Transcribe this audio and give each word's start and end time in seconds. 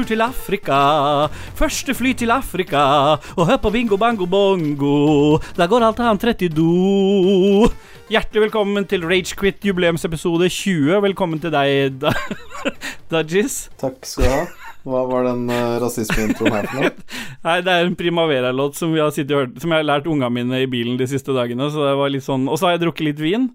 Tur 0.00 0.06
til 0.08 0.22
Afrika. 0.24 0.76
Første 1.58 1.92
fly 1.92 2.14
til 2.16 2.30
Afrika. 2.32 2.80
Og 3.36 3.44
hør 3.44 3.58
på 3.60 3.70
bingo, 3.74 3.98
bango, 4.00 4.24
bongo. 4.24 5.36
Da 5.58 5.66
går 5.68 5.84
alt 5.84 5.98
annet 6.00 6.22
rett 6.24 6.44
i 6.46 6.48
do. 6.48 7.68
Hjertelig 8.08 8.46
velkommen 8.46 8.86
til 8.88 9.04
Ragequit 9.04 9.60
jubileumsepisode 9.60 10.48
20. 10.48 11.02
Velkommen 11.04 11.42
til 11.42 11.52
deg, 11.52 12.00
Dudgies. 13.12 13.66
Takk 13.82 14.08
skal 14.08 14.24
du 14.24 14.30
ha. 14.32 14.40
Hva 14.88 15.04
var 15.10 15.28
den 15.28 15.44
uh, 15.52 15.76
rasismeintroen 15.84 16.56
her 16.56 16.70
for 16.70 16.80
noe? 16.80 16.94
Nei, 17.50 17.58
det 17.66 17.74
er 17.74 17.90
en 17.90 18.00
Primavera-låt 18.00 18.80
som, 18.80 18.96
som 19.12 19.52
jeg 19.52 19.76
har 19.76 19.84
lært 19.84 20.08
ungene 20.08 20.32
mine 20.32 20.62
i 20.64 20.70
bilen 20.78 20.96
de 20.96 21.10
siste 21.12 21.36
dagene. 21.36 21.68
Så 21.68 21.84
det 21.84 21.92
var 22.00 22.16
litt 22.16 22.24
sånn 22.24 22.48
Og 22.48 22.56
så 22.56 22.70
har 22.70 22.78
jeg 22.78 22.86
drukket 22.86 23.10
litt 23.10 23.20
vin, 23.20 23.50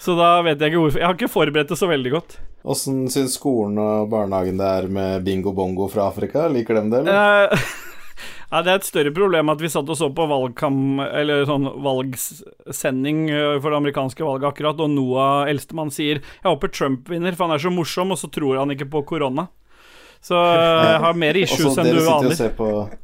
så 0.00 0.16
da 0.18 0.42
vet 0.42 0.60
jeg 0.60 0.72
ikke 0.72 0.82
hvorfor. 0.82 1.00
Jeg 1.00 1.06
har 1.06 1.16
ikke 1.16 1.32
forberedt 1.32 1.70
det 1.72 1.78
så 1.78 1.88
veldig 1.90 2.12
godt. 2.16 2.36
Åssen 2.64 3.04
syns 3.12 3.36
skolen 3.38 3.78
og 3.80 4.08
barnehagen 4.12 4.60
det 4.60 4.68
er 4.68 4.86
med 4.92 5.24
bingo 5.26 5.52
bongo 5.56 5.88
fra 5.92 6.08
Afrika? 6.08 6.46
Liker 6.48 6.78
de 6.80 6.84
det, 6.90 7.02
eller? 7.02 7.52
Eh, 7.52 7.66
ja, 8.52 8.62
det 8.64 8.72
er 8.72 8.78
et 8.80 8.88
større 8.88 9.12
problem 9.14 9.52
at 9.52 9.60
vi 9.60 9.70
satt 9.72 9.90
og 9.92 9.98
så 10.00 10.08
på 10.16 10.26
valgkam, 10.30 10.78
eller 11.04 11.44
sånn 11.48 11.68
valgsending 11.84 13.26
eh, 13.28 13.58
for 13.58 13.68
det 13.68 13.80
amerikanske 13.82 14.24
valget 14.24 14.48
akkurat, 14.50 14.80
og 14.80 14.90
Noah, 14.96 15.44
eldstemann, 15.52 15.92
sier 15.94 16.22
'Jeg 16.24 16.48
håper 16.48 16.72
Trump 16.72 17.12
vinner, 17.12 17.36
for 17.36 17.46
han 17.46 17.58
er 17.58 17.62
så 17.62 17.72
morsom', 17.74 18.16
og 18.16 18.18
så 18.18 18.32
tror 18.32 18.62
han 18.62 18.72
ikke 18.72 18.90
på 18.90 19.04
korona. 19.12 19.46
Så 20.24 20.34
eh, 20.40 20.88
jeg 20.88 21.02
har 21.04 21.20
mer 21.20 21.36
issues 21.44 21.66
Også, 21.68 21.84
enn 21.84 21.92
du 21.92 22.08
aner. 22.08 22.98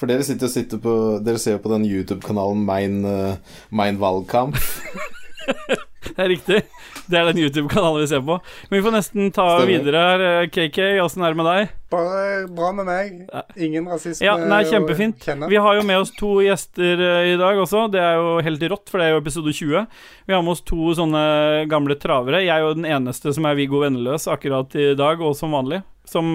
For 0.00 0.08
dere 0.08 0.24
sitter 0.24 0.48
og 0.48 0.52
sitter 0.54 0.80
på 0.80 0.92
Dere 1.20 1.38
ser 1.38 1.58
jo 1.58 1.60
på 1.60 1.70
den 1.74 1.84
YouTube-kanalen 1.84 2.62
Mein, 2.64 3.04
uh, 3.04 3.36
Mein 3.70 4.00
Valgkamp. 4.00 4.56
Det 6.16 6.22
er 6.22 6.30
riktig. 6.32 6.60
Det 7.10 7.18
er 7.18 7.26
den 7.28 7.42
YouTube-kanalen 7.42 8.00
vi 8.00 8.08
ser 8.08 8.22
på. 8.24 8.38
Men 8.68 8.78
vi 8.78 8.82
får 8.86 8.94
nesten 8.94 9.32
ta 9.36 9.44
Stemmer. 9.58 9.68
videre 9.68 10.04
her. 10.06 10.22
Eh, 10.26 10.46
KK, 10.48 10.78
åssen 11.04 11.24
er 11.24 11.34
det 11.34 11.40
med 11.40 11.48
deg? 11.50 11.74
Bare 11.92 12.22
bra 12.56 12.70
med 12.78 12.88
meg. 12.88 13.18
Ingen 13.60 13.88
rasisme. 13.90 14.24
Ja, 14.24 14.38
nei, 14.40 14.62
kjempefint. 14.70 15.26
Vi 15.50 15.60
har 15.60 15.76
jo 15.76 15.84
med 15.84 16.00
oss 16.00 16.14
to 16.16 16.38
gjester 16.44 17.04
eh, 17.04 17.34
i 17.34 17.36
dag 17.40 17.60
også. 17.60 17.84
Det 17.92 18.00
er 18.00 18.16
jo 18.16 18.38
helt 18.46 18.64
rått, 18.72 18.88
for 18.88 19.02
det 19.02 19.10
er 19.10 19.14
jo 19.14 19.20
episode 19.20 19.52
20. 19.52 19.84
Vi 20.30 20.36
har 20.36 20.44
med 20.46 20.54
oss 20.54 20.64
to 20.64 20.94
sånne 20.96 21.24
gamle 21.70 21.98
travere. 22.00 22.44
Jeg 22.46 22.54
er 22.56 22.64
jo 22.64 22.76
den 22.78 22.88
eneste 22.88 23.34
som 23.36 23.50
er 23.50 23.58
Viggo 23.60 23.84
Venneløs 23.84 24.28
akkurat 24.30 24.72
i 24.80 24.92
dag, 24.96 25.20
og 25.20 25.36
som 25.36 25.52
vanlig. 25.56 25.82
Som 26.08 26.32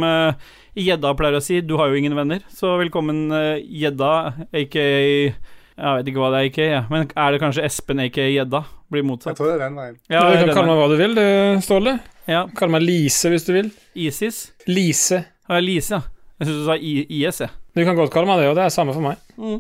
gjedda 0.78 1.10
uh, 1.10 1.18
pleier 1.18 1.40
å 1.40 1.44
si, 1.44 1.58
du 1.66 1.74
har 1.82 1.90
jo 1.90 1.98
ingen 1.98 2.16
venner. 2.16 2.46
Så 2.54 2.78
velkommen, 2.80 3.26
gjedda, 3.66 4.14
uh, 4.30 4.48
aka 4.62 4.90
Jeg 5.76 6.00
vet 6.00 6.08
ikke 6.12 6.22
hva 6.24 6.32
det 6.32 6.40
er, 6.40 6.50
aka, 6.50 6.66
ja. 6.72 6.82
men 6.88 7.08
er 7.12 7.34
det 7.36 7.40
kanskje 7.42 7.64
Espen, 7.68 8.00
aka 8.00 8.24
Gjedda? 8.32 8.62
Blir 8.92 9.02
Jeg 9.02 9.08
motsatt. 9.10 9.36
tror 9.36 9.50
det 9.52 9.56
er 9.58 9.64
den 9.66 9.80
veien. 9.80 9.96
Ja, 10.08 10.22
du 10.24 10.38
kan 10.40 10.54
kalle 10.56 10.68
meg 10.70 10.78
hva 10.80 10.90
du 10.92 10.98
vil, 11.02 11.18
Ståle. 11.66 11.96
ja. 12.32 12.46
Kall 12.56 12.72
meg 12.72 12.86
Lise 12.86 13.32
hvis 13.34 13.48
du 13.48 13.52
vil. 13.58 13.72
Isis. 13.96 14.52
Lise. 14.70 15.26
Ja, 15.50 15.60
Lise, 15.60 15.98
ja. 15.98 16.02
Jeg 16.40 16.48
syns 16.50 16.62
du 16.62 16.66
sa 16.68 16.76
IS, 16.80 17.42
jeg. 17.44 17.52
Du 17.76 17.84
kan 17.84 17.96
godt 17.96 18.12
kalle 18.14 18.28
meg 18.28 18.40
det, 18.42 18.48
og 18.52 18.56
det 18.58 18.64
er 18.66 18.72
samme 18.74 18.96
for 18.96 19.04
meg. 19.04 19.20
Mm. 19.40 19.60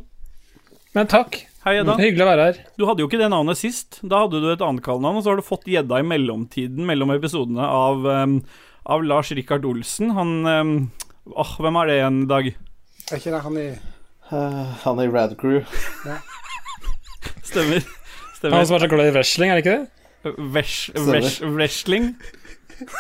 Men 0.96 1.08
takk. 1.12 1.38
Hei, 1.66 1.78
Edda. 1.82 1.96
Hyggelig 2.00 2.24
å 2.24 2.30
være 2.30 2.44
her. 2.50 2.58
Du 2.78 2.84
hadde 2.88 3.04
jo 3.04 3.08
ikke 3.10 3.20
det 3.20 3.30
navnet 3.32 3.60
sist. 3.60 4.00
Da 4.04 4.22
hadde 4.24 4.40
du 4.44 4.48
et 4.52 4.64
annet 4.64 4.84
kallenavn, 4.86 5.18
og 5.20 5.24
så 5.26 5.32
har 5.34 5.40
du 5.40 5.48
fått 5.48 5.68
gjedda 5.72 6.00
i 6.00 6.06
mellomtiden, 6.08 6.84
mellom 6.88 7.12
episodene 7.16 7.64
av, 7.66 8.06
um, 8.06 8.38
av 8.92 9.04
Lars 9.08 9.32
Rikard 9.36 9.66
Olsen. 9.68 10.12
Han 10.16 10.34
um, 10.46 10.74
Åh, 11.32 11.56
hvem 11.64 11.80
er 11.82 11.90
det 11.90 11.96
igjen, 11.98 12.20
Dag? 12.30 12.52
Er 13.10 13.18
ikke 13.18 13.34
det 13.34 13.44
han 13.48 13.56
i 13.58 13.68
Uh, 14.31 14.73
han 14.84 15.00
er 15.00 15.09
i 15.09 15.12
Rad 15.14 15.36
Crew. 15.38 15.62
Stemmer. 17.46 17.84
Han 17.86 18.38
Stemmer. 18.40 18.66
som 18.66 18.75
er 18.78 18.84
så 18.86 18.90
glad 18.91 19.12
i 19.12 19.13
wrestling, 19.16 19.52
er 19.52 19.59
det 19.59 19.66
ikke 19.66 19.78
det? 19.78 19.91
Vesh, 20.56 20.90
vesh, 21.06 21.41
wrestling. 21.46 22.16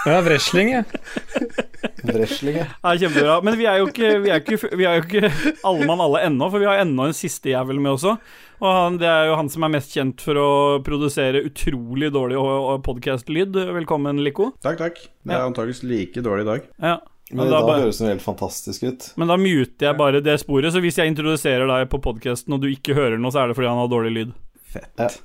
Ja, 0.05 0.21
wrestling, 0.23 0.69
ja. 0.71 0.83
Wrestling, 2.05 2.55
ja. 2.61 2.65
Ja, 2.85 2.91
kjempebra. 3.01 3.39
Men 3.43 3.57
vi 3.59 3.65
er 3.67 3.81
jo 3.81 3.87
ikke, 3.89 4.11
vi 4.23 4.29
er 4.31 4.39
ikke, 4.39 4.69
vi 4.77 4.85
er 4.87 4.99
jo 4.99 5.03
ikke 5.03 5.31
alle 5.67 5.87
mann 5.89 5.99
alle 6.05 6.21
ennå, 6.29 6.47
for 6.53 6.61
vi 6.63 6.67
har 6.69 6.79
ennå 6.83 7.09
en 7.09 7.17
siste 7.17 7.51
jævel 7.51 7.81
med 7.83 7.95
også. 7.97 8.13
Og 8.61 8.69
han, 8.71 8.99
det 9.01 9.09
er 9.09 9.25
jo 9.31 9.35
han 9.35 9.49
som 9.51 9.65
er 9.67 9.73
mest 9.73 9.91
kjent 9.97 10.21
for 10.23 10.39
å 10.39 10.47
produsere 10.85 11.41
utrolig 11.49 12.07
dårlig 12.15 12.39
podkast-lyd. 12.85 13.57
Velkommen, 13.75 14.21
Lico. 14.23 14.53
Takk, 14.63 14.77
takk. 14.79 15.01
Det 15.25 15.33
er 15.35 15.41
Ja. 15.41 15.49
antakeligvis 15.49 15.83
like 15.89 16.23
dårlig 16.23 16.45
i 16.45 16.49
dag. 16.53 16.69
Ja. 16.85 16.95
Men 17.33 17.47
i 17.47 17.49
da 17.49 17.61
høres 17.65 17.97
det 17.97 18.11
helt 18.11 18.21
fantastisk 18.21 18.83
ut. 18.85 19.05
Men 19.17 19.31
da 19.31 19.37
muter 19.41 19.87
jeg 19.87 19.97
bare 19.97 20.21
det 20.21 20.35
sporet, 20.43 20.69
så 20.75 20.81
hvis 20.83 20.99
jeg 21.01 21.09
introduserer 21.09 21.65
deg 21.71 21.87
på 21.89 21.97
podkasten 22.03 22.53
og 22.53 22.61
du 22.61 22.67
ikke 22.69 22.93
hører 22.97 23.17
noe, 23.17 23.33
så 23.33 23.41
er 23.41 23.49
det 23.49 23.57
fordi 23.57 23.71
han 23.71 23.81
har 23.81 23.89
dårlig 23.89 24.11
lyd. 24.13 24.35
Fett. 24.75 25.21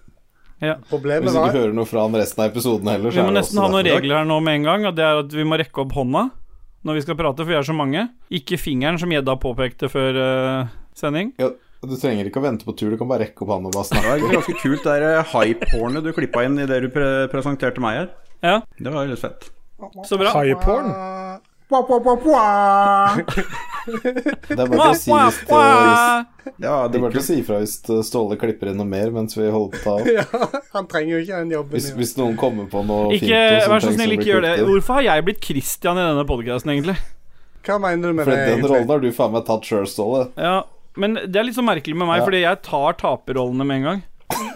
Ja. 0.61 0.75
Problemet 0.91 1.25
Hvis 1.25 1.33
du 1.35 1.39
ikke 1.41 1.47
var 1.47 1.57
hører 1.57 1.77
noe 1.77 1.89
fra 1.89 2.05
han 2.05 2.17
resten 2.21 2.43
av 2.45 2.51
episoden 2.53 2.89
heller, 2.93 3.13
Vi 3.13 3.17
så 3.17 3.25
må 3.25 3.31
er 3.31 3.33
det 3.33 3.41
nesten 3.41 3.61
ha 3.61 3.69
noen 3.73 3.87
regler 3.89 4.19
her 4.21 4.29
nå 4.29 4.37
med 4.45 4.59
en 4.61 4.69
gang, 4.69 4.87
og 4.91 4.97
det 4.97 5.05
er 5.07 5.21
at 5.23 5.37
vi 5.37 5.47
må 5.49 5.57
rekke 5.61 5.85
opp 5.85 5.97
hånda 5.97 6.27
når 6.89 6.97
vi 6.97 7.03
skal 7.05 7.17
prate, 7.17 7.45
for 7.45 7.53
vi 7.53 7.57
er 7.59 7.67
så 7.69 7.77
mange. 7.77 8.07
Ikke 8.33 8.57
fingeren, 8.61 8.97
som 9.01 9.13
Gjedda 9.13 9.35
påpekte 9.41 9.89
før 9.93 10.17
uh, 10.17 10.71
sending. 10.97 11.35
Ja, 11.41 11.51
du 11.85 11.97
trenger 12.01 12.29
ikke 12.29 12.41
å 12.41 12.45
vente 12.45 12.65
på 12.69 12.73
tur, 12.77 12.93
du 12.93 13.01
kan 13.01 13.09
bare 13.09 13.27
rekke 13.27 13.45
opp 13.45 13.53
hånda 13.53 13.73
og 13.73 13.77
bare 13.77 14.17
Det 14.17 14.25
var 14.25 14.37
ganske 14.39 14.57
kult 14.63 14.85
det 14.89 14.97
der 15.05 15.21
hype-hornet 15.35 16.09
du 16.09 16.13
klippa 16.17 16.45
inn 16.49 16.57
i 16.61 16.69
det 16.69 16.81
du 16.85 16.89
pre 16.93 17.11
presenterte 17.33 17.85
meg 17.85 18.03
her. 18.03 18.11
Ja, 18.41 18.57
Det 18.81 18.93
var 18.93 19.09
litt 19.09 19.21
fett. 19.21 19.51
så 20.09 20.21
bra. 20.21 20.33
High 20.37 20.57
Det 24.51 24.57
er 24.59 24.67
bare 24.67 24.77
til 24.77 24.91
å 24.91 24.95
si 24.99 25.11
hvis, 25.15 25.39
hvis 25.47 26.59
Ja, 26.61 26.75
Det 26.89 26.99
er 26.99 27.03
bare 27.05 27.13
til 27.15 27.21
å 27.21 27.25
si 27.25 27.37
ifra 27.41 27.61
hvis 27.63 27.77
Ståle 28.07 28.37
klipper 28.41 28.71
inn 28.73 28.79
noe 28.81 28.89
mer 28.91 29.13
mens 29.15 29.37
vi 29.39 29.47
holder 29.51 29.71
på 29.77 29.79
å 29.79 29.85
ta 29.85 29.95
opp. 30.01 30.09
Ja, 30.19 30.61
han 30.75 30.89
trenger 30.91 31.13
jo 31.17 31.21
ikke 31.25 31.39
den 31.45 31.55
jobben. 31.55 31.75
Hvis, 31.77 31.89
hvis 31.97 32.13
noen 32.19 32.37
kommer 32.41 32.67
på 32.73 32.83
noe 32.87 33.15
Ikke, 33.17 33.31
fint 33.31 33.71
vær 33.73 33.85
så 33.87 33.95
snill, 33.95 34.17
ikke 34.17 34.29
gjør 34.33 34.45
det. 34.49 34.53
Hvorfor 34.67 34.99
har 35.01 35.07
jeg 35.13 35.27
blitt 35.29 35.43
Christian 35.47 36.01
i 36.01 36.05
denne 36.11 36.27
podkasten, 36.29 36.75
egentlig? 36.75 36.97
Hva 37.67 37.77
mener 37.83 38.11
du 38.13 38.17
med 38.19 38.25
For 38.27 38.33
det? 38.35 38.41
den 38.41 38.55
egentlig? 38.57 38.71
rollen 38.75 38.93
har 38.95 39.03
du 39.05 39.11
faen 39.17 39.35
meg 39.37 39.47
tatt 39.49 39.67
sjøl, 39.69 39.87
Ståle. 39.91 40.23
Ja, 40.41 40.57
men 41.01 41.19
det 41.23 41.37
er 41.41 41.47
litt 41.49 41.59
så 41.59 41.65
merkelig 41.67 41.97
med 41.97 42.09
meg, 42.11 42.23
Ja. 42.23 42.27
fordi 42.29 42.41
jeg 42.45 42.63
tar 42.67 42.97
taperrollene 43.01 43.67
med 43.69 43.81
en 43.83 43.89
gang. 43.91 44.01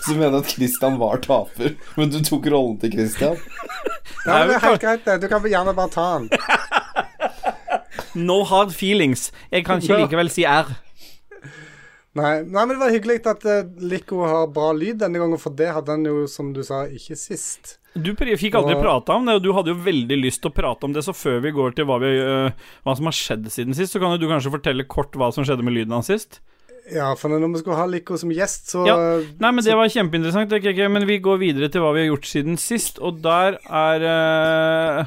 Så 0.00 0.14
du 0.14 0.18
mener 0.22 0.38
at 0.40 0.48
Christian 0.48 0.94
var 1.00 1.20
taper, 1.20 1.74
men 2.00 2.08
du 2.12 2.18
tok 2.24 2.46
rollen 2.52 2.78
til 2.80 2.94
Christian? 2.94 3.36
Ja, 4.26 4.38
men 4.40 4.48
det 4.50 4.58
er 4.58 4.66
helt 4.66 4.84
greit, 4.84 5.04
det. 5.06 5.18
Du 5.22 5.28
kan 5.32 5.46
gjerne 5.48 5.74
bare 5.76 5.92
ta 5.94 6.06
den. 6.18 6.30
No 8.14 8.40
hard 8.44 8.72
feelings. 8.74 9.28
Jeg 9.52 9.64
kan 9.66 9.78
ikke 9.78 10.00
likevel 10.02 10.30
si 10.32 10.42
R. 10.48 10.70
Nei, 12.18 12.40
nei, 12.42 12.64
men 12.66 12.72
det 12.74 12.80
var 12.80 12.90
hyggelig 12.90 13.20
at 13.30 13.44
uh, 13.46 13.60
Lico 13.86 14.24
har 14.26 14.48
bra 14.50 14.72
lyd 14.74 14.98
denne 14.98 15.20
gangen, 15.22 15.38
for 15.38 15.54
det 15.54 15.68
hadde 15.70 15.94
han 15.94 16.08
jo, 16.08 16.24
som 16.26 16.48
du 16.56 16.58
sa, 16.66 16.82
ikke 16.90 17.14
sist. 17.14 17.76
Du 17.94 18.10
fikk 18.18 18.56
aldri 18.58 18.74
Hva- 18.74 18.82
prata 18.82 19.14
om 19.14 19.28
det, 19.28 19.36
og 19.38 19.44
du 19.44 19.52
hadde 19.54 19.70
jo 19.70 19.78
veldig 19.84 20.18
lyst 20.18 20.42
til 20.42 20.50
å 20.50 20.56
prate 20.56 20.88
om 20.88 20.96
det, 20.96 21.04
så 21.06 21.14
før 21.14 21.38
vi 21.46 21.54
går 21.54 21.76
til 21.78 21.86
hva, 21.86 22.00
vi, 22.02 22.10
uh, 22.18 22.50
hva 22.82 22.96
som 22.98 23.06
har 23.06 23.14
skjedd 23.14 23.46
siden 23.54 23.78
sist, 23.78 23.94
så 23.94 24.02
kan 24.02 24.16
jo 24.16 24.18
du 24.24 24.26
kanskje 24.30 24.50
fortelle 24.56 24.88
kort 24.90 25.14
hva 25.14 25.30
som 25.34 25.46
skjedde 25.46 25.62
med 25.66 25.76
lyden 25.78 25.94
hans 25.94 26.10
sist? 26.10 26.40
Ja, 26.90 27.10
for 27.18 27.30
når 27.32 27.44
vi 27.52 27.60
skulle 27.62 27.78
ha 27.78 27.86
Lico 27.86 28.16
som 28.18 28.32
gjest, 28.34 28.70
så 28.72 28.84
Ja. 28.88 28.96
Nei, 29.38 29.50
men 29.52 29.64
det 29.64 29.76
var 29.78 29.90
kjempeinteressant, 29.92 30.50
det, 30.50 30.60
okay, 30.64 30.88
men 30.88 31.06
vi 31.06 31.18
går 31.22 31.38
videre 31.38 31.68
til 31.70 31.84
hva 31.84 31.92
vi 31.94 32.04
har 32.04 32.10
gjort 32.12 32.26
siden 32.30 32.58
sist, 32.58 32.98
og 32.98 33.20
der 33.22 33.58
er 33.70 34.06
uh, 34.06 35.04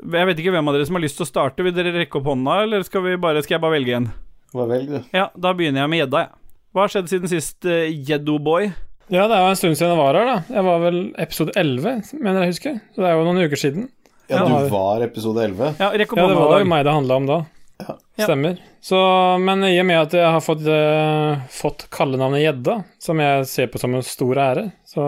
Jeg 0.00 0.26
vet 0.30 0.42
ikke 0.42 0.54
hvem 0.56 0.68
av 0.68 0.74
dere 0.74 0.86
som 0.88 0.96
har 0.96 1.04
lyst 1.04 1.18
til 1.20 1.26
å 1.26 1.30
starte. 1.30 1.62
Vil 1.62 1.74
dere 1.76 1.92
rekke 1.92 2.18
opp 2.18 2.30
hånda, 2.32 2.62
eller 2.64 2.82
skal, 2.86 3.04
vi 3.04 3.16
bare, 3.20 3.42
skal 3.44 3.58
jeg 3.58 3.64
bare 3.64 3.76
velge 3.76 3.96
en? 3.98 4.10
Hva 4.56 4.66
velg, 4.66 4.88
du? 4.90 5.00
Ja, 5.14 5.28
da 5.36 5.52
begynner 5.54 5.84
jeg 5.84 5.92
med 5.92 6.02
gjedda, 6.04 6.22
jeg. 6.24 6.36
Hva 6.72 6.86
har 6.86 6.92
skjedd 6.94 7.10
siden 7.12 7.30
sist, 7.30 7.58
uh, 7.68 7.84
Gjeddo-boy? 7.90 8.70
Ja, 9.10 9.24
det 9.26 9.34
er 9.36 9.42
jo 9.42 9.52
en 9.52 9.58
stund 9.58 9.74
siden 9.76 9.90
jeg 9.90 9.98
var 9.98 10.14
her, 10.14 10.28
da. 10.28 10.54
Jeg 10.54 10.66
var 10.66 10.82
vel 10.84 10.98
episode 11.18 11.54
11, 11.58 12.12
mener 12.22 12.44
jeg 12.46 12.52
husker. 12.54 12.76
Så 12.94 13.02
det 13.02 13.08
er 13.10 13.16
jo 13.18 13.24
noen 13.26 13.42
uker 13.42 13.58
siden. 13.58 13.88
Ja, 14.30 14.44
Ja. 14.46 14.60
du 14.62 14.68
var 14.70 15.02
episode 15.02 15.42
11. 15.42 15.74
Ja, 15.80 15.88
rekk 15.90 16.12
opp 16.14 16.20
Ja, 16.22 16.26
det 16.30 16.36
var 16.38 16.60
jo 16.62 16.68
meg 16.70 16.84
det 16.86 16.92
handla 16.94 17.16
om 17.18 17.26
da. 17.26 17.38
Ja. 17.86 17.96
Stemmer. 18.24 18.60
Så, 18.84 18.98
men 19.40 19.64
i 19.68 19.76
og 19.80 19.86
med 19.88 20.00
at 20.00 20.16
jeg 20.16 20.34
har 20.34 20.44
fått, 20.44 20.66
uh, 20.66 21.40
fått 21.52 21.86
kallenavnet 21.92 22.42
Gjedda, 22.44 22.76
som 23.00 23.22
jeg 23.22 23.48
ser 23.50 23.70
på 23.72 23.80
som 23.80 23.96
en 23.96 24.04
stor 24.06 24.40
ære, 24.40 24.66
så 24.88 25.04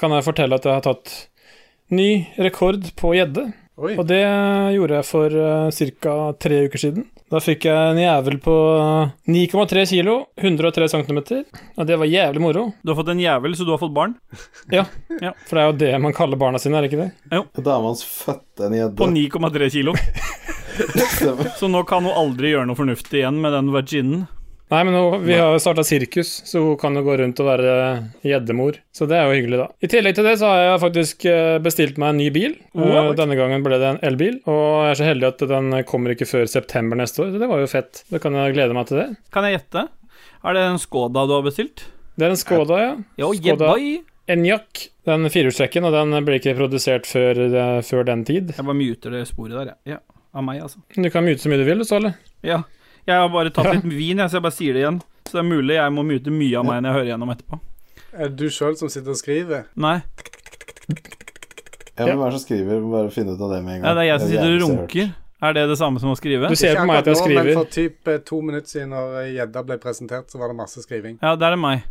kan 0.00 0.14
jeg 0.16 0.26
fortelle 0.26 0.58
at 0.58 0.68
jeg 0.68 0.78
har 0.78 0.86
tatt 0.86 1.14
ny 1.92 2.10
rekord 2.40 2.86
på 2.98 3.14
gjedde. 3.16 3.50
Og 3.82 4.04
det 4.06 4.22
gjorde 4.76 4.98
jeg 4.98 5.08
for 5.08 5.34
uh, 5.34 5.82
ca. 6.02 6.16
tre 6.38 6.64
uker 6.68 6.84
siden. 6.84 7.08
Da 7.32 7.40
fikk 7.40 7.64
jeg 7.64 7.92
en 7.94 7.96
jævel 7.96 8.34
på 8.44 8.54
9,3 9.24 9.86
kilo, 9.88 10.18
103 10.36 10.88
cm, 10.92 11.20
og 11.80 11.86
det 11.88 11.96
var 11.96 12.10
jævlig 12.10 12.42
moro. 12.44 12.64
Du 12.84 12.92
har 12.92 12.98
fått 12.98 13.08
en 13.14 13.22
jævel, 13.22 13.56
så 13.56 13.64
du 13.64 13.70
har 13.72 13.80
fått 13.80 13.94
barn? 13.96 14.18
Ja, 14.68 14.84
For 15.48 15.56
det 15.56 15.62
er 15.62 15.70
jo 15.70 15.78
det 15.80 15.92
man 16.04 16.12
kaller 16.12 16.36
barna 16.36 16.60
sine, 16.60 16.76
er 16.76 16.84
det 16.84 16.92
ikke 16.92 17.06
det? 17.06 17.40
Dama 17.64 17.88
hans 17.88 18.04
fødte 18.04 18.68
en 18.68 18.92
På 18.98 19.08
9,3 19.08 19.70
kilo. 19.72 19.96
Så 21.58 21.68
nå 21.72 21.82
kan 21.88 22.04
hun 22.04 22.12
aldri 22.16 22.52
gjøre 22.52 22.68
noe 22.68 22.76
fornuftig 22.76 23.22
igjen 23.22 23.40
med 23.40 23.56
den 23.56 23.72
vaginen. 23.72 24.22
Nei, 24.72 24.80
men 24.88 24.94
nå, 24.96 25.02
vi 25.20 25.34
har 25.36 25.52
jo 25.52 25.60
starta 25.60 25.82
sirkus, 25.84 26.30
så 26.48 26.62
hun 26.64 26.78
kan 26.80 26.96
jo 26.96 27.02
gå 27.04 27.16
rundt 27.20 27.40
og 27.42 27.48
være 27.50 27.72
gjeddemor. 28.24 28.78
Så 28.94 29.04
det 29.10 29.18
er 29.18 29.28
jo 29.28 29.34
hyggelig, 29.36 29.58
da. 29.60 29.66
I 29.84 29.90
tillegg 29.92 30.16
til 30.16 30.24
det 30.24 30.38
så 30.40 30.48
har 30.48 30.62
jeg 30.64 30.78
faktisk 30.86 31.26
eh, 31.28 31.56
bestilt 31.60 31.98
meg 32.00 32.14
en 32.14 32.22
ny 32.22 32.28
bil. 32.32 32.54
Wow. 32.78 33.10
Denne 33.18 33.36
gangen 33.36 33.66
ble 33.66 33.76
det 33.82 33.90
en 33.90 34.00
elbil, 34.08 34.38
og 34.48 34.62
jeg 34.86 34.94
er 34.94 35.00
så 35.02 35.08
heldig 35.10 35.28
at 35.28 35.44
den 35.50 35.76
kommer 35.90 36.14
ikke 36.16 36.30
før 36.30 36.48
september 36.48 36.96
neste 37.02 37.20
år. 37.20 37.34
Så 37.34 37.42
det 37.42 37.50
var 37.52 37.60
jo 37.60 37.68
fett. 37.68 38.00
Da 38.08 38.22
kan 38.22 38.38
jeg 38.40 38.56
glede 38.56 38.78
meg 38.78 38.88
til 38.88 39.02
det. 39.02 39.08
Kan 39.34 39.48
jeg 39.48 39.58
gjette? 39.58 39.84
Er 40.42 40.56
det 40.56 40.64
en 40.70 40.80
Skoda 40.80 41.28
du 41.28 41.36
har 41.36 41.44
bestilt? 41.44 41.84
Det 42.16 42.26
er 42.26 42.32
en 42.32 42.40
Skoda, 42.40 42.80
ja. 42.80 42.96
Ja, 43.20 43.28
Skoda. 43.28 43.74
Enjak, 44.32 44.86
den 45.04 45.28
firehjulstrekken, 45.34 45.84
og 45.84 45.92
den 45.98 46.16
ble 46.24 46.40
ikke 46.40 46.56
produsert 46.56 47.08
før, 47.10 47.44
eh, 47.44 47.78
før 47.84 48.08
den 48.08 48.24
tid. 48.24 48.56
Jeg 48.56 48.64
bare 48.64 48.80
muter 48.80 49.18
det 49.18 49.26
sporet 49.28 49.58
der, 49.58 49.74
jeg. 49.74 49.98
Ja. 49.98 50.04
Av 50.32 50.44
meg, 50.46 50.62
altså. 50.64 50.80
Du 50.96 51.10
kan 51.12 51.26
mute 51.26 51.44
så 51.44 51.50
mye 51.52 51.60
du 51.60 51.68
vil, 51.68 51.82
du, 51.82 51.84
Ståle. 51.84 52.14
Ja. 52.40 52.62
Jeg 53.06 53.18
har 53.18 53.28
bare 53.34 53.50
tatt 53.50 53.68
litt 53.74 53.86
vin, 53.90 54.18
jeg, 54.22 54.30
så 54.30 54.38
jeg 54.38 54.44
bare 54.46 54.54
sier 54.56 54.76
det 54.76 54.82
igjen. 54.84 55.00
Så 55.26 55.38
det 55.38 55.42
er 55.42 55.48
mulig 55.48 55.74
jeg 55.78 55.92
må 55.96 56.04
mute 56.06 56.30
mye 56.34 56.58
av 56.60 56.66
meg 56.68 56.82
når 56.82 56.88
jeg 56.90 56.96
hører 56.98 57.10
gjennom 57.12 57.32
etterpå. 57.34 57.58
Er 58.12 58.28
det 58.28 58.36
du 58.42 58.50
sjøl 58.52 58.76
som 58.78 58.90
sitter 58.92 59.14
og 59.14 59.18
skriver? 59.18 59.64
Nei, 59.80 59.96
Ja, 61.98 62.06
Hvem 62.08 62.22
er 62.24 62.30
det 62.32 62.38
som 62.38 62.44
skriver? 62.46 62.78
Bare 62.92 63.10
finne 63.12 63.34
ut 63.36 63.42
av 63.44 63.50
det 63.52 63.58
med 63.64 63.74
en 63.76 63.82
gang. 63.82 63.88
ja, 63.90 63.94
det 63.94 64.02
er 64.02 64.08
jeg 64.10 64.20
som 64.22 64.30
sitter 64.32 64.54
og 64.54 64.62
runker. 64.64 65.10
Er 65.42 65.54
det 65.56 65.62
det 65.72 65.76
samme 65.78 66.00
som 66.00 66.12
å 66.12 66.16
skrive? 66.16 66.48
Du 66.48 66.56
ser 66.56 66.76
på 66.78 66.84
meg 66.88 67.00
at 67.02 67.08
jeg 67.10 67.18
skriver. 67.18 67.48
Men 67.50 67.58
for 67.58 67.70
typ 67.74 68.08
eh, 68.12 68.18
to 68.28 68.38
minutter 68.40 68.70
siden, 68.70 68.92
når 68.94 69.16
eh, 69.24 69.30
gjedda 69.36 69.62
ble 69.66 69.76
presentert, 69.82 70.28
så 70.30 70.38
var 70.40 70.52
det 70.52 70.56
masse 70.60 70.84
skriving. 70.84 71.18
Ja, 71.22 71.34
det 71.36 71.48
er 71.48 71.56
det 71.56 71.60
meg. 71.62 71.82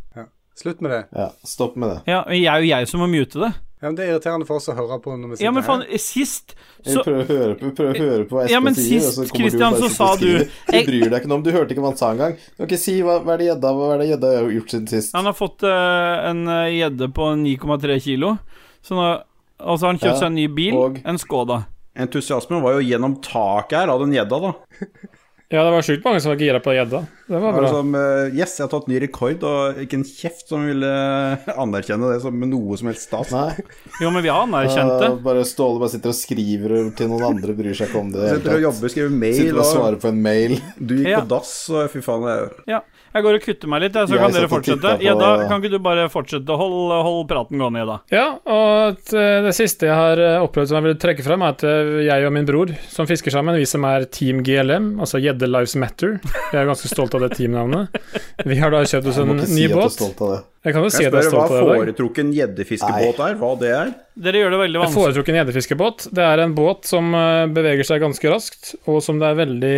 Slutt 0.62 0.82
med 0.84 0.92
det. 0.96 1.02
Ja, 1.16 1.28
stopp 1.48 1.76
med 1.80 1.92
det. 1.92 1.98
Ja, 2.12 2.22
men 2.28 2.40
jeg 2.40 2.48
er 2.54 2.64
jo 2.64 2.70
jeg 2.72 2.88
som 2.92 3.04
må 3.04 3.10
mute 3.12 3.40
det. 3.44 3.52
Ja, 3.82 3.88
men 3.90 3.96
Det 3.98 4.04
er 4.06 4.12
irriterende 4.14 4.46
for 4.46 4.60
oss 4.62 4.68
å 4.70 4.76
høre 4.78 5.00
på 5.02 5.16
når 5.18 5.30
vi 5.32 5.36
sitter 5.40 5.46
Ja, 5.48 5.52
men 5.56 5.64
faen, 5.66 5.82
her. 5.90 5.98
sist 5.98 6.54
så 6.86 7.02
prøver 7.02 7.24
å 7.24 7.28
høre 7.32 7.56
på, 7.58 7.72
prøver 7.80 7.96
å 7.98 8.04
høre 8.12 8.26
på 8.30 8.38
hva 8.38 8.44
Ja, 8.52 8.60
men 8.62 8.76
sier, 8.78 9.02
sist, 9.02 9.18
og 9.18 9.26
så 9.26 9.32
kommer 9.32 9.50
du 9.50 9.58
Christian, 9.58 9.74
bare 9.74 9.82
så 9.82 9.90
sa 9.96 10.10
du 10.16 10.26
du- 10.28 10.46
Du 10.46 10.86
bryr 10.92 11.10
deg 11.10 11.16
ikke 11.22 11.28
noe 11.32 11.38
om 11.40 11.44
Du 11.44 11.52
hørte 11.52 11.74
ikke 11.74 11.82
hva 11.82 11.90
han 11.90 11.98
sa 11.98 12.12
engang. 12.14 12.36
Du 12.38 12.58
kan 12.62 12.68
ikke 12.70 12.78
si 12.84 13.02
hva, 13.02 13.16
hva 13.26 13.34
er 13.34 13.38
det 13.42 13.48
gjedda 13.50 14.32
har 14.38 14.52
gjort 14.54 14.70
siden 14.76 14.88
sist. 14.88 15.16
Han 15.18 15.26
har 15.26 15.34
fått 15.34 15.64
uh, 15.64 16.30
en 16.30 16.48
eh, 16.48 16.70
gjedde 16.78 17.10
på 17.14 17.32
9,3 17.42 18.00
kilo. 18.02 18.38
Så 18.86 18.94
nå, 18.98 19.08
og 19.62 19.80
så 19.80 19.86
har 19.88 19.94
han 19.94 20.00
kjøpt 20.00 20.14
Ja, 20.14 20.20
seg 20.20 20.30
en 20.30 20.36
ny 20.36 20.48
bil, 20.48 20.78
og- 20.78 21.02
en 21.06 21.18
Skoda. 21.18 21.66
Entusiasmen 21.98 22.62
var 22.62 22.78
jo 22.78 22.86
gjennom 22.86 23.18
taket 23.22 23.80
her 23.82 23.90
av 23.90 24.00
den 24.06 24.14
gjedda, 24.14 24.42
da. 24.42 24.54
Ja, 25.52 25.66
det 25.68 25.72
var 25.74 25.84
sjukt 25.84 26.06
mange 26.08 26.22
som 26.24 26.32
var 26.32 26.38
gira 26.40 26.60
på 26.64 26.72
gjedda. 26.72 27.02
Det 27.28 27.34
var 27.34 27.40
Det 27.40 27.42
var 27.44 27.54
bra. 27.58 27.62
liksom, 27.66 27.96
eh, 28.00 28.36
yes, 28.40 28.54
jeg 28.58 28.64
har 28.64 28.70
tatt 28.72 28.88
ny 28.88 29.00
rekord, 29.04 29.44
og 29.44 29.82
ikke 29.84 29.98
en 30.00 30.06
kjeft 30.08 30.48
som 30.48 30.64
ville 30.66 30.88
anerkjenne 31.64 32.08
det 32.14 32.22
som 32.24 32.40
noe 32.40 32.78
som 32.80 32.88
helst 32.88 33.10
stas. 33.10 33.34
Nei. 33.36 33.58
Jo, 34.00 34.12
men 34.16 34.24
vi 34.24 34.32
har 34.32 34.46
anerkjent 34.48 34.94
det. 35.02 35.10
Uh, 35.12 35.20
bare 35.26 35.44
Ståle 35.50 35.82
bare 35.84 35.92
sitter 35.92 36.14
og 36.14 36.16
skriver 36.16 36.96
til 36.96 37.12
noen 37.12 37.26
andre, 37.34 37.56
bryr 37.58 37.76
seg 37.76 37.92
ikke 37.92 38.00
om 38.00 38.14
det. 38.16 38.30
Sitter 38.38 38.56
og 38.62 38.66
jobber, 38.70 38.94
skriver 38.96 39.12
mail, 39.26 39.36
Sitter 39.42 39.60
og 39.60 39.68
svarer 39.74 40.00
på 40.00 40.08
en 40.14 40.22
mail. 40.24 40.56
du 40.80 40.96
gikk 41.02 41.12
Ja. 41.12 41.20
på 41.26 41.28
dass, 41.36 41.54
og 41.70 41.92
fy 41.92 42.00
faen 42.08 42.24
det 42.30 42.38
jo- 42.40 42.64
Ja. 42.78 42.80
Jeg 43.12 43.24
går 43.26 43.36
og 43.36 43.42
kutter 43.44 43.68
meg 43.68 43.82
litt, 43.84 43.94
så 43.98 44.08
Jeg 44.08 44.20
kan 44.22 44.32
dere 44.32 44.48
fortsette. 44.48 44.92
på- 44.98 45.04
Ja, 45.04 45.14
da 45.20 45.48
kan 45.50 45.60
ikke 45.62 45.72
du 45.74 45.80
bare 45.84 46.06
fortsette? 46.08 46.48
Hold, 46.56 46.92
hold 47.04 47.28
praten 47.28 47.60
gående, 47.60 47.82
Gjedda. 47.82 47.98
Ja, 48.10 48.28
og 48.48 49.02
eh, 49.12 49.42
det 49.44 49.52
siste 49.58 49.90
jeg 49.90 49.96
har 49.98 50.18
eh, 50.18 50.38
opplevd 50.46 50.68
som 50.72 50.78
jeg 50.80 50.86
vil 50.94 50.96
trekke 51.02 51.24
fram, 51.26 51.42
er 51.44 51.50
at 51.52 51.64
eh, 51.68 52.06
jeg 52.08 52.26
og 52.26 52.32
min 52.32 52.46
bror, 52.48 52.72
som 52.88 53.06
fisker 53.10 53.32
sammen, 53.36 53.58
vi 53.60 53.66
som 53.68 53.84
er 53.84 54.06
Team 54.08 54.40
GLM, 54.48 54.94
altså 55.04 55.20
Gjedde 55.20 55.50
Lives 55.52 55.76
Matter, 55.76 56.22
jeg 56.54 56.62
er 56.62 56.70
ganske 56.72 56.88
stolt 56.88 57.14
av 57.20 57.26
det 57.28 57.32
teamnavnet, 57.36 57.90
vi 58.48 58.56
har 58.64 58.72
da 58.72 58.80
kjøpt 58.88 59.08
oss 59.12 59.18
en 59.20 59.36
ny 59.36 59.46
si 59.46 59.68
båt. 59.68 60.00
Jeg 60.64 60.74
kan 60.78 60.84
jo 60.86 60.90
si 60.94 61.04
at 61.04 61.12
jeg 61.12 61.26
er 61.26 61.28
stolt 61.28 61.52
av 61.52 61.58
det 61.58 61.66
Hva 61.68 61.78
foretrukken 61.82 62.32
gjeddefiskebåt 62.38 63.20
er, 63.28 63.36
hva 63.42 63.52
det 63.60 63.72
er. 63.76 63.92
Dere 64.22 64.40
gjør 64.44 64.52
det 64.56 64.60
veldig 64.62 64.78
Jeg 64.78 64.84
vanskelig. 64.86 65.04
foretrukker 65.04 65.34
en 65.36 65.40
gjeddefiskebåt. 65.42 66.08
Det 66.14 66.24
er 66.32 66.44
en 66.46 66.54
båt 66.56 66.86
som 66.86 67.12
beveger 67.52 67.84
seg 67.84 68.00
ganske 68.04 68.30
raskt, 68.32 68.76
og 68.88 69.02
som 69.04 69.18
det 69.20 69.28
er 69.34 69.40
veldig 69.42 69.76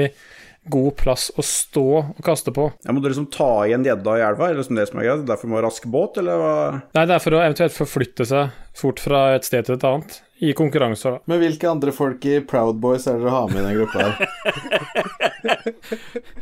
god 0.71 0.93
plass 0.95 1.25
å 1.37 1.43
stå 1.43 1.83
og 1.99 2.21
kaste 2.23 2.51
på. 2.55 2.69
Ja, 2.85 2.91
må 2.95 3.01
du 3.03 3.09
liksom 3.09 3.25
ta 3.33 3.65
igjen 3.67 3.83
gjedda 3.83 4.13
i 4.19 4.21
elva, 4.23 4.47
eller 4.49 4.63
som 4.63 4.75
det 4.77 4.85
som 4.89 4.99
er 5.01 5.05
greit? 5.09 5.25
Derfor 5.27 5.47
må 5.51 5.55
du 5.57 5.61
ha 5.61 5.65
rask 5.67 5.83
båt, 5.91 6.17
eller 6.21 6.35
hva? 6.39 6.53
Nei, 6.95 7.05
det 7.09 7.15
er 7.17 7.23
for 7.23 7.33
å 7.35 7.41
eventuelt 7.43 7.75
forflytte 7.75 8.23
seg 8.29 8.43
fort 8.79 8.99
fra 9.03 9.19
et 9.35 9.43
sted 9.47 9.63
til 9.67 9.75
et 9.75 9.83
annet, 9.89 10.11
i 10.43 10.53
konkurranse. 10.57 11.07
da. 11.11 11.17
Men 11.29 11.39
hvilke 11.43 11.67
andre 11.69 11.91
folk 11.95 12.25
i 12.27 12.39
Proud 12.47 12.75
Boys 12.83 13.07
er 13.07 13.13
det 13.19 13.23
dere 13.25 13.35
har 13.35 13.47
med 13.51 13.59
i 13.61 13.65
den 13.67 13.77
gruppa 13.79 13.97
her? 14.03 14.13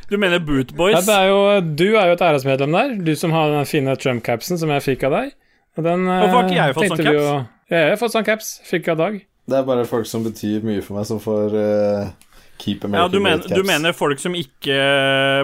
Du 0.10 0.18
mener 0.18 0.40
Boot 0.40 0.74
Boys? 0.78 0.96
Ja, 0.96 1.02
det 1.08 1.16
er 1.16 1.28
jo, 1.32 1.40
du 1.78 1.86
er 1.98 2.08
jo 2.12 2.16
et 2.18 2.22
æresmedlem 2.26 2.72
der, 2.76 2.94
du 3.06 3.14
som 3.18 3.32
har 3.36 3.52
den 3.54 3.66
fine 3.70 3.96
Trump-capsen 4.00 4.60
som 4.62 4.70
jeg 4.76 4.86
fikk 4.86 5.02
av 5.10 5.14
deg. 5.18 5.28
Og 5.80 5.86
den, 5.86 6.00
eh, 6.08 6.12
Hvorfor 6.26 6.38
har 6.38 6.44
ikke 6.50 6.60
jeg 6.60 6.76
fått 6.76 6.84
tenkte 6.88 7.04
sånn 7.04 7.08
vi 7.08 7.18
jo- 7.18 7.46
jeg 7.72 7.90
har 7.94 7.98
fått 8.02 8.14
sånn 8.16 8.26
caps. 8.28 8.48
Fikk 8.68 8.86
av 8.92 8.98
Dag. 9.00 9.14
Det 9.48 9.58
er 9.58 9.64
bare 9.64 9.86
folk 9.88 10.06
som 10.06 10.24
betyr 10.26 10.60
mye 10.68 10.82
for 10.84 10.98
meg, 10.98 11.06
som 11.08 11.20
får 11.24 11.54
uh, 11.56 12.10
Ja, 12.94 13.08
du, 13.12 13.20
men, 13.24 13.42
du 13.42 13.64
mener 13.68 13.96
folk 13.98 14.22
som 14.22 14.38
ikke 14.38 14.78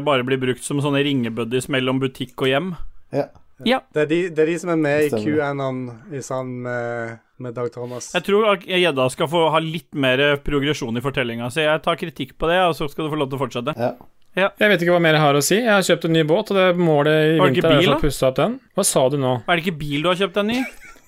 bare 0.05 0.25
blir 0.27 0.39
brukt 0.41 0.65
som 0.65 0.81
sånne 0.83 1.03
ringebuddies 1.07 1.69
mellom 1.73 2.01
butikk 2.03 2.35
og 2.45 2.51
hjem? 2.51 2.73
Ja. 3.15 3.29
Ja. 3.65 3.79
Det 3.93 4.03
er, 4.03 4.09
de, 4.09 4.19
det 4.29 4.43
er 4.43 4.51
de 4.51 4.57
som 4.61 4.69
er 4.69 4.77
med 4.77 5.07
i 5.07 5.21
QAnon 5.23 5.79
i 6.13 6.21
sammen 6.21 6.59
med, 6.67 7.15
med 7.41 7.55
Dag 7.57 7.71
Thomas. 7.73 8.11
Jeg 8.13 8.27
tror 8.27 8.61
gjedda 8.61 9.07
skal 9.13 9.29
få 9.31 9.47
ha 9.53 9.61
litt 9.63 9.89
mer 9.97 10.21
progresjon 10.45 10.99
i 10.99 11.01
fortellinga, 11.01 11.49
så 11.53 11.65
jeg 11.65 11.81
tar 11.85 11.97
kritikk 11.97 12.35
på 12.37 12.51
det, 12.51 12.59
og 12.67 12.75
så 12.77 12.89
skal 12.91 13.07
du 13.07 13.15
få 13.15 13.19
lov 13.23 13.31
til 13.31 13.39
å 13.39 13.43
fortsette. 13.45 13.73
Ja. 13.79 13.95
Jeg 14.37 14.69
vet 14.69 14.83
ikke 14.85 14.93
hva 14.93 15.01
mer 15.01 15.17
jeg 15.17 15.23
har 15.23 15.37
å 15.39 15.41
si. 15.41 15.55
Jeg 15.57 15.73
har 15.73 15.85
kjøpt 15.85 16.05
en 16.05 16.13
ny 16.13 16.21
båt, 16.29 16.51
og 16.53 16.59
det 16.59 16.67
målet 16.77 17.15
i 17.15 17.39
vinter 17.41 17.71
er 17.71 17.79
bil, 17.81 17.95
å 17.95 18.01
pusse 18.03 18.27
opp 18.27 18.37
den. 18.37 18.59
Hva 18.77 18.85
sa 18.85 19.07
du 19.09 19.17
nå? 19.17 19.39
Er 19.47 19.57
det 19.57 19.65
ikke 19.65 19.79
bil 19.79 20.05
du 20.05 20.11
har 20.11 20.19
kjøpt 20.19 20.37
en 20.43 20.51
ny? 20.51 20.59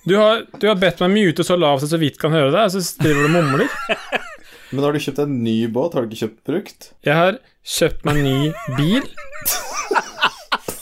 Du 0.08 0.16
har, 0.16 0.42
du 0.58 0.66
har 0.66 0.78
bedt 0.80 1.02
meg 1.04 1.12
mute 1.12 1.44
så 1.46 1.54
lavt 1.60 1.84
jeg 1.84 1.92
så 1.92 2.00
vidt 2.00 2.18
kan 2.18 2.34
høre 2.34 2.50
deg, 2.50 2.66
og 2.66 2.74
så 2.74 3.02
driver 3.04 3.22
du 3.22 3.30
og 3.30 3.36
mumler. 3.36 3.70
Men 4.70 4.86
har 4.86 4.94
du 4.94 5.02
kjøpt 5.02 5.24
en 5.24 5.38
ny 5.44 5.56
båt? 5.72 5.96
Har 5.96 6.04
du 6.04 6.12
ikke 6.12 6.26
kjøpt 6.26 6.40
brukt? 6.46 6.90
Jeg 7.06 7.16
har 7.18 7.40
kjøpt 7.66 8.06
meg 8.06 8.20
en 8.20 8.28
ny 8.28 8.76
bil. 8.78 9.08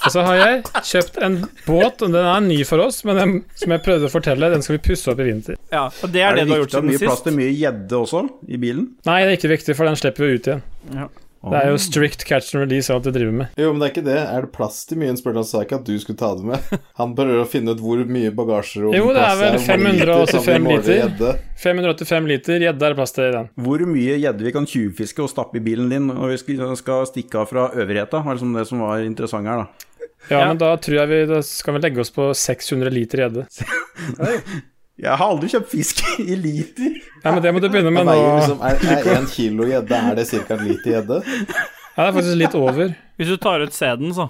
Og 0.08 0.12
så 0.14 0.22
har 0.24 0.36
jeg 0.38 0.84
kjøpt 0.88 1.18
en 1.26 1.34
båt, 1.66 2.00
og 2.04 2.12
den 2.14 2.16
er 2.16 2.44
ny 2.44 2.58
for 2.68 2.80
oss, 2.80 3.02
men 3.04 3.18
den, 3.18 3.32
som 3.58 3.74
jeg 3.74 3.82
prøvde 3.84 4.08
å 4.08 4.12
fortelle, 4.12 4.48
den 4.54 4.62
skal 4.64 4.78
vi 4.78 4.82
pusse 4.86 5.10
opp 5.12 5.20
i 5.20 5.26
vinter. 5.26 5.58
Ja, 5.74 5.88
og 5.90 6.12
det 6.14 6.22
er, 6.24 6.38
det, 6.38 6.46
du 6.48 6.54
har 6.54 6.62
gjort 6.62 6.76
viktig 6.78 6.78
siden 6.78 6.88
mye 6.92 7.02
plass 7.02 7.18
sist. 7.18 7.26
til 7.26 7.36
mye 7.36 7.50
gjedde 7.58 7.98
også, 7.98 8.22
i 8.48 8.60
bilen? 8.62 8.86
Nei, 9.08 9.18
det 9.24 9.34
er 9.34 9.40
ikke 9.40 9.50
viktig, 9.52 9.76
for 9.76 9.90
den 9.90 9.98
slipper 10.00 10.24
vi 10.24 10.38
ut 10.38 10.48
igjen. 10.48 10.62
Ja. 10.96 11.08
Det 11.52 11.58
er 11.62 11.70
jo 11.72 11.78
strict 11.82 12.24
catch 12.28 12.54
and 12.54 12.62
release 12.64 12.92
alt 12.92 13.04
du 13.04 13.10
driver 13.14 13.32
med. 13.40 13.48
Jo, 13.58 13.72
men 13.72 13.80
det 13.82 13.88
er 13.88 13.92
ikke 13.94 14.04
det. 14.08 14.18
Er 14.28 14.46
det 14.46 14.50
plass 14.54 14.80
til 14.88 15.00
mye? 15.00 15.10
Han 15.12 15.18
spurte 15.20 15.40
han 15.42 15.48
sa 15.48 15.62
ikke 15.64 15.78
at 15.80 15.86
du 15.88 15.94
skulle 16.02 16.18
ta 16.20 16.30
det 16.38 16.44
med. 16.48 16.68
Han 17.00 17.14
prøver 17.18 17.42
å 17.42 17.48
finne 17.48 17.74
ut 17.76 17.82
hvor 17.82 18.00
mye 18.10 18.30
bagasjerom 18.34 18.94
Jo, 18.96 19.10
det 19.14 19.22
er 19.22 19.36
vel 19.38 19.58
585 19.62 20.30
så 20.32 20.38
han 20.38 20.46
blir 20.48 20.64
målet 20.66 20.88
liter. 20.90 21.42
585 21.62 22.30
liter 22.32 22.64
gjedde 22.66 22.88
er 22.88 22.94
det 22.94 22.98
plass 22.98 23.14
til 23.16 23.28
i 23.28 23.34
den. 23.36 23.50
Hvor 23.66 23.84
mye 23.92 24.16
gjedde 24.22 24.46
vi 24.48 24.54
kan 24.56 24.66
tjuvfiske 24.68 25.22
og 25.24 25.30
stappe 25.32 25.60
i 25.60 25.64
bilen 25.64 25.88
din 25.92 26.08
når 26.10 26.34
vi 26.34 26.56
skal 26.80 27.06
stikke 27.10 27.42
av 27.42 27.50
fra 27.52 27.68
øvrigheta, 27.74 28.22
var 28.26 28.38
liksom 28.38 28.56
det 28.58 28.66
som 28.70 28.82
var 28.86 29.04
interessant 29.06 29.46
her, 29.48 29.64
da. 29.64 29.86
Ja, 30.28 30.40
Ja. 30.40 30.48
men 30.50 30.58
da 30.60 30.72
tror 30.76 30.98
jeg 30.98 31.08
vi 31.08 31.20
da 31.30 31.38
skal 31.46 31.74
vi 31.78 31.80
legge 31.86 32.02
oss 32.02 32.10
på 32.12 32.26
600 32.34 32.90
liter 32.92 33.22
gjedde. 33.22 33.46
Jeg 34.98 35.14
har 35.14 35.30
aldri 35.30 35.48
kjøpt 35.52 35.68
fisk 35.70 36.00
i 36.32 36.34
liter. 36.38 36.96
Ja, 37.22 37.30
men 37.30 37.42
det 37.44 37.52
må 37.54 37.60
du 37.62 37.68
begynne 37.70 37.92
med 37.94 38.08
nå. 38.08 38.14
liksom, 38.38 38.62
er, 38.66 38.80
er 38.98 39.12
en 39.18 39.28
kilo 39.30 39.66
gjedde 39.68 40.00
Er 40.10 40.18
det 40.18 40.26
ca. 40.30 40.56
en 40.56 40.64
liter 40.66 40.90
gjedde? 40.96 41.20
Ja, 41.28 42.02
det 42.02 42.08
er 42.08 42.16
faktisk 42.18 42.38
litt 42.40 42.56
over. 42.58 42.92
Hvis 43.18 43.30
du 43.30 43.36
tar 43.42 43.62
ut 43.62 43.74
sæden, 43.74 44.10
så. 44.14 44.28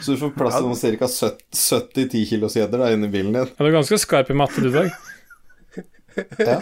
Så 0.00 0.12
du 0.12 0.20
får 0.20 0.32
plass 0.36 0.58
til 0.58 0.68
noen 0.68 0.98
ca. 1.00 1.08
70 1.08 2.08
10 2.12 2.24
kilos 2.34 2.56
gjedder 2.56 2.84
inni 2.92 3.08
bilen 3.12 3.32
din. 3.36 3.48
Ja, 3.48 3.60
du 3.64 3.68
er 3.70 3.76
ganske 3.78 3.98
skarp 4.00 4.32
i 4.32 4.36
matte, 4.36 4.60
du, 4.64 4.68
Dag. 4.74 4.92
Ja. 6.38 6.58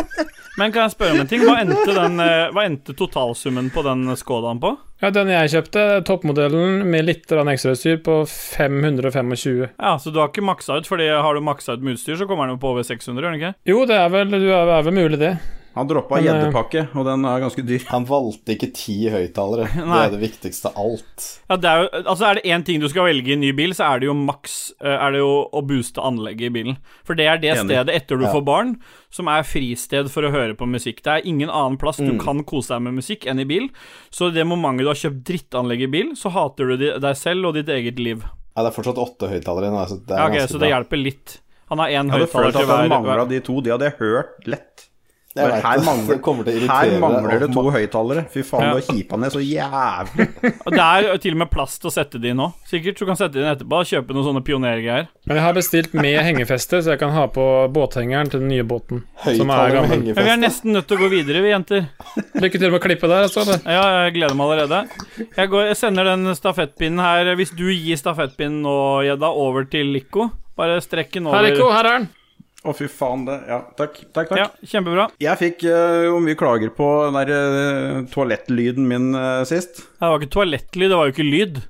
Men 0.58 0.72
kan 0.72 0.86
jeg 0.86 0.94
spørre 0.94 1.12
om 1.12 1.20
en 1.20 1.28
ting? 1.28 1.42
Hva 1.44 1.58
endte, 1.60 1.92
den, 1.92 2.20
eh, 2.22 2.46
hva 2.54 2.64
endte 2.64 2.94
totalsummen 2.96 3.68
på 3.74 3.82
den 3.84 4.08
Skodaen 4.16 4.60
på? 4.62 4.70
Ja, 5.02 5.10
Den 5.12 5.28
jeg 5.28 5.50
kjøpte, 5.52 5.82
toppmodellen 6.08 6.86
med 6.88 7.04
litt 7.04 7.28
ekstrautstyr, 7.28 7.98
på 8.00 8.22
525. 8.24 9.68
Ja, 9.76 9.98
Så 10.00 10.10
du 10.10 10.20
har 10.22 10.30
ikke 10.32 10.46
maksa 10.46 10.78
ut, 10.80 10.88
Fordi 10.88 11.10
har 11.12 11.34
du 11.34 11.40
maksa 11.44 11.76
ut 11.76 11.84
med 11.84 11.98
utstyr, 11.98 12.16
så 12.16 12.26
kommer 12.26 12.48
den 12.48 12.56
jo 12.56 12.62
på 12.62 12.72
over 12.72 12.82
600, 12.82 13.20
gjør 13.20 13.32
den 13.34 13.40
ikke? 13.40 13.54
Jo, 13.68 13.84
det 13.84 14.00
er 14.00 14.08
vel, 14.08 14.30
du 14.32 14.48
er, 14.48 14.72
er 14.78 14.82
vel 14.88 14.96
mulig, 14.96 15.20
det. 15.20 15.36
Han 15.76 15.88
droppa 15.90 16.16
eh, 16.18 16.24
gjeddepakke, 16.24 16.82
og 16.96 17.04
den 17.04 17.24
er 17.28 17.42
ganske 17.42 17.62
dyr. 17.68 17.82
Han 17.90 18.06
valgte 18.08 18.54
ikke 18.56 18.70
ti 18.72 18.94
høyttalere. 19.12 19.66
Det 19.76 19.98
er 20.00 20.10
det 20.14 20.20
viktigste 20.22 20.70
av 20.72 20.78
alt. 20.80 21.26
Ja, 21.50 21.56
det 21.60 21.68
er 21.70 21.82
jo, 21.82 21.88
altså 22.00 22.24
er 22.30 22.38
det 22.38 22.44
én 22.48 22.64
ting 22.64 22.80
du 22.80 22.88
skal 22.88 23.04
velge 23.10 23.28
i 23.28 23.34
en 23.36 23.42
ny 23.44 23.50
bil, 23.58 23.74
så 23.76 23.84
er 23.92 24.00
det 24.00 24.08
jo 24.08 24.14
maks 24.16 24.54
eh, 24.80 24.88
Er 24.96 25.12
det 25.12 25.20
jo 25.20 25.28
å 25.52 25.62
booste 25.68 26.00
anlegget 26.00 26.48
i 26.48 26.54
bilen. 26.56 26.78
For 27.04 27.14
det 27.18 27.26
er 27.28 27.42
det 27.42 27.52
Enig. 27.52 27.66
stedet 27.68 27.94
etter 27.94 28.16
du 28.16 28.24
Ja. 28.24 28.32
får 28.32 28.44
barn 28.48 28.72
som 29.12 29.28
er 29.28 29.44
fristed 29.44 30.08
for 30.10 30.24
å 30.24 30.32
høre 30.32 30.56
på 30.56 30.64
musikk. 30.68 31.02
Det 31.04 31.12
er 31.18 31.28
ingen 31.28 31.52
annen 31.52 31.76
plass 31.80 32.00
du 32.00 32.16
kan 32.18 32.40
kose 32.48 32.72
deg 32.74 32.82
med 32.88 32.96
musikk 32.98 33.28
enn 33.28 33.38
i 33.40 33.44
bil. 33.48 33.68
Så 34.10 34.32
det 34.32 34.44
momentet 34.48 34.84
du 34.88 34.90
har 34.90 34.98
kjøpt 35.04 35.22
drittanlegg 35.28 35.82
i 35.86 35.92
bil, 35.92 36.10
så 36.16 36.32
hater 36.32 36.72
du 36.72 36.76
deg 37.00 37.16
selv 37.16 37.46
og 37.52 37.54
ditt 37.60 37.68
eget 37.68 38.00
liv. 38.00 38.24
Ja, 38.56 38.64
det 38.64 38.72
er 38.72 38.76
fortsatt 38.80 38.96
åtte 39.04 39.28
høyttalere 39.28 39.68
igjen. 39.68 39.88
så 39.92 40.00
det 40.00 40.16
er 40.16 40.18
Ja, 40.24 40.26
ok, 40.26 40.32
ganske 40.40 40.48
så 40.48 40.58
det 40.58 40.64
bra. 40.64 40.72
hjelper 40.72 41.02
litt. 41.04 41.38
Han 41.68 41.78
har 41.84 41.88
én 41.88 41.92
Jeg 42.08 42.10
hadde 42.16 42.26
følt 42.32 42.52
til 42.54 42.62
at 42.62 42.68
han 42.72 42.88
hver. 42.88 42.92
mangla 42.96 43.24
de 43.28 43.40
to. 43.44 43.60
De 43.60 43.70
hadde 43.76 43.84
jeg 43.90 43.98
hørt 44.00 44.46
lett. 44.48 44.88
Jeg 45.36 45.50
vet 45.52 45.66
her 45.66 45.82
mangler, 45.84 46.16
Det 46.16 46.54
til 46.56 46.66
å 46.66 46.72
her 46.72 46.94
mangler 47.02 47.42
det 47.44 47.48
to 47.54 47.64
høyttalere. 47.74 48.24
Fy 48.32 48.42
faen, 48.46 48.62
Ja. 48.66 48.70
du 48.72 48.78
har 48.80 48.86
kipa 48.88 49.18
ned 49.20 49.34
så 49.34 49.42
jævlig. 49.44 50.26
Og 50.66 50.72
det 50.72 50.86
er 50.86 51.18
til 51.22 51.36
og 51.36 51.40
med 51.44 51.50
plass 51.52 51.78
til 51.82 51.90
å 51.90 51.92
sette 51.92 52.20
de 52.22 52.32
inn 52.32 52.40
nå. 52.40 52.48
Sikkert. 52.70 52.98
Du 52.98 53.04
kan 53.08 53.18
sette 53.20 53.36
de 53.36 53.44
inn 53.44 53.50
etterpå. 53.52 53.82
Kjøpe 53.90 54.16
noen 54.16 54.26
sånne 54.30 54.42
pionergreier. 54.46 55.08
Men 55.26 55.40
jeg 55.40 55.44
har 55.44 55.56
bestilt 55.56 55.94
med 55.94 56.18
hengefeste, 56.24 56.80
så 56.82 56.94
jeg 56.94 57.00
kan 57.02 57.12
ha 57.14 57.26
på 57.32 57.44
båthengeren 57.74 58.30
til 58.32 58.40
den 58.42 58.48
nye 58.54 58.64
båten. 58.66 59.04
Som 59.26 59.50
er 59.50 59.74
Høyttaler 59.76 59.88
med 59.90 60.14
vi 60.16 60.30
er 60.32 60.40
nesten 60.40 60.72
nødt 60.72 60.86
til 60.88 60.96
å 60.96 61.02
gå 61.04 61.10
videre, 61.12 61.42
vi 61.44 61.50
jenter. 61.52 61.88
Lykke 62.40 62.58
til 62.60 62.70
med 62.70 62.80
å 62.80 62.84
klippe 62.84 63.10
der, 63.10 63.26
altså. 63.28 63.44
Ja, 63.66 63.82
jeg 64.06 64.16
gleder 64.16 64.36
meg 64.38 64.50
allerede. 64.54 64.82
Jeg, 65.36 65.50
går, 65.52 65.66
jeg 65.72 65.76
sender 65.80 66.08
den 66.12 66.26
stafettpinnen 66.36 67.00
her 67.02 67.34
Hvis 67.38 67.52
du 67.56 67.66
gir 67.70 67.98
stafettpinnen 68.00 68.62
nå, 68.64 68.76
Gjedda, 69.06 69.30
over 69.32 69.66
til 69.70 69.90
Lico 69.94 70.30
Bare 70.56 70.78
strekk 70.80 71.12
den 71.18 71.26
over. 71.28 71.36
Her, 71.42 71.50
Lico, 71.50 71.68
her 71.72 71.84
er 71.90 71.98
den. 71.98 72.08
Å, 72.66 72.72
fy 72.74 72.88
faen, 72.90 73.22
det 73.28 73.36
Ja, 73.46 73.60
takk. 73.78 74.00
Takk, 74.10 74.32
takk. 74.32 74.40
Ja, 74.40 74.48
kjempebra. 74.66 75.06
Jeg 75.22 75.38
fikk 75.38 75.64
uh, 75.70 76.02
jo 76.08 76.18
mye 76.24 76.38
klager 76.38 76.72
på 76.74 76.88
den 77.06 77.18
der 77.20 77.30
uh, 77.30 78.02
toalettlyden 78.10 78.88
min 78.90 79.12
uh, 79.14 79.44
sist. 79.46 79.84
Det 80.00 80.10
var 80.10 80.18
ikke 80.18 80.34
toalettlyd, 80.34 80.90
det 80.90 80.98
var 80.98 81.08
jo 81.08 81.14
ikke 81.14 81.26
lyd. 81.30 81.60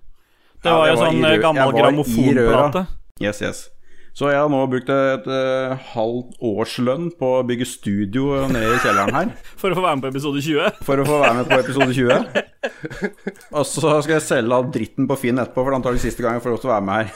Det 0.64 0.72
Ja, 0.72 0.76
var 0.80 0.88
jo 0.90 0.96
sånn 0.98 1.24
eh, 1.28 1.36
gammel 1.42 1.72
grammofonplate. 1.76 2.86
Yes, 3.22 3.42
yes. 3.44 3.66
Så 4.16 4.30
jeg 4.32 4.40
har 4.40 4.48
nå 4.48 4.62
brukt 4.72 4.88
et 4.88 5.26
uh, 5.28 5.76
halvt 5.92 6.38
årslønn 6.48 7.10
på 7.20 7.28
å 7.36 7.44
bygge 7.44 7.66
studio 7.68 8.46
nede 8.48 8.72
i 8.72 8.80
kjelleren 8.80 9.12
her. 9.18 9.28
For 9.60 9.68
å 9.68 9.76
få 9.76 9.84
være 9.84 9.98
med 9.98 10.06
på 10.06 10.12
episode 10.14 10.40
20. 10.46 10.80
For 10.88 11.02
å 11.02 11.04
få 11.04 11.20
være 11.20 11.34
med 11.42 11.50
på 11.52 11.58
episode 11.60 11.92
20. 11.92 12.24
Og 13.60 13.64
så 13.68 13.98
skal 14.00 14.16
jeg 14.16 14.24
selge 14.24 14.56
all 14.56 14.72
dritten 14.72 15.04
på 15.10 15.20
Finn 15.20 15.36
etterpå, 15.44 15.60
for 15.60 15.68
det 15.68 15.76
er 15.76 15.80
antakelig 15.82 16.06
siste 16.08 16.24
gang 16.24 16.40
jeg 16.40 16.46
får 16.46 16.56
lov 16.56 16.64
til 16.64 16.72
å 16.72 16.76
være 16.78 16.88
med 16.88 16.96
her. 17.04 17.12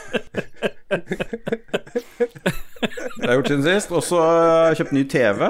Det 2.80 3.24
har 3.24 3.32
jeg 3.32 3.40
gjort 3.40 3.50
siden 3.52 3.66
sist. 3.66 3.94
Og 3.94 4.04
så 4.06 4.20
har 4.22 4.68
jeg 4.70 4.80
kjøpt 4.80 4.94
ny 4.96 5.04
TV. 5.10 5.42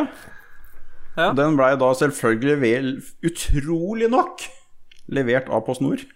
Ja. 1.19 1.29
Den 1.37 1.59
blei 1.59 1.75
da 1.81 1.91
selvfølgelig 1.99 2.57
vel 2.63 2.91
utrolig 3.27 4.09
nok 4.13 4.47
levert 5.11 5.51
av 5.51 5.65
PostNord. 5.67 6.07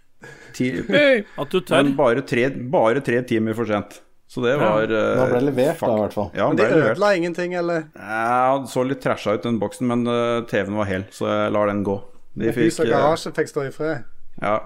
Hey. 0.54 1.24
At 1.36 1.50
du 1.50 1.58
tør. 1.60 1.82
men 1.82 1.94
bare 1.98 2.22
tre, 2.26 2.46
bare 2.70 3.02
tre 3.04 3.20
timer 3.26 3.56
for 3.58 3.68
sent. 3.68 4.00
Så 4.30 4.40
det 4.42 4.54
var 4.58 4.86
ja. 4.88 5.02
Da 5.18 5.26
ble 5.30 5.40
levert, 5.50 5.76
fuck. 5.78 5.90
da, 5.90 5.96
i 5.98 6.02
hvert 6.04 6.16
fall. 6.16 6.30
Ja, 6.34 6.48
Men 6.48 6.58
de 6.58 6.68
ødela 6.78 7.10
ingenting, 7.14 7.54
eller? 7.58 7.84
Ja, 7.94 8.56
det 8.62 8.70
så 8.72 8.82
litt 8.86 9.02
trasha 9.04 9.36
ut, 9.36 9.44
den 9.44 9.60
boksen, 9.62 9.86
men 9.90 10.06
uh, 10.08 10.42
TV-en 10.50 10.78
var 10.80 10.88
hel, 10.90 11.04
så 11.14 11.28
jeg 11.28 11.52
lar 11.54 11.70
den 11.70 11.84
gå. 11.86 11.98
De 12.34 12.54
Hus 12.56 12.80
og 12.80 12.88
eh, 12.88 12.94
garasje 12.94 13.30
fikk 13.36 13.52
stå 13.52 13.66
i 13.68 13.74
fred. 13.74 14.08
Ja, 14.42 14.56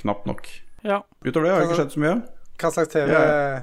knapt 0.00 0.26
nok. 0.26 0.48
Ja. 0.82 1.02
Utover 1.22 1.46
det 1.46 1.52
har 1.52 1.62
det 1.62 1.68
ikke 1.68 1.78
skjedd 1.82 1.94
så 1.94 2.02
mye. 2.02 2.16
Hva 2.58 2.72
slags 2.74 2.90
TV? 2.94 3.12
Ja. 3.12 3.60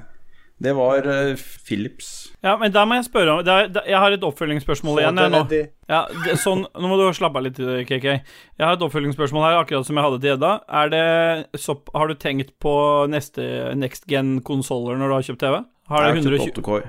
Det 0.62 0.72
var 0.78 1.06
eh, 1.10 1.40
Philips. 1.66 2.10
ja, 2.44 2.54
men 2.60 2.70
da 2.74 2.84
må 2.86 2.98
jeg 2.98 3.08
spørre 3.08 3.34
om 3.34 3.40
er, 3.42 3.70
Jeg 3.88 3.98
har 3.98 4.14
et 4.14 4.26
oppfølgingsspørsmål 4.26 5.00
igjen. 5.02 5.18
Jeg, 5.18 5.32
nå. 5.34 5.62
Ja, 5.90 6.04
det, 6.24 6.36
sånn, 6.42 6.62
nå 6.78 6.90
må 6.90 6.98
du 7.00 7.04
slappe 7.16 7.40
av 7.40 7.46
litt, 7.48 7.58
KK. 7.88 8.06
Jeg 8.12 8.62
har 8.62 8.76
et 8.76 8.84
oppfølgingsspørsmål 8.86 9.46
her, 9.48 9.58
akkurat 9.64 9.88
som 9.88 9.98
jeg 9.98 10.06
hadde 10.06 10.20
til 10.22 10.34
Edda. 10.36 10.52
Er 10.82 10.92
det 10.92 11.60
så, 11.60 11.76
Har 11.96 12.08
du 12.12 12.14
tenkt 12.14 12.54
på 12.62 12.74
neste 13.10 13.74
next 13.78 14.06
gen-konsoller 14.10 15.00
når 15.00 15.10
du 15.10 15.16
har 15.18 15.28
kjøpt 15.30 15.44
TV? 15.44 15.60
Har 15.92 16.06
det 16.06 16.12
Jeg 16.12 16.14
har 16.14 16.22
120 16.22 16.46
kjørt 16.46 16.62
8K. 16.62 16.80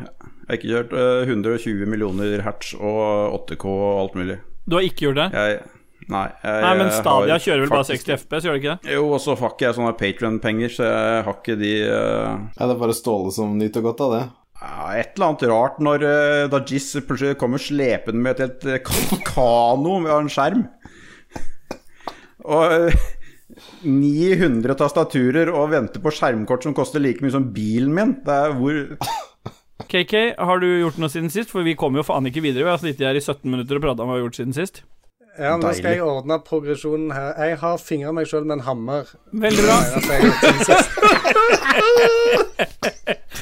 Jeg 0.43 0.51
har 0.51 0.59
ikke 0.59 0.73
kjørt 0.73 0.97
eh, 0.99 1.31
120 1.33 1.87
millioner 1.89 2.43
hertz 2.45 2.73
og 2.77 3.39
8K 3.47 3.65
og 3.73 4.01
alt 4.03 4.19
mulig. 4.19 4.37
Du 4.69 4.77
har 4.77 4.85
ikke 4.85 5.07
gjort 5.09 5.19
det? 5.23 5.29
Jeg 5.33 5.63
Nei. 6.11 6.27
Jeg, 6.43 6.61
Nei, 6.65 6.73
men 6.79 6.91
Stadia 6.93 7.35
har 7.35 7.43
kjører 7.43 7.63
vel 7.63 7.71
bare 7.71 7.87
60 7.89 8.13
FPS, 8.17 8.45
gjør 8.47 8.55
det 8.55 8.61
ikke 8.61 8.75
det? 8.75 8.93
Jo, 8.95 9.07
og 9.15 9.19
så 9.23 9.35
har 9.39 9.53
ikke 9.53 9.67
jeg 9.67 9.77
sånne 9.77 9.95
Patrion-penger, 9.99 10.73
så 10.75 10.87
jeg 10.87 11.25
har 11.27 11.37
ikke 11.37 11.57
de 11.59 11.73
uh... 11.87 12.29
Ja, 12.57 12.67
det 12.67 12.71
er 12.73 12.79
bare 12.83 12.97
Ståle 12.97 13.33
som 13.35 13.57
nyter 13.59 13.85
godt 13.85 14.03
av 14.05 14.15
det. 14.15 14.21
ja, 14.61 14.85
Et 14.99 15.11
eller 15.15 15.29
annet 15.29 15.47
rart 15.53 15.81
når 15.83 16.05
uh, 16.07 16.45
Dajis 16.53 16.91
plutselig 17.07 17.39
kommer 17.41 17.61
slepende 17.61 18.23
med 18.25 18.37
et 18.37 18.45
helt 18.47 18.69
eh, 18.69 19.25
kano 19.33 19.99
med 20.03 20.15
en 20.15 20.31
skjerm. 20.31 20.65
Og 22.43 22.89
uh, 22.89 23.03
900 23.85 24.73
tastaturer 24.79 25.51
og 25.53 25.69
venter 25.73 26.01
på 26.03 26.11
skjermkort 26.13 26.65
som 26.65 26.75
koster 26.75 27.03
like 27.03 27.23
mye 27.23 27.35
som 27.35 27.51
bilen 27.53 27.93
min. 27.95 28.17
Det 28.25 28.33
er 28.33 28.57
hvor 28.57 28.81
KK, 29.93 30.15
har 30.39 30.61
du 30.61 30.67
gjort 30.79 30.97
noe 31.01 31.11
siden 31.11 31.29
sist? 31.33 31.51
For 31.53 31.65
vi 31.65 31.75
kommer 31.77 32.01
jo 32.01 32.07
faen 32.07 32.25
ikke 32.29 32.43
videre. 32.43 32.65
Vi 32.65 32.71
har 32.71 32.81
sittet 32.81 33.05
her 33.05 33.19
i 33.19 33.21
17 33.21 33.45
minutter 33.49 33.77
og 33.77 33.83
prata 33.83 34.03
om 34.03 34.09
hva 34.09 34.17
vi 34.17 34.23
har 34.23 34.27
gjort 34.27 34.39
siden 34.39 34.55
sist. 34.57 34.83
Ja, 35.39 35.55
men 35.57 35.63
Nå 35.65 35.71
skal 35.73 35.95
jeg 35.95 36.03
ordne 36.05 36.37
progresjonen 36.45 37.11
her. 37.15 37.33
Jeg 37.41 37.57
har 37.63 37.77
fingra 37.81 38.11
meg 38.13 38.27
sjøl 38.29 38.45
med 38.45 38.59
en 38.59 38.65
hammer. 38.67 39.09
Veldig 39.33 39.63
bra. 39.65 39.77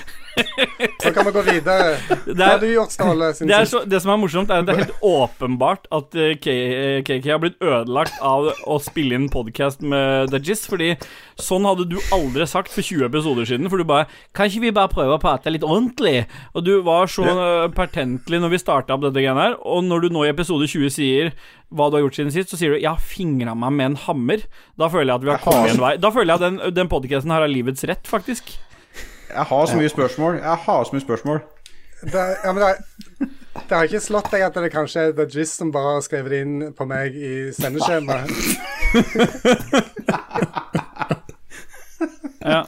Så 1.02 1.12
kan 1.14 1.26
vi 1.28 1.34
gå 1.36 1.44
videre. 1.46 1.98
Hva 2.26 2.50
har 2.54 2.62
du 2.62 2.68
gjort, 2.70 2.94
Ståle? 2.94 3.32
det, 3.40 3.60
så, 3.70 3.84
det 3.90 4.02
som 4.04 4.14
er 4.14 4.20
morsomt, 4.22 4.52
er 4.52 4.62
at 4.62 4.68
det 4.68 4.76
er 4.76 4.82
helt 4.84 5.06
åpenbart 5.06 5.88
at 5.94 6.18
eh, 6.18 6.36
KK 7.06 7.30
har 7.30 7.42
blitt 7.44 7.62
ødelagt 7.62 8.18
av 8.26 8.52
å 8.66 8.78
spille 8.84 9.18
inn 9.18 9.30
podkast 9.34 9.84
med 9.86 10.32
The 10.34 10.42
Giz. 10.44 10.66
Fordi 10.70 10.94
sånn 11.42 11.68
hadde 11.68 11.88
du 11.92 11.98
aldri 12.14 12.48
sagt 12.50 12.74
for 12.74 12.86
20 12.86 13.08
episoder 13.10 13.50
siden. 13.50 13.70
For 13.72 13.82
du 13.82 13.88
bare 13.88 14.10
Kan 14.38 14.50
ikke 14.50 14.66
vi 14.66 14.76
bare 14.76 14.92
prøve 14.92 15.18
å 15.18 15.22
prate 15.22 15.54
litt 15.54 15.66
ordentlig? 15.68 16.26
Og 16.56 16.66
du 16.66 16.74
var 16.86 17.10
så 17.12 17.26
yeah. 17.28 17.66
pertentlig 17.76 18.42
når 18.42 18.56
vi 18.56 18.62
starta 18.62 18.96
opp 18.96 19.06
dette 19.08 19.22
greiene 19.22 19.50
her. 19.50 19.58
Og 19.62 19.84
når 19.88 20.06
du 20.06 20.16
nå 20.16 20.26
i 20.28 20.34
episode 20.34 20.70
20 20.70 20.94
sier 20.94 21.34
hva 21.72 21.88
du 21.88 21.96
har 21.96 22.04
gjort 22.04 22.18
siden 22.20 22.34
sist, 22.36 22.52
så 22.52 22.60
sier 22.60 22.74
du 22.74 22.82
'jeg 22.82 22.92
har 22.92 23.00
fingra 23.00 23.56
meg 23.56 23.72
med 23.72 23.86
en 23.86 24.02
hammer'. 24.06 24.44
Da 24.78 24.90
føler 24.92 25.14
jeg 25.14 25.16
at 25.16 25.24
vi 25.24 25.32
har- 25.32 25.40
kommet 25.40 25.72
en 25.72 25.80
vei. 25.80 25.98
Da 25.98 26.12
føler 26.12 26.34
jeg 26.34 26.42
at 26.42 26.46
den, 26.48 26.74
den 26.74 26.90
podkasten 26.90 27.32
her 27.32 27.42
har 27.42 27.48
livets 27.48 27.84
rett, 27.88 28.04
faktisk. 28.04 28.58
Jeg 29.32 29.46
har 29.52 29.66
så 29.68 29.76
mye 29.80 29.90
spørsmål. 29.92 30.34
Jeg 30.42 30.58
har 30.66 30.84
så 30.88 30.92
mye 30.96 31.06
spørsmål. 31.06 31.40
Det, 32.02 32.24
ja, 32.44 32.52
men 32.52 32.62
det, 32.64 32.72
det 33.68 33.76
har 33.76 33.84
ikke 33.86 34.00
slått 34.02 34.32
deg 34.34 34.42
at 34.48 34.56
det 34.58 34.72
kanskje 34.74 35.00
er 35.08 35.12
The 35.18 35.26
Jizz 35.30 35.52
som 35.60 35.72
bare 35.74 35.92
har 35.98 36.04
skrevet 36.06 36.32
det 36.34 36.40
inn 36.46 36.56
på 36.78 36.84
meg 36.90 37.08
i 37.16 37.52
sendeskjemaet? 37.56 38.32
Ja. 42.42 42.64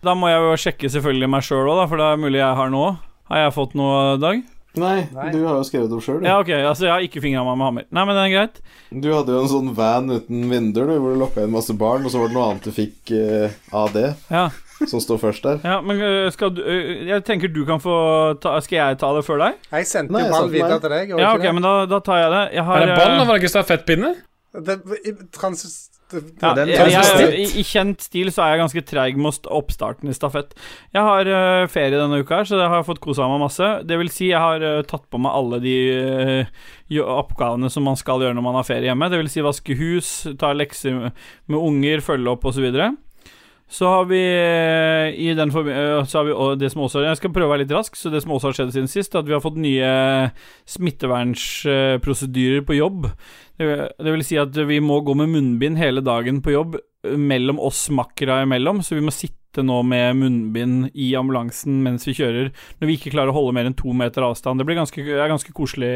Da 0.00 0.14
må 0.16 0.30
jeg 0.30 0.40
jo 0.40 0.54
sjekke 0.62 0.88
selvfølgelig 0.92 1.28
meg 1.34 1.44
sjøl 1.44 1.68
òg, 1.68 1.82
for 1.90 2.00
det 2.00 2.06
er 2.06 2.20
mulig 2.22 2.40
jeg 2.40 2.56
har 2.60 2.70
noe. 2.72 2.94
Har 3.30 3.44
jeg 3.44 3.54
fått 3.56 3.74
noe, 3.78 4.16
Dag? 4.22 4.40
Nei, 4.78 5.00
Nei. 5.10 5.26
du 5.34 5.40
har 5.42 5.56
jo 5.58 5.64
skrevet 5.66 5.90
opp 5.92 6.04
sjøl. 6.06 6.20
Ja, 6.22 6.36
ok, 6.38 6.50
altså 6.62 6.86
jeg 6.86 6.92
har 6.94 7.04
ikke 7.04 7.22
fingra 7.24 7.42
meg 7.46 7.56
med 7.58 7.66
hammer. 7.66 7.86
Nei, 7.90 8.04
men 8.06 8.16
det 8.16 8.22
er 8.22 8.34
greit. 8.36 8.60
Du 8.90 9.08
hadde 9.10 9.34
jo 9.34 9.40
en 9.42 9.50
sånn 9.50 9.72
van 9.76 10.12
uten 10.14 10.44
vinduer, 10.50 10.92
hvor 10.94 11.14
du 11.14 11.18
lokka 11.20 11.42
inn 11.44 11.52
masse 11.54 11.74
barn, 11.78 12.06
og 12.06 12.14
så 12.14 12.22
var 12.22 12.30
det 12.30 12.36
noe 12.38 12.46
annet 12.52 12.68
du 12.70 12.74
fikk 12.74 13.12
uh, 13.18 13.56
av 13.82 13.90
det, 13.96 14.06
Ja, 14.30 14.46
som 14.88 15.02
står 15.02 15.20
først 15.20 15.44
der. 15.44 15.60
ja 15.64 15.80
men 15.84 16.00
øh, 16.00 16.30
skal 16.32 16.54
du 16.56 16.62
øh, 16.62 17.06
Jeg 17.08 17.24
tenker 17.24 17.52
du 17.52 17.64
kan 17.68 17.80
få 17.80 17.94
ta 18.40 18.56
Skal 18.64 18.76
jeg 18.76 18.98
ta 19.02 19.12
det 19.16 19.24
før 19.26 19.42
deg? 19.44 19.60
Jeg 19.72 19.86
sendte 19.86 20.16
Nei, 20.16 20.24
jo 20.26 20.32
ball 20.32 20.50
videre 20.52 20.80
til 20.80 20.94
deg. 20.94 21.14
Ja, 21.18 21.34
ok, 21.34 21.44
det? 21.44 21.54
men 21.54 21.66
da, 21.66 21.76
da 21.90 22.00
tar 22.04 22.22
jeg 22.22 22.32
det. 22.32 22.42
Jeg 22.54 22.64
har 22.64 22.80
Er 22.80 22.86
det 22.86 22.98
ball, 22.98 23.14
øh? 23.14 23.26
Var 23.26 23.34
det 23.34 23.42
ikke 23.42 23.54
stafettpinne? 23.56 24.14
det? 24.14 24.80
Det, 24.84 25.32
trans, 25.32 25.62
det, 26.10 26.22
ja, 26.42 26.54
den- 26.54 26.68
jeg, 26.68 26.90
jeg, 26.90 27.34
i, 27.38 27.44
I 27.60 27.62
kjent 27.62 28.02
stil 28.02 28.32
så 28.34 28.42
er 28.42 28.54
jeg 28.54 28.62
ganske 28.64 28.82
treig 28.82 29.18
med 29.20 29.46
oppstarten 29.46 30.10
i 30.10 30.14
stafett. 30.16 30.56
Jeg 30.94 31.06
har 31.06 31.30
uh, 31.30 31.68
ferie 31.70 31.94
denne 31.94 32.18
uka 32.18 32.40
her, 32.40 32.48
så 32.48 32.58
jeg 32.58 32.72
har 32.72 32.82
fått 32.86 33.02
kosa 33.04 33.28
meg 33.30 33.44
masse. 33.44 33.68
Det 33.86 33.98
vil 34.00 34.10
si, 34.10 34.32
jeg 34.32 34.42
har 34.42 34.64
uh, 34.64 34.82
tatt 34.82 35.06
på 35.10 35.20
meg 35.22 35.36
alle 35.38 35.60
de 35.62 35.76
uh, 36.90 36.98
oppgavene 37.14 37.70
som 37.70 37.86
man 37.86 37.98
skal 38.00 38.24
gjøre 38.24 38.34
når 38.34 38.46
man 38.48 38.58
har 38.58 38.66
ferie 38.66 38.90
hjemme. 38.90 39.10
Det 39.12 39.22
vil 39.22 39.30
si 39.30 39.46
vaske 39.46 39.78
hus, 39.78 40.10
ta 40.40 40.50
lekser 40.56 40.98
med, 40.98 41.14
unger, 41.60 42.02
følge 42.02 42.34
opp 42.34 42.48
osv. 42.50 42.58
Så, 42.58 42.66
videre. 42.66 42.90
Så 43.70 43.86
har 43.86 44.08
vi 44.10 44.18
øh, 44.18 45.14
i 45.14 45.30
den 45.38 45.52
øh, 45.54 46.02
Så 46.06 46.18
har 46.18 46.24
vi 46.26 46.34
det 46.58 46.72
som 46.72 46.82
også 46.82 47.04
Jeg 47.04 47.16
skal 47.20 47.32
prøve 47.32 47.46
å 47.46 47.50
være 47.52 47.62
litt 47.62 47.74
rask, 47.74 47.96
så 47.96 48.10
det 48.10 48.22
som 48.24 48.32
også 48.34 48.50
har 48.50 48.56
skjedd 48.58 48.72
siden 48.74 48.90
sist, 48.90 49.14
er 49.14 49.22
at 49.22 49.28
vi 49.28 49.36
har 49.36 49.44
fått 49.44 49.60
nye 49.62 49.90
smittevernsprosedyrer 50.66 52.62
på 52.66 52.74
jobb. 52.80 53.06
Det 53.60 54.10
vil, 54.10 54.24
si 54.26 54.36
at 54.40 54.56
vi 54.66 54.80
må 54.82 55.00
gå 55.06 55.14
med 55.14 55.30
munnbind 55.34 55.78
hele 55.78 56.00
dagen 56.02 56.42
på 56.42 56.54
jobb 56.54 56.78
eh, 56.80 57.14
mellom 57.14 57.60
oss 57.62 57.90
makkere 57.94 58.42
imellom, 58.46 58.82
så 58.82 58.94
vi 58.98 59.06
må 59.06 59.12
sitte 59.14 59.39
nå 59.58 59.80
med 59.82 60.18
munnbind 60.20 60.90
i 60.94 61.10
ambulansen 61.18 61.80
mens 61.84 62.06
vi 62.06 62.14
kjører, 62.14 62.50
når 62.78 62.90
vi 62.90 62.96
ikke 62.98 63.14
klarer 63.14 63.32
å 63.32 63.36
holde 63.38 63.54
mer 63.56 63.68
enn 63.68 63.76
to 63.78 63.94
meter 63.96 64.26
avstand. 64.26 64.60
Det 64.60 64.68
blir 64.68 64.78
ganske, 64.78 65.02
er 65.02 65.32
ganske 65.32 65.54
koselig. 65.56 65.90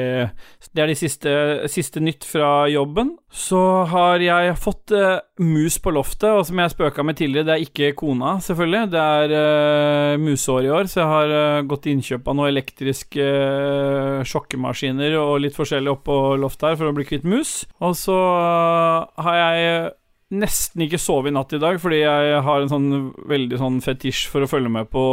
Det 0.75 0.83
er 0.83 0.91
de 0.91 0.99
siste, 0.99 1.35
siste 1.71 2.03
nytt 2.03 2.27
fra 2.27 2.67
jobben. 2.73 3.15
Så 3.35 3.61
har 3.91 4.23
jeg 4.23 4.55
fått 4.63 4.95
uh, 4.95 5.23
mus 5.43 5.79
på 5.83 5.95
loftet, 5.95 6.29
og 6.31 6.45
som 6.47 6.61
jeg 6.61 6.75
spøka 6.75 7.07
med 7.07 7.19
tidligere, 7.19 7.49
det 7.49 7.55
er 7.57 7.65
ikke 7.67 7.95
kona, 7.99 8.37
selvfølgelig. 8.45 8.91
Det 8.95 9.07
er 9.19 9.35
uh, 9.35 10.23
museår 10.23 10.69
i 10.69 10.75
år, 10.75 10.91
så 10.91 11.03
jeg 11.03 11.13
har 11.13 11.35
uh, 11.35 11.65
gått 11.71 11.87
til 11.87 11.97
innkjøp 11.97 12.31
av 12.31 12.39
noen 12.39 12.53
elektriske 12.53 13.25
uh, 13.25 14.21
sjokkemaskiner 14.27 15.19
og 15.21 15.43
litt 15.43 15.57
forskjellig 15.57 15.95
oppå 15.95 16.19
loftet 16.41 16.73
her 16.73 16.81
for 16.81 16.91
å 16.91 16.97
bli 16.97 17.07
kvitt 17.09 17.27
mus. 17.29 17.65
Og 17.85 17.95
så 17.99 18.15
eh, 18.15 19.25
har 19.27 19.37
jeg 19.41 19.93
nesten 20.41 20.85
ikke 20.85 21.01
sovet 21.01 21.33
i 21.33 21.35
natt 21.37 21.55
i 21.57 21.61
dag, 21.63 21.79
fordi 21.83 22.01
jeg 22.03 22.41
har 22.47 22.63
en 22.63 22.71
sånn 22.73 22.89
veldig 23.31 23.61
sånn 23.61 23.81
fetisj 23.85 24.27
for 24.33 24.45
å 24.45 24.51
følge 24.51 24.73
med 24.73 24.91
på 24.93 25.05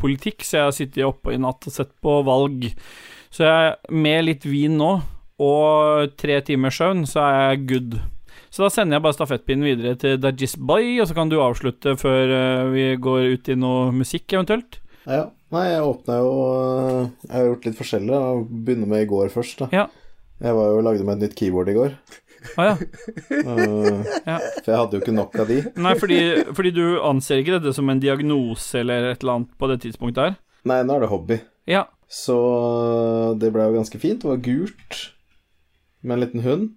politikk, 0.00 0.46
så 0.46 0.58
jeg 0.58 0.68
har 0.68 0.76
sittet 0.76 1.08
oppe 1.08 1.34
i 1.34 1.40
natt 1.40 1.68
og 1.68 1.74
sett 1.74 1.92
på 2.04 2.20
valg. 2.26 2.70
Så 3.32 3.46
jeg, 3.48 3.76
med 3.92 4.26
litt 4.26 4.46
vin 4.48 4.76
nå, 4.80 4.94
og 5.42 6.16
tre 6.20 6.40
timers 6.46 6.78
søvn, 6.80 7.06
så 7.08 7.22
er 7.24 7.38
jeg 7.40 7.62
good. 7.70 8.00
Så 8.52 8.66
da 8.66 8.68
sender 8.72 8.98
jeg 8.98 9.04
bare 9.06 9.16
stafettpinnen 9.16 9.64
videre 9.64 9.96
til 10.00 10.18
Dajis 10.20 10.58
Boy, 10.60 10.98
og 11.00 11.08
så 11.08 11.16
kan 11.16 11.32
du 11.32 11.38
avslutte 11.40 11.96
før 12.00 12.34
eh, 12.36 12.64
vi 12.74 12.84
går 13.00 13.30
ut 13.32 13.48
i 13.48 13.56
noe 13.56 13.86
musikk, 13.96 14.26
eventuelt. 14.34 14.82
Ja. 15.06 15.30
Nei, 15.52 15.66
jeg 15.68 15.84
åpna 15.84 16.14
jo 16.16 16.28
eh, 16.48 17.08
Jeg 17.26 17.32
har 17.34 17.48
gjort 17.50 17.66
litt 17.66 17.76
forskjellig. 17.76 18.12
Jeg 18.12 18.44
begynner 18.68 18.88
med 18.92 19.04
i 19.04 19.08
går 19.08 19.32
først, 19.32 19.64
da. 19.64 19.68
Ja. 19.72 19.86
Jeg 20.42 20.56
var 20.58 20.70
jo 20.72 20.84
lagde 20.84 21.06
meg 21.06 21.18
et 21.18 21.28
nytt 21.28 21.36
keyboard 21.38 21.70
i 21.70 21.76
går. 21.76 21.96
Å 22.58 22.66
ja. 22.66 22.74
Ja. 24.30 24.36
For 24.62 24.68
jeg 24.70 24.78
hadde 24.78 24.96
jo 24.98 25.02
ikke 25.02 25.14
nok 25.16 25.34
av 25.42 25.48
de. 25.50 25.58
Nei, 25.82 25.94
fordi, 26.00 26.20
fordi 26.56 26.72
du 26.76 26.84
anser 27.04 27.40
ikke 27.42 27.56
dette 27.58 27.72
som 27.76 27.88
en 27.92 28.02
diagnose 28.02 28.80
eller 28.82 29.10
et 29.12 29.22
eller 29.24 29.38
annet 29.40 29.56
på 29.58 29.70
det 29.72 29.80
tidspunktet 29.86 30.22
her? 30.26 30.38
Nei, 30.68 30.78
nå 30.86 30.96
er 30.96 31.04
det 31.06 31.10
hobby. 31.12 31.40
Ja. 31.70 31.86
Så 32.12 32.36
eh, 32.36 33.32
det 33.40 33.50
ble 33.54 33.66
jo 33.70 33.76
ganske 33.78 34.00
fint. 34.02 34.22
Det 34.22 34.30
var 34.30 34.42
gult 34.44 35.00
med 36.02 36.16
en 36.16 36.24
liten 36.26 36.44
hund 36.46 36.70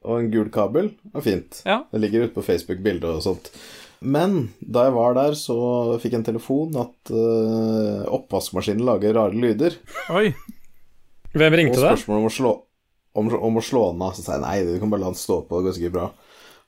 og 0.00 0.16
en 0.18 0.30
gul 0.32 0.48
kabel. 0.54 0.92
Var 1.14 1.24
fint. 1.26 1.62
Ja. 1.68 1.82
Det 1.92 2.00
ligger 2.02 2.26
ute 2.28 2.36
på 2.38 2.44
Facebook-bilder 2.46 3.18
og 3.18 3.24
sånt. 3.26 3.50
Men 4.00 4.46
da 4.64 4.86
jeg 4.86 4.94
var 4.96 5.16
der, 5.18 5.34
så 5.36 5.56
fikk 6.00 6.14
jeg 6.14 6.22
en 6.22 6.28
telefon 6.30 6.76
at 6.80 7.10
uh, 7.12 8.06
oppvaskmaskinen 8.16 8.86
lager 8.88 9.12
rare 9.18 9.36
lyder. 9.36 9.76
Oi. 10.16 10.30
Hvem 11.34 11.52
Og 11.52 11.58
ringte 11.60 11.76
deg? 11.82 11.90
spørsmål 11.98 12.22
om 12.22 12.28
å 12.30 12.32
slå 12.32 12.52
om, 13.14 13.30
om 13.34 13.60
å 13.60 13.64
slå 13.64 13.92
den 13.92 14.02
av. 14.06 14.16
Så 14.16 14.26
sa 14.26 14.36
jeg 14.36 14.44
nei, 14.44 14.58
du 14.66 14.76
kan 14.82 14.92
bare 14.92 15.04
la 15.06 15.12
den 15.12 15.18
stå 15.20 15.42
på, 15.46 15.60
det 15.60 15.70
går 15.70 15.78
sikkert 15.78 15.96
bra. 15.98 16.10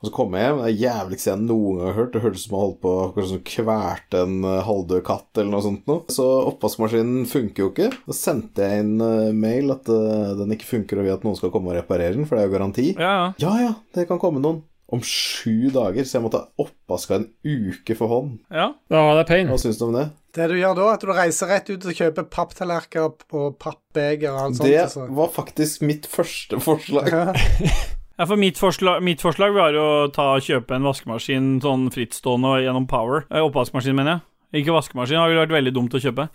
Og 0.03 0.09
så 0.09 0.15
kom 0.17 0.33
jeg 0.35 0.43
hjem, 0.49 0.57
det 0.59 0.71
er 0.73 0.81
jævligste 0.81 1.29
jeg 1.31 1.43
noen 1.45 1.77
gang 1.79 1.87
har 1.87 1.95
hørt. 2.01 2.09
Det 2.11 2.23
hørtes 2.25 2.43
ut 2.43 2.47
som 2.49 2.55
jeg 2.57 2.63
holdt 2.65 2.79
på 2.83 2.93
akkurat 3.05 3.29
som 3.31 3.43
kvelte 3.47 4.23
en 4.27 4.33
eh, 4.51 4.63
halvdød 4.67 5.05
katt 5.07 5.39
eller 5.39 5.53
noe 5.53 5.63
sånt 5.63 5.85
noe. 5.87 6.03
Så 6.11 6.27
oppvaskmaskinen 6.49 7.29
funker 7.31 7.63
jo 7.63 7.69
ikke. 7.71 7.87
Så 8.09 8.17
sendte 8.19 8.67
jeg 8.67 8.83
inn 8.83 8.97
eh, 9.07 9.29
mail 9.31 9.71
at 9.77 9.87
eh, 9.95 10.33
den 10.41 10.57
ikke 10.57 10.67
funker, 10.73 10.99
og 10.99 11.07
vil 11.07 11.15
at 11.15 11.23
noen 11.29 11.39
skal 11.39 11.53
komme 11.55 11.71
og 11.71 11.79
reparere 11.79 12.17
den, 12.19 12.27
for 12.27 12.35
det 12.35 12.43
er 12.43 12.51
jo 12.51 12.55
garanti. 12.57 12.89
Ja, 12.99 13.13
ja. 13.15 13.29
Ja 13.45 13.55
ja, 13.63 13.73
det 13.95 14.09
kan 14.11 14.19
komme 14.23 14.43
noen. 14.43 14.65
Om 14.93 15.01
sju 15.07 15.71
dager, 15.73 16.03
så 16.05 16.19
jeg 16.19 16.25
måtte 16.27 16.43
ha 16.43 16.67
oppvaska 16.67 17.21
en 17.21 17.29
uke 17.47 17.95
for 17.97 18.11
hånd. 18.11 18.35
ja. 18.51 18.73
Ja, 18.91 19.05
det 19.15 19.23
er 19.23 19.31
pain. 19.31 19.49
Hva 19.55 19.63
syns 19.63 19.79
du 19.79 19.87
om 19.87 19.95
det? 19.97 20.09
Det 20.33 20.47
du 20.49 20.55
gjør 20.57 20.77
da, 20.79 20.85
er 20.89 20.95
at 20.97 21.03
du 21.05 21.11
reiser 21.13 21.51
rett 21.53 21.67
ut 21.69 21.85
og 21.85 21.99
kjøper 21.99 22.25
papptallerkener 22.33 23.35
og 23.37 23.57
pappbeger 23.61 24.31
og 24.33 24.39
alt 24.47 24.57
sånt. 24.61 24.69
Det 24.69 24.79
altså. 24.87 25.07
var 25.13 25.29
faktisk 25.35 25.85
mitt 25.85 26.09
første 26.09 26.61
forslag. 26.63 27.11
Ja. 27.13 27.33
Ja, 28.21 28.27
for 28.29 28.37
mitt 28.37 28.59
forslag, 28.61 29.01
mitt 29.03 29.23
forslag 29.25 29.55
var 29.57 29.73
jo 29.75 29.83
å 29.83 30.09
ta 30.13 30.35
og 30.37 30.45
kjøpe 30.45 30.77
en 30.77 30.85
vaskemaskin 30.85 31.47
sånn 31.65 31.87
frittstående 31.91 32.59
gjennom 32.63 32.85
Power. 32.87 33.25
Eh, 33.33 33.41
Oppvaskmaskin, 33.43 33.97
mener 33.99 34.13
jeg. 34.13 34.61
Ikke 34.61 34.75
vaskemaskin. 34.77 35.17
Det 35.17 35.31
ville 35.33 35.41
vært 35.47 35.55
veldig 35.57 35.73
dumt 35.75 35.97
å 35.97 36.01
kjøpe. 36.05 36.27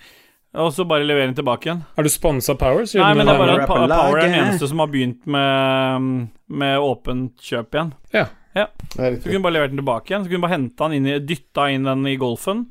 Og 0.58 0.72
så 0.74 0.88
bare 0.90 1.06
levere 1.06 1.30
den 1.30 1.38
tilbake 1.38 1.70
igjen. 1.70 1.84
Er 1.96 2.08
du 2.08 2.12
sponsa 2.12 2.58
Power? 2.60 2.88
Så 2.90 3.00
Nei, 3.00 3.14
men 3.16 3.30
det 3.30 3.36
er 3.36 3.40
bare 3.44 3.56
at 3.62 3.70
Pa- 3.70 3.80
Power 3.86 4.18
er 4.20 4.26
den 4.26 4.36
eneste 4.40 4.68
som 4.72 4.82
har 4.82 4.90
begynt 4.92 5.30
med, 5.30 6.10
med 6.50 6.82
åpent 6.82 7.46
kjøp 7.46 7.78
igjen. 7.78 7.94
Ja. 8.18 8.26
Det 8.58 8.66
er 8.98 9.18
Så 9.22 9.30
kunne 9.30 9.38
du 9.38 9.46
bare 9.46 9.58
levert 9.60 9.76
den 9.76 9.84
tilbake 9.84 10.12
igjen. 10.12 10.26
Så 10.26 10.32
kunne 10.32 10.42
du 10.42 10.48
bare 10.48 10.56
henta 10.58 10.90
den 10.90 10.98
inn 10.98 11.12
i 11.14 11.20
Dytta 11.30 11.70
inn 11.72 11.86
den 11.88 12.06
i 12.10 12.18
Golfen. 12.20 12.66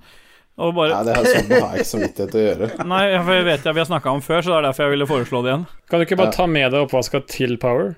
Og 0.56 0.72
Nei, 0.78 0.86
det 1.04 1.12
er 1.12 1.26
sånn 1.28 1.48
det 1.50 1.58
har 1.60 1.72
jeg 1.76 1.82
ikke 1.84 1.90
samvittighet 1.90 2.30
til 2.32 2.40
å 2.40 2.44
gjøre. 2.46 2.68
Nei, 2.94 3.02
for 3.26 3.32
jeg 3.36 3.44
vet 3.44 3.66
jeg 3.68 3.76
vi 3.76 3.82
har 3.82 3.88
snakka 3.90 4.14
om 4.16 4.22
før, 4.24 4.40
så 4.40 4.54
det 4.54 4.56
er 4.62 4.66
derfor 4.70 4.86
jeg 4.86 4.94
ville 4.94 5.08
foreslå 5.10 5.42
det 5.44 5.50
igjen. 5.52 5.66
Kan 5.90 6.00
du 6.00 6.06
ikke 6.06 6.16
bare 6.22 6.32
Ja. 6.32 6.36
ta 6.38 6.46
med 6.48 6.72
deg 6.72 6.86
oppvaska 6.86 7.20
til 7.28 7.58
Power? 7.60 7.92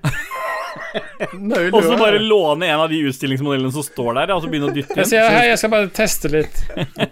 Og 1.71 1.83
så 1.83 1.95
bare 1.97 2.19
låne 2.21 2.67
en 2.69 2.79
av 2.83 2.89
de 2.91 2.99
utstillingsmodellene 3.09 3.71
som 3.73 3.83
står 3.85 4.11
der, 4.19 4.33
og 4.35 4.43
så 4.43 4.49
begynne 4.51 4.69
å 4.69 4.73
dytte 4.75 4.95
Jeg 5.01 5.09
sier 5.11 5.25
hei, 5.33 5.45
jeg 5.49 5.59
skal 5.61 5.71
bare 5.73 5.89
teste 5.93 6.29
litt. 6.33 6.59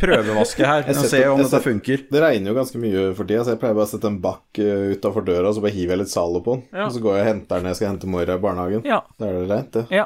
Prøvevaske 0.02 0.66
her. 0.68 0.84
Jeg 0.88 0.94
og 0.96 1.00
setter- 1.02 1.14
Se 1.16 1.24
om 1.32 1.42
dette 1.42 1.62
funker. 1.66 2.04
Det 2.12 2.22
regner 2.24 2.52
jo 2.52 2.58
ganske 2.60 2.82
mye 2.82 3.06
for 3.18 3.24
tida, 3.30 3.44
så 3.48 3.56
jeg 3.56 3.62
pleier 3.64 3.78
bare 3.78 3.88
å 3.88 3.92
sette 3.94 4.12
en 4.12 4.20
bakk 4.24 4.62
uh, 4.62 4.92
utafor 4.94 5.26
døra, 5.28 5.48
og 5.50 5.58
så 5.58 5.64
bare 5.66 5.76
hiver 5.78 5.96
jeg 5.96 6.04
litt 6.04 6.14
Zalo 6.14 6.44
på 6.46 6.58
den. 6.58 6.64
Ja. 6.74 6.86
Og 6.90 6.94
så 6.96 7.02
går 7.04 7.18
jeg 7.18 7.26
og 7.26 7.32
henter 7.32 7.56
den 7.56 7.68
når 7.68 7.74
jeg 7.76 7.80
skal 7.82 7.92
hente 7.94 8.12
Moira 8.14 8.38
i 8.38 8.44
barnehagen. 8.46 8.86
Ja. 8.88 9.00
Da 9.18 9.30
er 9.32 9.40
det 9.40 9.48
greit, 9.50 9.72
det. 9.80 9.86
Ja. 9.96 10.06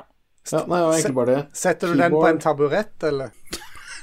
Ja, 0.52 0.64
nei, 0.66 0.78
det 0.80 0.86
var 0.88 0.96
egentlig 0.96 1.18
bare 1.20 1.34
det. 1.36 1.42
Setter 1.54 1.88
du 1.92 2.00
den 2.02 2.12
på 2.18 2.24
en 2.30 2.40
taburett, 2.42 2.96
eller? 3.12 3.36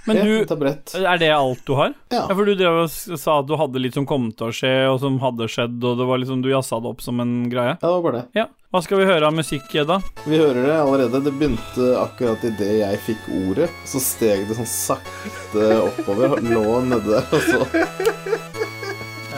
Men 0.09 0.21
du. 0.25 1.03
Er 1.05 1.19
det 1.21 1.31
alt 1.35 1.65
du 1.69 1.75
har? 1.79 1.93
Ja. 2.11 2.25
Ja, 2.25 2.35
for 2.35 2.49
du 2.49 2.55
drev 2.59 2.83
og 2.85 2.91
sa 2.93 3.39
at 3.43 3.49
du 3.49 3.55
hadde 3.61 3.83
litt 3.83 3.97
som 3.99 4.07
kom 4.09 4.31
til 4.33 4.49
å 4.49 4.55
skje, 4.55 4.73
og 4.91 5.01
som 5.03 5.19
hadde 5.23 5.49
skjedd, 5.53 5.77
og 5.85 5.99
det 6.01 6.07
var 6.09 6.23
liksom 6.23 6.41
du 6.45 6.49
jazza 6.53 6.81
det 6.83 6.91
opp 6.95 7.05
som 7.05 7.21
en 7.25 7.35
greie. 7.53 7.77
Ja, 7.77 7.83
det 7.85 7.93
var 7.97 8.07
bare 8.09 8.21
det. 8.23 8.25
Ja. 8.41 8.47
Hva 8.69 8.83
skal 8.85 9.01
vi 9.01 9.07
høre 9.09 9.25
av 9.31 9.33
musikk, 9.33 9.71
da? 9.89 9.97
Vi 10.29 10.37
hører 10.37 10.67
det 10.67 10.75
allerede. 10.77 11.23
Det 11.25 11.33
begynte 11.41 11.87
akkurat 12.03 12.43
idet 12.45 12.75
jeg 12.83 12.99
fikk 13.07 13.29
ordet. 13.47 13.71
Så 13.89 14.03
steg 14.05 14.45
det 14.51 14.59
sånn 14.59 14.69
sakte 14.69 15.69
oppover. 15.87 16.37
Lå 16.45 16.81
nede 16.85 17.15
der, 17.15 17.31
og 17.33 17.47
så 17.49 17.63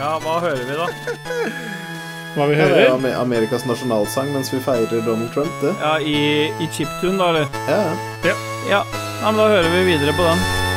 Ja, 0.01 0.17
hva 0.25 0.41
hører 0.43 0.65
vi, 0.65 0.81
da? 0.81 1.80
Hva 2.37 2.47
vi 2.47 2.55
ja, 2.55 2.69
Det 2.71 3.11
er 3.11 3.19
Amerikas 3.19 3.67
nasjonalsang 3.67 4.31
mens 4.35 4.53
vi 4.55 4.61
feirer 4.63 5.03
Donald 5.07 5.33
Trump, 5.35 5.51
det. 5.65 5.75
Ja, 5.83 5.97
i, 5.99 6.47
i 6.63 6.71
chiptune, 6.71 7.19
da, 7.19 7.31
eller? 7.35 7.63
Ja, 7.67 7.83
ja. 7.91 7.95
Ja. 8.31 8.41
ja, 8.71 8.83
men 9.25 9.41
da 9.43 9.53
hører 9.57 9.71
vi 9.75 9.87
videre 9.93 10.15
på 10.15 10.29
den. 10.31 10.70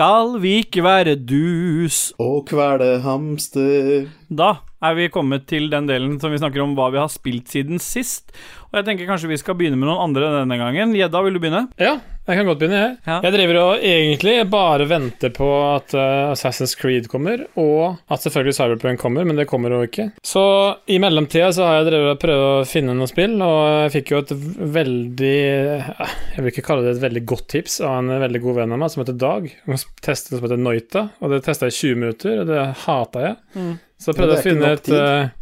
Skal 0.00 0.38
vi 0.40 0.54
ikke 0.62 0.80
være 0.80 1.12
dus? 1.28 1.96
Og 2.16 2.46
kvele 2.48 3.02
hamster. 3.04 4.06
Da 4.32 4.46
er 4.80 4.94
vi 4.96 5.10
kommet 5.12 5.44
til 5.50 5.66
den 5.68 5.90
delen 5.90 6.14
som 6.22 6.32
vi 6.32 6.38
snakker 6.40 6.62
om 6.64 6.72
hva 6.78 6.86
vi 6.94 6.96
har 6.96 7.10
spilt 7.12 7.52
siden 7.52 7.76
sist. 7.84 8.32
Og 8.70 8.78
jeg 8.78 8.86
tenker 8.86 9.10
kanskje 9.10 9.28
vi 9.28 9.36
skal 9.42 9.58
begynne 9.58 9.76
med 9.76 9.90
noen 9.90 10.00
andre 10.06 10.30
denne 10.38 10.56
gangen. 10.56 10.96
Gjedda, 10.96 11.20
vil 11.26 11.36
du 11.36 11.42
begynne? 11.42 11.66
Ja, 11.76 11.98
jeg 12.30 12.38
kan 12.38 12.48
godt 12.48 12.60
begynne, 12.60 12.80
jeg. 12.80 12.96
Ja. 13.06 13.16
Jeg 13.26 13.34
driver 13.34 13.58
og 13.60 13.84
egentlig 13.90 14.34
bare 14.50 14.86
venter 14.88 15.32
på 15.34 15.48
at 15.74 15.94
eh, 15.98 16.30
Assassin's 16.30 16.76
Creed 16.78 17.08
kommer, 17.10 17.42
og 17.60 17.98
at 18.10 18.22
selvfølgelig 18.24 18.56
Cyberpunk 18.56 19.02
kommer, 19.02 19.26
men 19.26 19.38
det 19.40 19.48
kommer 19.50 19.74
jo 19.74 19.80
ikke. 19.86 20.10
Så 20.26 20.44
i 20.90 21.00
mellomtida 21.02 21.50
så 21.56 21.66
har 21.66 21.80
jeg 21.80 21.90
drevet 21.90 22.14
og 22.14 22.22
prøvd 22.22 22.46
å 22.46 22.68
finne 22.68 22.94
noen 22.96 23.10
spill, 23.10 23.36
og 23.44 23.58
jeg 23.84 23.94
fikk 23.96 24.14
jo 24.14 24.22
et 24.22 24.32
veldig 24.78 25.34
eh, 25.50 25.90
Jeg 26.36 26.44
vil 26.44 26.52
ikke 26.52 26.66
kalle 26.70 26.86
det 26.86 26.94
et 26.96 27.04
veldig 27.04 27.24
godt 27.34 27.48
tips 27.56 27.80
av 27.86 27.98
en 27.98 28.14
veldig 28.22 28.44
god 28.46 28.60
venn 28.62 28.76
av 28.76 28.82
meg 28.82 28.94
som 28.94 29.04
heter 29.04 29.18
Dag. 29.20 29.50
Han 29.66 29.82
testet 30.04 30.32
noe 30.32 30.40
som 30.40 30.48
heter 30.48 30.62
Noita, 30.62 31.04
og 31.20 31.34
det 31.34 31.42
testa 31.46 31.68
jeg 31.68 31.76
i 31.76 31.80
20 31.80 32.00
minutter, 32.04 32.40
og 32.42 32.50
det 32.50 32.64
hata 32.86 33.26
jeg. 33.26 33.36
Mm. 33.56 33.74
Så 34.00 34.12
jeg 34.12 34.20
prøvde 34.20 34.38
å 34.38 34.46
finne 34.46 34.72
et 34.78 34.94
eh, 34.96 35.36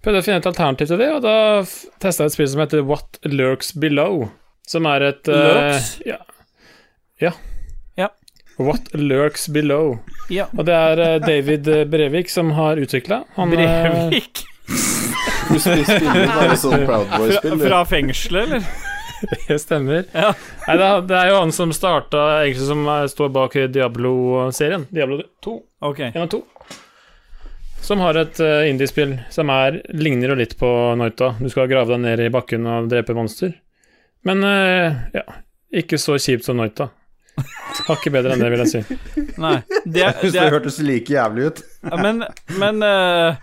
Prøvde 0.00 0.20
å 0.22 0.24
finne 0.24 0.40
et 0.40 0.46
alternativ 0.48 0.88
til 0.88 1.00
det, 1.00 1.10
og 1.12 1.22
da 1.24 1.36
testa 2.00 2.24
jeg 2.24 2.30
et 2.30 2.34
spill 2.36 2.48
som 2.48 2.62
heter 2.62 2.84
What 2.88 3.18
Lurks 3.28 3.74
Below. 3.76 4.30
Som 4.68 4.88
er 4.88 5.04
et 5.10 5.28
Lurks? 5.28 5.90
Ja. 6.08 6.22
Ja. 7.20 7.32
Ja. 8.00 8.10
What 8.60 8.92
Lurks 8.94 9.48
Below. 9.48 9.98
Ja. 10.32 10.46
Og 10.56 10.66
det 10.68 10.76
er 10.76 11.02
eh, 11.04 11.16
David 11.24 11.68
Brevik 11.90 12.30
som 12.32 12.52
har 12.58 12.80
utvikla. 12.80 13.24
Brevik? 13.36 14.44
Du 15.50 15.58
spiller 15.58 16.28
bare 16.30 16.56
sånn 16.60 16.86
Proud 16.86 17.08
Boy-spill. 17.16 17.56
Fra, 17.58 17.66
fra 17.66 17.82
fengselet, 17.90 18.46
eller? 18.46 18.70
Det 19.48 19.58
stemmer. 19.60 20.06
Ja. 20.16 20.30
Nei, 20.66 20.76
det, 20.78 20.84
er, 20.84 21.02
det 21.04 21.16
er 21.18 21.32
jo 21.32 21.40
han 21.42 21.50
som 21.52 21.74
starta, 21.76 22.22
egentlig 22.40 22.68
som 22.70 22.86
står 23.12 23.32
bak 23.34 23.56
Diablo-serien. 23.74 24.86
Diablo 24.88 25.20
2. 25.44 25.56
Okay. 25.90 26.14
1 26.14 26.22
og 26.24 26.30
2. 26.38 26.78
Som 27.84 28.00
har 28.04 28.16
et 28.20 28.40
uh, 28.44 28.68
indiespill 28.68 29.16
som 29.32 29.50
er, 29.52 29.80
ligner 29.96 30.32
jo 30.32 30.38
litt 30.38 30.56
på 30.60 30.70
Noita. 31.00 31.34
Du 31.40 31.48
skal 31.52 31.68
grave 31.70 31.94
deg 31.94 32.02
ned 32.04 32.24
i 32.26 32.32
bakken 32.32 32.68
og 32.68 32.90
drepe 32.92 33.16
monster. 33.16 33.54
Men 34.28 34.44
eh, 34.44 34.98
ja, 35.16 35.22
ikke 35.72 35.96
så 35.98 36.18
kjipt 36.20 36.44
som 36.44 36.58
Noita. 36.60 36.90
Hakket 37.88 38.12
bedre 38.14 38.34
enn 38.34 38.42
det, 38.42 38.50
vil 38.52 38.64
jeg 38.64 38.72
si. 38.72 38.98
Nei. 39.40 39.56
Det, 39.84 40.06
det 40.22 40.32
det 40.34 40.48
hørtes 40.52 40.80
like 40.84 41.12
jævlig 41.14 41.50
ut. 41.50 41.62
men 42.00 42.24
men 42.60 42.82
eh, 42.86 43.40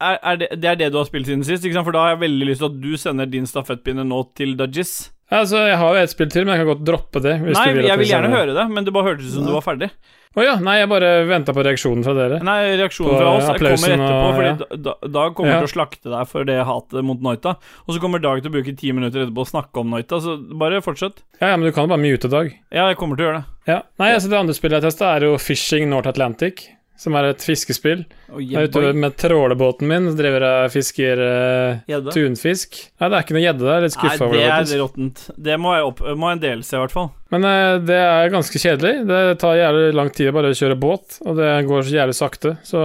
er, 0.00 0.18
er 0.18 0.36
det, 0.40 0.48
det 0.62 0.70
er 0.70 0.78
det 0.80 0.92
du 0.92 0.98
har 1.00 1.08
spilt 1.08 1.28
siden 1.28 1.44
sist? 1.46 1.64
Ikke 1.64 1.76
sant? 1.78 1.88
For 1.88 1.96
da 1.96 2.06
har 2.06 2.14
jeg 2.14 2.22
veldig 2.24 2.48
lyst 2.48 2.62
til 2.64 2.70
at 2.70 2.78
du 2.82 2.92
sender 3.00 3.28
din 3.30 3.48
stafettpinne 3.48 4.04
nå 4.08 4.22
til 4.38 4.56
Dajis. 4.58 5.10
Altså, 5.32 5.62
jeg 5.66 5.78
har 5.80 5.94
jo 5.96 6.00
et 6.02 6.10
spill 6.12 6.28
til, 6.32 6.44
men 6.44 6.52
jeg 6.58 6.60
kan 6.66 6.74
godt 6.74 6.82
droppe 6.84 7.22
det. 7.24 7.38
hvis 7.40 7.56
Nei, 7.56 7.68
du 7.72 7.78
vil 7.80 7.86
jeg 7.88 7.98
vil 8.02 8.10
gjerne 8.10 8.28
høre 8.34 8.52
det, 8.58 8.66
men 8.70 8.84
det 8.84 8.92
bare 8.92 9.06
hørtes 9.12 9.30
ut 9.30 9.38
som 9.38 9.46
du 9.48 9.52
var 9.56 9.64
ferdig. 9.64 9.88
Å 10.32 10.40
ja, 10.44 10.54
nei, 10.64 10.78
jeg 10.78 10.88
bare 10.88 11.08
venta 11.28 11.52
på 11.52 11.60
reaksjonen 11.64 12.04
fra 12.06 12.14
dere. 12.16 12.38
Nei, 12.44 12.58
reaksjonen 12.80 13.12
På 13.12 13.18
fra 13.20 13.32
oss 13.36 13.48
kommer 13.52 13.92
etterpå, 13.96 14.28
og- 14.28 14.42
ja. 14.44 14.54
fordi 14.56 14.82
da- 14.82 15.08
Dag 15.16 15.34
kommer 15.36 15.52
Ja. 15.52 15.58
til 15.60 15.68
å 15.68 15.72
slakte 15.74 16.08
deg 16.12 16.28
for 16.28 16.44
det 16.48 16.56
hatet 16.64 17.04
mot 17.04 17.20
Noita. 17.20 17.56
Og 17.86 17.94
så 17.94 18.00
kommer 18.00 18.18
Dag 18.20 18.40
til 18.42 18.50
å 18.50 18.54
bruke 18.54 18.76
ti 18.76 18.92
minutter 18.92 19.26
etterpå 19.26 19.44
å 19.44 19.50
snakke 19.50 19.80
om 19.80 19.90
Noita, 19.90 20.20
så 20.20 20.36
bare 20.58 20.80
fortsett. 20.80 21.20
Ja, 21.40 21.48
ja, 21.48 21.56
men 21.56 21.66
du 21.68 21.72
kan 21.72 21.84
jo 21.88 21.94
bare 21.96 22.00
mute 22.00 22.30
Dag. 22.30 22.52
Ja, 22.72 22.88
jeg 22.88 22.96
kommer 22.96 23.16
til 23.16 23.26
å 23.26 23.28
gjøre 23.32 23.44
det. 23.44 23.44
Ja. 23.68 23.82
Nei, 23.98 24.12
altså 24.14 24.28
Det 24.30 24.38
andre 24.38 24.54
spillet 24.54 24.80
jeg 24.80 24.88
testa, 24.92 25.16
er 25.16 25.20
jo 25.20 25.36
Fishing 25.38 25.88
North 25.90 26.08
Atlantic. 26.08 26.68
Som 26.98 27.16
er 27.18 27.30
et 27.32 27.42
fiskespill. 27.42 28.04
Og 28.30 28.42
Jeg 28.44 28.68
er 28.68 28.68
ute 28.70 28.92
med 28.94 29.16
trålebåten 29.18 29.88
min, 29.90 30.04
så 30.12 30.18
driver 30.18 30.44
jeg 30.46 30.68
og 30.68 30.72
fisker 30.74 31.22
uh, 31.24 32.10
tunfisk. 32.12 32.78
Nei, 33.00 33.08
det 33.08 33.16
er 33.18 33.24
ikke 33.24 33.36
noe 33.36 33.42
gjedde 33.42 33.66
der. 33.66 33.82
Litt 33.82 33.96
skuffa 33.96 34.28
over 34.28 34.38
det 34.38 34.44
det. 34.46 34.76
er 34.76 34.82
råttent. 34.84 35.24
Det 35.48 35.58
må 35.58 35.74
jeg, 35.74 35.88
opp, 35.88 36.02
må 36.22 36.30
en 36.30 36.42
del 36.44 36.62
se, 36.66 36.76
i 36.78 36.82
hvert 36.84 36.94
fall. 36.94 37.10
Men 37.34 37.48
uh, 37.48 37.80
det 37.82 37.98
er 37.98 38.32
ganske 38.34 38.62
kjedelig. 38.62 38.94
Det 39.10 39.20
tar 39.42 39.58
jævlig 39.58 39.92
lang 39.98 40.12
tid 40.14 40.30
å 40.30 40.36
bare 40.38 40.54
kjøre 40.62 40.78
båt, 40.86 41.18
og 41.26 41.40
det 41.40 41.50
går 41.68 41.88
så 41.88 41.96
jævlig 41.98 42.18
sakte. 42.20 42.54
Så 42.68 42.82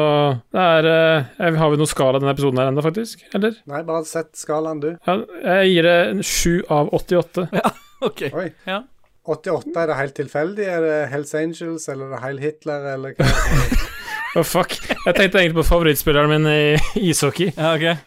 det 0.56 0.67
er 0.74 0.91
uh, 1.38 1.58
Har 1.62 1.74
vi 1.74 1.82
noe 1.84 1.93
skala 1.93 2.17
i 2.17 2.24
denne 2.24 2.34
episoden 2.34 2.63
her 2.63 2.72
ennå, 2.72 2.86
faktisk? 2.86 3.28
Eller? 3.38 3.60
Nei, 3.70 3.84
bare 3.88 4.06
sett 4.10 4.34
skalaen, 4.39 4.82
du. 4.82 4.93
Ja, 5.06 5.20
jeg 5.54 5.76
gir 5.76 5.91
det 5.91 6.00
7 6.26 6.63
av 6.74 6.93
88. 6.96 7.50
Ja, 7.62 7.74
Ok. 8.06 8.28
Oi. 8.34 8.52
Ja. 8.67 8.84
88, 9.28 9.74
er 9.76 9.89
det 9.89 9.96
helt 10.00 10.15
tilfeldig? 10.15 10.65
Er 10.72 10.84
det 10.86 10.98
Hells 11.12 11.34
Angels, 11.36 11.88
eller 11.91 12.08
er 12.08 12.15
det 12.15 12.24
Heil 12.24 12.38
Hitler, 12.46 12.86
eller 12.93 13.17
hva? 13.17 13.28
Å, 14.38 14.43
fuck. 14.45 14.76
Jeg 14.78 15.15
tenkte 15.17 15.39
egentlig 15.41 15.58
på 15.58 15.65
favorittspilleren 15.65 16.30
min 16.30 16.45
i 16.52 17.10
ishockey. 17.10 17.50
Ja, 17.58 17.71
ok. 17.73 17.97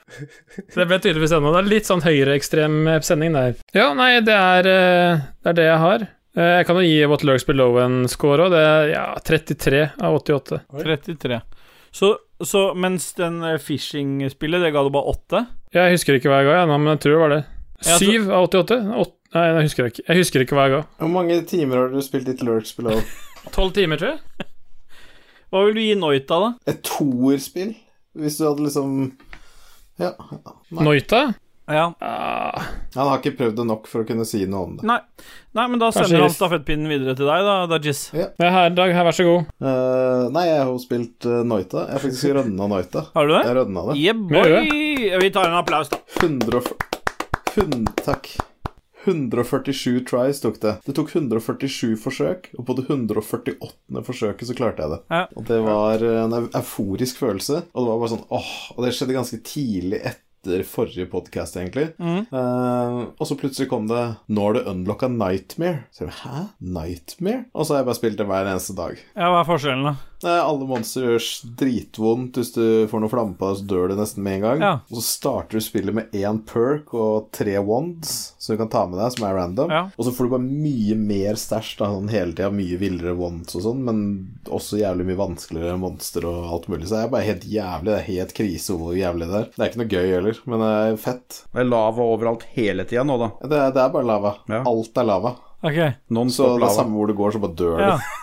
Så 0.70 0.76
det 0.78 0.86
ble 0.90 0.98
tydeligvis 1.02 1.32
ennå. 1.34 1.50
Det 1.56 1.62
er 1.64 1.70
litt 1.72 1.88
sånn 1.88 2.04
høyreekstrem 2.04 2.76
sending 3.06 3.34
der. 3.34 3.56
Ja, 3.74 3.88
nei, 3.98 4.12
det 4.22 4.36
er, 4.36 4.68
eh, 4.70 5.22
det 5.42 5.52
er 5.54 5.58
det 5.58 5.66
jeg 5.66 5.80
har. 5.84 6.04
Eh, 6.38 6.52
Jeg 6.60 6.66
kan 6.68 6.78
jo 6.78 6.84
gi 6.86 6.98
What 7.10 7.24
Lurks 7.26 7.46
Below 7.48 7.80
en 7.82 8.04
score 8.12 8.46
òg. 8.46 8.52
Det 8.54 8.60
er 8.62 8.92
ja, 8.92 9.06
33 9.26 9.80
av 9.98 10.20
88. 10.20 10.60
33. 10.84 11.40
Så, 11.90 12.12
så 12.46 12.68
mens 12.78 13.08
den 13.18 13.40
eh, 13.42 13.56
phishing-spillet, 13.58 14.62
det 14.62 14.70
ga 14.76 14.84
du 14.86 14.92
bare 14.94 15.10
8? 15.16 15.40
Jeg 15.74 15.96
husker 15.96 16.20
ikke 16.20 16.30
hva 16.30 16.44
jeg 16.44 16.50
ga, 16.52 16.60
jeg, 16.60 16.70
men 16.70 16.92
jeg 16.94 17.02
tror 17.02 17.16
det 17.16 17.22
var 17.24 17.34
det. 17.34 17.40
Ja, 17.80 17.96
så- 17.96 18.12
7 18.12 18.30
av 18.30 18.46
88? 18.46 18.78
8? 19.02 19.16
Nei, 19.34 19.42
jeg 19.48 19.66
husker 19.66 19.86
ikke. 19.90 20.02
Jeg 20.08 20.18
husker 20.22 20.42
ikke 20.46 20.56
hva 20.58 20.62
jeg 20.68 20.72
ga. 20.76 20.80
Hvor 21.02 21.10
mange 21.16 21.40
timer 21.46 21.84
har 21.84 21.90
du 21.92 22.00
spilt 22.02 22.26
ditt 22.30 22.40
Lurks 22.46 22.72
Below? 22.78 23.02
12 23.54 23.74
timer, 23.80 23.98
tror 24.02 24.14
jeg. 24.14 24.46
Hva 25.50 25.64
vil 25.66 25.74
du 25.76 25.82
gi 25.82 25.94
Noita, 25.98 26.40
da? 26.44 26.50
Et 26.70 26.80
toerspill? 26.86 27.74
Hvis 28.18 28.38
du 28.38 28.46
hadde 28.46 28.66
liksom 28.66 28.98
Ja. 30.00 30.14
Nei. 30.70 30.84
Noita? 30.86 31.22
Ja. 31.70 31.92
Ah, 32.02 32.62
Han 32.96 33.06
har 33.06 33.20
ikke 33.20 33.36
prøvd 33.38 33.60
det 33.60 33.64
nok 33.68 33.86
for 33.86 34.02
å 34.02 34.06
kunne 34.08 34.24
si 34.26 34.40
noe 34.50 34.64
om 34.66 34.72
det. 34.78 34.86
Nei. 34.90 34.98
Nei, 35.54 35.66
men 35.70 35.78
da 35.78 35.90
Kanskje 35.92 36.08
sender 36.08 36.24
han 36.24 36.34
stafettpinnen 36.34 36.90
videre 36.90 37.14
til 37.18 37.30
deg, 37.30 37.46
da, 37.46 37.54
Dajis. 37.70 38.00
Ja. 38.16 38.26
er 38.42 38.54
her, 38.56 38.72
Dag. 38.74 38.94
Her, 38.96 39.06
vær 39.06 39.14
så 39.14 39.26
god. 39.28 39.52
Uh, 39.62 40.26
nei, 40.34 40.44
jeg 40.48 40.64
har 40.66 40.80
spilt 40.82 41.28
uh, 41.30 41.40
Noita. 41.46 41.86
Jeg 41.86 41.94
har 41.94 42.04
faktisk 42.06 42.34
rønna 42.40 42.70
Noita. 42.74 43.04
Har 43.14 43.30
du 43.30 43.34
det? 43.36 43.42
Jeg 43.46 43.58
rønna 43.60 43.86
det. 43.90 43.98
Yeah, 44.02 44.18
boy! 44.18 45.18
Vi 45.22 45.30
tar 45.34 45.50
en 45.50 45.58
applaus, 45.62 45.92
da. 45.94 46.02
100... 46.18 46.64
100 47.54 47.94
Takk. 48.06 48.34
147 49.04 50.04
tries 50.08 50.40
tok 50.42 50.60
det. 50.62 50.74
Det 50.86 50.94
tok 50.96 51.12
147 51.14 51.96
forsøk, 52.00 52.50
og 52.58 52.66
på 52.68 52.76
det 52.78 52.86
148. 52.88 54.02
forsøket 54.06 54.48
så 54.48 54.56
klarte 54.56 54.84
jeg 54.84 54.94
det. 54.94 55.00
Ja. 55.10 55.22
Og 55.36 55.46
det 55.48 55.60
var 55.64 56.04
en 56.04 56.36
euforisk 56.48 57.20
følelse, 57.22 57.62
og 57.72 57.84
det 57.86 57.92
var 57.92 58.02
bare 58.02 58.12
sånn 58.14 58.26
åh 58.28 58.50
Og 58.76 58.84
det 58.84 58.92
skjedde 58.96 59.16
ganske 59.16 59.40
tidlig 59.46 60.02
etter 60.04 60.64
forrige 60.64 61.08
podkast, 61.12 61.56
egentlig. 61.60 61.90
Mm. 62.00 62.28
Uh, 62.32 63.12
og 63.20 63.28
så 63.28 63.36
plutselig 63.36 63.68
kom 63.68 63.88
det 63.90 64.16
'Nå 64.28 64.46
har 64.46 64.54
du 64.56 64.70
unlocka 64.70 65.08
Nightmare'. 65.08 65.84
Så 65.92 66.06
jeg, 66.06 66.14
Hæ? 66.24 66.48
Nightmare? 66.60 67.44
Og 67.54 67.66
så 67.66 67.74
har 67.74 67.80
jeg 67.80 67.90
bare 67.90 68.00
spilt 68.00 68.18
det 68.18 68.26
hver 68.26 68.48
eneste 68.48 68.76
dag. 68.76 68.96
Ja, 69.16 69.28
hva 69.28 69.40
er 69.40 69.48
forskjellen, 69.48 69.84
da? 69.84 70.09
Eh, 70.24 70.40
alle 70.44 70.66
monstre 70.68 71.06
gjør 71.06 71.26
dritvondt 71.60 72.36
hvis 72.36 72.52
du 72.52 72.64
får 72.90 73.02
noe 73.02 73.12
flamme 73.12 73.36
på 73.38 73.48
deg, 73.48 73.60
så 73.60 73.68
dør 73.70 73.90
du 73.90 73.96
nesten 73.98 74.24
med 74.24 74.38
en 74.38 74.44
gang. 74.44 74.64
Ja. 74.64 74.72
Og 74.90 75.00
så 75.00 75.04
starter 75.06 75.56
du 75.56 75.64
spillet 75.64 75.96
med 75.96 76.16
én 76.16 76.42
perk 76.46 76.92
og 76.96 77.30
tre 77.36 77.56
wands 77.64 78.34
som 78.38 78.54
du 78.54 78.60
kan 78.60 78.72
ta 78.72 78.84
med 78.88 79.00
deg, 79.00 79.14
som 79.16 79.26
er 79.28 79.36
random. 79.38 79.72
Ja. 79.72 79.82
Og 79.96 80.06
så 80.06 80.14
får 80.16 80.28
du 80.28 80.34
bare 80.34 80.60
mye 80.66 80.98
mer 81.00 81.40
stæsj, 81.40 81.72
sånn 81.80 82.12
hele 82.12 82.34
tida. 82.36 82.50
Mye 82.54 82.80
villere 82.80 83.16
wands 83.16 83.56
og 83.56 83.64
sånn, 83.64 83.84
men 83.86 84.04
også 84.50 84.80
jævlig 84.82 85.08
mye 85.10 85.20
vanskeligere 85.20 85.80
monster 85.80 86.26
og 86.28 86.48
alt 86.52 86.70
mulig. 86.72 86.88
Så 86.88 86.98
det 86.98 87.04
er 87.04 87.12
bare 87.16 87.28
helt 87.30 87.46
jævlig. 87.48 87.90
Det 87.90 87.98
er 87.98 88.08
helt 88.10 88.36
krise 88.36 88.76
hvor 88.76 88.96
jævlig 88.96 89.30
det 89.30 89.38
er. 89.40 89.52
Det 89.54 89.64
er 89.64 89.72
ikke 89.72 89.82
noe 89.84 89.94
gøy 89.94 90.16
heller, 90.18 90.42
men 90.46 90.64
det 90.64 90.72
er 90.78 90.98
fett. 91.00 91.44
Det 91.50 91.64
er 91.64 91.70
lava 91.70 92.08
overalt 92.16 92.48
hele 92.56 92.84
tida 92.88 93.06
nå, 93.06 93.16
da. 93.20 93.30
Det 93.40 93.56
er, 93.56 93.76
det 93.76 93.84
er 93.86 93.94
bare 93.94 94.10
lava. 94.12 94.34
Ja. 94.50 94.64
Alt 94.68 95.00
er 95.00 95.08
lava. 95.08 95.36
Okay. 95.60 95.92
Så 96.32 96.54
det 96.56 96.64
er 96.64 96.72
samme 96.72 96.96
hvor 96.96 97.10
du 97.10 97.16
går, 97.16 97.34
så 97.34 97.42
bare 97.42 97.56
dør 97.56 97.76
du. 97.80 97.86
Ja. 97.88 98.00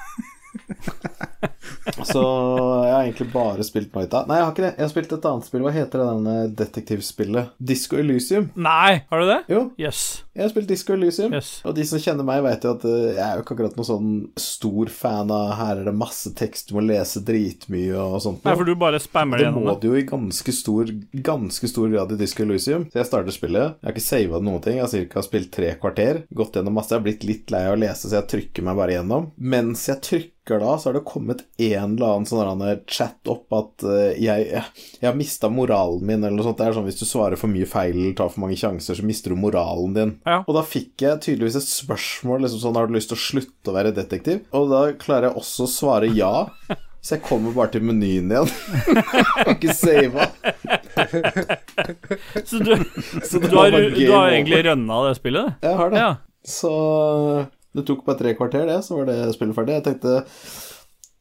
Så 2.08 2.22
jeg 2.22 2.94
har 2.94 3.04
egentlig 3.06 3.28
bare 3.34 3.64
spilt 3.66 3.94
Noita. 3.96 4.22
Nei, 4.28 4.38
jeg 4.40 4.46
har 4.46 4.52
ikke 4.54 4.64
det. 4.66 4.72
Jeg 4.78 4.84
har 4.86 4.92
spilt 4.92 5.14
et 5.16 5.26
annet 5.30 5.48
spill. 5.48 5.64
Hva 5.66 5.72
heter 5.76 6.02
det 6.02 6.08
denne 6.10 6.36
detektivspillet? 6.60 7.52
Disco 7.72 7.98
Elysium. 8.00 8.50
Nei, 8.60 9.02
har 9.10 9.24
du 9.24 9.28
det? 9.30 9.38
Jo, 9.52 9.62
Yes. 9.82 10.02
jeg 10.36 10.44
har 10.46 10.52
spilt 10.54 10.70
Disco 10.70 10.94
Elysium. 10.96 11.34
Yes. 11.36 11.50
Og 11.68 11.76
de 11.78 11.86
som 11.88 12.02
kjenner 12.04 12.28
meg, 12.28 12.44
vet 12.46 12.68
jo 12.68 12.74
at 12.76 12.86
eh, 12.88 13.16
jeg 13.18 13.24
er 13.26 13.40
jo 13.40 13.44
ikke 13.46 13.56
akkurat 13.58 13.78
noen 13.80 13.90
sånn 13.90 14.12
stor 14.40 14.92
fan 14.94 15.34
av 15.34 15.54
Her 15.58 15.82
er 15.82 15.90
det 15.90 15.96
masse 15.98 16.32
tekst, 16.38 16.70
du 16.70 16.78
må 16.78 16.84
lese 16.86 17.24
dritmye 17.28 17.98
og 17.98 18.20
sånt. 18.24 18.44
Nei, 18.48 18.56
for 18.60 18.68
du 18.68 18.76
bare 18.80 19.02
spammer 19.04 19.42
det 19.42 19.48
Det 19.48 19.54
må 19.56 19.64
gjennom 19.64 19.74
det. 19.74 19.82
det 19.82 19.92
jo 19.92 20.00
i 20.02 20.08
ganske 20.12 20.56
stor, 20.60 20.94
ganske 21.32 21.72
stor 21.72 21.92
grad 21.94 22.14
i 22.16 22.20
Disco 22.22 22.46
Elysium. 22.46 22.88
Så 22.92 23.02
jeg 23.02 23.10
starter 23.10 23.36
spillet. 23.36 23.78
Jeg 23.82 23.90
har 23.90 23.96
ikke 23.98 24.08
sava 24.08 24.44
noen 24.44 24.64
ting. 24.64 24.80
Jeg 24.80 24.86
har 24.88 24.94
cirka 24.94 25.26
spilt 25.26 25.52
tre 25.56 25.74
kvarter. 25.82 26.24
Gått 26.36 26.60
gjennom 26.60 26.78
masse. 26.78 26.94
Jeg 26.94 27.02
har 27.02 27.08
blitt 27.10 27.28
litt 27.28 27.54
lei 27.54 27.66
av 27.68 27.76
å 27.78 27.82
lese, 27.82 28.08
så 28.12 28.20
jeg 28.22 28.30
trykker 28.36 28.68
meg 28.68 28.78
bare 28.80 28.98
gjennom. 29.00 29.32
Mens 29.38 29.88
jeg 29.90 30.04
trykker 30.06 30.47
da, 30.62 30.78
så 30.80 30.90
har 30.90 30.96
det 30.96 31.04
kommet 31.08 31.44
en 31.60 31.98
eller 31.98 32.08
annen 32.08 32.28
sånn 32.30 32.64
chat 32.88 33.32
opp 33.32 33.54
at 33.58 33.84
eh, 33.84 34.16
jeg, 34.24 34.48
jeg 35.02 35.06
har 35.06 35.18
mista 35.18 35.50
moralen 35.52 36.06
min, 36.08 36.24
eller 36.24 36.38
noe 36.38 36.48
sånt. 36.48 36.58
Det 36.62 36.70
er 36.70 36.78
sånn 36.78 36.88
hvis 36.88 37.02
du 37.02 37.06
svarer 37.10 37.40
for 37.40 37.52
mye 37.52 37.68
feil 37.68 37.96
eller 37.98 38.16
tar 38.18 38.32
for 38.32 38.46
mange 38.46 38.58
sjanser, 38.60 38.98
så 38.98 39.06
mister 39.06 39.36
du 39.36 39.40
moralen 39.40 39.96
din. 39.98 40.16
Ja. 40.24 40.40
Og 40.46 40.56
da 40.56 40.64
fikk 40.66 41.04
jeg 41.04 41.22
tydeligvis 41.26 41.60
et 41.60 41.68
spørsmål 41.68 42.46
liksom 42.46 42.64
sånn 42.64 42.80
Har 42.80 42.88
du 42.88 42.96
lyst 42.96 43.12
til 43.12 43.20
å 43.20 43.26
slutte 43.28 43.72
å 43.72 43.76
være 43.76 43.96
detektiv? 43.98 44.46
Og 44.56 44.72
da 44.72 44.84
klarer 45.00 45.30
jeg 45.30 45.42
også 45.44 45.68
å 45.68 45.74
svare 45.76 46.12
ja. 46.16 46.34
Så 47.04 47.16
jeg 47.16 47.24
kommer 47.28 47.54
bare 47.56 47.72
til 47.76 47.84
menyen 47.88 48.32
igjen. 48.34 48.50
Ikke 49.54 49.76
sava. 49.76 50.26
Så 52.44 52.60
du, 52.60 52.74
Så 53.24 53.40
du, 53.40 53.52
har, 53.54 53.72
du 53.72 54.02
har 54.12 54.34
egentlig 54.34 54.64
rønna 54.68 55.04
det 55.06 55.14
spillet? 55.20 55.60
Jeg 55.64 55.78
har 55.80 55.94
det. 55.94 56.02
Ja. 56.02 56.10
Så 56.48 56.74
det 57.78 57.86
tok 57.88 58.04
bare 58.08 58.20
tre 58.20 58.34
kvarter, 58.38 58.66
det, 58.70 58.82
så 58.86 58.98
var 59.00 59.08
det 59.12 59.22
spillet 59.36 59.58
ferdig. 59.58 59.78
Jeg 59.78 59.88
tenkte 59.92 60.18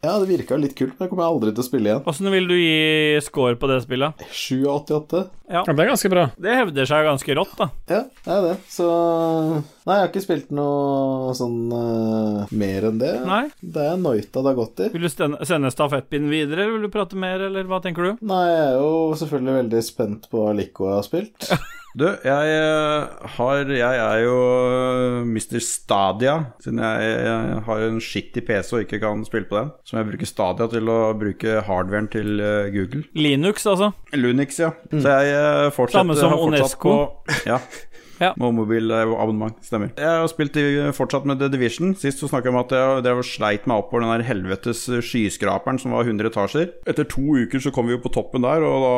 ja, 0.06 0.12
det 0.20 0.28
virka 0.28 0.56
litt 0.60 0.76
kult, 0.78 0.92
men 0.94 1.06
det 1.06 1.10
kommer 1.10 1.24
jeg 1.24 1.34
aldri 1.34 1.52
til 1.56 1.62
å 1.62 1.66
spille 1.66 1.88
igjen. 1.88 2.02
Åssen 2.06 2.28
vil 2.30 2.44
du 2.46 2.54
gi 2.54 3.16
score 3.24 3.56
på 3.58 3.66
det 3.70 3.78
spillet? 3.82 4.20
7 4.28 4.58
av 4.60 4.74
88. 4.84 5.22
Ja, 5.50 5.62
det 5.66 5.72
er 5.72 5.88
ganske 5.88 6.10
bra. 6.12 6.26
Det 6.36 6.56
hevder 6.60 6.88
seg 6.90 7.08
ganske 7.08 7.36
rått, 7.38 7.54
da. 7.58 7.66
Ja, 7.90 8.02
det 8.26 8.36
er 8.36 8.44
det. 8.44 8.52
Så 8.70 8.86
Nei, 8.86 9.96
jeg 9.96 10.02
har 10.02 10.10
ikke 10.10 10.22
spilt 10.22 10.52
noe 10.54 11.32
sånn 11.38 11.72
uh, 11.72 12.52
mer 12.54 12.86
enn 12.90 13.00
det. 13.00 13.14
Nei? 13.26 13.42
Det 13.62 13.88
er 13.88 13.98
Noita 14.02 14.42
det 14.42 14.52
har 14.52 14.58
gått 14.60 14.84
i. 14.84 14.90
Vil 14.94 15.08
du 15.08 15.10
sende 15.10 15.72
stafettpinnen 15.74 16.30
videre, 16.30 16.66
eller 16.66 16.76
vil 16.76 16.86
du 16.86 16.92
prate 16.92 17.18
mer, 17.18 17.48
eller 17.48 17.66
hva 17.70 17.80
tenker 17.82 18.10
du? 18.10 18.22
Nei, 18.30 18.44
jeg 18.52 18.62
er 18.68 18.78
jo 18.82 18.92
selvfølgelig 19.22 19.58
veldig 19.62 19.82
spent 19.88 20.30
på 20.30 20.44
hva 20.44 20.54
Lico 20.60 20.90
har 20.92 21.02
spilt. 21.08 21.50
Du, 21.96 22.04
jeg 22.04 22.48
eh, 22.52 23.28
har 23.38 23.70
Jeg 23.72 24.00
er 24.02 24.18
jo 24.20 24.36
eh, 24.68 25.22
Mr. 25.24 25.62
Stadia, 25.64 26.34
siden 26.60 26.82
jeg, 26.84 27.12
jeg 27.24 27.62
har 27.64 27.84
en 27.86 28.00
skittig 28.04 28.42
PC 28.44 28.74
og 28.76 28.82
ikke 28.84 29.00
kan 29.00 29.22
spille 29.24 29.48
på 29.48 29.56
den. 29.56 29.70
Så 29.80 29.96
må 29.96 30.02
jeg 30.02 30.10
bruke 30.10 30.28
Stadia 30.28 30.66
til 30.74 30.90
å 30.92 30.98
bruke 31.16 31.62
hardwaren 31.64 32.10
til 32.12 32.42
eh, 32.44 32.68
Google. 32.74 33.06
Linux, 33.16 33.64
altså. 33.64 33.94
Lunix, 34.12 34.60
ja. 34.60 34.74
Så 34.92 35.16
jeg 35.24 35.72
fortsetter 35.72 36.02
Samme 36.02 36.18
som 36.20 36.36
Onesco. 36.36 36.92
På, 36.92 37.36
ja. 37.48 37.62
Ja. 38.22 38.30
Med 38.40 38.54
mobilabonnement, 38.56 39.58
stemmer. 39.64 39.90
Jeg 39.98 40.08
har 40.22 40.28
spilt 40.30 40.56
i, 40.56 40.64
fortsatt 40.96 41.26
med 41.28 41.40
The 41.40 41.50
Division. 41.52 41.92
Sist 41.98 42.22
så 42.22 42.30
snakka 42.30 42.48
jeg 42.48 42.54
om 42.54 42.60
at 42.62 42.72
jeg 42.72 43.02
drev 43.04 43.20
og 43.20 43.28
sleit 43.28 43.66
meg 43.68 43.82
opp 43.82 43.90
på 43.92 44.00
den 44.00 44.12
der 44.12 44.24
helvetes 44.26 44.86
skyskraperen 45.04 45.80
som 45.82 45.92
var 45.96 46.08
100 46.08 46.30
etasjer. 46.32 46.72
Etter 46.88 47.08
to 47.12 47.36
uker 47.36 47.62
så 47.62 47.72
kom 47.74 47.90
vi 47.90 47.96
jo 47.96 48.02
på 48.04 48.12
toppen 48.14 48.46
der, 48.46 48.64
og 48.64 48.86
da 48.86 48.94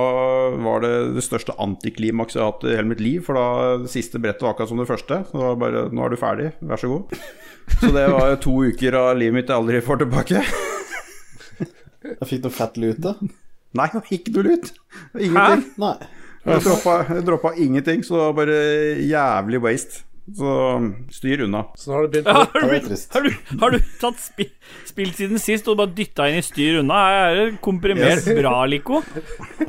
var 0.69 0.87
det 0.87 0.95
det 1.19 1.27
største 1.27 1.57
antiklimakset 1.59 2.39
jeg 2.39 2.45
har 2.45 2.55
hatt 2.55 2.69
i 2.69 2.77
hele 2.77 2.93
mitt 2.93 3.03
liv. 3.03 3.25
For 3.27 3.39
da 3.39 3.77
det 3.83 3.93
siste 3.93 4.23
brettet 4.23 4.47
var 4.47 4.55
akkurat 4.55 4.71
som 4.71 4.83
det 4.83 4.91
første. 4.91 5.23
Så 5.31 5.35
det 5.35 5.47
var 5.49 5.61
bare 5.65 5.87
Nå 5.89 6.05
er 6.05 6.15
du 6.15 6.21
ferdig, 6.21 6.53
vær 6.63 6.81
så 6.81 6.93
god. 6.93 7.19
Så 7.79 7.91
det 7.95 8.07
var 8.13 8.39
to 8.43 8.55
uker 8.71 8.97
av 8.99 9.13
livet 9.19 9.41
mitt 9.41 9.51
jeg 9.51 9.59
aldri 9.59 9.83
får 9.85 10.05
tilbake. 10.05 10.45
Jeg 12.09 12.29
fikk 12.31 12.45
noe 12.47 12.55
fett 12.55 12.77
lute. 12.81 13.11
Nei, 13.77 13.89
ikke 14.15 14.33
noe 14.33 14.45
lut. 14.47 14.71
Ingenting. 15.19 15.65
Nei. 15.83 15.97
Jeg 16.49 16.65
droppa, 16.67 16.99
jeg 17.15 17.25
droppa 17.29 17.55
ingenting, 17.57 18.05
så 18.07 18.29
bare 18.37 18.59
jævlig 19.05 19.63
waste. 19.65 20.05
Så 20.29 20.45
styr 21.09 21.41
unna. 21.47 21.63
Så 21.73 21.89
nå 21.89 21.95
har 22.03 22.09
Ja, 22.19 22.33
har, 22.53 22.61
du, 22.61 22.81
trist. 22.85 23.15
har, 23.15 23.23
du, 23.25 23.31
har 23.63 23.71
du 23.73 23.79
tatt 23.97 24.19
spi, 24.21 24.45
spilt 24.85 25.17
siden 25.17 25.41
sist 25.41 25.65
og 25.73 25.79
bare 25.81 25.89
dytta 25.97 26.27
inn 26.29 26.43
i 26.43 26.45
styr 26.45 26.83
unna? 26.83 26.99
Er 27.31 27.39
det 27.39 27.47
komprimert 27.65 28.27
Yes. 28.27 28.29
bra, 28.37 28.53
Lico? 28.69 29.01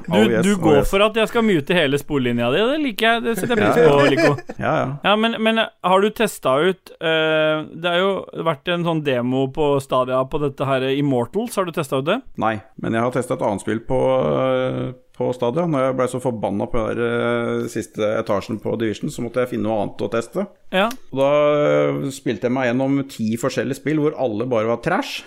Du, 0.09 0.15
Oh, 0.17 0.25
yes, 0.25 0.41
du 0.43 0.55
oh, 0.55 0.59
går 0.59 0.77
yes. 0.81 0.89
for 0.89 1.03
at 1.05 1.15
jeg 1.15 1.29
skal 1.29 1.43
mute 1.45 1.75
hele 1.77 1.97
sporlinja 2.01 2.47
di. 2.51 2.59
Det 2.65 2.77
liker 2.81 3.05
jeg. 3.07 3.23
Det 3.27 3.33
setter 3.37 3.59
jeg 3.61 3.71
pris 3.71 3.87
på, 3.87 3.97
ja. 4.01 4.09
Lico. 4.09 4.31
Ja, 4.65 4.71
ja. 4.81 4.87
Ja, 5.05 5.15
men, 5.21 5.35
men 5.45 5.61
har 5.63 6.01
du 6.01 6.09
testa 6.17 6.55
ut 6.65 6.91
uh, 6.97 7.61
Det 7.69 7.85
har 7.93 7.99
jo 8.01 8.09
vært 8.49 8.71
en 8.73 8.83
sånn 8.87 9.03
demo 9.05 9.45
på 9.55 9.67
Stadia 9.85 10.19
på 10.27 10.41
dette 10.41 10.65
her 10.67 10.87
Immortals. 10.91 11.55
Har 11.55 11.69
du 11.69 11.71
testa 11.77 12.01
ut 12.01 12.09
det? 12.09 12.19
Nei, 12.41 12.55
men 12.81 12.97
jeg 12.97 13.05
har 13.05 13.13
testa 13.15 13.37
et 13.37 13.45
annet 13.47 13.63
spill 13.63 13.79
på, 13.85 14.01
øh, 14.33 14.89
på 15.19 15.27
stadion. 15.35 15.69
Når 15.75 15.83
jeg 15.89 15.97
ble 15.99 16.07
så 16.13 16.21
forbanna 16.23 16.65
på 16.71 16.85
den 16.95 17.03
øh, 17.03 17.65
siste 17.71 18.07
etasjen 18.21 18.57
på 18.63 18.73
Division, 18.79 19.11
så 19.11 19.21
måtte 19.25 19.43
jeg 19.43 19.51
finne 19.53 19.67
noe 19.67 19.83
annet 19.83 20.05
å 20.07 20.09
teste. 20.13 20.45
Ja. 20.73 20.87
Og 21.11 21.19
da 21.19 21.29
øh, 21.59 21.99
spilte 22.15 22.47
jeg 22.47 22.55
meg 22.55 22.69
gjennom 22.71 23.01
ti 23.11 23.33
forskjellige 23.41 23.81
spill 23.81 23.99
hvor 24.05 24.15
alle 24.19 24.47
bare 24.49 24.71
var 24.71 24.81
trash. 24.85 25.19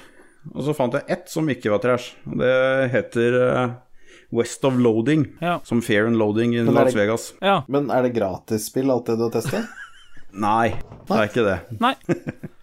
Og 0.57 0.64
så 0.66 0.74
fant 0.74 0.96
jeg 0.98 1.07
ett 1.12 1.28
som 1.31 1.46
ikke 1.52 1.70
var 1.70 1.83
trash. 1.85 2.16
Og 2.26 2.40
det 2.40 2.55
heter 2.96 3.37
øh, 3.42 3.74
West 4.35 4.64
of 4.66 4.81
Loading. 4.81 5.26
Ja. 5.44 5.59
Som 5.68 5.85
Fair 5.85 6.09
and 6.09 6.16
Loading 6.18 6.57
i 6.57 6.64
Las 6.66 6.96
Vegas. 6.96 7.31
ja. 7.44 7.61
Men 7.68 7.90
er 7.92 8.09
det 8.09 8.14
gratisspill, 8.16 8.90
alt 8.90 9.07
det 9.12 9.18
du 9.20 9.26
har 9.28 9.35
testa? 9.37 9.61
Nei, 10.33 10.70
det 11.11 11.12
er 11.18 11.28
ikke 11.28 11.42
det. 11.44 11.59
Nei. 11.85 11.92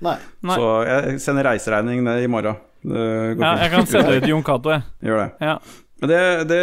Nei. 0.01 0.17
Så 0.57 0.69
jeg 0.89 1.19
sender 1.21 1.45
reiseregning 1.51 2.01
ned 2.07 2.23
i 2.25 2.31
morgen. 2.31 2.57
Det 2.79 3.35
går 3.37 3.43
Ja, 3.43 3.51
jeg 3.61 3.71
kan 3.75 3.87
sende 3.91 4.11
det 4.15 4.23
til 4.23 4.33
Jon 4.33 4.43
Cato, 4.47 4.71
jeg. 4.73 4.85
Gjør 5.05 5.21
det. 5.21 5.29
Ja. 5.45 5.55
Men 5.99 6.09
det, 6.11 6.19
det 6.49 6.59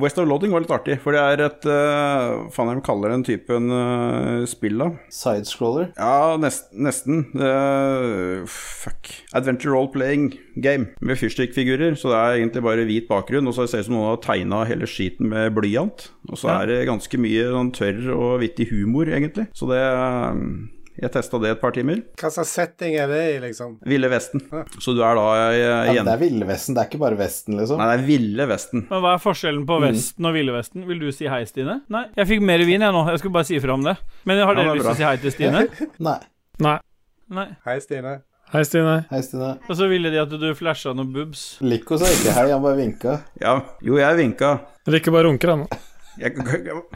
West 0.00 0.18
of 0.22 0.28
Loading 0.30 0.52
var 0.54 0.62
litt 0.62 0.70
artig, 0.74 0.98
for 1.02 1.16
det 1.16 1.22
er 1.22 1.40
et 1.48 1.66
uh, 1.66 2.44
Faen, 2.54 2.70
jeg 2.70 2.84
kaller 2.86 3.10
den 3.14 3.24
typen 3.26 3.70
uh, 3.72 4.44
spill, 4.46 4.78
da. 4.78 4.90
Sidescroller. 5.12 5.88
Ja, 5.98 6.36
nest, 6.38 6.68
nesten. 6.72 7.24
Uh, 7.34 8.44
fuck. 8.46 9.10
Adventure 9.34 9.74
role-playing 9.74 10.30
game 10.62 10.92
med 11.00 11.18
fyrstikkfigurer. 11.18 11.96
Så 11.98 12.12
det 12.12 12.20
er 12.20 12.38
egentlig 12.40 12.62
bare 12.66 12.86
hvit 12.88 13.08
bakgrunn, 13.10 13.48
og 13.50 13.56
så 13.56 13.66
ser 13.66 13.82
det 13.82 13.86
ut 13.86 13.90
som 13.90 13.98
noen 13.98 14.10
har 14.12 14.22
tegna 14.24 14.62
hele 14.70 14.86
skiten 14.90 15.30
med 15.32 15.52
blyant. 15.58 16.08
Og 16.30 16.38
så 16.38 16.48
Ja. 16.52 16.60
er 16.62 16.66
det 16.70 16.86
ganske 16.88 17.18
mye 17.20 17.50
sånn 17.52 17.74
tørr 17.74 18.06
og 18.14 18.40
vittig 18.42 18.70
humor, 18.70 19.06
egentlig. 19.10 19.48
Så 19.54 19.68
det 19.70 19.82
um, 19.82 20.68
Jeg 20.96 21.12
testa 21.12 21.38
det 21.42 21.50
et 21.52 21.60
par 21.60 21.74
timer. 21.76 21.98
Hva 22.16 22.30
slags 22.32 22.52
setting 22.56 22.94
er 22.96 23.10
det 23.10 23.18
i, 23.28 23.32
liksom? 23.42 23.74
Ville 23.84 24.08
Vesten. 24.08 24.40
Så 24.80 24.94
du 24.96 25.02
er 25.04 25.18
da 25.18 25.24
igjen 25.52 25.90
Ja, 25.98 26.04
det 26.06 26.14
er 26.14 26.20
Ville 26.22 26.46
Vesten, 26.48 26.76
det 26.76 26.84
er 26.84 26.88
ikke 26.88 27.00
bare 27.02 27.18
Vesten, 27.20 27.58
liksom. 27.60 27.80
Nei, 27.82 27.88
det 27.90 27.96
er 27.98 28.06
Ville 28.06 28.46
Vesten. 28.48 28.86
Men 28.88 29.02
hva 29.04 29.16
er 29.18 29.20
forskjellen 29.20 29.66
på 29.68 29.76
Vesten 29.84 30.28
og 30.30 30.36
Ville 30.38 30.54
Vesten? 30.56 30.86
Vil 30.88 31.02
du 31.04 31.10
si 31.12 31.28
hei, 31.28 31.42
Stine? 31.48 31.82
Nei, 31.92 32.06
jeg 32.16 32.30
fikk 32.32 32.46
mer 32.48 32.64
vin 32.64 32.86
jeg 32.86 32.96
nå. 32.96 33.02
Jeg 33.12 33.20
skulle 33.20 33.36
bare 33.36 33.48
si 33.48 33.58
ifra 33.58 33.76
om 33.76 33.84
det. 33.84 33.96
Men 34.24 34.40
har 34.40 34.56
dere 34.56 34.70
det 34.70 34.72
er 34.72 34.80
lyst 34.80 34.88
til 34.88 34.94
å 34.94 35.00
si 35.02 35.08
hei 35.10 35.18
til 35.26 35.34
Stine? 35.36 35.66
Nei. 36.08 36.16
Nei. 36.64 36.78
Nei. 37.36 37.46
Hei, 37.66 37.76
Stine. 37.84 38.14
Hei, 38.54 38.62
Stine. 38.64 38.96
Hei, 39.10 39.20
Stine. 39.26 39.50
Og 39.66 39.76
så 39.76 39.90
ville 39.90 40.12
de 40.14 40.22
at 40.22 40.32
du 40.32 40.46
flasha 40.56 40.94
noen 40.96 41.12
boobs. 41.12 41.44
Lico 41.66 41.98
sa 42.00 42.08
ikke 42.14 42.32
hei, 42.38 42.46
han 42.54 42.64
bare 42.64 42.78
vinka. 42.78 43.18
Ja, 43.42 43.58
jo, 43.84 43.98
jeg 44.00 44.16
vinka. 44.22 44.54
Rikke 44.88 45.12
bare 45.12 45.28
runker, 45.28 45.52
han. 45.56 45.66
Jeg, 46.16 46.32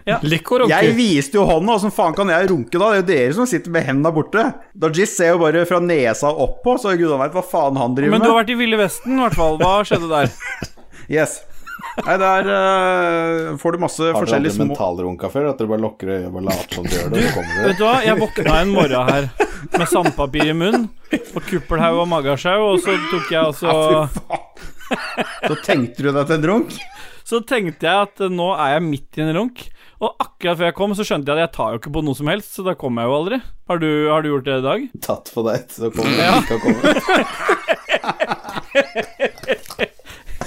jeg, 0.08 0.68
jeg 0.70 0.92
viste 0.96 1.36
jo 1.36 1.44
hånda, 1.48 1.74
åssen 1.76 1.92
faen 1.92 2.14
kan 2.16 2.30
jeg 2.32 2.48
runke 2.48 2.72
da? 2.80 2.86
Det 2.88 2.96
er 2.96 3.02
jo 3.02 3.08
dere 3.10 3.36
som 3.36 3.48
sitter 3.50 3.74
med 3.74 3.84
hendene 3.84 4.12
borte. 4.16 4.46
Dajis 4.72 5.12
ser 5.18 5.34
jo 5.34 5.42
bare 5.42 5.66
fra 5.68 5.80
nesa 5.84 6.32
opp 6.32 6.62
på, 6.64 6.78
så 6.80 6.94
gudene 6.96 7.20
veit 7.20 7.36
hva 7.36 7.44
faen 7.44 7.76
han 7.80 7.96
driver 7.98 8.14
med. 8.14 8.18
Men 8.18 8.24
du 8.24 8.32
har 8.32 8.40
vært 8.40 8.54
i 8.54 8.58
Ville 8.62 8.80
Vesten, 8.80 9.18
i 9.18 9.22
hvert 9.26 9.36
fall. 9.36 9.60
Hva 9.60 9.78
skjedde 9.88 10.10
der? 10.12 10.34
Yes. 11.10 11.40
Nei, 12.04 12.14
der 12.20 12.46
uh, 12.46 13.56
får 13.58 13.74
du 13.74 13.80
masse 13.82 14.04
Har 14.04 14.12
du 14.14 14.20
forskjellige 14.20 14.52
aldri 14.52 14.54
små 14.54 14.66
mentalrunka 14.68 15.30
før? 15.32 15.48
At 15.50 15.58
du 15.58 15.66
bare 15.66 15.82
lukker 15.82 16.12
øyet 16.12 16.28
og 16.28 16.36
bare 16.36 16.46
later 16.46 16.76
som 16.76 16.86
du 16.86 16.92
gjør 16.94 17.08
det, 17.10 17.22
og 17.24 17.34
kommer? 17.34 17.64
Vet 17.66 17.80
du 17.80 17.84
hva, 17.86 17.94
jeg 18.06 18.20
våkna 18.20 18.56
en 18.60 18.74
morgen 18.76 19.10
her 19.10 19.26
med 19.74 19.86
sandpapir 19.90 20.52
i 20.52 20.54
munnen 20.54 20.86
og 21.10 21.42
kuppelhaug 21.48 22.04
og 22.04 22.08
magasjau, 22.12 22.68
og 22.68 22.78
så 22.84 22.94
tok 23.10 23.32
jeg 23.34 23.40
altså 23.42 23.74
så 24.14 24.40
Så 25.48 25.58
tenkte 25.66 26.06
du 26.06 26.12
deg 26.14 26.24
til 26.30 26.36
en 26.38 26.48
runk? 26.52 26.78
Så 27.24 27.40
tenkte 27.46 27.86
jeg 27.88 28.06
at 28.08 28.20
eh, 28.24 28.32
nå 28.32 28.48
er 28.56 28.76
jeg 28.76 28.82
midt 28.88 29.18
i 29.20 29.24
en 29.26 29.34
runk. 29.36 29.66
Og 30.00 30.14
akkurat 30.24 30.56
før 30.56 30.64
jeg 30.70 30.76
kom, 30.78 30.94
så 30.96 31.04
skjønte 31.04 31.28
jeg 31.28 31.36
at 31.36 31.44
jeg 31.48 31.54
tar 31.58 31.74
jo 31.74 31.78
ikke 31.82 31.92
på 31.92 32.00
noe 32.06 32.16
som 32.16 32.28
helst, 32.32 32.54
så 32.56 32.64
da 32.64 32.72
kommer 32.78 33.02
jeg 33.04 33.10
jo 33.10 33.16
aldri. 33.20 33.38
Har 33.68 33.76
du, 33.82 33.88
har 34.08 34.22
du 34.24 34.28
gjort 34.30 34.46
det 34.48 34.54
i 34.56 34.64
dag? 34.64 34.80
Tatt 35.04 35.26
på 35.34 35.44
deg, 35.44 35.60
så 35.76 35.90
kommer 35.92 36.12
du 36.16 36.22
Ja. 36.24 36.40
ikke 36.40 36.56
å 36.56 36.62
komme. 36.64 36.80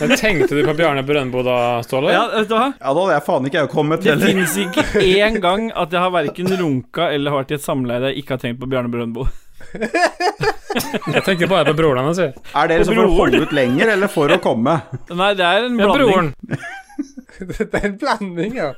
Men 0.04 0.10
tenkte 0.18 0.56
du 0.58 0.64
på 0.66 0.74
Bjarne 0.76 1.04
Brøndbo 1.06 1.44
da, 1.46 1.56
Ståle? 1.86 2.10
Ja, 2.12 2.24
vet 2.34 2.50
du 2.50 2.56
hva? 2.58 2.72
Ja, 2.80 2.90
da 2.90 2.98
hadde 2.98 3.14
jeg 3.14 3.24
faen 3.28 3.46
ikke 3.48 3.60
jeg 3.62 3.70
kommet 3.72 4.02
Det 4.04 4.10
heller. 4.16 4.32
finnes 4.34 4.56
ikke 4.66 4.84
én 5.06 5.38
gang 5.44 5.68
at 5.78 5.94
jeg 5.94 6.02
har 6.02 6.12
verken 6.16 6.50
runka 6.60 7.12
eller 7.14 7.32
har 7.36 7.44
vært 7.44 7.54
i 7.54 7.58
et 7.60 7.64
samleie 7.68 8.02
der 8.02 8.10
jeg 8.12 8.24
ikke 8.24 8.34
har 8.36 8.42
tenkt 8.42 8.60
på 8.64 8.70
Bjarne 8.74 8.92
Brøndbo. 8.92 9.28
Jeg 10.74 11.24
tenker 11.28 11.50
bare 11.52 11.68
på 11.70 11.76
broren 11.78 12.08
hans. 12.08 12.20
Er 12.24 12.70
dere 12.72 12.86
som 12.88 12.96
for 12.98 13.06
å 13.10 13.14
holde 13.20 13.44
ut 13.46 13.54
lenger, 13.56 13.94
eller 13.96 14.10
for 14.12 14.32
å 14.34 14.40
komme? 14.44 14.80
Nei, 15.14 15.32
det 15.38 15.46
er 15.46 15.68
en 15.70 15.78
Ja, 15.80 15.92
blanding. 15.92 16.10
broren. 16.10 16.34
det 17.60 17.70
er 17.80 17.88
en 17.92 17.98
blanding, 18.02 18.56
ja. 18.58 18.72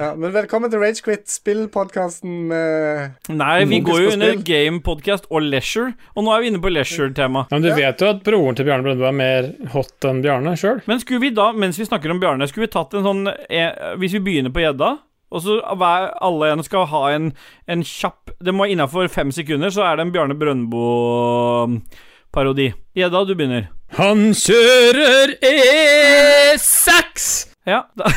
ja. 0.00 0.08
Men 0.18 0.32
velkommen 0.34 0.72
til 0.72 0.80
Ragequit, 0.82 1.28
spillpodkasten 1.30 2.38
med 2.50 3.30
Nei, 3.36 3.52
vi 3.70 3.78
går 3.84 4.00
jo 4.06 4.10
under 4.16 4.40
game 4.48 4.80
podcast 4.84 5.28
og 5.30 5.44
leisure, 5.46 5.92
og 6.16 6.26
nå 6.26 6.34
er 6.34 6.42
vi 6.44 6.50
inne 6.52 6.62
på 6.64 6.72
leisure-tema. 6.72 7.46
Ja, 7.50 7.58
men 7.58 7.68
du 7.68 7.70
vet 7.76 8.02
jo 8.02 8.10
at 8.12 8.24
broren 8.26 8.58
til 8.58 8.68
Bjarne 8.68 8.86
Brøndbo 8.88 9.08
er 9.10 9.16
mer 9.20 9.52
hot 9.76 10.08
enn 10.08 10.24
Bjarne 10.24 10.56
sjøl? 10.60 10.82
Men 10.90 11.00
skulle 11.04 11.22
vi 11.28 11.32
da, 11.36 11.50
mens 11.56 11.80
vi 11.80 11.88
snakker 11.88 12.12
om 12.16 12.20
Bjarne, 12.22 12.48
skulle 12.50 12.66
vi 12.68 12.74
tatt 12.74 12.96
en 12.98 13.06
sånn 13.06 13.24
eh, 13.30 13.96
Hvis 14.00 14.16
vi 14.18 14.24
begynner 14.26 14.52
på 14.54 14.64
gjedda, 14.64 14.94
og 15.32 15.38
så 15.44 15.52
hver, 15.80 16.02
alle 16.20 16.46
en 16.52 16.62
skal 16.66 16.84
ha 16.92 17.02
en, 17.16 17.26
en 17.70 17.82
kjapp 17.86 18.22
Det 18.44 18.52
må 18.54 18.64
innafor 18.68 19.08
fem 19.08 19.30
sekunder, 19.32 19.70
så 19.72 19.80
er 19.88 19.92
det 19.96 20.02
en 20.06 20.12
Bjarne 20.14 20.36
Brøndbo-parodi. 20.38 22.68
Gjedda, 22.98 23.18
du 23.24 23.34
begynner. 23.34 23.64
Han 23.96 24.34
kjører 24.36 25.28
E6! 25.40 27.48
Ja, 27.66 27.80
da 27.96 28.04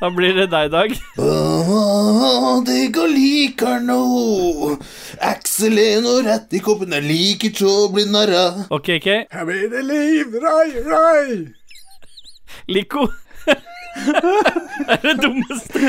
Da 0.00 0.10
blir 0.12 0.34
det 0.36 0.50
deg, 0.52 0.70
Dag. 0.72 0.90
Oh, 1.22 2.62
det 2.66 2.92
går 2.92 3.08
liker 3.08 3.78
nå. 3.80 4.74
Aksel 5.22 5.78
er 5.80 6.00
nå 6.04 6.20
rett 6.26 6.52
i 6.52 6.58
koppen, 6.60 6.92
jeg 6.92 7.02
liker 7.06 7.48
ikke 7.52 7.66
å 7.70 7.88
bli 7.94 8.04
narra. 8.10 8.66
OK, 8.74 8.88
OK. 8.98 9.08
Her 9.32 9.44
blir 9.48 9.68
det 9.72 9.82
liv, 9.88 10.26
rai, 10.44 10.70
rai! 10.90 11.28
Lico. 12.68 13.08
det 13.94 14.96
er 14.96 15.02
det 15.04 15.14
dummeste. 15.22 15.80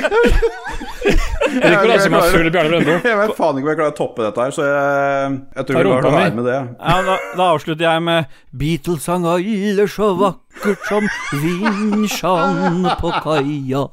Liker 1.56 1.90
du 1.90 2.00
som 2.04 2.16
har 2.18 2.30
full 2.34 2.50
Bjarne 2.54 2.72
Brøndbo? 2.72 2.96
Jeg 3.02 3.20
vet 3.20 3.34
faen 3.38 3.60
ikke 3.60 3.66
om 3.66 3.72
jeg 3.72 3.80
klarer 3.80 3.92
å 3.94 3.98
toppe 3.98 4.26
dette 4.28 4.46
her, 4.46 4.56
så 4.56 4.68
jeg, 4.68 5.36
jeg 5.58 5.68
tror 5.70 5.80
vi 5.80 5.90
lar 5.90 6.06
det 6.06 6.14
være 6.16 6.38
med 6.40 6.50
det. 6.50 6.58
Ja, 6.78 6.96
da, 7.10 7.18
da 7.40 7.50
avslutter 7.56 7.88
jeg 7.88 8.06
med 8.06 8.38
Beatles 8.64 9.06
sang 9.10 9.28
alle 9.30 9.88
så 9.92 10.12
vakkert 10.22 10.90
som 10.90 11.10
vinsjan 11.44 12.90
på 13.02 13.14
kaia. 13.26 13.86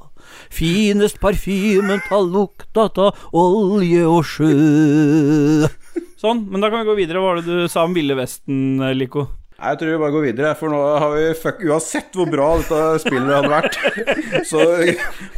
Finest 0.52 1.20
parfymen 1.20 2.00
tar 2.08 2.24
lukta 2.28 2.88
av 2.88 3.22
olje 3.36 4.04
og 4.08 4.24
sjø. 4.28 5.68
Sånn, 6.20 6.44
men 6.52 6.62
da 6.62 6.70
kan 6.70 6.84
vi 6.84 6.90
gå 6.90 6.98
videre. 7.00 7.20
Hva 7.20 7.32
var 7.32 7.40
det 7.42 7.48
du 7.48 7.70
sa 7.72 7.86
om 7.88 7.96
Ville 7.96 8.14
Vesten, 8.18 8.78
Lico? 8.94 9.26
Nei, 9.62 9.70
Jeg 9.70 9.78
tror 9.78 9.90
vi 9.92 9.98
bare 10.02 10.14
går 10.16 10.24
videre, 10.26 10.54
for 10.58 10.74
nå 10.74 10.78
har 10.98 11.12
vi 11.14 11.26
fuck, 11.38 11.60
Uansett 11.70 12.16
hvor 12.18 12.26
bra 12.30 12.48
dette 12.58 12.80
spillet 13.04 13.30
hadde 13.30 13.52
vært, 13.52 13.76
så 14.50 14.64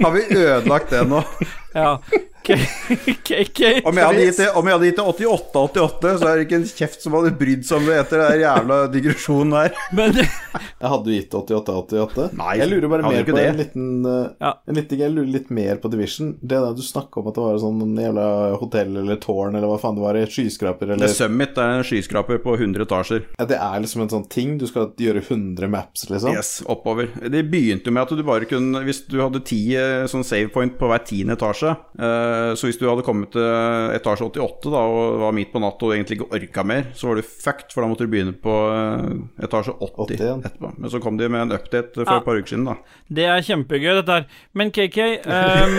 har 0.00 0.14
vi 0.14 0.22
ødelagt 0.32 0.94
det 0.94 1.02
nå. 1.10 1.20
Ja. 1.76 1.98
KK. 2.44 3.60
Om 3.88 3.96
jeg 3.98 4.04
hadde 4.08 4.24
gitt 4.28 4.38
det, 4.42 4.48
om 4.58 4.68
jeg 4.68 4.76
hadde 4.76 4.88
gitt 4.90 4.98
det 5.00 5.06
88-88, 5.08 6.12
så 6.20 6.28
er 6.28 6.36
det 6.40 6.44
ikke 6.46 6.58
en 6.60 6.66
kjeft 6.68 7.04
som 7.04 7.16
hadde 7.18 7.32
brydd 7.40 7.64
seg 7.66 7.80
om 7.80 7.88
det 7.88 7.96
etter 8.02 8.22
den 8.24 8.42
jævla 8.44 8.78
digresjonen 8.92 9.56
her. 9.56 9.78
Men 9.96 10.18
Jeg 10.20 10.90
hadde 10.92 11.14
gitt 11.16 11.34
88-88. 11.38 12.26
Nei, 12.38 12.52
jeg 12.60 12.70
lurer 12.70 12.90
bare 12.92 13.06
mer 13.08 13.24
på 13.26 13.36
det. 13.36 13.46
en 13.50 13.60
liten, 13.62 13.86
uh, 14.06 14.28
Ja. 14.40 14.52
en 14.68 14.78
liten 14.78 15.00
Jeg 15.04 15.14
lurer 15.14 15.30
litt 15.38 15.50
mer 15.54 15.80
på 15.82 15.90
Division. 15.92 16.34
Det 16.40 16.60
der 16.60 16.74
du 16.76 16.82
snakka 16.84 17.20
om 17.22 17.30
at 17.30 17.38
det 17.38 17.44
var 17.46 17.60
sånn 17.62 17.80
jævla 18.04 18.26
hotell 18.60 18.96
eller 19.02 19.16
tårn 19.22 19.56
eller 19.56 19.70
hva 19.70 19.78
faen 19.82 19.96
det 19.98 20.04
var, 20.04 20.18
et 20.20 20.34
skyskraper 20.34 20.92
Det 20.94 21.00
The 21.04 21.08
Summit 21.14 21.58
er 21.58 21.78
en 21.78 21.86
skyskraper 21.86 22.42
på 22.44 22.56
100 22.58 22.84
etasjer. 22.86 23.24
ja, 23.38 23.44
Det 23.48 23.58
er 23.58 23.80
liksom 23.84 24.04
en 24.04 24.12
sånn 24.12 24.28
ting. 24.28 24.56
Du 24.60 24.66
skal 24.70 24.90
gjøre 25.00 25.22
100 25.24 25.68
maps, 25.70 26.06
liksom. 26.10 26.34
Yes, 26.36 26.62
oppover. 26.66 27.08
Det 27.30 27.44
begynte 27.50 27.90
jo 27.90 27.94
med 27.96 28.02
at 28.04 28.14
du 28.16 28.22
bare 28.26 28.46
kunne 28.48 28.82
Hvis 28.84 29.02
du 29.08 29.18
hadde 29.22 29.40
ti 29.46 29.60
eh, 29.78 30.04
sånn 30.10 30.24
save 30.26 30.50
point 30.52 30.74
på 30.78 30.88
hver 30.90 31.02
tiende 31.06 31.36
etasje 31.38 31.70
eh, 31.98 32.33
Så 32.58 32.68
hvis 32.68 32.78
du 32.80 32.84
hadde 32.88 33.02
kommet 33.06 33.30
til 33.34 33.44
etasje 33.96 34.26
88 34.28 34.70
da 34.72 34.80
og 34.90 35.18
var 35.22 35.34
midt 35.36 35.50
på 35.52 35.60
natta 35.62 35.86
og 35.88 35.94
egentlig 35.94 36.18
ikke 36.18 36.28
orka 36.38 36.64
mer, 36.66 36.86
så 36.94 37.08
var 37.10 37.18
du 37.20 37.22
fucked, 37.26 37.72
for 37.74 37.82
da 37.84 37.88
måtte 37.90 38.06
du 38.06 38.12
begynne 38.12 38.34
på 38.44 38.54
eh, 38.70 39.44
etasje 39.46 39.74
80 39.78 40.14
80 40.18 40.44
etterpå. 40.50 40.72
Men 40.78 40.92
så 40.92 41.00
kom 41.04 41.18
de 41.20 41.28
med 41.30 41.46
en 41.46 41.54
update 41.56 41.94
for 41.96 42.10
Ja. 42.10 42.18
et 42.20 42.24
par 42.28 42.38
uker 42.40 42.52
siden, 42.54 42.64
da. 42.68 42.76
det 43.20 43.26
er 43.30 43.44
kjempegøy, 43.48 43.90
dette 44.00 44.18
her. 44.18 44.26
Men 44.54 44.70
KK, 44.74 44.98
um, 45.26 45.76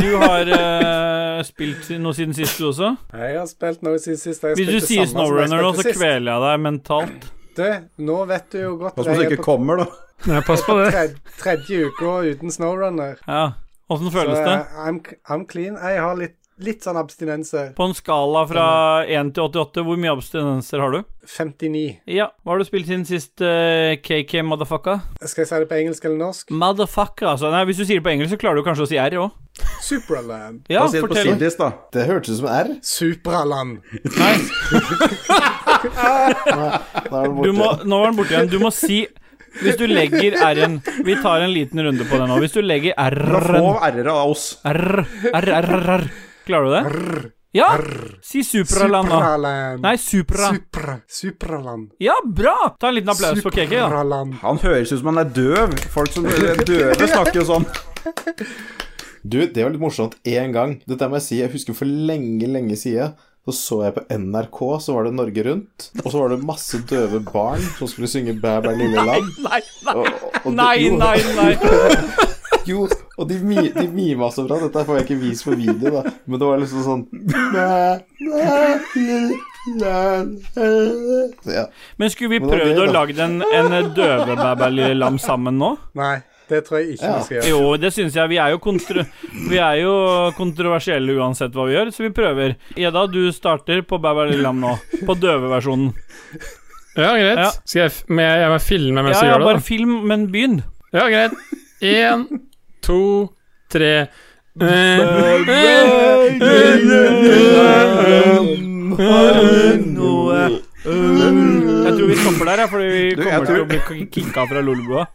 du 0.00 0.10
har 0.22 0.52
uh, 0.56 1.42
spilt 1.46 1.90
noe 2.00 2.16
siden 2.16 2.34
sist, 2.36 2.58
du 2.60 2.68
også? 2.70 2.94
Jeg 3.12 3.38
har 3.38 3.46
spilt 3.50 3.82
noe 3.86 3.98
siden 4.02 4.20
sist. 4.20 4.42
Jeg 4.44 4.56
Hvis 4.60 4.72
du 4.72 4.80
sier 4.80 5.06
Snowrunner 5.10 5.62
nå, 5.62 5.74
så 5.76 5.86
kveler 5.92 6.32
jeg 6.32 6.46
deg 6.46 6.64
mentalt. 6.70 7.30
Du, 7.56 7.64
nå 8.04 8.16
vet 8.28 8.50
du 8.52 8.58
jo 8.60 8.74
godt 8.80 8.96
Pass 8.98 9.06
på 9.06 9.14
så 9.14 9.20
du 9.22 9.28
ikke 9.30 9.40
på 9.40 9.46
kommer, 9.52 9.80
da. 9.84 9.86
Nei, 10.28 10.40
pass 10.44 10.62
på 10.64 10.74
det. 10.80 10.90
tredje, 10.92 11.16
tredje 11.40 11.86
uka 11.90 12.12
uten 12.30 12.52
Snowrunner. 12.52 13.16
Ja. 13.28 13.46
Åssen 13.88 14.10
føles 14.10 14.38
det? 14.38 14.50
jeg- 14.50 14.66
I'm, 14.82 14.98
I'm 15.30 15.46
clean. 15.46 15.76
Jeg 15.78 16.00
har 16.02 16.16
litt, 16.18 16.34
litt 16.58 16.82
sånn 16.82 16.96
abstinenser. 16.98 17.68
På 17.76 17.84
en 17.86 17.94
skala 17.94 18.42
fra 18.50 18.66
1 19.06 19.30
til 19.36 19.44
88, 19.44 19.84
hvor 19.86 19.96
mye 20.00 20.10
abstinenser 20.16 20.80
har 20.82 20.90
du? 20.96 21.04
59. 21.26 22.00
Ja, 22.10 22.28
hva 22.42 22.54
har 22.54 22.58
du 22.58 22.64
spilt 22.66 22.86
siden 22.88 23.04
sist, 23.06 23.38
uh, 23.44 23.94
KK 24.02 24.42
motherfucker? 24.46 25.00
Skal 25.26 25.42
jeg 25.44 25.48
si 25.50 25.60
det 25.62 25.68
på 25.70 25.78
engelsk 25.78 26.04
eller 26.08 26.18
norsk? 26.24 26.50
Motherfucker, 26.50 27.28
altså. 27.34 27.50
Nei, 27.54 27.64
hvis 27.68 27.78
du 27.78 27.84
sier 27.84 28.00
det 28.00 28.06
på 28.08 28.10
engelsk, 28.14 28.34
så 28.34 28.40
klarer 28.42 28.56
du 28.58 28.66
kanskje 28.66 28.86
å 28.86 28.90
si 28.90 28.98
R 28.98 29.18
òg. 29.22 29.30
Supraland. 29.86 30.64
Ja, 30.68 30.86
si 30.90 30.98
det, 30.98 31.04
fortell. 31.06 31.30
Sidis, 31.30 31.56
da. 31.60 31.70
Det 31.94 32.06
hørtes 32.10 32.34
ut 32.34 32.40
som 32.42 32.48
R. 32.50 32.72
Supraland. 32.82 33.78
Nei, 34.18 34.34
du 37.44 37.52
må, 37.54 37.70
nå 37.84 38.00
var 38.02 38.10
den 38.10 38.18
borte 38.18 38.34
igjen. 38.34 38.50
Du 38.52 38.58
må 38.62 38.70
si 38.74 39.04
Hvis 39.62 39.78
du 39.80 39.86
legger 39.88 40.36
R-en 40.50 40.80
Vi 41.06 41.16
tar 41.22 41.44
en 41.44 41.52
liten 41.54 41.80
runde 41.86 42.04
på 42.08 42.18
det 42.20 42.28
nå. 42.28 42.40
Hvis 42.42 42.56
du 42.56 42.60
legger 42.64 42.96
Fra 42.96 43.40
få 43.46 43.72
R-en 43.88 44.02
r-er 44.02 44.12
av 44.12 44.34
oss. 44.34 44.44
R, 44.66 44.84
R, 45.32 45.48
R, 45.60 45.72
R, 45.78 45.90
R. 45.96 46.06
Klarer 46.46 46.66
du 46.66 46.76
det? 46.76 47.32
Ja! 47.56 47.70
Si 48.22 48.44
Supraland, 48.44 49.08
da. 49.08 49.16
Supraland. 49.16 49.82
Nei, 49.82 49.96
Supra. 49.98 50.50
Supra. 50.52 50.96
Supraland. 51.08 51.90
Ja, 51.98 52.14
bra! 52.24 52.76
Ta 52.80 52.90
en 52.90 52.98
liten 52.98 53.10
applaus 53.14 53.40
for 53.42 53.50
KK, 53.50 53.70
da. 53.70 53.86
Supraland. 53.88 54.34
Han 54.42 54.60
høres 54.60 54.92
ut 54.92 55.00
som 55.00 55.08
han 55.14 55.22
er 55.24 55.30
døv. 55.38 55.76
Folk 55.94 56.12
som 56.12 56.28
er 56.28 56.60
døve 56.68 57.08
snakker 57.08 57.40
jo 57.40 57.46
sånn. 57.54 57.70
Du, 59.26 59.40
det 59.42 59.58
var 59.58 59.72
litt 59.74 59.82
morsomt 59.82 60.12
én 60.22 60.52
gang. 60.54 60.76
Dette 60.86 61.08
må 61.10 61.18
jeg 61.18 61.24
si, 61.24 61.38
jeg 61.40 61.50
husker 61.50 61.74
for 61.74 61.88
lenge, 61.88 62.46
lenge 62.46 62.76
siden. 62.78 63.16
Så 63.46 63.52
så 63.54 63.76
jeg 63.84 63.94
på 63.94 64.02
NRK, 64.10 64.58
så 64.82 64.94
var 64.96 65.04
det 65.06 65.12
Norge 65.14 65.42
Rundt. 65.46 65.84
Og 66.02 66.08
så 66.10 66.18
var 66.18 66.32
det 66.34 66.40
masse 66.42 66.80
døve 66.90 67.20
barn 67.28 67.62
som 67.78 67.86
skulle 67.86 68.08
synge 68.10 68.34
Bæ, 68.42 68.56
bæ, 68.64 68.72
lille 68.76 69.04
lam. 69.06 69.28
Nei, 69.44 69.60
nei, 69.86 69.94
Og- 69.94 70.06
og 70.06 70.48
det- 70.50 70.54
nei, 70.58 70.74
jo, 70.82 70.96
nei, 70.98 71.18
nei. 71.38 71.52
Jo, 72.66 72.88
og 73.16 73.28
de, 73.30 73.36
de 73.70 73.84
mima 73.94 74.26
så 74.34 74.42
bra. 74.48 74.56
Dette 74.58 74.82
får 74.84 74.96
jeg 74.98 75.04
ikke 75.06 75.20
vist 75.20 75.44
på 75.46 75.54
video, 75.54 75.90
da. 75.94 76.10
Men 76.26 76.40
det 76.42 76.48
var 76.48 76.58
liksom 76.58 76.82
sånn 76.82 77.04
Bæ, 77.54 78.02
bæ, 78.18 78.56
lille 78.96 79.38
lam. 79.78 80.32
Ja. 81.46 81.66
Men 81.98 82.10
skulle 82.10 82.32
vi 82.34 82.40
prøvd 82.42 82.80
å 82.82 82.88
lage 82.90 83.14
en, 83.22 83.38
en 83.54 83.92
døve-bæ-bæ-lam 83.94 85.18
sammen 85.22 85.58
nå? 85.62 85.76
Nei, 85.98 86.16
det 86.48 86.60
tror 86.66 86.78
jeg 86.78 86.94
ikke 86.96 87.04
Ja. 87.06 87.16
vi 87.18 87.24
skal 87.24 87.36
gjøre. 87.36 87.48
Jo, 87.50 87.76
det 87.82 87.90
syns 87.92 88.14
jeg. 88.14 88.28
Vi 88.30 88.36
er 88.38 88.50
jo, 88.54 88.58
kontro 88.62 89.02
vi 89.50 89.58
er 89.58 89.80
jo 89.82 89.94
kontroversielle 90.36 91.16
uansett 91.18 91.52
hva 91.56 91.66
vi 91.66 91.74
gjør, 91.74 91.90
så 91.94 92.04
vi 92.06 92.10
prøver. 92.14 92.54
Eda, 92.76 93.06
du 93.10 93.32
starter 93.32 93.82
på 93.82 93.98
Bæ-bæ-lam 94.02 94.60
nå. 94.62 94.76
På 95.06 95.14
døveversjonen. 95.18 95.90
Ja, 96.96 97.10
greit. 97.12 97.38
Ja. 97.42 97.50
Skal 97.64 97.82
jeg, 97.82 97.92
jeg, 98.08 98.38
jeg 98.40 98.50
må 98.54 98.58
filme 98.64 99.02
mens 99.02 99.16
Ja, 99.18 99.22
jeg 99.22 99.28
ja, 99.28 99.32
gjør 99.34 99.42
det? 99.42 99.48
bare 99.52 99.60
film, 99.66 99.96
men 100.08 100.28
begynn. 100.32 100.62
Ja, 100.94 101.08
greit. 101.12 101.32
Én, 101.82 102.22
to, 102.80 103.00
tre 103.68 104.06
Jeg 110.86 111.92
tror 111.96 112.06
vi 112.10 112.16
stopper 112.20 112.48
der, 112.50 112.60
ja, 112.62 112.66
fordi 112.70 112.86
vi 112.92 113.02
kommer 113.20 113.46
til 113.48 113.62
å 113.62 113.68
bli 113.70 114.06
kicka 114.12 114.44
fra 114.50 114.62
Lolbua. 114.64 115.06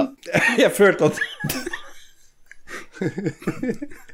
Jeg 0.62 0.72
følte 0.76 1.10
at 1.10 1.20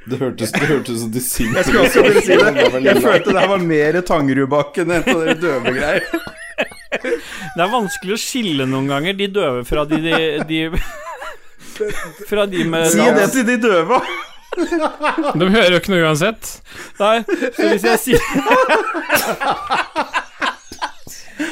Det 0.08 0.18
hørtes 0.18 0.52
det 0.54 0.66
som 0.68 1.10
de 1.12 1.18
distinkt 1.18 1.58
Jeg 1.58 1.64
å 1.76 1.88
si 1.92 2.00
det. 2.02 2.82
Jeg 2.86 3.02
følte 3.04 3.34
det 3.34 3.40
her 3.42 3.50
var 3.50 3.62
mer 3.62 3.98
Tangerudbakken 4.08 4.94
enn 4.96 5.04
sånne 5.06 5.34
døve 5.42 5.74
greier. 5.76 6.06
Det 6.88 7.60
er 7.62 7.70
vanskelig 7.70 8.16
å 8.16 8.20
skille 8.20 8.64
noen 8.68 8.88
ganger 8.90 9.18
de 9.18 9.28
døve 9.30 9.64
fra 9.68 9.84
de, 9.88 10.00
de, 10.02 10.16
de 10.48 10.60
Fra 12.30 12.46
de 12.50 12.64
med 12.66 12.88
Si 12.90 13.04
det 13.18 13.28
til 13.34 13.46
de 13.46 13.58
døve! 13.62 14.00
De 14.58 15.46
hører 15.52 15.70
jo 15.76 15.78
ikke 15.78 15.92
noe 15.92 16.06
uansett. 16.08 16.48
Nei, 16.98 17.18
så 17.54 17.68
hvis 17.68 17.84
jeg 17.86 17.98
sier 18.02 18.22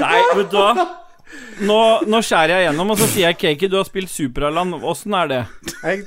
Nei, 0.01 0.19
vet 0.35 0.51
du 0.51 0.57
hva? 0.59 0.73
Nå, 1.65 1.79
nå 2.05 2.19
skjærer 2.25 2.53
jeg 2.59 2.67
gjennom, 2.69 2.91
og 2.93 2.99
så 3.01 3.07
sier 3.09 3.31
jeg 3.31 3.39
Cakey, 3.41 3.69
du 3.73 3.79
har 3.79 3.87
spilt 3.89 4.11
Superaland. 4.13 4.77
Åssen 4.85 5.15
er 5.17 5.31
det? 5.31 5.41
Jeg 5.83 6.05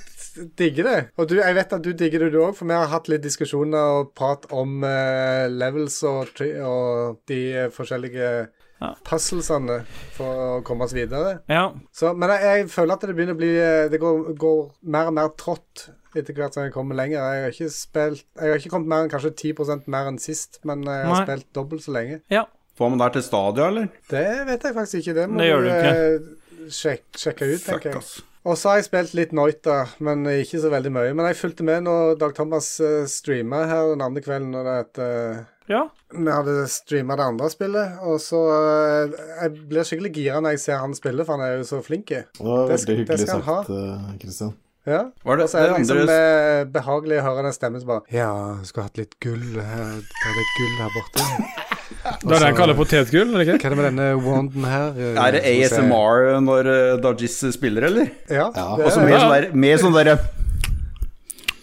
digger 0.60 0.86
det. 0.88 0.98
Og 1.20 1.28
du, 1.32 1.36
jeg 1.40 1.56
vet 1.58 1.74
at 1.74 1.84
du 1.84 1.90
digger 1.98 2.26
det, 2.28 2.32
du 2.36 2.40
òg, 2.44 2.54
for 2.58 2.70
vi 2.70 2.76
har 2.78 2.92
hatt 2.92 3.10
litt 3.12 3.24
diskusjoner 3.26 3.96
og 4.00 4.12
prat 4.18 4.46
om 4.56 4.84
uh, 4.86 5.48
levels 5.50 5.98
og, 6.08 6.30
og 6.64 7.22
de 7.32 7.40
uh, 7.66 7.70
forskjellige 7.76 8.32
Ja. 8.80 8.94
puzzlesene 9.04 9.82
for 10.16 10.38
å 10.40 10.60
komme 10.64 10.86
oss 10.86 10.94
videre. 10.96 11.40
Ja. 11.52 11.66
Så, 11.92 12.14
men 12.16 12.32
jeg, 12.32 12.46
jeg 12.62 12.70
føler 12.72 12.96
at 12.96 13.02
det 13.10 13.16
begynner 13.18 13.36
å 13.36 13.40
bli 13.42 13.50
eh, 13.60 13.90
Det 13.92 14.00
går, 14.00 14.22
går 14.40 14.62
mer 14.96 15.10
og 15.10 15.18
mer 15.18 15.34
trått 15.36 15.90
etter 16.16 16.32
hvert 16.38 16.56
som 16.56 16.64
jeg 16.64 16.72
kommer 16.72 16.96
lenger. 16.96 17.20
Jeg 17.20 17.44
har 17.44 17.58
ikke 17.58 17.68
spilt 17.76 18.24
Jeg 18.40 18.54
har 18.54 18.62
ikke 18.62 18.72
kommet 18.78 18.88
mer 18.94 19.04
enn 19.04 19.12
kanskje 19.12 19.34
10% 19.36 19.90
mer 19.92 20.08
enn 20.14 20.22
sist, 20.24 20.62
men 20.64 20.88
jeg 20.88 21.04
har 21.10 21.12
Nei. 21.12 21.26
spilt 21.28 21.50
dobbelt 21.60 21.84
så 21.84 21.98
lenge. 21.98 22.22
ja. 22.32 22.46
Får 22.80 22.89
man 22.94 23.02
der 23.02 23.12
til 23.18 23.24
stadion, 23.26 23.74
eller? 23.74 23.88
Det 24.10 24.26
vet 24.48 24.65
jeg 24.70 24.76
faktisk 24.78 25.02
ikke. 25.04 25.15
Det 25.20 25.28
må 25.30 25.42
Det 25.42 25.48
gjør 25.50 25.65
du 25.65 25.70
ikke. 25.76 26.72
sjek 26.80 27.06
sjekke 27.20 27.50
ut, 27.54 27.63
tenker 27.65 27.98
jeg. 27.98 28.04
Og 28.48 28.56
så 28.56 28.70
har 28.72 28.78
jeg 28.80 28.86
spilt 28.88 29.13
litt 29.20 29.34
Noita, 29.36 29.82
men 30.00 30.24
ikke 30.32 30.62
så 30.63 30.70
veldig 30.72 30.92
mye. 30.96 31.12
Men 31.13 31.28
jeg 31.28 31.38
fulgte 31.42 31.65
med 31.68 31.84
når 31.84 32.13
Dag 32.22 32.32
Thomas 32.38 32.70
uh, 32.80 33.04
streama 33.12 33.65
her 33.68 33.92
den 33.92 34.04
andre 34.06 34.24
kvelden. 34.24 34.54
Når 34.56 34.70
det 34.70 34.76
at, 34.86 35.02
eh, 35.04 35.42
ja. 35.74 35.82
vi 36.15 36.32
hadde 36.32 36.56
streama 36.72 37.18
det 37.20 37.28
andre 37.34 37.50
spillet. 37.52 38.00
Og 38.08 38.15
så 38.24 38.39
eh, 38.56 39.20
Jeg 39.44 39.68
blir 39.70 39.84
skikkelig 39.92 40.13
gira 40.15 40.39
når 40.39 40.56
jeg 40.56 40.63
ser 40.70 40.80
han 40.86 40.96
spille, 40.96 41.28
for 41.28 41.36
han 41.36 41.46
er 41.50 41.60
jo 41.60 41.68
så 41.68 41.84
flink. 41.84 42.15
Det 42.15 42.24
Det 42.39 42.80
det 43.12 43.20
skal 43.20 43.42
han 43.42 43.48
ha. 43.52 43.60
eh, 43.68 44.10
Christian. 44.24 44.56
Ja. 44.88 45.02
Var 45.28 45.38
det, 45.38 45.44
Og 45.44 45.50
så 45.52 45.58
er 45.60 45.62
det 45.68 45.72
det 45.74 45.80
liksom 45.84 45.98
andre 46.02 46.15
eh, 46.15 46.63
behagelig 46.74 47.18
å 47.20 47.24
høre 47.28 47.44
den 47.50 47.54
stemmen 47.54 47.82
som 47.84 47.89
bare 47.92 48.15
Ja, 48.15 48.30
skulle 48.65 48.86
hatt 48.88 48.98
litt 48.98 49.18
gull 49.22 49.44
her. 49.60 49.92
Ta 50.22 50.32
litt 50.38 50.54
gull 50.60 50.78
her 50.80 50.96
borte. 50.96 51.28
Det 51.89 52.30
er 52.36 52.39
det 52.39 52.46
han 52.46 52.56
kaller 52.58 52.78
potetgull. 52.78 53.32
Hva 53.34 53.42
er 53.44 53.58
det 53.60 53.76
med 53.76 53.86
denne 53.89 54.08
wanden 54.24 54.65
her? 54.70 54.92
eh, 54.96 55.18
Er 55.20 55.36
det 55.36 55.42
ASMR 55.42 55.70
ser- 55.74 55.82
ASMR 55.84 56.42
når 56.46 56.70
uh, 56.70 57.00
Dajis 57.04 57.38
spiller, 57.56 57.88
eller? 57.89 58.12
Ja. 58.30 58.46
Ja, 58.56 58.68
Og 58.78 58.92
så 58.94 59.02
med 59.04 59.15
ja. 59.18 59.39
med 59.54 59.82
sånn 59.82 59.96
derre 59.98 60.15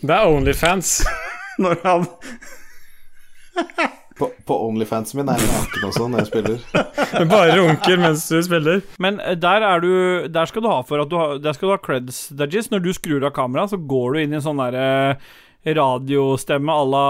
Det 0.02 0.12
er 0.18 0.26
Onlyfans. 0.34 0.96
Når 1.62 1.78
han 1.86 2.04
På, 4.16 4.30
på 4.48 4.56
Onlyfansen 4.68 5.18
min 5.20 5.28
er 5.28 5.40
jeg 5.42 5.50
naken 5.52 5.82
også 5.90 6.06
når 6.08 6.22
jeg 6.22 6.28
spiller. 6.30 6.60
Men 7.18 7.28
bare 7.28 7.56
runker 7.60 8.00
mens 8.00 8.22
du 8.32 8.38
spiller. 8.46 8.80
Men 9.02 9.18
eh, 9.20 9.34
der 9.36 9.66
er 9.68 9.82
du 9.84 9.90
Der 10.32 10.48
skal 10.48 10.64
du 10.64 10.70
ha 10.72 10.78
for 10.88 11.02
at 11.04 11.10
du 11.12 11.18
har 11.20 11.36
Der 11.44 11.52
skal 11.56 11.68
du 11.68 11.74
ha 11.74 11.80
creds, 11.84 12.22
Dajis. 12.32 12.70
Når 12.72 12.84
du 12.86 12.92
skrur 12.96 13.26
av 13.28 13.34
kameraet, 13.36 13.74
så 13.74 13.80
går 13.80 14.14
du 14.16 14.22
inn 14.24 14.32
i 14.32 14.40
en 14.40 14.46
sånn 14.46 14.62
derre 14.62 14.86
radiostemme 15.66 16.70
à 16.70 16.84
la 16.86 17.06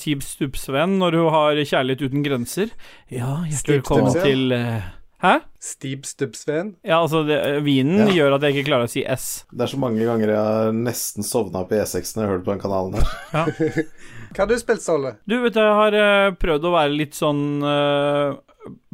Siv 0.00 0.22
Stubbsvenn 0.24 0.94
når 1.02 1.12
du 1.12 1.18
har 1.34 1.58
Kjærlighet 1.68 2.06
uten 2.08 2.22
grenser. 2.24 2.70
Ja, 3.12 3.42
hjertelig 3.44 3.82
velkommen 3.82 4.14
til 4.24 4.54
eh, 4.56 4.86
Hæ? 5.20 5.34
Steve 5.60 6.08
Stubbsveen. 6.08 6.70
Ja, 6.80 7.02
altså, 7.02 7.20
det, 7.28 7.36
eh, 7.44 7.58
vinen 7.60 8.06
Ja. 8.06 8.14
gjør 8.16 8.38
at 8.38 8.46
jeg 8.46 8.56
ikke 8.56 8.70
klarer 8.70 8.88
å 8.88 8.90
si 8.90 9.02
S. 9.04 9.44
Det 9.52 9.66
er 9.66 9.72
så 9.74 9.80
mange 9.82 10.00
ganger 10.08 10.32
jeg 10.32 10.40
har 10.40 10.72
nesten 10.72 11.26
sovna 11.28 11.66
på 11.68 11.76
E6 11.76 12.14
når 12.16 12.22
jeg 12.24 12.30
har 12.30 12.34
hørt 12.38 12.46
på 12.46 12.54
den 12.54 12.62
kanalen 12.64 12.96
her. 12.96 13.84
Hva 14.30 14.44
har 14.44 14.50
du 14.50 14.58
spilt, 14.60 14.82
Ståle? 14.84 15.16
Du, 15.26 15.40
vet 15.42 15.56
du, 15.56 15.60
jeg 15.62 15.78
har 15.80 15.96
uh, 15.96 16.36
prøvd 16.38 16.68
å 16.68 16.76
være 16.76 16.94
litt 16.94 17.18
sånn 17.18 17.64
uh, 17.64 18.38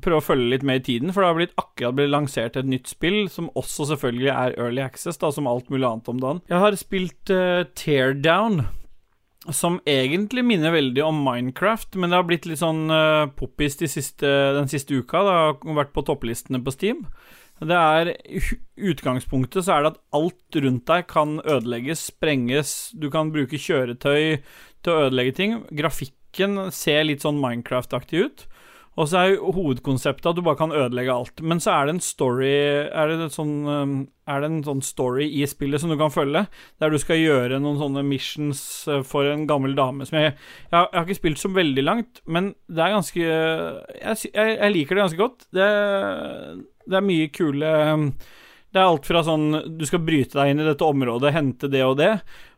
Prøve 0.00 0.20
å 0.20 0.24
følge 0.24 0.52
litt 0.54 0.64
med 0.64 0.80
i 0.80 0.84
tiden, 0.86 1.10
for 1.12 1.20
det 1.20 1.28
har 1.28 1.38
blitt 1.40 1.56
akkurat 1.58 1.96
blitt 1.98 2.12
lansert 2.12 2.56
et 2.56 2.68
nytt 2.70 2.86
spill, 2.88 3.24
som 3.32 3.50
også 3.58 3.88
selvfølgelig 3.90 4.30
er 4.30 4.54
Early 4.54 4.84
Access, 4.84 5.18
da, 5.20 5.32
som 5.34 5.48
alt 5.50 5.72
mulig 5.72 5.88
annet 5.88 6.10
om 6.12 6.20
dagen. 6.22 6.42
Jeg 6.48 6.62
har 6.62 6.76
spilt 6.78 7.32
uh, 7.34 7.66
Teardown, 7.76 8.62
som 9.52 9.80
egentlig 9.90 10.46
minner 10.46 10.72
veldig 10.74 11.02
om 11.04 11.18
Minecraft, 11.26 11.98
men 11.98 12.14
det 12.14 12.20
har 12.20 12.28
blitt 12.30 12.46
litt 12.46 12.62
sånn 12.62 12.86
uh, 12.92 13.26
poppis 13.36 13.76
de 13.82 13.90
den 14.22 14.70
siste 14.70 15.02
uka. 15.02 15.24
Det 15.26 15.34
har 15.40 15.82
vært 15.82 15.92
på 15.96 16.06
topplistene 16.06 16.62
på 16.62 16.74
Steam. 16.74 17.02
Det 17.56 17.76
er 17.76 18.10
utgangspunktet 18.76 19.64
så 19.64 19.78
er 19.78 19.84
det 19.84 19.94
at 19.94 20.00
alt 20.18 20.58
rundt 20.60 20.84
deg 20.90 21.06
kan 21.08 21.38
ødelegges, 21.40 22.02
sprenges, 22.10 22.72
du 22.92 23.08
kan 23.12 23.32
bruke 23.32 23.56
kjøretøy 23.56 24.42
til 24.86 24.94
å 24.94 25.06
ødelegge 25.08 25.36
ting. 25.36 25.58
Grafikken 25.76 26.68
ser 26.74 27.04
litt 27.08 27.26
sånn 27.26 27.42
Minecraft-aktig 27.42 28.22
ut. 28.26 28.46
Og 28.96 29.10
så 29.10 29.18
er 29.20 29.32
jo 29.34 29.52
hovedkonseptet 29.52 30.28
at 30.30 30.38
du 30.38 30.42
bare 30.44 30.56
kan 30.56 30.72
ødelegge 30.72 31.12
alt. 31.12 31.40
Men 31.44 31.60
så 31.60 31.74
er 31.74 31.86
det 31.86 31.96
en 31.96 32.04
story 32.04 32.52
Er 32.88 33.10
det, 33.10 33.28
sånn, 33.34 33.52
um, 33.68 33.96
er 34.24 34.40
det 34.40 34.48
en 34.48 34.62
sånn 34.64 34.80
story 34.84 35.26
i 35.36 35.42
spillet 35.48 35.82
som 35.82 35.92
du 35.92 35.98
kan 36.00 36.12
følge, 36.12 36.46
der 36.80 36.92
du 36.92 36.96
skal 37.00 37.20
gjøre 37.20 37.60
noen 37.60 37.76
sånne 37.80 38.04
missions 38.08 38.62
uh, 38.88 39.02
for 39.04 39.28
en 39.28 39.44
gammel 39.48 39.76
dame 39.76 40.08
som 40.08 40.16
jeg 40.18 40.32
Jeg 40.32 40.72
har, 40.72 40.88
jeg 40.88 40.96
har 40.96 41.04
ikke 41.04 41.20
spilt 41.20 41.42
så 41.42 41.52
veldig 41.52 41.84
langt, 41.84 42.22
men 42.24 42.54
det 42.72 42.86
er 42.86 42.96
ganske 42.96 43.20
jeg, 43.20 44.32
jeg 44.32 44.72
liker 44.72 44.96
det 44.96 45.04
ganske 45.04 45.20
godt. 45.20 45.46
Det, 45.52 45.68
det 46.88 46.98
er 46.98 47.08
mye 47.12 47.30
kule 47.36 47.76
um, 47.92 48.10
Det 48.72 48.80
er 48.80 48.88
alt 48.88 49.08
fra 49.08 49.24
sånn 49.26 49.76
Du 49.76 49.84
skal 49.88 50.04
bryte 50.08 50.40
deg 50.40 50.54
inn 50.54 50.64
i 50.64 50.70
dette 50.70 50.88
området, 50.88 51.36
hente 51.36 51.68
det 51.72 51.84
og 51.84 51.98
det, 52.00 52.14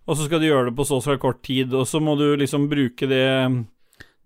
og 0.09 0.16
så 0.16 0.25
skal 0.25 0.40
du 0.40 0.49
gjøre 0.49 0.71
det 0.71 0.77
på 0.79 0.87
så 0.88 0.99
og 0.99 1.05
så 1.05 1.18
kort 1.21 1.42
tid, 1.44 1.75
og 1.77 1.85
så 1.88 2.01
må 2.01 2.16
du 2.16 2.31
liksom 2.40 2.66
bruke 2.71 3.09
det 3.11 3.25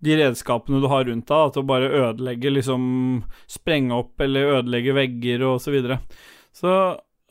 de 0.03 0.17
redskapene 0.19 0.81
du 0.83 0.89
har 0.91 1.05
rundt 1.07 1.29
deg, 1.29 1.53
til 1.53 1.63
å 1.63 1.67
bare 1.67 1.91
ødelegge, 1.95 2.51
liksom 2.57 2.83
Sprenge 3.51 3.95
opp 3.95 4.23
eller 4.23 4.57
ødelegge 4.59 4.95
vegger 4.97 5.45
og 5.47 5.61
så 5.63 5.71
videre. 5.71 6.01
Så, 6.53 6.73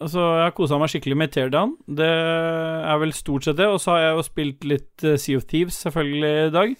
så 0.00 0.22
jeg 0.38 0.46
har 0.46 0.54
kosa 0.56 0.78
meg 0.80 0.92
skikkelig 0.92 1.18
med 1.20 1.34
Teardown. 1.34 1.74
Det 2.00 2.08
er 2.08 3.02
vel 3.02 3.12
stort 3.16 3.46
sett 3.46 3.58
det. 3.60 3.68
Og 3.70 3.76
så 3.82 3.92
har 3.94 4.06
jeg 4.06 4.16
jo 4.16 4.24
spilt 4.26 4.66
litt 4.66 5.04
eh, 5.06 5.18
Sea 5.20 5.38
of 5.38 5.44
Thieves, 5.50 5.78
selvfølgelig, 5.84 6.32
i 6.48 6.54
dag. 6.56 6.72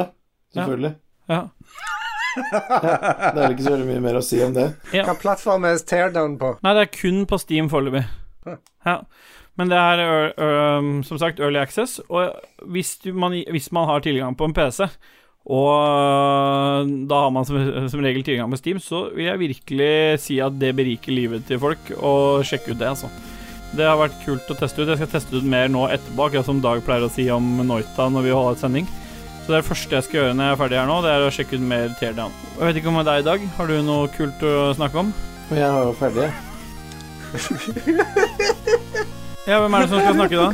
Ja, 0.00 0.08
selvfølgelig. 0.58 0.92
Ja. 1.30 1.40
Det 2.36 3.30
er 3.30 3.38
vel 3.38 3.54
ikke 3.54 3.64
så 3.64 3.72
veldig 3.78 3.88
mye 3.88 4.04
mer 4.04 4.18
å 4.18 4.26
si 4.26 4.42
om 4.44 4.52
det. 4.56 4.66
Ja. 4.92 5.06
Hva 5.08 5.16
plattform 5.22 5.64
er 5.70 5.78
Teardown 5.80 6.36
på? 6.42 6.52
Nei, 6.66 6.74
det 6.76 6.84
er 6.84 6.92
kun 6.92 7.22
på 7.30 7.38
Steam 7.40 7.70
foreløpig. 7.72 8.04
Ja. 8.86 9.00
Men 9.56 9.70
det 9.72 9.76
er 9.80 10.00
ø- 10.36 11.02
som 11.06 11.18
sagt 11.20 11.38
Early 11.40 11.56
Access, 11.62 11.98
og 12.12 12.34
hvis, 12.68 12.96
du, 13.04 13.12
man, 13.16 13.32
hvis 13.52 13.70
man 13.72 13.88
har 13.88 14.02
tilgang 14.04 14.36
på 14.36 14.44
en 14.44 14.52
PC, 14.56 14.84
og 15.46 16.90
da 17.08 17.20
har 17.22 17.30
man 17.32 17.46
som, 17.48 17.56
som 17.92 18.02
regel 18.04 18.24
tilgang 18.26 18.50
på 18.52 18.58
Steam, 18.60 18.80
så 18.82 19.06
vil 19.14 19.28
jeg 19.30 19.40
virkelig 19.40 20.20
si 20.24 20.40
at 20.44 20.58
det 20.60 20.74
beriker 20.76 21.14
livet 21.14 21.46
til 21.48 21.60
folk 21.62 21.92
å 21.96 22.42
sjekke 22.44 22.74
ut 22.74 22.80
det, 22.82 22.90
altså. 22.92 23.08
Det 23.76 23.84
har 23.86 23.98
vært 23.98 24.20
kult 24.24 24.50
å 24.52 24.56
teste 24.56 24.82
ut. 24.84 24.88
Jeg 24.92 25.00
skal 25.00 25.10
teste 25.16 25.36
ut 25.40 25.46
mer 25.50 25.66
nå 25.72 25.86
etterpå, 25.90 26.28
akkurat 26.28 26.46
som 26.46 26.60
Dag 26.64 26.78
pleier 26.86 27.04
å 27.04 27.10
si 27.12 27.26
om 27.34 27.44
Noita 27.66 28.06
når 28.12 28.22
vi 28.28 28.32
holder 28.36 28.54
et 28.56 28.62
sending. 28.62 28.86
Så 29.42 29.46
det 29.50 29.56
er 29.56 29.60
det 29.60 29.68
første 29.68 29.96
jeg 29.98 30.06
skal 30.06 30.18
gjøre 30.20 30.36
når 30.38 30.44
jeg 30.48 30.54
er 30.54 30.60
ferdig 30.62 30.78
her 30.80 30.88
nå, 30.90 30.96
det 31.04 31.10
er 31.12 31.24
å 31.26 31.32
sjekke 31.34 31.58
ut 31.58 31.66
mer 31.72 31.92
Teardown. 32.00 32.32
Jeg 32.56 32.64
vet 32.70 32.78
ikke 32.80 32.90
om 32.92 32.98
det 32.98 33.02
er 33.02 33.08
deg, 33.10 33.18
i 33.22 33.26
Dag. 33.30 33.40
Har 33.58 33.70
du 33.70 33.74
noe 33.86 34.08
kult 34.16 34.46
å 34.46 34.54
snakke 34.78 35.02
om? 35.02 35.12
Jeg 35.50 35.66
er 35.66 35.82
jo 35.86 35.92
ferdig, 35.98 36.26
jeg. 36.26 36.34
Ja, 39.46 39.60
hvem 39.62 39.74
er 39.78 39.84
det 39.84 39.90
som 39.92 40.00
skal 40.02 40.16
snakke 40.18 40.38
da? 40.40 40.46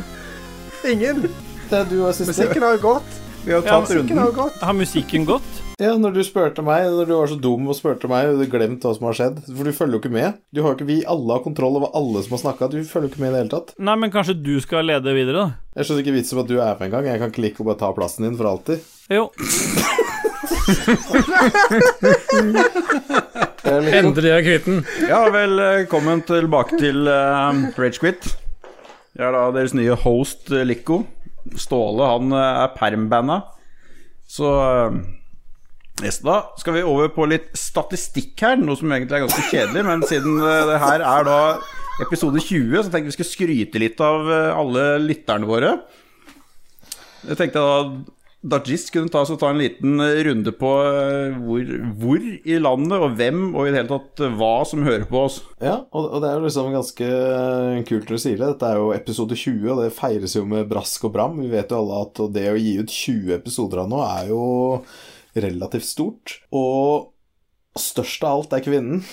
Ingen. 0.85 1.21
Det 1.69 1.77
er 1.79 1.85
du 1.89 1.95
og 2.05 2.11
siste. 2.13 2.29
Musikken 2.29 2.61
har 2.61 2.75
jo 2.75 2.81
gått. 2.83 3.15
Vi 3.43 3.51
har 3.51 3.63
tatt 3.65 3.71
Ja, 3.71 3.79
Musikken 3.81 4.03
runden. 4.03 4.19
Har, 4.21 4.31
gått. 4.37 4.57
Har 4.61 4.75
musikken 4.77 5.25
gått? 5.25 5.61
Ja, 5.81 5.95
når 5.97 6.11
du 6.13 6.21
spurte 6.23 6.61
meg, 6.63 6.85
når 6.93 7.05
du 7.09 7.13
var 7.17 7.27
så 7.31 7.37
dum 7.41 7.65
og 7.67 7.75
spurte 7.75 8.07
meg, 8.11 8.29
og 8.29 8.37
du 8.37 8.45
glemt 8.51 8.85
hva 8.85 8.93
som 8.93 9.07
har 9.09 9.17
skjedd. 9.17 9.39
For 9.49 9.65
du 9.65 9.73
følger 9.73 9.97
jo 9.97 10.01
ikke 10.03 10.13
med. 10.13 10.37
Du 10.53 10.61
har 10.61 10.77
ikke 10.77 10.85
Vi 10.91 10.99
alle 11.09 11.33
har 11.33 11.41
kontroll 11.41 11.79
over 11.79 11.89
alle 11.97 12.21
som 12.21 12.37
har 12.37 12.43
snakka. 12.43 12.69
Du 12.69 12.77
følger 12.85 13.09
jo 13.09 13.13
ikke 13.15 13.23
med 13.23 13.31
i 13.31 13.33
det 13.33 13.41
hele 13.41 13.53
tatt. 13.55 13.73
Nei, 13.81 13.95
men 14.03 14.13
kanskje 14.13 14.37
du 14.37 14.53
skal 14.61 14.85
lede 14.85 15.09
videre, 15.17 15.41
da? 15.41 15.47
Jeg 15.79 15.89
skjønner 15.89 16.05
ikke 16.05 16.17
vitsen 16.19 16.37
med 16.37 16.45
at 16.45 16.51
du 16.53 16.57
er 16.59 16.77
med 16.77 16.85
engang. 16.91 17.09
Jeg 17.09 17.23
kan 17.23 17.33
klikke 17.39 17.65
og 17.65 17.71
bare 17.71 17.81
ta 17.81 17.89
plassen 17.97 18.29
din 18.29 18.37
for 18.37 18.45
alltid. 18.53 18.77
Jo. 19.09 19.25
Endelig 23.73 24.29
er 24.29 24.37
jeg 24.37 24.45
kvitt 24.45 24.69
den. 24.69 24.85
Ja, 25.09 25.25
velkommen 25.33 26.21
tilbake 26.29 26.77
til 26.77 27.09
uh, 27.09 27.73
Ragequit. 27.79 28.42
Jeg 29.13 29.27
er 29.27 29.35
da 29.35 29.43
deres 29.53 29.75
nye 29.77 29.93
host, 30.03 30.47
eh, 30.51 30.63
Lico. 30.65 31.03
Ståle 31.59 32.07
han 32.09 32.33
eh, 32.33 32.61
er 32.63 32.71
permbanda. 32.77 33.41
Så 34.29 34.49
eh, 34.49 34.95
neste 36.01 36.25
da 36.25 36.39
skal 36.57 36.79
vi 36.79 36.85
over 36.87 37.11
på 37.13 37.27
litt 37.29 37.51
statistikk 37.57 38.41
her, 38.41 38.57
noe 38.57 38.79
som 38.79 38.89
egentlig 38.89 39.19
er 39.19 39.25
ganske 39.27 39.45
kjedelig. 39.51 39.85
Men 39.85 40.05
siden 40.09 40.39
eh, 40.41 40.63
det 40.71 40.81
her 40.81 41.05
er 41.05 41.27
da 41.29 41.39
episode 42.01 42.41
20, 42.41 42.79
så 42.79 42.89
tenkte 42.89 43.11
vi 43.11 43.17
skulle 43.19 43.33
skryte 43.35 43.81
litt 43.81 44.01
av 44.01 44.25
eh, 44.33 44.49
alle 44.57 44.87
lytterne 45.03 45.49
våre. 45.49 45.75
Jeg 47.27 47.37
tenkte 47.39 47.61
da 47.61 47.77
Dajis 48.43 48.89
kunne 48.91 49.07
ta, 49.07 49.21
ta 49.23 49.49
en 49.49 49.59
liten 49.61 49.99
eh, 50.03 50.19
runde 50.27 50.51
på 50.59 50.69
eh, 50.83 51.35
hvor, 51.45 51.69
hvor 51.95 52.19
i 52.19 52.57
landet 52.59 53.05
og 53.05 53.13
hvem 53.15 53.43
og 53.53 53.69
i 53.69 53.71
det 53.71 53.77
hele 53.79 53.91
tatt 53.93 54.23
eh, 54.25 54.33
hva 54.35 54.65
som 54.67 54.83
hører 54.83 55.05
på 55.07 55.21
oss. 55.29 55.37
Ja, 55.63 55.77
og, 55.95 56.09
og 56.09 56.19
det 56.19 56.27
er 56.27 56.35
jo 56.35 56.49
liksom 56.49 56.73
ganske 56.75 57.07
kult 57.87 58.09
når 58.11 58.19
du 58.19 58.23
sier 58.25 58.35
det. 58.41 58.49
Dette 58.51 58.67
er 58.67 58.81
jo 58.81 58.89
episode 58.95 59.37
20, 59.39 59.69
og 59.71 59.79
det 59.79 59.93
feires 59.95 60.35
jo 60.35 60.43
med 60.49 60.67
brask 60.67 61.07
og 61.07 61.13
bram. 61.15 61.39
Vi 61.39 61.47
vet 61.53 61.71
jo 61.71 61.79
alle 61.79 62.01
at 62.03 62.19
det 62.35 62.43
å 62.51 62.59
gi 62.59 62.73
ut 62.81 62.91
20 62.91 63.35
episoder 63.37 63.85
av 63.85 63.91
noe 63.93 64.09
er 64.11 64.31
jo 64.33 64.41
relativt 65.45 65.87
stort. 65.87 66.33
Og 66.51 67.13
størst 67.79 68.25
av 68.27 68.41
alt 68.41 68.57
er 68.57 68.65
kvinnen, 68.65 69.05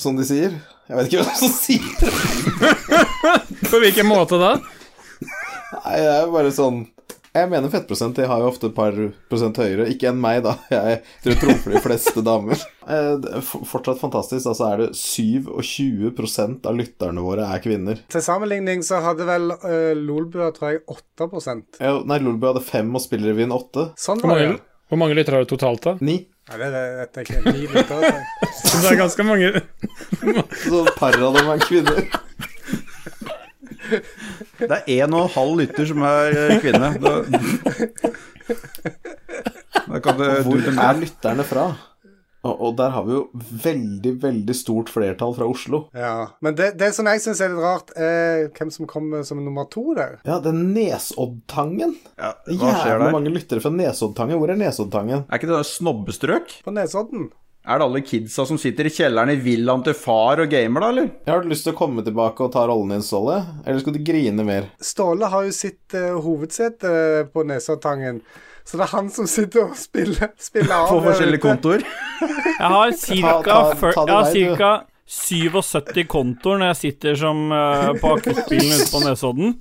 som 0.00 0.16
de 0.16 0.24
sier. 0.24 0.56
Jeg 0.88 0.96
vet 0.96 1.10
ikke 1.10 1.26
hva 1.28 1.36
som 1.38 1.52
sier 1.52 1.92
det. 2.00 3.68
På 3.68 3.82
hvilken 3.84 4.08
måte 4.08 4.40
da? 4.40 4.54
Nei, 5.20 6.00
det 6.00 6.08
er 6.08 6.24
jo 6.24 6.32
bare 6.32 6.54
sånn 6.56 6.80
Jeg 7.30 7.46
mener 7.46 7.70
fettprosent. 7.70 8.16
De 8.18 8.26
har 8.26 8.42
jo 8.42 8.48
ofte 8.50 8.66
et 8.70 8.74
par 8.74 8.96
prosent 9.30 9.58
høyere. 9.62 9.86
Ikke 9.92 10.08
enn 10.10 10.18
meg, 10.18 10.40
da. 10.42 10.56
Jeg 10.74 11.02
tror 11.22 11.32
jeg 11.32 11.40
trumfer 11.44 11.74
de 11.76 11.82
fleste 11.84 12.24
damer. 12.26 12.64
Eh, 12.90 13.12
det 13.22 13.42
Fortsatt 13.46 14.00
fantastisk. 14.00 14.48
Altså 14.50 14.66
er 14.66 14.82
det 14.82 14.88
27 14.98 16.10
av 16.66 16.74
lytterne 16.74 17.22
våre 17.22 17.46
er 17.54 17.62
kvinner. 17.62 18.02
Til 18.10 18.24
sammenligning 18.24 18.82
så 18.86 18.98
hadde 19.04 19.28
vel 19.28 19.54
uh, 19.54 19.92
Lolbua, 19.94 20.50
tror 20.56 20.74
jeg, 20.74 20.82
8 20.90 21.30
Ja, 21.78 21.94
nei, 22.02 22.18
Lolbø 22.18 22.50
hadde 22.50 22.64
5 22.66 22.90
og 22.98 23.04
Spillerevyen 23.04 23.54
åtte. 23.54 23.92
Sånn 24.00 24.22
Hvor 24.24 24.34
var 24.34 24.42
det. 24.42 24.58
hvor 24.90 24.98
mange 24.98 25.14
lyttere 25.18 25.38
har 25.38 25.46
du 25.46 25.52
totalt, 25.54 25.86
da? 25.86 25.96
Ni. 26.02 26.18
Ja, 26.50 26.58
det 26.58 26.72
det, 26.74 26.82
jeg 26.98 27.28
ikke. 27.28 27.54
Ni 27.54 27.68
lyttere. 27.70 27.86
tror 27.90 28.08
jeg. 28.10 28.50
Så 28.58 28.82
det 28.82 28.90
er 28.90 28.98
ganske 29.04 29.28
mange. 29.28 29.52
Så 30.66 30.82
et 30.82 30.96
par 30.98 31.14
av 31.14 31.38
dem 31.38 31.54
er 31.54 31.62
kvinner. 31.62 32.02
Det 34.60 34.70
er 34.70 34.88
en 35.00 35.14
og 35.18 35.26
en 35.26 35.34
halv 35.36 35.60
lytter 35.62 35.90
som 35.90 36.02
er 36.06 36.40
eh, 36.46 36.56
kvinne. 36.62 36.90
Da, 37.02 37.12
da 39.90 40.02
kan 40.02 40.18
du 40.18 40.26
Hvor 40.46 40.60
du, 40.60 40.72
er 40.74 41.00
lytterne 41.00 41.46
fra? 41.46 41.70
Og, 42.40 42.72
der 42.78 42.88
har 42.94 43.04
vi 43.04 43.12
jo 43.12 43.24
veldig, 43.36 44.14
veldig 44.22 44.54
stort 44.56 44.88
flertall 44.88 45.34
fra 45.36 45.44
Oslo. 45.50 45.82
Ja. 45.92 46.30
Men 46.40 46.56
det, 46.56 46.70
det 46.80 46.88
som 46.96 47.08
jeg 47.10 47.20
syns 47.20 47.42
er 47.44 47.52
litt 47.52 47.60
rart, 47.60 47.92
er 48.00 48.46
hvem 48.56 48.70
som 48.72 48.88
kommer 48.88 49.26
som 49.28 49.42
nummer 49.44 49.68
to 49.68 49.92
der. 49.98 50.16
Ja, 50.24 50.38
det 50.40 50.54
er 50.54 50.56
Nesoddtangen. 50.56 51.92
Ja, 52.16 52.32
hva 52.48 52.72
skjer 52.78 52.94
Jævlig 52.94 53.10
der? 53.10 53.16
mange 53.18 53.34
lyttere 53.34 53.60
fra 53.60 53.74
Nesoddtangen. 53.74 54.40
Hvor 54.40 54.54
er 54.54 54.60
Nesoddtangen? 54.62 55.26
Er 55.28 55.40
ikke 55.40 55.50
det 55.52 55.58
der 55.58 55.68
snobbestrøk? 55.68 56.56
På 56.64 56.72
Nesodden. 56.72 57.28
Er 57.68 57.76
det 57.76 57.84
alle 57.84 58.00
kidsa 58.00 58.46
som 58.48 58.56
sitter 58.58 58.88
i 58.88 58.92
kjelleren 58.92 59.34
i 59.34 59.40
villaen 59.44 59.82
til 59.84 59.92
far 59.94 60.40
og 60.40 60.48
gamer, 60.48 60.80
da, 60.80 60.88
eller? 60.94 61.08
Jeg 61.26 61.32
har 61.34 61.42
du 61.44 61.50
lyst 61.52 61.66
til 61.66 61.74
å 61.74 61.78
komme 61.78 62.00
tilbake 62.06 62.46
og 62.46 62.54
ta 62.54 62.62
rollen 62.70 62.94
din, 62.94 63.02
Ståle? 63.04 63.36
Eller 63.66 63.82
skal 63.82 63.96
du 63.98 64.00
grine 64.06 64.46
mer? 64.48 64.70
Ståle 64.80 65.28
har 65.28 65.44
jo 65.44 65.52
sitt 65.52 65.92
uh, 65.96 66.16
hovedsete 66.24 66.92
på 67.34 67.44
Nesoddtangen. 67.50 68.22
Så 68.64 68.78
det 68.80 68.86
er 68.86 68.92
han 68.94 69.10
som 69.12 69.28
sitter 69.28 69.66
og 69.66 69.76
spiller, 69.76 70.32
spiller 70.40 70.72
av. 70.76 70.88
På 70.88 71.02
forskjellige 71.04 71.42
kontor 71.44 71.84
kontoer? 71.84 72.48
Jeg 72.48 72.72
har 72.72 72.96
ca. 73.04 73.36
ta- 73.44 73.92
ta 73.92 74.06
det 74.08 74.18
vei, 74.30 74.46
du. 74.56 74.86
77 75.10 76.04
kontor 76.06 76.60
når 76.60 76.70
jeg 76.72 76.80
sitter 76.84 77.16
som 77.18 77.48
uh, 77.52 77.90
på 78.00 78.12
akuttbilen 78.16 78.72
ute 78.78 78.88
på 78.92 79.04
Nesodden. 79.04 79.56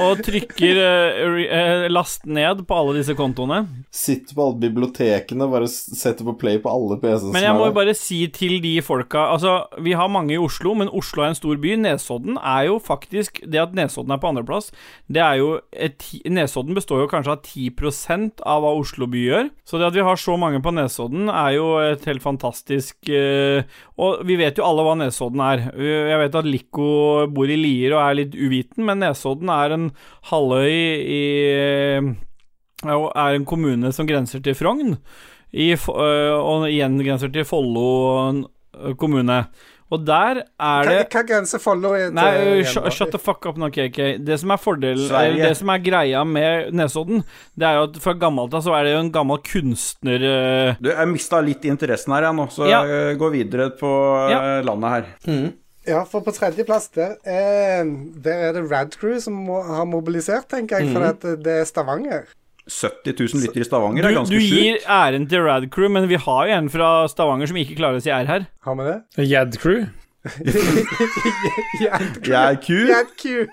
Og 0.00 0.22
trykker 0.24 0.78
uh, 0.80 1.86
last 1.92 2.24
ned 2.24 2.62
på 2.68 2.76
alle 2.78 2.94
disse 3.00 3.14
kontoene. 3.18 3.62
Sitter 3.92 4.36
på 4.36 4.46
alle 4.46 4.60
bibliotekene, 4.62 5.48
bare 5.52 5.68
setter 5.68 6.24
på 6.24 6.34
play 6.40 6.60
på 6.62 6.70
alle 6.72 6.96
PC-ene 7.02 7.34
Men 7.34 7.44
jeg 7.44 7.56
må 7.58 7.68
jo 7.68 7.76
bare 7.76 7.94
si 7.96 8.22
til 8.32 8.56
de 8.64 8.74
folka 8.84 9.26
Altså, 9.34 9.58
vi 9.84 9.92
har 9.98 10.10
mange 10.12 10.34
i 10.36 10.40
Oslo, 10.40 10.72
men 10.78 10.90
Oslo 10.96 11.24
er 11.24 11.32
en 11.32 11.38
stor 11.38 11.60
by. 11.60 11.74
Nesodden 11.82 12.38
er 12.38 12.68
jo 12.70 12.78
faktisk 12.82 13.42
Det 13.44 13.60
at 13.60 13.76
Nesodden 13.76 14.14
er 14.14 14.22
på 14.22 14.30
andreplass, 14.32 14.70
det 15.12 15.22
er 15.24 15.40
jo 15.40 15.50
et, 15.72 16.06
Nesodden 16.30 16.76
består 16.76 17.04
jo 17.04 17.10
kanskje 17.10 17.36
av 17.36 17.44
10% 17.44 18.42
av 18.48 18.64
hva 18.64 18.72
Oslo 18.78 19.08
by 19.10 19.26
gjør. 19.26 19.52
Så 19.68 19.80
det 19.80 19.90
at 19.90 19.96
vi 19.96 20.06
har 20.06 20.20
så 20.20 20.38
mange 20.40 20.62
på 20.64 20.72
Nesodden, 20.74 21.28
er 21.28 21.56
jo 21.58 21.68
et 21.82 22.04
helt 22.08 22.24
fantastisk 22.24 23.12
uh, 23.12 23.60
Og 24.00 24.24
vi 24.28 24.38
vet 24.40 24.58
jo 24.58 24.66
alle 24.66 24.86
hva 24.86 24.96
Nesodden 24.98 25.44
er. 25.44 25.66
Jeg 25.76 26.20
vet 26.24 26.40
at 26.40 26.48
Lico 26.48 26.90
bor 27.32 27.50
i 27.50 27.58
Lier 27.60 27.96
og 27.96 28.02
er 28.06 28.20
litt 28.22 28.36
uviten, 28.36 28.86
men 28.88 29.02
Nesodden 29.02 29.52
er 29.52 29.76
en 29.76 29.81
halvøy 30.30 30.72
i 31.16 31.22
og 32.82 33.12
er 33.14 33.36
en 33.38 33.44
kommune 33.46 33.92
som 33.94 34.08
grenser 34.08 34.42
til 34.42 34.56
Frogn, 34.58 34.96
i, 35.54 35.68
øh, 35.76 36.32
og 36.40 36.64
igjen 36.70 36.96
grenser 37.04 37.30
til 37.32 37.44
Follo 37.46 37.84
øh, 38.32 38.96
kommune. 38.98 39.44
Og 39.92 40.00
der 40.08 40.38
er 40.56 40.86
det 40.88 40.94
hva 41.12 41.20
grenser 41.28 41.60
Follo 41.60 41.90
til 41.92 42.14
Nei, 42.16 42.62
shut, 42.64 43.10
the 43.12 43.20
fuck 43.20 43.44
up 43.46 43.58
nå, 43.60 43.68
KK. 43.68 43.98
Det 44.24 44.38
som 44.40 44.54
er 44.54 44.60
fordelen. 44.62 45.36
Det 45.36 45.50
som 45.58 45.68
er 45.68 45.82
greia 45.84 46.22
med 46.24 46.70
Nesodden, 46.72 47.20
det 47.54 47.68
er 47.68 47.76
jo 47.76 47.82
at 47.90 47.98
fra 48.00 48.14
gammelt 48.16 48.56
av 48.56 48.64
så 48.64 48.72
er 48.78 48.88
det 48.88 48.94
jo 48.96 49.02
en 49.04 49.12
gammel 49.12 49.42
kunstner... 49.44 50.24
Du, 50.80 50.88
jeg 50.94 51.10
mista 51.12 51.42
litt 51.44 51.68
interessen 51.68 52.16
her, 52.16 52.30
jeg 52.30 52.38
nå, 52.40 52.48
så 52.56 52.70
Ja. 52.72 52.80
jeg 52.88 53.20
går 53.20 53.34
videre 53.36 53.68
på 53.76 53.92
Ja. 54.32 54.40
eh, 54.40 54.64
landet 54.64 54.96
her. 54.96 55.52
Ja, 55.86 56.04
for 56.06 56.22
på 56.22 56.30
tredjeplass 56.34 56.88
der 56.94 57.16
er, 57.26 57.82
der 58.22 58.44
er 58.48 58.52
det 58.54 58.62
Radcrew 58.70 59.16
som 59.22 59.34
må, 59.48 59.62
har 59.66 59.84
mobilisert, 59.88 60.46
tenker 60.52 60.78
jeg. 60.78 60.86
Mhm. 60.90 60.94
For 60.94 61.08
at 61.08 61.44
det 61.44 61.56
er 61.60 61.64
Stavanger. 61.66 62.28
70 62.70 63.18
000 63.34 63.42
lytter 63.42 63.60
i 63.60 63.64
Stavanger 63.66 64.06
er 64.06 64.14
ganske 64.14 64.38
sjukt. 64.38 64.50
du 64.52 64.54
gir 64.54 64.76
sjukt. 64.76 64.86
æren 64.86 65.26
til 65.28 65.42
Radcrew, 65.42 65.88
men 65.90 66.06
vi 66.08 66.14
har 66.14 66.46
jo 66.46 66.52
en 66.60 66.70
fra 66.70 66.92
Stavanger 67.10 67.50
som 67.50 67.58
ikke 67.58 67.74
klarer 67.80 67.98
å 67.98 68.04
si 68.04 68.12
R 68.14 68.28
her. 68.30 68.46
Har 68.62 68.78
vi 68.78 68.86
det? 68.86 69.00
Er 72.30 72.54
ku. 72.62 72.78
Radcrew. 72.92 73.46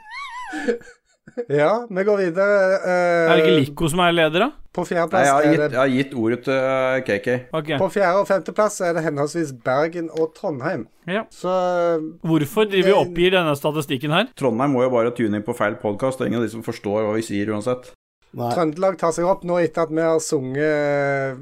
Ja, 1.50 1.74
vi 1.90 2.04
går 2.08 2.18
videre. 2.26 2.58
Uh, 2.84 2.90
Er 2.92 3.36
det 3.38 3.44
ikke 3.46 3.60
Lico 3.60 3.90
som 3.92 4.02
er 4.04 4.16
leder, 4.16 4.46
da? 4.46 4.50
På 4.76 4.84
Nei, 4.84 4.90
fjerdeplass 4.92 5.26
jeg 5.26 5.34
har, 5.34 5.42
er 5.42 5.50
gitt, 5.50 5.62
det 5.62 5.78
jeg 5.78 5.82
har 5.82 5.94
gitt 5.96 6.12
ordet 6.22 6.40
til 6.46 6.54
eh, 6.54 6.98
KK. 7.08 7.30
Okay. 7.58 7.78
På 7.82 7.88
fjerde- 7.90 8.20
og 8.22 8.28
femteplass 8.30 8.76
er 8.86 8.94
det 8.96 9.04
henholdsvis 9.08 9.54
Bergen 9.66 10.12
og 10.14 10.36
Trondheim. 10.38 10.84
Ja. 11.10 11.24
Så 11.34 11.50
eh, 11.50 12.04
Hvorfor 12.30 12.70
driver 12.70 12.92
vi 12.92 12.94
og 12.94 13.08
oppgir 13.08 13.34
denne 13.34 13.56
statistikken 13.58 14.14
her? 14.14 14.30
Trondheim 14.38 14.76
må 14.78 14.84
jo 14.86 14.92
bare 14.94 15.16
tune 15.18 15.42
inn 15.42 15.48
på 15.48 15.56
feil 15.58 15.80
podkast. 15.82 16.22
Ingen 16.22 16.44
av 16.44 16.46
de 16.46 16.54
som 16.54 16.66
forstår 16.66 17.08
hva 17.08 17.16
vi 17.18 17.26
sier 17.26 17.50
uansett. 17.50 17.90
Nei. 18.38 18.52
Trøndelag 18.54 19.00
tar 19.02 19.16
seg 19.16 19.26
opp 19.26 19.42
nå 19.48 19.58
etter 19.58 19.88
at 19.88 19.96
vi 19.96 20.06
har 20.06 20.22
sunget 20.22 20.62
eh, 20.62 21.42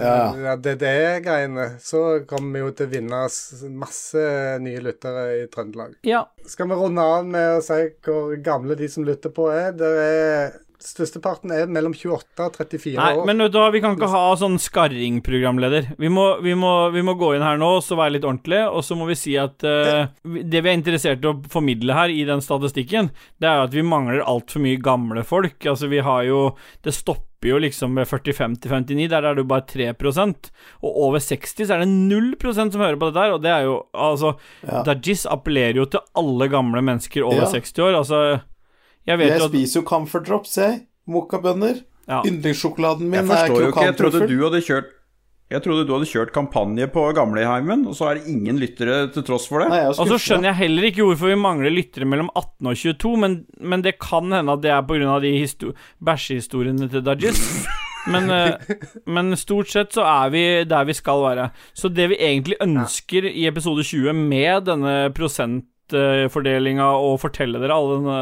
Ja. 0.00 0.34
ja, 0.44 0.56
DDE-greiene. 0.56 1.68
Så 1.82 2.02
kommer 2.28 2.58
vi 2.58 2.64
jo 2.64 2.74
til 2.76 2.88
å 2.88 2.92
vinne 2.92 3.22
masse 3.76 4.26
nye 4.62 4.84
lyttere 4.84 5.26
i 5.40 5.48
Trøndelag. 5.52 5.96
Ja. 6.06 6.26
Skal 6.46 6.70
vi 6.70 6.78
runde 6.78 7.02
av 7.02 7.26
med 7.26 7.58
å 7.58 7.64
si 7.64 7.80
hvor 8.06 8.36
gamle 8.44 8.78
de 8.78 8.88
som 8.92 9.06
lytter 9.06 9.34
på 9.34 9.50
er? 9.54 9.74
Det 9.76 9.92
er 10.04 10.54
Størsteparten 10.86 11.50
er 11.56 11.70
mellom 11.72 11.94
28 11.96 12.44
og 12.44 12.56
34 12.60 12.94
Nei, 12.98 13.12
år. 13.16 13.24
men 13.26 13.40
vet 13.42 13.54
du 13.54 13.58
hva, 13.58 13.70
vi 13.74 13.80
kan 13.82 13.96
ikke 13.96 14.10
ha 14.12 14.24
sånn 14.38 14.58
skarring-programleder. 14.60 15.88
Vi 15.98 16.10
må, 16.12 16.26
vi, 16.44 16.52
må, 16.58 16.72
vi 16.94 17.02
må 17.06 17.16
gå 17.18 17.32
inn 17.34 17.44
her 17.44 17.58
nå 17.58 17.70
og 17.78 17.84
så 17.84 17.96
være 17.98 18.16
litt 18.16 18.26
ordentlige, 18.28 18.68
og 18.68 18.84
så 18.86 18.98
må 18.98 19.08
vi 19.08 19.16
si 19.18 19.34
at 19.40 19.64
uh, 19.66 20.06
det 20.22 20.60
vi 20.62 20.70
er 20.70 20.76
interessert 20.76 21.24
i 21.24 21.30
å 21.32 21.38
formidle 21.50 21.96
her 21.96 22.12
i 22.12 22.22
den 22.28 22.44
statistikken, 22.44 23.10
det 23.40 23.48
er 23.50 23.58
jo 23.58 23.70
at 23.70 23.76
vi 23.78 23.86
mangler 23.88 24.22
altfor 24.22 24.62
mye 24.62 24.82
gamle 24.82 25.24
folk. 25.26 25.58
Altså, 25.64 25.90
vi 25.90 26.04
har 26.04 26.26
jo 26.28 26.42
Det 26.84 26.92
stopper 26.94 27.25
jo 27.44 27.58
liksom 27.58 27.94
ved 27.96 28.06
45 28.08 28.56
til 28.62 28.70
59, 28.70 29.08
der 29.10 29.22
er 29.22 29.34
det 29.34 29.42
jo 29.44 29.48
bare 29.48 29.66
3% 29.68 30.50
Og 30.82 30.96
over 31.06 31.18
60 31.18 31.66
så 31.66 31.74
er 31.74 31.78
det 31.84 31.88
0% 31.88 32.72
som 32.72 32.80
hører 32.80 32.96
på 32.96 33.06
dette 33.10 33.20
her, 33.20 33.32
og 33.36 33.42
det 33.42 33.50
er 33.50 33.62
jo 33.68 33.82
Altså, 33.94 34.32
Ja. 34.66 34.82
Dajis 34.82 35.26
appellerer 35.26 35.76
jo 35.76 35.84
til 35.84 36.00
alle 36.16 36.48
gamle 36.48 36.82
mennesker 36.82 37.22
over 37.22 37.44
Ja. 37.44 37.50
60 37.52 37.78
år. 37.78 37.96
Altså 37.98 38.40
Jeg 39.06 39.18
vet 39.18 39.28
Jeg 39.30 39.38
jo 39.38 39.44
at 39.44 39.50
spiser 39.50 39.80
jo 39.80 39.86
Comfort 39.86 40.26
Drops, 40.28 40.56
jeg. 40.56 40.80
Mokkabønner. 41.06 41.82
ja. 42.08 42.22
Yndlingssjokoladen 42.26 43.04
min 43.10 43.12
Jeg 43.14 43.24
er 43.24 43.26
forstår 43.26 43.60
jo 43.60 43.66
ikke. 43.68 43.84
Jeg 43.84 43.96
trodde 43.96 44.28
du 44.28 44.42
hadde 44.48 44.62
kjørt 44.62 44.90
Jeg 45.46 45.62
trodde 45.62 45.84
du 45.86 45.92
hadde 45.94 46.08
kjørt 46.10 46.32
kampanje 46.34 46.88
på 46.90 47.04
gamleheimen, 47.14 47.84
og 47.86 47.94
så 47.94 48.08
er 48.08 48.18
det 48.18 48.32
ingen 48.32 48.58
lyttere 48.58 49.04
til 49.14 49.22
tross 49.28 49.46
for 49.46 49.62
det. 49.62 49.68
Nei, 49.70 49.84
Og 49.92 50.10
så 50.10 50.18
skjønner 50.18 50.50
jeg 50.50 50.60
heller 50.64 50.88
ikke 50.88 51.06
hvorfor 51.06 51.30
vi 51.30 51.38
mangler 51.38 51.70
lyttere 51.70 52.08
mellom 52.08 52.32
18 52.34 52.70
og 52.72 52.80
22, 52.80 53.12
men, 53.22 53.36
men 53.62 53.84
det 53.86 53.94
kan 54.02 54.34
hende 54.34 54.56
at 54.56 54.64
det 54.64 54.72
er 54.74 54.82
pga. 54.88 55.20
de 55.22 55.72
bæsjehistoriene 56.02 56.90
til 56.90 57.04
Dajis. 57.06 57.44
Men, 58.06 58.30
eh, 58.30 58.76
men 59.10 59.34
stort 59.34 59.66
sett 59.72 59.96
så 59.96 60.04
er 60.06 60.30
vi 60.30 60.42
der 60.70 60.84
vi 60.86 60.94
skal 60.94 61.24
være. 61.24 61.48
Så 61.74 61.90
det 61.90 62.04
vi 62.12 62.20
egentlig 62.22 62.54
ønsker 62.62 63.26
i 63.26 63.48
episode 63.50 63.82
20 63.82 64.14
med 64.14 64.68
denne 64.68 64.92
prosentfordelinga 65.16 66.86
og 67.02 67.18
fortelle 67.24 67.58
dere 67.58 67.74
alle 67.74 67.96
denne 67.98 68.20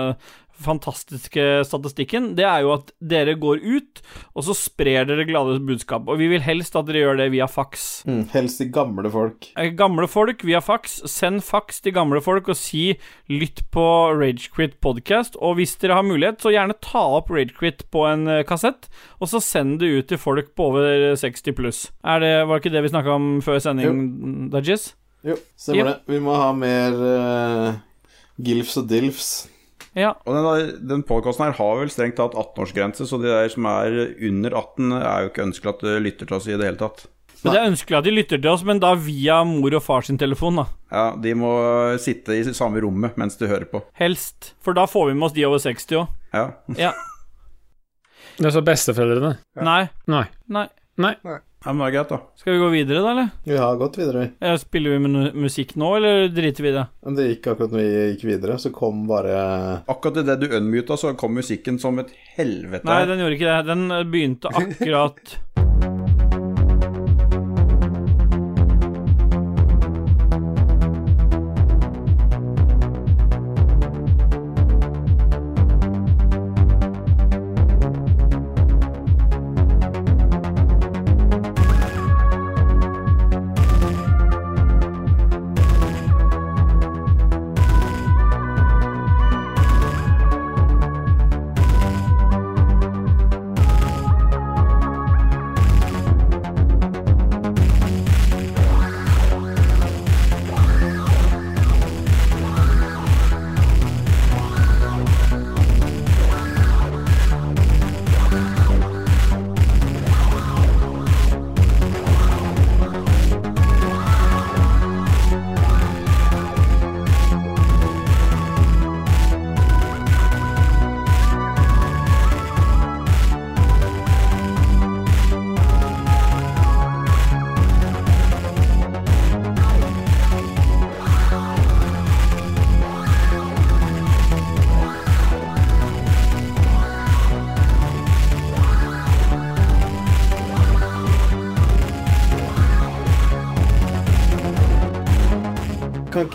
fantastiske 0.63 1.65
statistikken, 1.67 2.33
det 2.39 2.45
er 2.47 2.63
jo 2.65 2.75
at 2.77 2.93
dere 3.03 3.35
går 3.41 3.63
ut, 3.63 4.03
og 4.35 4.47
så 4.47 4.55
sprer 4.57 5.07
dere 5.09 5.27
glade 5.29 5.59
budskap. 5.67 6.07
Og 6.09 6.21
vi 6.21 6.29
vil 6.31 6.45
helst 6.45 6.77
at 6.79 6.87
dere 6.89 7.03
gjør 7.05 7.21
det 7.23 7.29
via 7.35 7.49
faks. 7.51 8.05
Mm, 8.09 8.23
helst 8.35 8.61
til 8.63 8.71
gamle 8.75 9.11
folk. 9.13 9.51
Eh, 9.59 9.73
Gamle 9.75 10.09
folk 10.11 10.45
via 10.47 10.61
fax. 10.65 11.01
Send 11.11 11.43
fax 11.45 11.81
til 11.85 11.95
gamle 11.97 12.23
folk 12.25 12.49
og 12.49 12.57
si 12.59 12.95
'lytt 13.29 13.65
på 13.75 13.85
Ragequit 14.15 14.79
podcast'. 14.81 15.39
Og 15.41 15.57
hvis 15.59 15.77
dere 15.77 15.99
har 15.99 16.07
mulighet, 16.07 16.41
så 16.41 16.55
gjerne 16.55 16.79
ta 16.81 17.03
opp 17.19 17.31
Ragequit 17.31 17.85
på 17.91 18.07
en 18.07 18.29
eh, 18.29 18.45
kassett, 18.45 18.89
og 19.21 19.29
så 19.29 19.43
send 19.43 19.81
det 19.81 19.91
ut 19.91 20.09
til 20.09 20.19
folk 20.19 20.55
på 20.55 20.71
over 20.71 21.17
60 21.17 21.53
pluss. 21.55 21.93
Er 22.05 22.21
det, 22.21 22.35
var 22.47 22.59
det 22.59 22.65
ikke 22.65 22.77
det 22.77 22.83
vi 22.83 22.95
snakka 22.95 23.11
om 23.11 23.41
før 23.43 23.59
sending, 23.59 24.51
Dajis? 24.51 24.95
Jo, 25.25 25.37
stemmer 25.57 25.85
det. 25.85 25.97
Vi 26.07 26.21
må 26.21 26.35
ha 26.37 26.53
mer 26.53 26.93
uh, 26.93 27.75
gilfs 28.37 28.77
og 28.77 28.89
dilfs. 28.91 29.49
Ja. 29.95 30.13
Og 30.27 30.35
den, 30.35 30.45
der- 30.45 30.89
den 30.95 31.03
podkasten 31.07 31.45
her 31.47 31.53
har 31.59 31.77
vel 31.81 31.91
strengt 31.93 32.17
tatt 32.19 32.35
18-årsgrense, 32.35 33.07
så 33.07 33.19
de 33.23 33.29
der 33.31 33.49
som 33.53 33.67
er 33.71 34.15
under 34.29 34.51
18, 34.59 34.93
er 34.99 35.23
jo 35.23 35.29
ikke 35.31 35.45
ønskelig 35.49 35.75
at 35.75 35.85
de 35.87 35.99
lytter 36.03 36.27
til 36.27 36.37
oss 36.37 36.49
i 36.51 36.57
det 36.57 36.67
hele 36.67 36.81
tatt. 36.81 37.07
Men 37.45 37.53
Det 37.53 37.61
er 37.61 37.69
ønskelig 37.71 37.97
at 37.99 38.05
de 38.05 38.11
lytter 38.17 38.39
til 38.41 38.51
oss, 38.51 38.63
men 38.65 38.79
da 38.81 38.95
via 38.97 39.43
mor 39.45 39.75
og 39.77 39.83
far 39.85 40.01
sin 40.07 40.17
telefon, 40.19 40.57
da. 40.57 40.65
Ja, 40.91 41.05
de 41.21 41.35
må 41.37 41.51
sitte 42.01 42.33
i 42.39 42.43
samme 42.57 42.81
rommet 42.81 43.19
mens 43.21 43.37
de 43.37 43.47
hører 43.51 43.67
på. 43.69 43.83
Helst. 44.01 44.55
For 44.65 44.73
da 44.73 44.87
får 44.89 45.11
vi 45.11 45.15
med 45.19 45.27
oss 45.29 45.35
de 45.37 45.45
over 45.45 45.59
60 45.61 45.93
òg. 46.01 46.09
Ja. 46.33 46.47
Ja. 46.81 46.93
Det 48.39 48.47
er 48.49 48.55
så 48.57 48.63
besteforeldrene. 48.67 49.37
Nei. 49.63 49.83
Nei. 50.11 50.25
Nei. 50.49 50.67
Nei. 50.99 51.15
Ja, 51.65 51.73
men 51.73 51.81
det 51.81 51.87
er 51.89 51.95
greit, 51.97 52.11
da. 52.13 52.19
Skal 52.37 52.53
vi 52.53 52.59
gå 52.61 52.69
videre, 52.75 53.01
da, 53.05 53.11
eller? 53.15 53.29
Vi 53.45 53.57
har 53.57 53.77
gått 53.81 53.99
videre. 53.99 54.21
vi. 54.27 54.47
Ja, 54.47 54.59
Spiller 54.61 54.91
vi 54.91 54.99
med 55.07 55.39
musikk 55.47 55.75
nå, 55.81 55.95
eller 55.97 56.29
driter 56.29 56.63
vi 56.67 56.69
i 56.69 56.77
det? 56.77 56.85
Men 57.07 57.17
det 57.19 57.29
gikk 57.31 57.49
akkurat 57.55 57.73
når 57.73 57.83
vi 57.83 58.05
gikk 58.13 58.25
videre, 58.29 58.59
så 58.61 58.73
kom 58.75 59.07
bare 59.09 59.39
Akkurat 59.89 60.23
idet 60.23 60.41
du 60.45 60.49
unmuta, 60.57 60.97
så 61.01 61.15
kom 61.17 61.35
musikken 61.35 61.79
som 61.81 61.99
et 62.05 62.13
helvete. 62.37 62.85
Nei, 62.89 63.01
den 63.09 63.25
gjorde 63.25 63.39
ikke 63.39 63.51
det. 63.51 63.59
Den 63.73 63.89
begynte 64.13 64.53
akkurat 64.53 65.37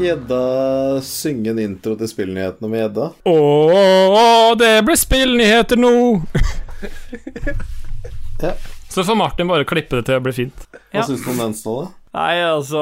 gjedda 0.10 0.42
synge 1.06 1.54
en 1.54 1.60
intro 1.64 1.96
til 2.00 2.10
spillnyhetene 2.12 2.70
med 2.72 2.84
gjedda? 2.84 3.08
Å, 3.30 4.56
det 4.60 4.74
blir 4.88 5.00
spillnyheter 5.00 5.80
nå! 5.80 5.94
Ja. 8.40 8.54
Så 8.90 9.04
får 9.04 9.16
Martin 9.20 9.48
bare 9.52 9.66
klippe 9.68 9.98
det 10.00 10.06
til 10.08 10.16
det 10.16 10.22
blir 10.24 10.36
fint. 10.38 10.62
Hva 10.72 11.02
Ja. 11.02 11.04
syns 11.04 11.26
du 11.26 11.30
om 11.34 11.38
den, 11.42 11.54
Ståle? 11.54 11.90
Nei, 12.16 12.38
altså 12.42 12.80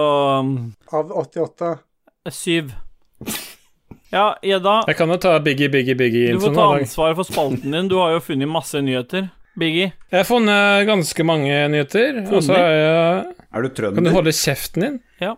Av 0.93 1.11
88. 1.11 1.71
Syv. 2.29 2.69
Ja, 4.11 4.35
Gjedda. 4.43 4.83
Jeg 4.87 4.95
kan 4.99 5.09
jo 5.09 5.17
ta 5.17 5.33
Biggie, 5.39 5.67
Biggie, 5.69 5.95
Biggie. 5.97 6.33
Du 6.33 6.39
får 6.45 6.53
ta 6.55 6.67
ansvaret 6.77 7.15
for 7.17 7.23
spalten 7.27 7.71
din. 7.73 7.87
Du 7.89 7.97
har 7.97 8.11
jo 8.13 8.19
funnet 8.23 8.47
masse 8.47 8.79
nyheter. 8.79 9.31
Biggie. 9.57 9.91
Jeg 10.11 10.21
har 10.21 10.27
funnet 10.29 10.85
ganske 10.87 11.25
mange 11.25 11.55
nyheter. 11.73 12.19
Og 12.29 12.43
så 12.45 12.53
Funnet? 12.53 12.77
jeg 12.77 13.35
Er 13.57 13.61
du 13.63 13.69
Kan 13.95 14.03
du 14.05 14.11
holde 14.13 14.33
kjeften 14.35 14.83
din? 14.85 14.97
Ja. 15.23 15.33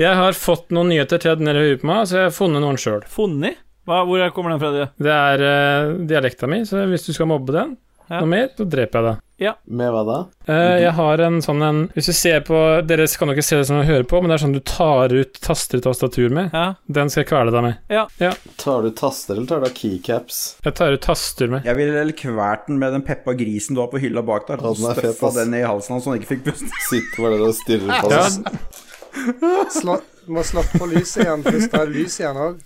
Jeg 0.00 0.14
har 0.18 0.32
fått 0.34 0.72
noen 0.74 0.90
nyheter 0.90 1.20
til 1.22 1.30
at 1.30 1.38
i 1.60 1.68
huet 1.70 1.82
på 1.84 1.90
meg, 1.90 2.06
så 2.10 2.16
jeg 2.18 2.28
har 2.30 2.34
funnet 2.34 2.64
noen 2.64 2.80
sjøl. 2.80 3.04
Funnet? 3.06 3.60
Hva, 3.86 4.02
hvor 4.06 4.18
er- 4.22 4.30
kommer 4.34 4.50
den 4.50 4.60
fra? 4.62 4.70
Det? 4.74 4.88
Det 4.98 5.14
er 5.14 5.44
uh, 5.46 5.94
dialekta 6.10 6.48
mi, 6.50 6.64
så 6.66 6.82
hvis 6.90 7.06
du 7.06 7.12
skal 7.14 7.30
mobbe 7.30 7.54
den 7.54 7.76
Ja. 8.10 8.18
noe 8.20 8.26
mer, 8.32 8.48
så 8.58 8.64
dreper 8.66 8.98
jeg 8.98 9.06
deg. 9.06 9.26
Med 9.72 9.88
hva 9.94 10.00
da? 10.04 10.16
Eh, 10.52 10.82
jeg 10.82 10.90
har 10.98 11.20
en 11.24 11.38
sånn 11.40 11.62
en 11.64 11.78
Hvis 11.94 12.10
du 12.10 12.12
ser 12.12 12.42
på 12.44 12.58
Dere 12.84 13.06
kan 13.16 13.30
jo 13.30 13.36
ikke 13.38 13.44
se 13.46 13.56
det 13.56 13.68
som 13.70 13.78
dere 13.78 13.86
hører 13.88 14.04
på, 14.10 14.18
men 14.20 14.28
det 14.28 14.34
er 14.36 14.42
sånn 14.42 14.52
du 14.52 14.60
tar 14.60 15.14
ut 15.16 15.38
taster 15.40 15.78
i 15.80 15.84
tastatur 15.86 16.28
med. 16.36 16.50
Ja. 16.52 16.74
Den 16.92 17.08
skal 17.08 17.22
jeg 17.22 17.30
kvele 17.30 17.54
deg 17.54 17.64
med. 17.64 18.34
Tar 18.60 18.82
du 18.84 18.90
taster, 18.90 19.38
eller 19.38 19.46
tar 19.48 19.64
du 19.64 19.70
keycaps? 19.78 20.40
Jeg 20.66 20.76
tar 20.76 20.92
ut 20.92 21.00
taster 21.06 21.48
med. 21.54 21.64
Jeg 21.64 21.78
ville 21.78 21.94
vel 21.96 22.12
kvært 22.18 22.66
den 22.68 22.82
med 22.82 22.92
den 22.98 23.06
peppa 23.06 23.32
grisen 23.38 23.78
du 23.78 23.80
har 23.80 23.88
på 23.94 24.02
hylla 24.02 24.20
bak 24.26 24.50
der. 24.50 24.60
Ja, 24.60 24.74
støffa 24.98 25.32
den 25.38 25.54
i 25.56 25.62
halsen 25.64 25.96
hans 25.96 26.04
så 26.04 26.12
han 26.12 26.20
ikke 26.20 26.34
fikk 26.34 26.44
puste. 26.50 26.68
Sitter 26.90 27.24
bare 27.24 27.38
der 27.40 27.48
og 27.48 27.56
stirrer 27.62 27.94
på 28.02 28.12
Ja, 28.12 28.26
oss. 28.26 29.78
Slå, 29.80 29.96
må 30.30 30.44
slå 30.46 30.62
på 30.76 30.86
lyset 30.90 31.24
igjen, 31.24 31.46
hvis 31.48 31.70
det 31.72 31.80
er 31.80 31.88
lys 31.96 32.20
igjen 32.20 32.36
òg. 32.44 32.60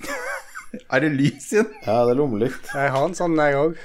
Er 0.92 1.00
det 1.04 1.12
lys 1.16 1.52
igjen? 1.52 1.70
Ja, 1.86 2.04
det 2.06 2.14
er 2.14 2.20
lommelykt. 2.20 2.68
Jeg 2.74 2.90
har 2.94 3.04
en 3.08 3.14
sånn, 3.18 3.36
jeg 3.38 3.54
òg. 3.54 3.76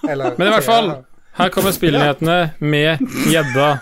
Men 0.38 0.46
i 0.48 0.52
hvert 0.56 0.66
fall, 0.66 0.92
her 1.40 1.48
kommer 1.54 1.72
spillnyhetene 1.76 2.38
med 2.60 3.00
gjedda. 3.30 3.72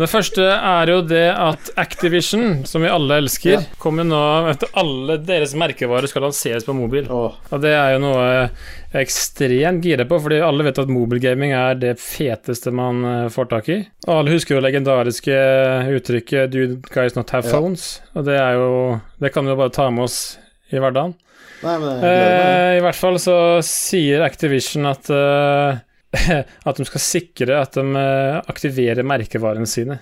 Det 0.00 0.06
første 0.08 0.40
er 0.48 0.88
jo 0.88 1.00
det 1.04 1.26
at 1.36 1.66
Activision, 1.76 2.62
som 2.64 2.80
vi 2.80 2.88
alle 2.88 3.18
elsker, 3.20 3.50
Ja. 3.52 3.60
kommer 3.78 4.06
nå 4.08 4.20
etter 4.48 4.70
alle 4.80 5.18
deres 5.20 5.52
merkevarer 5.52 6.08
skal 6.08 6.22
lanseres 6.24 6.64
på 6.64 6.72
mobil. 6.72 7.04
Åh, 7.12 7.34
Og 7.52 7.60
det 7.60 7.74
er 7.76 7.92
jo 7.92 7.98
noe 8.06 8.22
jeg 8.24 8.46
er 8.94 9.02
ekstremt 9.04 9.84
gira 9.84 10.06
på, 10.08 10.16
fordi 10.24 10.40
alle 10.40 10.64
vet 10.64 10.78
at 10.80 10.88
mobilgaming 10.88 11.52
er 11.52 11.74
det 11.74 11.98
feteste 12.00 12.72
man 12.72 13.04
eh, 13.04 13.28
får 13.28 13.50
tak 13.52 13.68
i. 13.68 13.78
Og 14.08 14.14
alle 14.22 14.32
husker 14.38 14.56
jo 14.56 14.64
legendariske 14.64 15.36
uttrykket 15.92 16.48
'do 16.50 16.80
guys 16.90 17.14
not 17.14 17.28
have 17.36 17.44
Ja. 17.44 17.52
phones', 17.60 18.00
og 18.16 18.24
det 18.24 18.40
er 18.40 18.54
jo 18.56 19.00
Det 19.20 19.34
kan 19.34 19.44
vi 19.44 19.50
jo 19.50 19.56
bare 19.56 19.68
ta 19.70 19.90
med 19.90 20.04
oss 20.04 20.38
i 20.70 20.80
hverdagen. 20.82 21.14
nei, 21.62 21.76
men 21.76 21.86
jeg 21.90 22.00
gleder 22.00 22.34
meg. 22.34 22.50
Eh, 22.50 22.74
I 22.78 22.84
hvert 22.86 23.00
fall 23.00 23.18
så 23.22 23.36
sier 23.66 24.24
Activision 24.26 24.88
at 24.90 25.10
uh, 25.12 25.80
At 26.68 26.78
de 26.80 26.86
skal 26.88 27.02
sikre 27.04 27.58
at 27.60 27.76
de 27.78 27.84
eh, 27.98 28.38
aktiverer 28.50 29.06
merkevarene 29.06 29.68
sine 29.70 30.00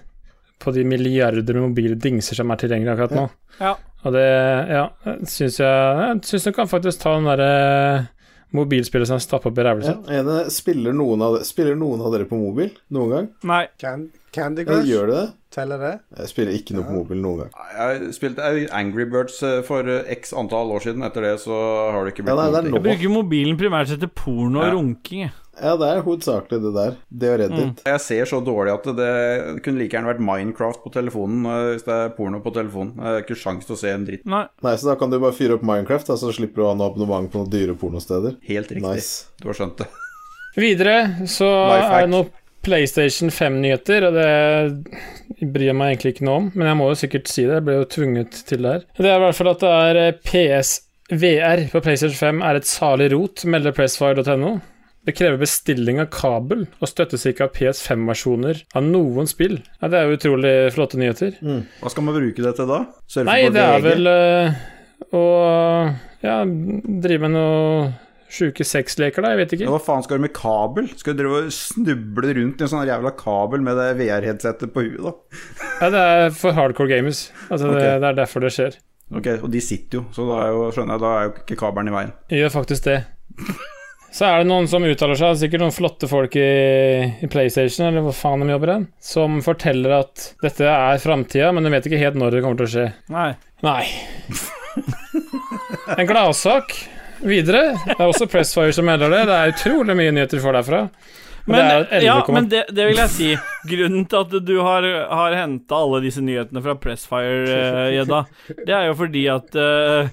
på 0.58 0.72
de 0.74 0.82
milliarder 0.88 1.54
med 1.54 1.68
mobile 1.68 1.94
dingser 2.00 2.34
som 2.34 2.50
er 2.50 2.58
tilgjengelige 2.58 2.94
akkurat 2.96 3.12
nå. 3.14 3.26
Ja. 3.60 3.74
Og 4.06 4.14
det 4.14 4.24
ja, 4.72 4.86
syns 5.28 5.58
jeg 5.60 6.00
Jeg 6.00 6.22
syns 6.26 6.46
de 6.48 6.52
kan 6.56 6.70
faktisk 6.70 7.02
ta 7.02 7.12
den 7.14 7.28
derre 7.28 8.08
mobilspillet 8.56 9.10
som 9.10 9.20
stapper 9.20 9.52
opp 9.52 9.60
i 9.60 9.66
ræva 9.66 9.84
Ja, 9.84 9.94
si. 10.48 10.54
spiller, 10.56 10.96
noen 10.96 11.22
av, 11.22 11.38
spiller 11.46 11.76
noen 11.78 12.00
av 12.02 12.14
dere 12.14 12.26
på 12.30 12.38
mobil 12.40 12.72
noen 12.94 13.12
gang? 13.12 13.28
Nei. 13.50 13.64
Can, 13.80 14.08
Candy 14.34 14.62
Ja, 14.64 14.68
Crush. 14.68 14.88
gjør 14.90 15.06
det 15.08 15.16
det? 15.18 15.26
Teller 15.58 15.78
det? 15.80 15.92
Jeg 16.18 16.28
spiller 16.28 16.52
ikke 16.58 16.74
noe 16.76 16.84
på 16.84 16.92
mobil 16.98 17.20
noen 17.24 17.38
gang. 17.46 17.52
Jeg 17.78 18.12
spilte 18.14 18.44
Angry 18.76 19.06
Birds 19.08 19.38
eh, 19.42 19.62
for 19.64 19.88
eh, 19.88 20.04
x 20.18 20.34
antall 20.36 20.70
år 20.76 20.84
siden. 20.84 21.02
Etter 21.06 21.24
det 21.24 21.34
så 21.40 21.56
har 21.94 22.04
det 22.04 22.12
ikke 22.12 22.26
blitt 22.26 22.34
Ja, 22.36 22.42
nei, 22.44 22.48
det 22.52 22.64
noe. 22.68 22.78
Jeg 22.78 22.84
bruker 22.90 23.14
mobilen 23.14 23.56
primært 23.60 23.88
sett 23.88 24.02
til 24.04 24.10
porno 24.12 24.60
og 24.66 24.74
runking. 24.76 25.30
Ja, 25.58 25.72
det 25.80 25.88
er 25.90 26.02
hovedsakelig 26.06 26.60
det 26.62 26.70
der. 26.76 26.92
Det 27.10 27.30
og 27.32 27.38
Reddit. 27.40 27.80
Jeg 27.88 28.00
ser 28.04 28.28
så 28.30 28.38
dårlig 28.46 28.70
at 28.76 28.84
det, 28.86 28.94
det 29.00 29.62
kunne 29.64 29.80
like 29.80 29.96
gjerne 29.96 30.12
vært 30.12 30.20
Minecraft 30.22 30.84
på 30.84 30.92
telefonen 30.94 31.48
eh, 31.50 31.70
hvis 31.72 31.86
det 31.88 31.96
er 31.96 32.12
porno 32.14 32.38
på 32.44 32.52
telefonen. 32.54 32.92
Jeg 33.00 33.08
har 33.16 33.24
ikke 33.24 33.38
sjans 33.40 33.66
til 33.66 33.74
å 33.74 33.80
se 33.80 33.90
en 33.90 34.04
dritt. 34.06 34.22
Nei. 34.28 34.44
Nei, 34.62 34.74
så 34.78 34.92
da 34.92 34.98
kan 35.00 35.10
du 35.10 35.16
bare 35.18 35.34
fyre 35.34 35.56
opp 35.58 35.64
Minecraft, 35.66 36.12
da, 36.12 36.18
så 36.20 36.30
slipper 36.36 36.62
du 36.62 36.66
å 36.68 36.70
ha 36.74 36.76
noe 36.78 36.92
abonnement 36.92 37.26
på 37.32 37.40
noen 37.42 37.50
dyre 37.56 37.74
pornosteder. 37.80 38.36
Helt 38.46 38.70
riktig. 38.76 38.84
Nice. 38.86 39.32
Du 39.42 39.48
har 39.50 39.58
skjønt 39.58 39.80
det. 39.82 39.88
Videre 40.58 40.94
så 41.30 41.48
Lifehack. 41.48 41.96
er 41.96 42.06
det 42.06 42.12
noe 42.14 42.30
PlayStation 42.66 43.30
5-nyheter, 43.32 44.08
og 44.08 44.16
det 44.18 45.48
bryr 45.52 45.70
jeg 45.70 45.78
meg 45.78 45.92
egentlig 45.92 46.14
ikke 46.16 46.26
noe 46.28 46.40
om, 46.42 46.48
men 46.54 46.70
jeg 46.70 46.78
må 46.80 46.88
jo 46.90 46.98
sikkert 47.02 47.30
si 47.30 47.44
det, 47.46 47.60
jeg 47.60 47.66
ble 47.68 47.76
jo 47.78 47.90
tvunget 47.94 48.40
til 48.48 48.64
det 48.64 48.74
her. 48.74 48.88
Det 48.98 49.10
er 49.10 49.20
i 49.20 49.24
hvert 49.26 49.38
fall 49.38 49.52
at 49.52 49.62
det 49.62 49.74
er 49.76 50.00
eh, 50.02 50.16
PSVR 50.30 51.62
på 51.72 51.84
PlayStation 51.84 52.18
5 52.18 52.42
er 52.48 52.58
et 52.58 52.68
salig 52.68 53.12
rot, 53.14 53.46
melder 53.48 53.76
pressfire.no. 53.76 54.56
Det 55.08 55.14
krever 55.16 55.38
bestilling 55.40 56.02
av 56.02 56.10
kabel, 56.12 56.66
og 56.82 56.90
støttes 56.90 57.22
ikke 57.30 57.46
av 57.46 57.54
PS5-versjoner 57.56 58.64
av 58.76 58.84
noen 58.84 59.30
spill. 59.30 59.56
Ja, 59.78 59.88
det 59.88 60.00
er 60.00 60.10
jo 60.10 60.18
utrolig 60.18 60.56
flotte 60.74 61.00
nyheter. 61.00 61.38
Hva 61.80 61.92
skal 61.94 62.04
man 62.04 62.18
bruke 62.18 62.44
det 62.44 62.52
til 62.58 62.68
da? 62.68 62.82
Surfe 63.08 63.24
Nei, 63.30 63.38
det 63.54 63.62
er 63.62 63.86
vel 63.86 64.10
uh, 64.10 64.58
å 65.16 65.22
ja, 66.26 66.42
drive 66.44 67.24
med 67.24 67.34
noe 67.38 67.88
sjuke 68.32 68.64
sexleker, 68.66 69.24
da, 69.24 69.32
jeg 69.34 69.40
vet 69.42 69.54
ikke. 69.56 69.66
Ja, 69.66 69.72
hva 69.72 69.80
faen 69.82 70.04
skal 70.04 70.18
du 70.20 70.24
med 70.26 70.34
kabel? 70.36 70.90
Skal 71.00 71.16
du 71.16 71.22
drive 71.22 71.38
og 71.46 71.54
snuble 71.54 72.34
rundt 72.36 72.60
i 72.60 72.66
en 72.66 72.72
sånn 72.74 72.84
jævla 72.88 73.14
kabel 73.18 73.64
med 73.64 73.78
det 73.80 73.88
VR-headsetet 74.02 74.74
på 74.74 74.84
huet, 74.84 75.00
da? 75.08 75.14
Ja, 75.80 75.88
det 75.94 76.04
er 76.12 76.36
for 76.36 76.56
hardcore 76.58 76.90
gamers. 76.92 77.26
Altså, 77.48 77.72
det, 77.72 77.86
det 78.04 78.10
er 78.12 78.20
derfor 78.20 78.44
det 78.44 78.52
skjer. 78.56 78.76
Ok, 79.08 79.30
Og 79.40 79.48
de 79.52 79.60
sitter 79.64 80.02
jo, 80.02 80.04
så 80.12 80.26
da 80.28 80.42
er 80.44 80.52
jo, 80.52 80.68
skjønner 80.76 80.98
jeg, 80.98 81.04
da 81.06 81.14
er 81.16 81.26
jo 81.28 81.34
ikke 81.40 81.56
kabelen 81.62 81.88
i 81.88 81.96
veien. 81.96 82.14
Gjør 82.36 82.54
faktisk 82.58 82.88
det. 82.90 82.98
Så 84.12 84.24
er 84.24 84.40
det 84.42 84.48
noen 84.48 84.68
som 84.68 84.84
uttaler 84.88 85.18
seg, 85.20 85.34
sikkert 85.40 85.62
noen 85.62 85.74
flotte 85.76 86.08
folk 86.08 86.36
i, 86.40 86.44
i 87.24 87.28
PlayStation, 87.30 87.86
eller 87.88 88.04
hva 88.06 88.12
faen 88.16 88.44
de 88.44 88.52
jobber 88.54 88.72
hen, 88.72 88.86
som 89.04 89.40
forteller 89.44 89.94
at 90.00 90.30
dette 90.44 90.68
er 90.68 91.00
framtida, 91.02 91.50
men 91.56 91.64
de 91.64 91.72
vet 91.72 91.88
ikke 91.88 92.00
helt 92.00 92.20
når 92.20 92.36
det 92.36 92.44
kommer 92.44 92.60
til 92.60 92.68
å 92.68 92.72
skje. 92.72 92.86
Nei. 93.12 93.30
Nei. 93.64 93.84
En 95.96 96.06
gladsak 96.08 96.72
videre. 97.22 97.72
Det 97.84 97.96
er 97.96 98.04
også 98.06 98.28
Pressfire 98.30 98.74
som 98.74 98.86
melder 98.88 99.12
det. 99.14 99.24
Det 99.28 99.38
er 99.38 99.54
utrolig 99.54 99.96
mye 99.98 100.12
nyheter 100.14 100.42
for 100.42 100.56
derfra. 100.56 100.86
Men, 101.48 101.86
det 101.88 102.02
ja, 102.04 102.18
men 102.28 102.48
det, 102.52 102.66
det 102.76 102.86
vil 102.90 102.98
jeg 103.00 103.12
si. 103.14 103.28
Grunnen 103.70 104.04
til 104.10 104.20
at 104.20 104.34
du 104.44 104.56
har, 104.60 104.84
har 105.08 105.36
henta 105.38 105.78
alle 105.80 106.02
disse 106.04 106.20
nyhetene 106.24 106.60
fra 106.64 106.76
Pressfire, 106.76 107.46
eh, 107.48 107.84
Gjedda, 107.96 108.22
det 108.66 108.74
er 108.76 108.88
jo 108.90 108.96
fordi 108.98 109.22
at 109.32 109.56
uh, 109.56 110.10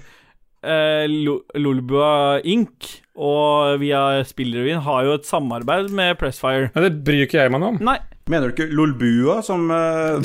Lolbua 1.60 2.40
Inc. 2.40 2.88
og 3.20 3.76
Via 3.84 4.22
Spillrevyen 4.24 4.80
har 4.88 5.04
jo 5.04 5.18
et 5.18 5.28
samarbeid 5.28 5.92
med 5.92 6.16
Pressfire. 6.20 6.70
Ja, 6.72 6.86
det 6.86 7.04
bryr 7.04 7.26
ikke 7.26 7.42
jeg 7.42 7.52
meg 7.52 7.60
noe 7.60 7.76
om. 7.76 7.82
Nei, 7.84 7.98
Mener 8.26 8.50
du 8.50 8.56
ikke 8.56 8.74
Lolbua, 8.74 9.36
som 9.46 9.68
uh, 9.70 10.16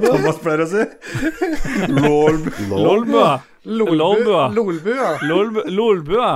Thomas 0.00 0.38
pleier 0.44 0.62
å 0.64 0.68
si? 0.70 0.86
Lolb... 1.98 2.46
Lolbua. 2.70 3.34
Lolbua. 3.64 4.48
Lolbua. 4.54 5.12
Lolbua. 5.68 6.32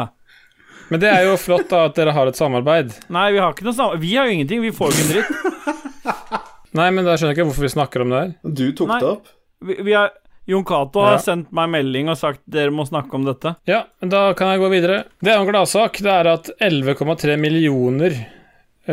Men 0.88 1.02
det 1.02 1.10
er 1.12 1.26
jo 1.28 1.34
flott 1.40 1.68
da 1.68 1.82
at 1.90 1.98
dere 1.98 2.14
har 2.16 2.30
et 2.30 2.38
samarbeid. 2.38 2.94
Nei, 3.12 3.26
vi 3.34 3.40
har 3.42 3.52
ikke 3.52 3.66
noe 3.66 3.76
samarbeid. 3.76 4.04
Vi 4.06 4.14
har 4.16 4.28
jo 4.28 4.36
ingenting. 4.38 4.62
Vi 4.64 4.72
får 4.72 4.94
ikke 4.94 5.04
en 5.04 5.10
dritt. 5.12 6.38
Nei, 6.78 6.88
men 6.94 7.04
da 7.04 7.16
skjønner 7.16 7.34
jeg 7.34 7.38
ikke 7.38 7.48
hvorfor 7.50 7.66
vi 7.66 7.74
snakker 7.74 8.04
om 8.04 8.14
det 8.14 8.22
her. 8.22 8.32
Du 8.44 8.64
tok 8.76 8.90
Nei. 8.94 8.98
det 9.02 9.10
opp. 9.10 9.28
Vi, 9.68 9.76
vi 9.84 9.96
har 9.96 10.14
Jon 10.48 10.64
Cato 10.64 11.02
har 11.04 11.18
sendt 11.20 11.50
meg 11.52 11.68
melding 11.74 12.08
og 12.08 12.16
sagt 12.16 12.40
dere 12.48 12.72
må 12.72 12.86
snakke 12.88 13.12
om 13.18 13.26
dette. 13.26 13.52
Ja, 13.68 13.82
da 14.00 14.30
kan 14.38 14.54
jeg 14.54 14.62
gå 14.62 14.70
videre. 14.72 15.02
Det 15.20 15.34
er 15.34 15.36
jo 15.36 15.44
en 15.44 15.50
gladsak. 15.50 16.00
Det 16.04 16.14
er 16.14 16.30
at 16.30 16.48
11,3 16.64 17.36
millioner 17.40 18.16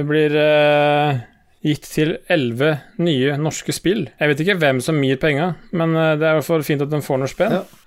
blir 0.04 0.36
eh, 0.36 1.22
gitt 1.64 1.88
til 1.88 2.18
11 2.28 3.00
nye 3.08 3.38
norske 3.40 3.72
spill. 3.76 4.04
Jeg 4.20 4.34
vet 4.34 4.44
ikke 4.44 4.58
hvem 4.66 4.82
som 4.84 5.00
gir 5.00 5.22
penga, 5.22 5.54
men 5.72 5.96
eh, 5.96 6.18
det 6.20 6.28
er 6.28 6.36
i 6.36 6.42
hvert 6.42 6.50
fall 6.50 6.68
fint 6.68 6.84
at 6.84 6.92
de 6.92 7.00
får 7.06 7.24
noe 7.24 7.32
spenn. 7.32 7.56
Ja. 7.62 7.85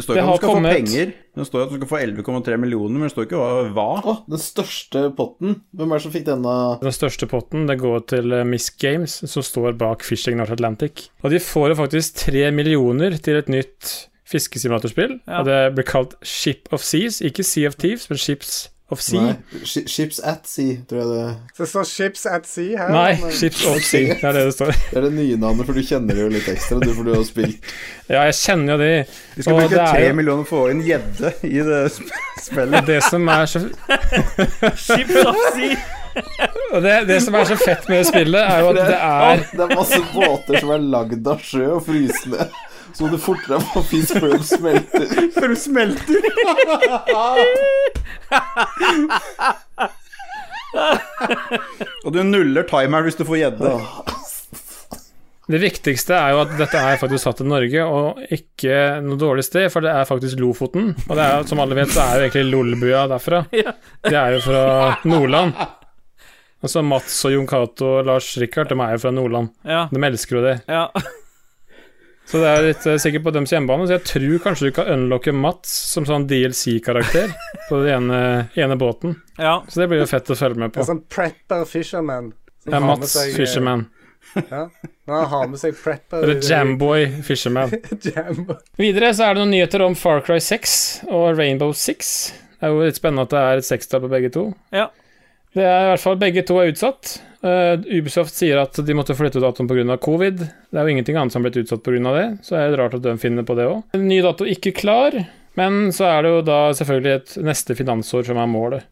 Det 0.00 0.06
står 0.06 0.16
ikke 0.16 0.24
det 0.24 0.32
at 0.32 0.40
du 0.40 0.40
skal 0.40 0.54
kommet- 0.54 0.72
få 0.72 0.80
penger. 0.80 1.12
Det 1.36 1.46
står 1.46 1.62
at 1.62 1.70
du 1.70 1.76
skal 1.76 1.90
få 1.92 1.98
11,3 2.00 2.56
millioner, 2.58 2.96
men 2.96 3.06
det 3.06 3.12
står 3.12 3.26
ikke 3.28 3.38
hva. 3.40 3.50
hva. 3.76 3.86
Å, 4.00 4.14
den 4.32 4.40
største 4.42 5.02
potten. 5.18 5.54
Hvem 5.76 5.92
er 5.92 6.00
det 6.00 6.04
som 6.06 6.14
fikk 6.14 6.24
denne 6.26 6.54
Den 6.80 6.96
største 6.96 7.28
potten 7.30 7.66
det 7.68 7.76
går 7.82 8.06
til 8.16 8.32
eh, 8.32 8.44
Miss 8.48 8.70
Games, 8.80 9.18
som 9.30 9.44
står 9.44 9.76
bak 9.78 10.02
Fishing 10.06 10.40
North 10.40 10.52
Atlantic. 10.56 11.10
Og 11.22 11.30
de 11.34 11.38
får 11.44 11.74
jo 11.74 11.78
faktisk 11.84 12.24
3 12.26 12.48
millioner 12.56 13.18
til 13.20 13.36
et 13.42 13.52
nytt 13.52 13.92
fiskesimulatorspill. 14.30 15.20
Ja. 15.28 15.40
Og 15.40 15.48
det 15.48 15.60
blir 15.76 15.86
kalt 15.88 16.14
Ship 16.26 16.68
of 16.72 16.82
Seas. 16.86 17.20
Ikke 17.20 17.44
Sea 17.46 17.68
of 17.70 17.76
Thieves, 17.80 18.08
men 18.10 18.18
Ships 18.20 18.68
of 18.90 19.00
Sea. 19.02 19.20
Nei, 19.20 19.60
Ships 19.64 20.18
at 20.24 20.48
Sea, 20.50 20.76
tror 20.90 20.98
jeg 21.00 21.08
det 21.10 21.36
det 21.58 21.68
står 21.68 21.84
'Ships 21.90 22.26
at 22.26 22.46
Sea' 22.46 22.76
her. 22.78 22.88
Nei, 22.90 23.18
men- 23.22 23.32
Ships 23.32 23.64
of 23.66 23.76
Sea. 23.86 24.14
Det 24.14 24.24
er 24.24 24.32
det 24.32 24.44
det 24.46 24.54
står. 24.54 24.66
Det 24.90 24.96
er 24.96 25.00
det 25.06 25.12
nye 25.12 25.36
navnet, 25.36 25.66
for 25.66 25.72
du 25.72 25.80
kjenner 25.82 26.14
det 26.14 26.22
jo 26.24 26.28
litt 26.28 26.48
ekstra, 26.48 26.80
du, 26.80 26.94
for 26.94 27.02
du 27.04 27.14
har 27.14 27.24
spilt. 27.24 27.58
Ja, 28.10 28.24
jeg 28.26 28.34
kjenner 28.34 28.72
jo 28.74 28.78
de. 28.82 29.04
Vi 29.36 29.42
skal 29.42 29.54
bruke 29.54 29.68
tre 29.70 29.84
er 29.86 30.08
3 30.10 30.14
millioner 30.18 30.44
for 30.44 30.56
å 30.56 30.64
få 30.66 30.70
inn 30.72 30.80
gjedde 30.82 31.30
i 31.46 31.60
det 31.62 31.92
spillet. 32.48 32.86
Det 32.86 33.02
som 33.06 33.28
er 33.28 33.46
så 33.46 33.60
Ships 34.84 35.14
of 35.24 35.36
Sea. 35.54 35.76
Og 36.74 36.82
det, 36.82 36.94
det 37.06 37.20
som 37.22 37.34
er 37.38 37.44
så 37.46 37.54
fett 37.60 37.86
med 37.88 38.00
det 38.00 38.06
spillet, 38.08 38.40
er 38.42 38.58
jo 38.64 38.72
at 38.72 38.80
det 38.80 38.96
er 38.98 39.44
det 39.52 39.62
er 39.66 39.76
masse 39.78 40.00
båter 40.14 40.58
som 40.58 40.72
er 40.74 40.82
lagd 40.82 41.28
av 41.30 41.38
sjø 41.46 41.68
og 41.76 41.84
frysende. 41.86 42.48
ned. 42.48 42.58
Så 42.94 43.04
må 43.04 43.08
du 43.12 43.18
fortere 43.22 43.60
få 43.72 43.80
fisk 43.86 44.12
før 44.20 44.30
de 44.36 44.44
smelter. 44.46 45.06
Før 45.36 45.46
du 45.52 45.56
smelter. 45.58 46.20
Og 52.04 52.10
du 52.14 52.20
nuller 52.26 52.64
timeren 52.70 53.04
hvis 53.06 53.18
du 53.18 53.24
får 53.28 53.38
gjedde. 53.44 53.68
Det 55.50 55.58
viktigste 55.58 56.14
er 56.14 56.30
jo 56.34 56.42
at 56.44 56.52
dette 56.60 56.78
er 56.78 56.98
faktisk 57.00 57.24
satt 57.26 57.40
i 57.42 57.46
Norge, 57.48 57.82
og 57.82 58.20
ikke 58.30 58.74
noe 59.02 59.18
dårlig 59.18 59.42
sted, 59.42 59.66
for 59.74 59.82
det 59.82 59.90
er 59.90 60.06
faktisk 60.06 60.38
Lofoten. 60.38 60.92
Og 61.08 61.16
det 61.18 61.24
er, 61.24 61.42
som 61.50 61.58
alle 61.62 61.74
vet, 61.74 61.90
så 61.90 62.04
er 62.04 62.12
jo 62.20 62.26
egentlig 62.28 62.52
Lolbua 62.52 63.00
derfra. 63.10 63.40
De 63.50 64.14
er 64.14 64.36
jo 64.36 64.40
fra 64.44 64.62
Nordland. 65.10 65.50
Altså 66.62 66.84
Mats 66.86 67.16
og 67.26 67.34
Jon 67.34 67.48
Cato 67.50 67.88
og 67.96 68.06
Lars 68.06 68.28
Rikard, 68.38 68.70
de 68.70 68.78
er 68.78 68.94
jo 68.94 69.02
fra 69.02 69.10
Nordland. 69.16 69.50
De 69.64 70.04
elsker 70.12 70.38
jo 70.38 70.44
det. 70.46 70.54
ja. 70.70 70.86
Så 72.30 72.38
det 72.38 72.46
er 72.50 72.64
litt 72.68 72.84
uh, 72.86 72.94
sikkert 73.02 73.24
på 73.26 73.32
deres 73.34 73.50
hjemmebane, 73.50 73.86
så 73.88 73.96
jeg 73.96 74.04
tror 74.06 74.42
kanskje 74.44 74.68
du 74.68 74.74
kan 74.76 74.90
unlocke 74.92 75.32
Mats 75.34 75.72
som 75.90 76.04
sånn 76.06 76.28
DLC-karakter 76.30 77.32
på 77.68 77.80
den 77.82 78.10
ene, 78.10 78.20
ene 78.54 78.76
båten. 78.78 79.16
ja. 79.40 79.56
Så 79.68 79.82
det 79.82 79.88
blir 79.90 80.04
jo 80.04 80.10
fett 80.10 80.30
å 80.30 80.36
følge 80.38 80.62
med 80.62 80.74
på. 80.74 80.84
er 80.84 80.90
sånn 80.92 81.02
prepper 81.10 81.64
fisherman. 81.66 82.30
Ja, 82.68 82.78
Mats 82.84 83.16
seg, 83.16 83.32
eh, 83.32 83.40
Fisherman. 83.40 83.88
Ja. 84.30 84.68
Han 85.10 85.24
har 85.26 85.46
med 85.50 85.58
seg 85.58 85.74
prepper 85.74 86.22
Eller 86.22 86.36
Jamboy 86.44 87.08
Fisherman. 87.26 87.72
Jamboy. 88.04 88.60
Videre 88.78 89.08
så 89.16 89.24
er 89.26 89.34
det 89.34 89.42
noen 89.42 89.50
nyheter 89.56 89.82
om 89.82 89.96
Far 89.98 90.20
Cry 90.22 90.36
6 90.38 90.74
og 91.08 91.32
Rainbow 91.40 91.72
Six. 91.74 92.12
Det 92.60 92.68
er 92.68 92.70
jo 92.76 92.84
litt 92.84 93.00
spennende 93.00 93.24
at 93.26 93.32
det 93.34 93.40
er 93.40 93.62
et 93.62 93.66
sekstall 93.66 94.04
på 94.04 94.12
begge 94.12 94.30
to. 94.36 94.44
Ja. 94.76 94.86
Det 95.56 95.66
er 95.66 95.82
i 95.82 95.90
hvert 95.90 96.04
fall 96.04 96.20
Begge 96.20 96.44
to 96.46 96.60
er 96.60 96.70
utsatt. 96.70 97.16
Uh, 97.40 97.80
Ubisoft 97.88 98.36
sier 98.36 98.60
at 98.60 98.76
de 98.84 98.94
måtte 98.94 99.16
flytte 99.18 99.40
datoen 99.42 99.68
pga. 99.70 99.96
covid. 99.98 100.42
Det 100.44 100.78
er 100.78 100.86
jo 100.86 100.94
ingenting 100.94 101.16
annet 101.16 101.34
som 101.34 101.40
har 101.40 101.50
blitt 101.50 101.64
utsatt 101.64 101.82
pga. 101.82 102.12
det, 102.14 102.26
så 102.44 102.54
det 102.54 102.62
er 102.62 102.76
rart 102.78 102.94
at 102.98 103.02
de 103.06 103.16
finner 103.18 103.46
på 103.46 103.56
det 103.58 103.66
òg. 103.66 103.96
Ny 103.98 104.20
dato 104.22 104.46
ikke 104.46 104.74
klar, 104.76 105.16
men 105.58 105.88
så 105.96 106.06
er 106.10 106.22
det 106.22 106.34
jo 106.34 106.42
da 106.46 106.60
selvfølgelig 106.76 107.14
et 107.16 107.34
neste 107.48 107.74
finansår 107.78 108.28
som 108.28 108.38
er 108.38 108.50
målet. 108.50 108.86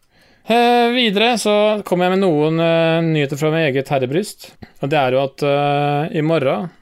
Uh, 0.49 0.89
videre 0.97 1.35
så 1.37 1.55
kommer 1.85 2.09
jeg 2.09 2.17
med 2.17 2.25
noen 2.25 2.57
uh, 2.57 3.05
nyheter 3.05 3.39
fra 3.39 3.53
mitt 3.53 3.69
eget 3.69 3.93
herrebryst. 3.93 4.49
Og 4.81 4.91
det 4.91 4.99
er 4.99 5.15
jo 5.15 5.23
at 5.27 5.45
i 6.15 6.25
morgen 6.25 6.73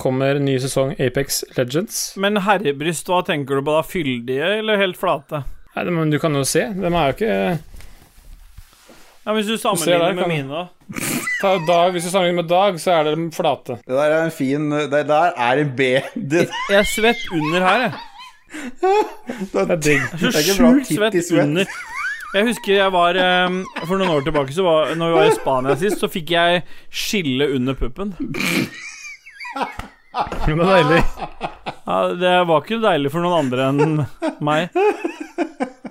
kommer 0.00 0.40
ny 0.42 0.56
sesong 0.58 0.96
Apex 0.98 1.44
Legends. 1.54 2.00
Men 2.18 2.40
herrebryst, 2.42 3.06
hva 3.06 3.20
tenker 3.26 3.60
du 3.60 3.66
på 3.66 3.76
da? 3.76 3.84
Fyldige 3.86 4.50
eller 4.58 4.80
helt 4.80 4.98
flate? 4.98 5.44
Nei, 5.74 5.86
men 5.90 6.10
du 6.10 6.18
kan 6.22 6.34
jo 6.34 6.42
se. 6.46 6.64
De 6.74 6.88
er 6.88 7.12
jo 7.12 7.14
ikke 7.14 7.38
Ja, 9.26 9.32
Hvis 9.32 9.46
du 9.46 9.56
ser 9.56 9.70
der, 9.70 9.76
sammenligner 9.76 10.14
med 10.14 10.28
mine, 10.28 10.48
da. 10.52 10.66
ta 11.40 11.52
dag, 11.66 11.92
Hvis 11.94 12.04
du 12.04 12.10
sammenligner 12.10 12.42
med 12.42 12.48
Dag, 12.50 12.80
så 12.80 12.90
er 12.92 13.08
de 13.08 13.30
flate. 13.32 13.78
Det 13.86 13.96
der 13.96 14.12
er 14.18 14.24
en 14.24 14.30
fin 14.34 14.70
Det 14.70 15.06
der 15.08 15.32
er 15.36 15.62
en 15.62 15.70
B. 15.76 15.80
Det, 16.14 16.48
Jeg 16.70 16.78
er 16.78 16.88
svett 16.90 17.24
under 17.32 17.60
her, 17.64 17.80
jeg. 17.86 17.92
Det 19.52 19.64
er 19.70 19.76
digg. 19.76 20.00
Så 20.20 20.30
Det 20.30 20.42
er 20.44 20.58
bra 20.60 20.72
sjukt 20.74 20.92
svett 20.92 21.32
under. 21.42 21.64
Jeg 22.34 22.46
husker 22.48 22.74
jeg 22.74 22.92
var 22.92 23.14
For 23.86 23.96
noen 23.96 24.10
år 24.10 24.20
tilbake, 24.26 24.52
så 24.52 24.62
var, 24.66 24.94
når 24.98 25.08
vi 25.12 25.14
var 25.20 25.30
i 25.30 25.34
Spania 25.40 25.76
sist, 25.78 26.00
så 26.02 26.08
fikk 26.10 26.30
jeg 26.34 26.62
skille 26.90 27.48
under 27.54 27.74
puppen. 27.78 28.14
Men 30.46 30.60
det 30.60 30.64
er 30.64 30.74
deilig. 30.74 31.02
Ja, 31.84 31.98
det 32.16 32.34
var 32.48 32.62
ikke 32.64 32.80
deilig 32.82 33.12
for 33.12 33.24
noen 33.24 33.38
andre 33.44 33.68
enn 33.70 34.04
meg. 34.44 34.74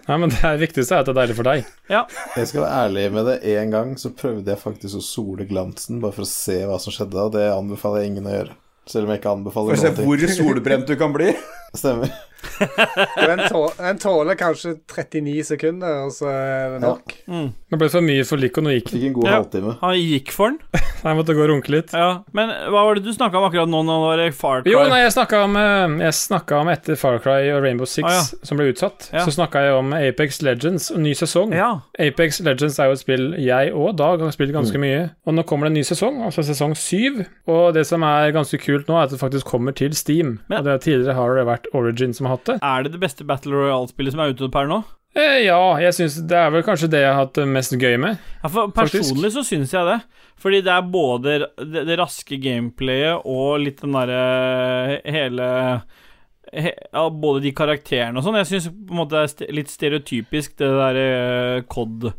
Nei, 0.03 0.17
men 0.19 0.33
det 0.33 0.49
viktigste 0.59 0.97
er 0.97 1.03
at 1.03 1.07
det 1.07 1.13
er 1.13 1.19
deilig 1.21 1.37
for 1.37 1.47
deg. 1.47 1.67
Ja. 1.91 2.01
Jeg 2.35 2.49
skal 2.49 2.65
være 2.65 2.81
ærlig 2.87 3.05
med 3.15 3.29
det. 3.29 3.37
En 3.53 3.71
gang 3.71 3.93
så 3.99 4.11
prøvde 4.15 4.51
jeg 4.51 4.59
faktisk 4.59 4.99
å 4.99 5.05
sole 5.05 5.47
glansen, 5.47 6.01
bare 6.03 6.15
for 6.17 6.25
å 6.25 6.29
se 6.29 6.57
hva 6.67 6.79
som 6.81 6.95
skjedde, 6.95 7.23
og 7.23 7.37
det 7.37 7.45
anbefaler 7.53 8.03
jeg 8.03 8.11
ingen 8.13 8.27
å 8.27 8.35
gjøre. 8.35 8.57
Selv 8.89 9.07
om 9.07 9.13
jeg 9.13 9.21
ikke 9.21 9.35
For 9.55 9.71
å 9.71 9.79
se 9.79 9.93
hvor 9.95 10.25
solbrent 10.27 10.89
du 10.89 10.97
kan 10.99 11.13
bli. 11.15 11.31
Stemmer. 11.79 12.11
Den, 12.43 13.41
tå 13.49 13.61
den 13.77 13.99
tåler 14.01 14.35
kanskje 14.39 14.75
39 14.89 15.43
sekunder, 15.47 16.03
og 16.05 16.11
så 16.15 16.29
er 16.31 16.73
det 16.75 16.81
nok. 16.83 17.13
Mm. 17.29 17.47
Det 17.73 17.79
ble 17.81 17.89
for 17.89 18.05
mye 18.05 18.25
for 18.27 18.37
Lico 18.41 18.61
og 18.61 18.69
gikk. 18.73 18.91
Fikk 18.93 19.05
en 19.09 19.13
god 19.17 19.27
Ja. 19.29 19.35
halvtime. 19.39 19.75
Han 19.81 19.95
gikk 19.97 20.31
for 20.35 20.51
den. 20.53 20.59
Jeg 21.03 21.17
måtte 21.19 21.33
gå 21.35 21.43
og 21.43 21.49
runke 21.51 21.71
litt. 21.73 21.91
Ja. 21.93 22.21
Men 22.37 22.51
hva 22.71 22.83
var 22.87 22.95
det 22.95 23.03
du 23.03 23.11
snakka 23.11 23.35
om 23.39 23.47
akkurat 23.49 23.67
nå? 23.71 23.81
Nå 23.83 23.95
var 24.05 24.21
det 24.21 24.29
Far 24.37 24.61
Cry. 24.63 24.71
Jo, 24.71 24.83
nei, 24.87 25.01
jeg 25.03 25.11
snakka 25.17 25.41
om, 25.43 25.57
eh, 25.59 26.59
om 26.61 26.69
etter 26.71 26.95
Far 26.99 27.17
Cry 27.19 27.49
og 27.51 27.61
Rainbow 27.65 27.85
Six 27.89 28.05
Ah, 28.07 28.13
ja. 28.21 28.21
som 28.47 28.57
ble 28.59 28.69
utsatt. 28.71 29.09
Ja. 29.11 29.25
Så 29.25 29.33
snakka 29.35 29.65
jeg 29.65 29.73
om 29.75 29.91
Apex 29.97 30.39
Legends 30.45 30.91
og 30.95 31.01
ny 31.03 31.11
sesong. 31.17 31.51
Ja. 31.57 31.81
Apex 31.99 32.39
Legends 32.45 32.79
er 32.79 32.87
jo 32.87 32.95
et 32.95 33.01
spill 33.03 33.25
jeg 33.43 33.73
og 33.75 33.97
Dag 33.99 34.19
har 34.23 34.31
spilt 34.31 34.53
Mm. 34.53 34.61
ganske 34.61 34.79
mye. 34.79 35.01
Og 35.27 35.33
nå 35.35 35.43
kommer 35.49 35.67
det 35.67 35.73
en 35.73 35.79
ny 35.81 35.83
sesong, 35.83 36.21
altså 36.23 36.43
sesong 36.47 36.75
syv. 36.77 37.25
Og 37.47 37.73
det 37.73 37.85
som 37.89 38.01
er 38.07 38.31
ganske 38.31 38.57
kult 38.63 38.87
nå, 38.87 38.95
er 38.95 39.03
at 39.03 39.09
det 39.11 39.19
faktisk 39.19 39.45
kommer 39.49 39.75
til 39.75 39.91
Steam. 39.93 40.39
Men- 40.47 40.59
og 40.59 40.63
det 40.65 40.79
Tidligere 40.83 41.15
har 41.15 41.35
det 41.35 41.45
vært 41.47 41.65
Origin 41.73 42.13
som 42.13 42.27
har 42.27 42.32
hatt 42.35 42.49
det. 42.49 42.57
Er 42.61 42.85
det 42.85 42.93
det 42.95 43.01
beste 43.03 43.25
Battle 43.27 43.55
Royale-spillet 43.55 44.15
som 44.15 44.23
er 44.23 44.35
ute 44.35 44.51
per 44.53 44.69
nå? 44.69 44.83
Eh, 45.13 45.43
ja, 45.45 45.59
jeg 45.77 45.93
synes 45.93 46.15
det 46.25 46.37
er 46.39 46.53
vel 46.55 46.63
kanskje 46.65 46.89
det 46.89 47.03
jeg 47.03 47.11
har 47.13 47.19
hatt 47.21 47.35
det 47.37 47.45
mest 47.45 47.75
gøy 47.77 47.99
med. 48.01 48.21
Ja, 48.41 48.49
for 48.49 48.71
Faktisk. 48.73 49.03
Personlig 49.03 49.33
så 49.35 49.43
syns 49.45 49.73
jeg 49.75 49.89
det. 49.89 49.99
Fordi 50.41 50.61
det 50.65 50.71
er 50.73 50.87
både 50.93 51.35
det, 51.61 51.83
det 51.87 51.97
raske 51.99 52.39
gameplayet 52.41 53.27
og 53.29 53.61
litt 53.61 53.83
den 53.83 53.93
derre 53.93 54.97
hele 55.05 55.45
he, 56.53 56.73
ja, 56.73 57.03
Både 57.09 57.43
de 57.45 57.53
karakterene 57.55 58.19
og 58.19 58.25
sånn. 58.25 58.39
Jeg 58.41 58.49
syns 58.49 58.69
det 58.73 59.21
er 59.21 59.53
litt 59.53 59.71
stereotypisk, 59.71 60.57
det 60.59 60.71
derre 60.81 61.63
COD. 61.69 62.09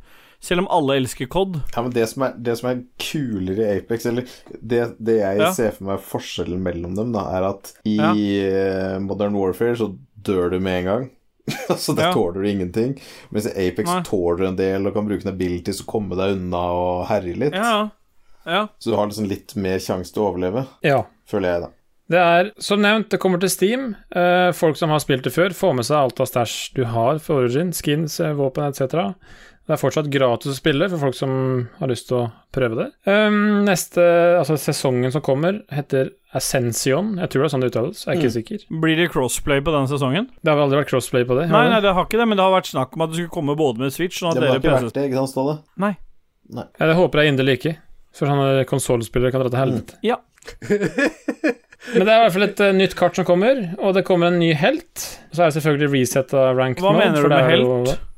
Selv 0.45 0.61
om 0.65 0.69
alle 0.77 0.99
elsker 1.01 1.27
COD. 1.33 1.55
Ja, 1.73 1.81
men 1.87 1.93
det 1.95 2.05
som 2.11 2.27
er, 2.27 2.35
det 2.45 2.59
som 2.61 2.69
er 2.69 2.83
kulere 3.01 3.65
i 3.65 3.79
Apex, 3.79 4.05
eller 4.11 4.27
det, 4.61 4.83
det 5.01 5.15
jeg 5.23 5.39
Ja. 5.41 5.51
ser 5.57 5.71
for 5.73 5.89
meg 5.89 6.03
forskjellen 6.05 6.61
mellom 6.61 6.95
dem, 6.99 7.13
da, 7.17 7.23
er 7.39 7.47
at 7.49 7.73
i 7.89 7.97
Ja. 7.97 8.11
eh, 8.13 8.99
Modern 9.01 9.35
Warfare 9.41 9.77
så 9.81 9.89
dør 10.23 10.51
du 10.53 10.59
med 10.61 10.83
en 10.83 10.85
gang. 10.91 11.11
så 11.77 11.95
der 11.97 12.11
Ja. 12.11 12.13
tåler 12.13 12.43
du 12.43 12.49
ingenting. 12.49 12.99
Mens 13.33 13.47
i 13.47 13.69
Apex 13.69 13.89
Nei. 13.89 14.03
tåler 14.05 14.37
du 14.43 14.47
en 14.49 14.57
del 14.57 14.87
og 14.87 14.95
kan 14.95 15.07
bruke 15.09 15.25
en 15.27 15.33
ability 15.35 15.73
til 15.73 15.85
å 15.85 15.91
komme 15.97 16.17
deg 16.17 16.37
unna 16.37 16.63
og 16.73 17.07
herje 17.09 17.37
litt. 17.37 17.55
Ja, 17.57 17.89
ja. 18.47 18.67
Så 18.79 18.91
du 18.93 18.97
har 18.97 19.07
liksom 19.09 19.29
litt 19.29 19.57
mer 19.57 19.79
sjanse 19.81 20.13
til 20.13 20.23
å 20.25 20.29
overleve, 20.35 20.67
Ja. 20.85 21.03
føler 21.29 21.53
jeg, 21.55 21.61
da. 21.63 21.71
Det 22.11 22.19
er, 22.21 22.51
som 22.61 22.83
nevnt, 22.83 23.09
det 23.09 23.19
kommer 23.19 23.41
til 23.41 23.49
Steam. 23.49 23.97
Eh, 24.15 24.53
folk 24.53 24.77
som 24.77 24.91
har 24.91 24.99
spilt 25.01 25.23
det 25.25 25.33
før, 25.33 25.55
får 25.57 25.75
med 25.75 25.85
seg 25.87 25.97
alt 25.97 26.21
av 26.21 26.27
stæsj 26.29 26.75
du 26.77 26.85
har 26.85 27.19
for 27.19 27.41
Origin, 27.41 27.73
skins, 27.73 28.21
eh, 28.21 28.35
våpen 28.37 28.69
etc. 28.69 29.15
Det 29.65 29.73
er 29.73 29.81
fortsatt 29.81 30.09
gratis 30.13 30.53
å 30.53 30.55
spille 30.59 30.87
for 30.93 31.01
folk 31.01 31.15
som 31.17 31.31
har 31.79 31.89
lyst 31.89 32.11
til 32.11 32.19
å 32.19 32.25
prøve 32.53 32.77
det. 32.77 32.87
Um, 33.09 33.63
neste, 33.65 34.03
altså 34.37 34.59
sesongen 34.61 35.15
som 35.15 35.25
kommer, 35.25 35.63
heter 35.73 36.11
Ascension. 36.37 37.15
Jeg 37.23 37.33
tror 37.33 37.45
det 37.45 37.47
er 37.47 37.53
sånn 37.55 37.65
det 37.65 37.71
uttales, 37.73 38.03
jeg 38.05 38.13
er 38.13 38.21
ikke 38.21 38.35
sikker. 38.35 38.67
Blir 38.83 39.01
det 39.01 39.09
crossplay 39.15 39.65
på 39.65 39.73
den 39.73 39.89
sesongen? 39.89 40.29
Det 40.43 40.53
har 40.53 40.59
vel 40.59 40.67
aldri 40.67 40.83
vært 40.83 40.93
crossplay 40.93 41.25
på 41.25 41.39
det? 41.41 41.47
Nei, 41.49 41.65
nei, 41.73 41.81
det 41.81 41.95
har 41.97 42.05
ikke 42.05 42.21
det, 42.21 42.29
men 42.29 42.41
det 42.41 42.45
har 42.45 42.53
vært 42.59 42.69
snakk 42.75 42.93
om 42.99 43.07
at 43.07 43.15
det 43.15 43.23
skulle 43.23 43.37
komme 43.39 43.57
både 43.57 43.87
med 43.87 43.97
Switch 43.97 44.21
sånn 44.21 44.35
at 44.35 44.43
Det 44.43 44.51
har 44.53 44.61
ikke 44.61 44.77
vært 44.77 44.99
det, 44.99 45.09
ikke 45.09 45.23
sant, 45.23 45.33
Ståle? 45.33 45.57
Nei. 45.81 45.95
Ja, 46.53 46.89
det 46.91 47.01
håper 47.01 47.23
jeg 47.23 47.33
inderlig 47.33 47.59
ikke. 47.63 47.77
For 48.15 48.31
sånne 48.31 48.67
konsollspillere 48.69 49.33
kan 49.33 49.43
dra 49.43 49.51
til 49.55 49.63
helvete. 49.65 49.97
Ja. 50.05 50.21
Men 51.95 52.07
det 52.07 52.11
er 52.11 52.19
i 52.19 52.23
hvert 52.25 52.35
fall 52.37 52.47
et 52.47 52.61
uh, 52.65 52.73
nytt 52.77 52.95
kart 52.99 53.17
som 53.17 53.27
kommer, 53.29 53.65
og 53.79 53.97
det 53.97 54.05
kommer 54.09 54.29
en 54.29 54.41
ny 54.41 54.53
helt. 54.57 54.93
Så 55.33 55.41
er 55.41 55.49
det 55.51 55.57
selvfølgelig 55.59 55.91
resetta 55.97 56.51
rank 56.57 56.81
Hva 56.85 56.93
mode, 56.95 57.07
mener 57.09 57.25
du 57.25 57.33
med 57.33 57.41
jo- 57.45 57.55
helt? 57.55 58.11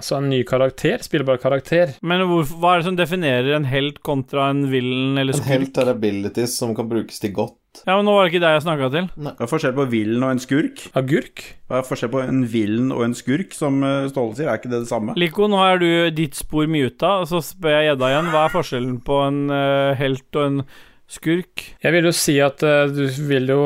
Altså 0.00 0.16
en 0.16 0.30
ny 0.32 0.40
karakter, 0.48 1.02
spillbar 1.04 1.40
karakter. 1.42 1.94
Men 2.00 2.24
hvor, 2.24 2.48
hva 2.56 2.74
er 2.74 2.80
det 2.80 2.88
som 2.88 2.96
definerer 2.96 3.52
en 3.58 3.68
helt 3.68 4.00
kontra 4.06 4.48
en 4.54 4.64
villen 4.72 5.20
eller 5.20 5.36
En 5.36 5.42
skurk? 5.42 5.52
helt 5.52 5.80
er 5.82 5.92
abilities 5.92 6.56
som 6.56 6.72
kan 6.76 6.88
brukes 6.88 7.20
til 7.20 7.34
godt. 7.36 7.56
Ja, 7.84 7.94
men 7.94 8.06
nå 8.08 8.12
var 8.16 8.26
det 8.26 8.32
ikke 8.32 8.42
det 8.42 8.50
jeg 8.50 8.62
snakka 8.64 8.88
til. 8.92 9.06
Hva 9.22 9.32
er 9.36 9.50
forskjell 9.50 9.74
på 9.76 9.84
villen 9.92 10.24
og 10.26 10.32
en 10.34 10.42
skurk? 10.42 10.82
Agurk? 10.98 11.44
Hva 11.70 11.78
er 11.78 11.86
forskjell 11.86 12.10
på 12.12 12.22
en 12.24 12.40
villen 12.50 12.90
og 12.94 13.04
en 13.06 13.16
skurk, 13.16 13.54
som 13.56 13.78
eh, 13.86 14.08
Ståle 14.10 14.36
sier? 14.38 14.50
Er 14.50 14.58
ikke 14.58 14.72
det 14.72 14.82
det 14.82 14.90
samme? 14.90 15.14
Lico, 15.20 15.46
nå 15.50 15.60
er 15.62 15.82
du 15.82 15.90
ditt 16.16 16.38
spor 16.38 16.66
muta, 16.70 17.12
og 17.22 17.28
så 17.30 17.42
spør 17.44 17.76
jeg 17.76 17.90
gjedda 17.90 18.10
igjen. 18.10 18.30
Hva 18.34 18.44
er 18.46 18.54
forskjellen 18.56 18.96
på 19.06 19.20
en 19.26 19.42
uh, 19.52 19.92
helt 20.00 20.40
og 20.40 20.48
en 20.48 20.62
skurk? 21.10 21.68
Jeg 21.84 21.94
vil 21.94 22.10
jo 22.10 22.14
si 22.16 22.38
at 22.42 22.64
uh, 22.66 22.88
du 22.90 23.04
vil 23.30 23.52
jo 23.54 23.62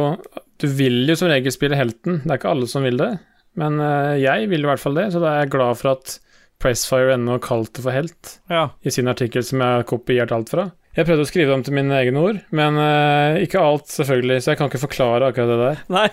Du 0.60 0.68
vil 0.70 1.00
jo 1.08 1.16
som 1.18 1.32
regel 1.32 1.52
spille 1.52 1.78
helten. 1.78 2.20
Det 2.22 2.30
er 2.30 2.42
ikke 2.42 2.52
alle 2.52 2.68
som 2.70 2.84
vil 2.86 3.00
det. 3.00 3.12
Men 3.58 3.78
jeg 4.18 4.48
vil 4.50 4.64
i 4.64 4.66
hvert 4.66 4.82
fall 4.82 4.96
det, 4.98 5.08
så 5.14 5.20
da 5.22 5.28
er 5.30 5.44
jeg 5.44 5.52
glad 5.52 5.76
for 5.78 5.92
at 5.92 6.16
Pressfire 6.64 7.14
ennå 7.18 7.36
kalte 7.44 7.76
det 7.78 7.84
for 7.84 7.92
helt 7.94 8.38
Ja. 8.50 8.70
i 8.82 8.90
sin 8.94 9.10
artikkel 9.12 9.44
som 9.44 9.60
jeg 9.60 9.78
har 9.78 9.84
kopiert 9.88 10.32
alt 10.32 10.48
fra. 10.54 10.70
Jeg 10.96 11.06
prøvde 11.08 11.24
å 11.26 11.28
skrive 11.28 11.50
det 11.50 11.56
om 11.58 11.62
til 11.66 11.74
mine 11.76 11.96
egne 11.98 12.20
ord, 12.22 12.36
men 12.54 12.76
uh, 12.78 13.36
ikke 13.42 13.60
alt, 13.60 13.88
selvfølgelig, 13.90 14.40
så 14.44 14.52
jeg 14.52 14.60
kan 14.60 14.70
ikke 14.70 14.84
forklare 14.86 15.28
akkurat 15.28 15.50
det 15.50 15.58
der. 15.64 15.80
Nei. 15.92 16.06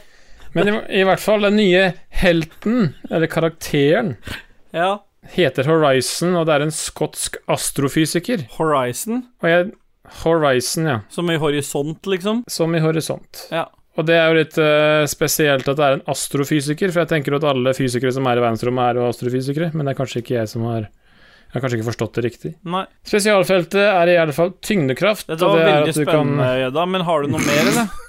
Men 0.58 0.68
i, 0.68 0.74
i 1.00 1.04
hvert 1.08 1.22
fall, 1.24 1.46
den 1.48 1.56
nye 1.62 1.84
helten, 2.22 2.96
eller 3.10 3.30
karakteren, 3.32 4.16
Ja. 4.76 4.98
heter 5.38 5.70
Horizon, 5.70 6.34
og 6.36 6.48
det 6.50 6.56
er 6.58 6.66
en 6.66 6.74
skotsk 6.76 7.38
astrofysiker. 7.48 8.48
Horizon, 8.58 9.28
Og 9.44 9.48
jeg 9.54 9.72
Horizon, 10.26 10.88
ja. 10.90 10.98
som 11.14 11.30
i 11.32 11.38
horisont, 11.40 12.02
liksom. 12.10 12.42
Som 12.52 12.76
i 12.76 12.82
horisont. 12.84 13.46
Ja. 13.54 13.68
Og 14.00 14.08
det 14.08 14.16
er 14.16 14.30
jo 14.30 14.38
litt 14.38 14.58
uh, 14.62 15.04
spesielt 15.10 15.68
at 15.68 15.78
det 15.78 15.86
er 15.88 15.98
en 15.98 16.06
astrofysiker, 16.14 16.94
for 16.94 17.04
jeg 17.04 17.12
tenker 17.12 17.36
at 17.36 17.48
alle 17.50 17.74
fysikere 17.76 18.14
som 18.16 18.28
er 18.32 18.40
i 18.40 18.44
verdensrommet, 18.44 18.96
er 18.96 19.10
astrofysikere, 19.10 19.72
men 19.76 19.88
det 19.88 19.94
er 19.94 20.00
kanskje 20.00 20.22
ikke 20.24 20.38
jeg 20.38 20.52
som 20.52 20.68
har 20.70 20.88
Jeg 21.52 21.58
har 21.58 21.64
kanskje 21.66 21.78
ikke 21.82 21.90
forstått 21.90 22.16
det 22.16 22.22
riktig. 22.24 22.50
Nei. 22.64 22.86
Spesialfeltet 23.04 23.82
er 23.84 24.08
i 24.08 24.16
alle 24.22 24.32
fall 24.32 24.54
tyngdekraft. 24.64 25.28
Dette 25.28 25.44
var 25.44 25.60
det 25.60 25.66
veldig 25.68 25.96
spennende, 25.98 26.48
Gjedda, 26.62 26.86
men 26.94 27.04
har 27.10 27.26
du 27.26 27.34
noe 27.34 27.44
mer, 27.44 27.68
eller? 27.74 27.92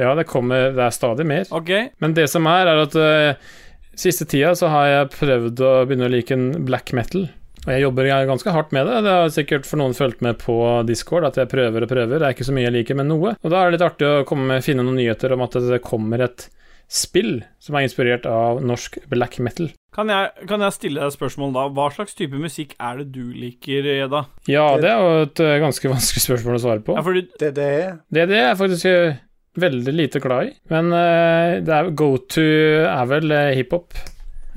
Ja, 0.00 0.14
det 0.16 0.22
kommer 0.30 0.70
Det 0.72 0.80
er 0.80 0.94
stadig 0.96 1.26
mer. 1.28 1.42
Okay. 1.52 1.90
Men 2.00 2.14
det 2.16 2.30
som 2.32 2.46
er, 2.48 2.70
er 2.70 2.78
at 2.86 2.94
uh, 2.96 3.50
siste 3.98 4.24
tida 4.30 4.54
så 4.56 4.70
har 4.72 4.86
jeg 4.88 5.10
prøvd 5.18 5.60
å 5.66 5.72
begynne 5.88 6.08
å 6.08 6.12
like 6.14 6.32
en 6.36 6.52
black 6.64 6.94
metal. 6.96 7.26
Og 7.66 7.72
jeg 7.74 7.82
jobber 7.84 8.08
ganske 8.28 8.54
hardt 8.54 8.70
med 8.72 8.88
det. 8.88 9.00
Det 9.04 9.16
har 9.18 9.34
sikkert 9.34 9.66
for 9.68 9.80
noen 9.82 9.96
fulgt 9.96 10.22
med 10.24 10.38
på 10.40 10.54
Discord 10.88 11.26
at 11.28 11.36
jeg 11.36 11.50
prøver 11.50 11.84
og 11.84 11.90
prøver. 11.90 12.16
Det 12.16 12.28
er 12.28 12.36
ikke 12.36 12.48
så 12.48 12.54
mye 12.56 12.64
jeg 12.68 12.76
liker, 12.78 12.96
men 12.96 13.10
noe. 13.12 13.34
Og 13.36 13.52
da 13.52 13.60
er 13.60 13.68
det 13.68 13.76
litt 13.76 13.84
artig 13.90 14.08
å 14.08 14.24
komme 14.28 14.48
med, 14.48 14.64
finne 14.64 14.86
noen 14.86 14.96
nyheter 15.00 15.36
om 15.36 15.44
at 15.44 15.58
det 15.68 15.82
kommer 15.84 16.24
et 16.24 16.48
spill 16.90 17.44
som 17.62 17.76
er 17.78 17.86
inspirert 17.86 18.24
av 18.26 18.58
norsk 18.66 18.98
black 19.12 19.38
metal. 19.44 19.70
Kan 19.94 20.10
jeg, 20.10 20.46
kan 20.50 20.62
jeg 20.64 20.74
stille 20.74 21.00
deg 21.00 21.10
et 21.10 21.16
spørsmål 21.16 21.52
da? 21.54 21.66
Hva 21.74 21.88
slags 21.94 22.16
type 22.18 22.38
musikk 22.38 22.74
er 22.82 23.02
det 23.02 23.10
du 23.14 23.30
liker, 23.34 23.86
Gjedda? 23.86 24.24
Ja, 24.50 24.66
det 24.80 24.90
er 24.90 25.02
jo 25.02 25.24
et 25.26 25.42
eh, 25.44 25.58
ganske 25.62 25.90
vanskelig 25.94 26.24
spørsmål 26.26 26.58
å 26.58 26.62
svare 26.64 26.84
på. 26.86 26.96
Ja, 26.98 27.04
fordi 27.06 27.26
Det 27.38 27.52
det 27.58 27.68
er. 27.76 27.92
Det, 28.10 28.26
det 28.30 28.38
er 28.40 28.48
jeg 28.48 28.60
faktisk 28.62 28.90
eh, 28.90 29.20
veldig 29.60 29.94
lite 29.94 30.22
glad 30.22 30.50
i. 30.50 30.56
Men 30.72 30.90
uh, 30.94 31.58
det 31.66 31.76
er 31.76 31.92
go 31.98 32.12
to 32.30 32.46
er 32.86 33.10
vel 33.10 33.34
uh, 33.34 33.50
hiphop. 33.54 33.94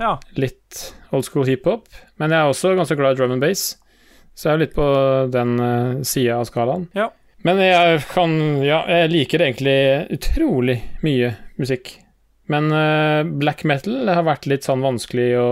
Ja. 0.00 0.16
Litt 0.38 0.88
old 1.14 1.26
school 1.26 1.46
hiphop. 1.46 1.86
Men 2.20 2.30
jeg 2.30 2.38
er 2.40 2.52
også 2.52 2.74
ganske 2.78 2.96
glad 2.98 3.16
i 3.16 3.18
drum 3.20 3.34
and 3.34 3.42
bass, 3.42 3.76
så 4.34 4.48
jeg 4.50 4.54
er 4.56 4.62
litt 4.64 4.74
på 4.76 4.86
den 5.34 5.54
uh, 5.60 6.02
sida 6.06 6.38
av 6.40 6.48
skalaen. 6.48 6.88
Ja. 6.94 7.08
Men 7.44 7.58
jeg 7.60 8.00
kan 8.08 8.32
Ja, 8.64 8.80
jeg 8.88 9.10
liker 9.12 9.42
egentlig 9.44 9.76
utrolig 10.14 10.78
mye 11.04 11.34
musikk. 11.60 11.96
Men 12.50 12.70
uh, 12.72 13.22
black 13.24 13.64
metal 13.68 14.08
har 14.08 14.24
vært 14.26 14.46
litt 14.50 14.64
sånn 14.66 14.82
vanskelig 14.84 15.30
å 15.40 15.48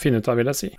finne 0.00 0.22
ut 0.22 0.28
av, 0.28 0.38
vil 0.40 0.50
jeg 0.52 0.58
si. 0.58 0.70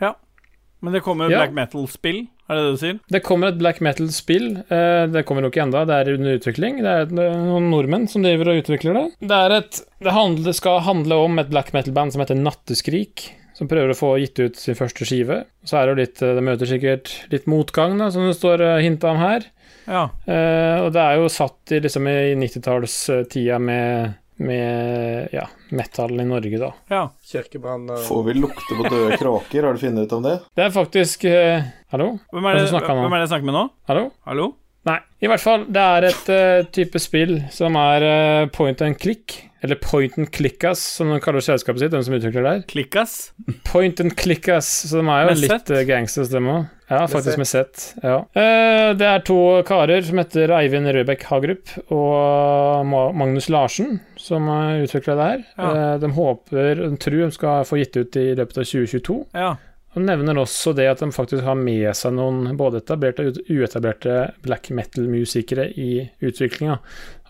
Men 0.84 0.94
det 0.98 1.04
kommer 1.06 1.32
Ja. 1.32 1.40
black 1.44 1.54
metal-spill, 1.56 2.18
er 2.50 2.56
det 2.58 2.64
det 2.66 2.72
du 2.74 2.80
sier? 2.82 2.98
Det 3.14 3.22
kommer 3.24 3.48
et 3.54 3.58
black 3.62 3.80
metal-spill. 3.80 4.50
Uh, 4.68 5.06
Det 5.14 5.24
kommer 5.26 5.46
nok 5.46 5.54
ikke 5.56 5.64
ennå, 5.68 5.86
det 5.88 5.96
er 6.02 6.14
under 6.18 6.40
utvikling. 6.40 6.82
Det 6.84 6.96
er 6.98 7.14
noen 7.14 7.70
nordmenn 7.72 8.10
som 8.12 8.26
driver 8.26 8.52
og 8.52 8.64
utvikler 8.64 8.98
det. 9.00 9.06
Det, 9.30 9.40
et, 9.60 9.80
det, 10.04 10.12
handler, 10.12 10.44
det 10.50 10.56
skal 10.58 10.82
handle 10.84 11.22
om 11.24 11.40
et 11.40 11.50
black 11.54 11.72
metal-band 11.74 12.12
som 12.14 12.22
heter 12.26 12.36
Natteskrik, 12.42 13.30
som 13.58 13.70
prøver 13.70 13.94
å 13.94 13.98
få 13.98 14.16
gitt 14.22 14.40
ut 14.42 14.60
sin 14.60 14.78
første 14.78 15.08
skive. 15.08 15.44
Så 15.68 15.78
er 15.80 15.86
det 15.86 15.94
jo 15.94 16.02
litt 16.02 16.24
eh, 16.26 16.34
Det 16.38 16.46
møter 16.46 16.70
sikkert 16.70 17.12
litt 17.34 17.50
motgang, 17.52 17.98
da, 18.02 18.10
som 18.14 18.26
det 18.28 18.38
står 18.38 18.66
hinta 18.84 19.14
om 19.14 19.22
her. 19.22 19.48
Ja. 19.84 20.08
Uh, 20.28 20.86
og 20.86 20.94
det 20.96 21.02
er 21.04 21.20
jo 21.20 21.32
satt 21.32 21.74
i, 21.76 21.82
liksom, 21.84 22.08
i 22.08 22.36
90-tallstida 22.40 23.60
med, 23.60 24.14
med 24.40 25.34
ja, 25.36 25.44
metallen 25.76 26.24
i 26.24 26.30
Norge, 26.30 26.62
da. 26.62 26.72
ja. 26.94 27.04
Kirkebrann 27.28 27.90
uh... 27.92 28.00
Får 28.08 28.24
vi 28.30 28.38
lukte 28.40 28.80
på 28.80 28.88
døde 28.88 29.20
kråker? 29.20 29.68
Har 29.68 29.76
du 29.76 29.84
funnet 29.84 30.08
ut 30.08 30.18
om 30.18 30.24
det? 30.24 30.38
Det 30.56 30.68
er 30.70 30.76
faktisk 30.76 31.28
uh, 31.28 31.68
Hallo? 31.94 32.14
Hvem 32.32 32.52
er, 32.52 32.64
det, 32.64 32.68
hvem 32.72 33.10
er 33.12 33.18
det 33.20 33.26
jeg 33.28 33.34
snakker 33.36 33.50
med 33.52 33.60
nå? 33.60 33.70
Hallo? 33.92 34.10
Hallo? 34.30 34.52
Nei, 34.84 35.00
i 35.24 35.30
hvert 35.32 35.40
fall, 35.40 35.64
det 35.72 35.80
er 35.80 36.10
et 36.10 36.30
uh, 36.34 36.68
type 36.76 37.00
spill 37.00 37.38
som 37.56 37.78
er 37.80 38.04
uh, 38.04 38.52
point 38.52 38.82
and 38.84 39.00
click. 39.00 39.46
eller 39.64 39.80
Point 39.80 40.18
and 40.18 40.28
Clickas, 40.36 40.82
som 40.98 41.08
de 41.08 41.22
kaller 41.24 41.40
selskapet 41.40 41.80
sitt, 41.80 41.94
den 41.94 42.04
som 42.04 42.14
utvikler 42.18 42.44
der. 42.44 42.64
Clickas? 42.68 43.32
Point 43.64 44.02
and 44.04 44.12
Clickas, 44.20 44.68
så 44.90 45.00
de 45.00 45.06
er 45.08 45.22
jo 45.24 45.30
Med 45.30 45.40
litt 45.40 45.72
uh, 45.72 45.84
gangsters, 45.88 46.32
dem 46.34 46.50
òg. 46.52 46.66
Ja, 46.90 47.08
faktisk 47.08 47.40
med 47.40 47.48
sett. 47.48 47.96
Ja. 48.04 48.18
Eh, 48.38 48.92
det 49.00 49.08
er 49.08 49.24
to 49.26 49.38
karer 49.66 50.04
som 50.06 50.20
heter 50.20 50.52
Eivind 50.60 50.92
Røbekk 50.94 51.24
Hagerup 51.26 51.72
og 51.96 52.86
Magnus 52.86 53.48
Larsen, 53.50 54.02
som 54.20 54.46
utvikla 54.84 55.16
det 55.18 55.30
her. 55.32 55.46
Ja. 55.58 55.72
Eh, 55.72 55.94
de 56.04 56.12
håper, 56.14 56.84
de 56.84 56.98
tror 57.02 57.24
de 57.24 57.32
skal 57.34 57.66
få 57.66 57.80
gitt 57.82 57.98
ut 57.98 58.20
i 58.20 58.28
løpet 58.38 58.60
av 58.62 58.68
2022. 58.68 59.18
Ja. 59.34 59.56
Og 59.94 60.02
nevner 60.02 60.40
også 60.42 60.74
det 60.74 60.88
at 60.90 61.04
de 61.04 61.12
faktisk 61.14 61.46
har 61.46 61.58
med 61.60 61.92
seg 61.98 62.16
noen 62.18 62.56
både 62.58 62.82
etablerte 62.82 63.28
og 63.30 63.40
uetablerte 63.46 64.18
black 64.46 64.72
metal-musikere 64.74 65.68
i 65.78 65.92
utviklinga. 66.26 66.80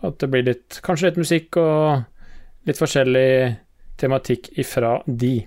At 0.03 0.19
det 0.23 0.29
blir 0.31 0.47
litt, 0.47 0.79
kanskje 0.85 1.11
litt 1.11 1.19
musikk 1.19 1.59
og 1.59 2.05
litt 2.67 2.79
forskjellig 2.79 3.31
tematikk 3.99 4.53
ifra 4.63 4.95
de. 5.05 5.41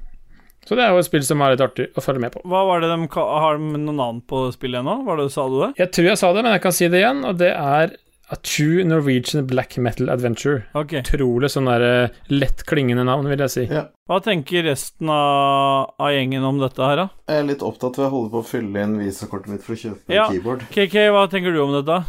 Så 0.67 0.75
det 0.75 0.83
er 0.83 0.93
jo 0.93 1.01
et 1.01 1.07
spill 1.07 1.25
som 1.25 1.43
er 1.45 1.55
litt 1.55 1.63
artig 1.63 1.87
å 1.95 2.03
følge 2.03 2.25
med 2.25 2.35
på. 2.35 2.43
Hva 2.51 2.65
var 2.67 2.83
det 2.83 2.91
de 2.91 3.07
Har 3.15 3.61
de 3.61 3.79
noe 3.79 3.97
navn 3.97 4.19
på 4.27 4.49
spillet 4.55 4.83
ennå? 4.83 4.99
Var 5.07 5.23
sa 5.31 5.47
du 5.49 5.61
det? 5.61 5.71
Jeg 5.79 5.93
tror 5.95 6.09
jeg 6.11 6.21
sa 6.21 6.33
det, 6.35 6.43
men 6.43 6.57
jeg 6.57 6.65
kan 6.65 6.75
si 6.75 6.89
det 6.91 7.01
igjen, 7.01 7.23
og 7.29 7.39
det 7.39 7.53
er 7.55 7.95
A 8.29 8.35
True 8.43 8.83
Norwegian 8.83 9.47
Black 9.47 9.77
Metal 9.79 10.09
Adventure. 10.11 10.65
Ok. 10.75 10.97
Utrolig 10.99 11.47
sånn 11.53 11.69
der 11.71 11.85
eh, 11.87 12.17
lett 12.35 12.65
klingende 12.67 13.05
navn, 13.07 13.29
vil 13.31 13.39
jeg 13.45 13.53
si. 13.53 13.67
Ja. 13.71 13.85
Hva 14.11 14.19
tenker 14.25 14.65
resten 14.67 15.09
av, 15.15 15.93
av 16.03 16.11
gjengen 16.11 16.43
om 16.49 16.59
dette 16.59 16.83
her, 16.83 16.97
da? 17.05 17.09
Jeg 17.31 17.39
er 17.45 17.47
litt 17.53 17.63
opptatt 17.63 18.01
ved 18.01 18.09
å 18.09 18.13
holde 18.17 18.33
på 18.35 18.43
å 18.43 18.47
fylle 18.49 18.83
inn 18.83 18.97
visakortet 18.99 19.53
mitt 19.55 19.63
for 19.63 19.77
å 19.77 19.81
kjøpe 19.85 20.11
Ja. 20.17 20.27
keyboard. 20.31 20.65
KK, 20.75 20.97
hva 21.15 21.27
tenker 21.31 21.55
du 21.55 21.61
om 21.63 21.75
dette? 21.79 22.01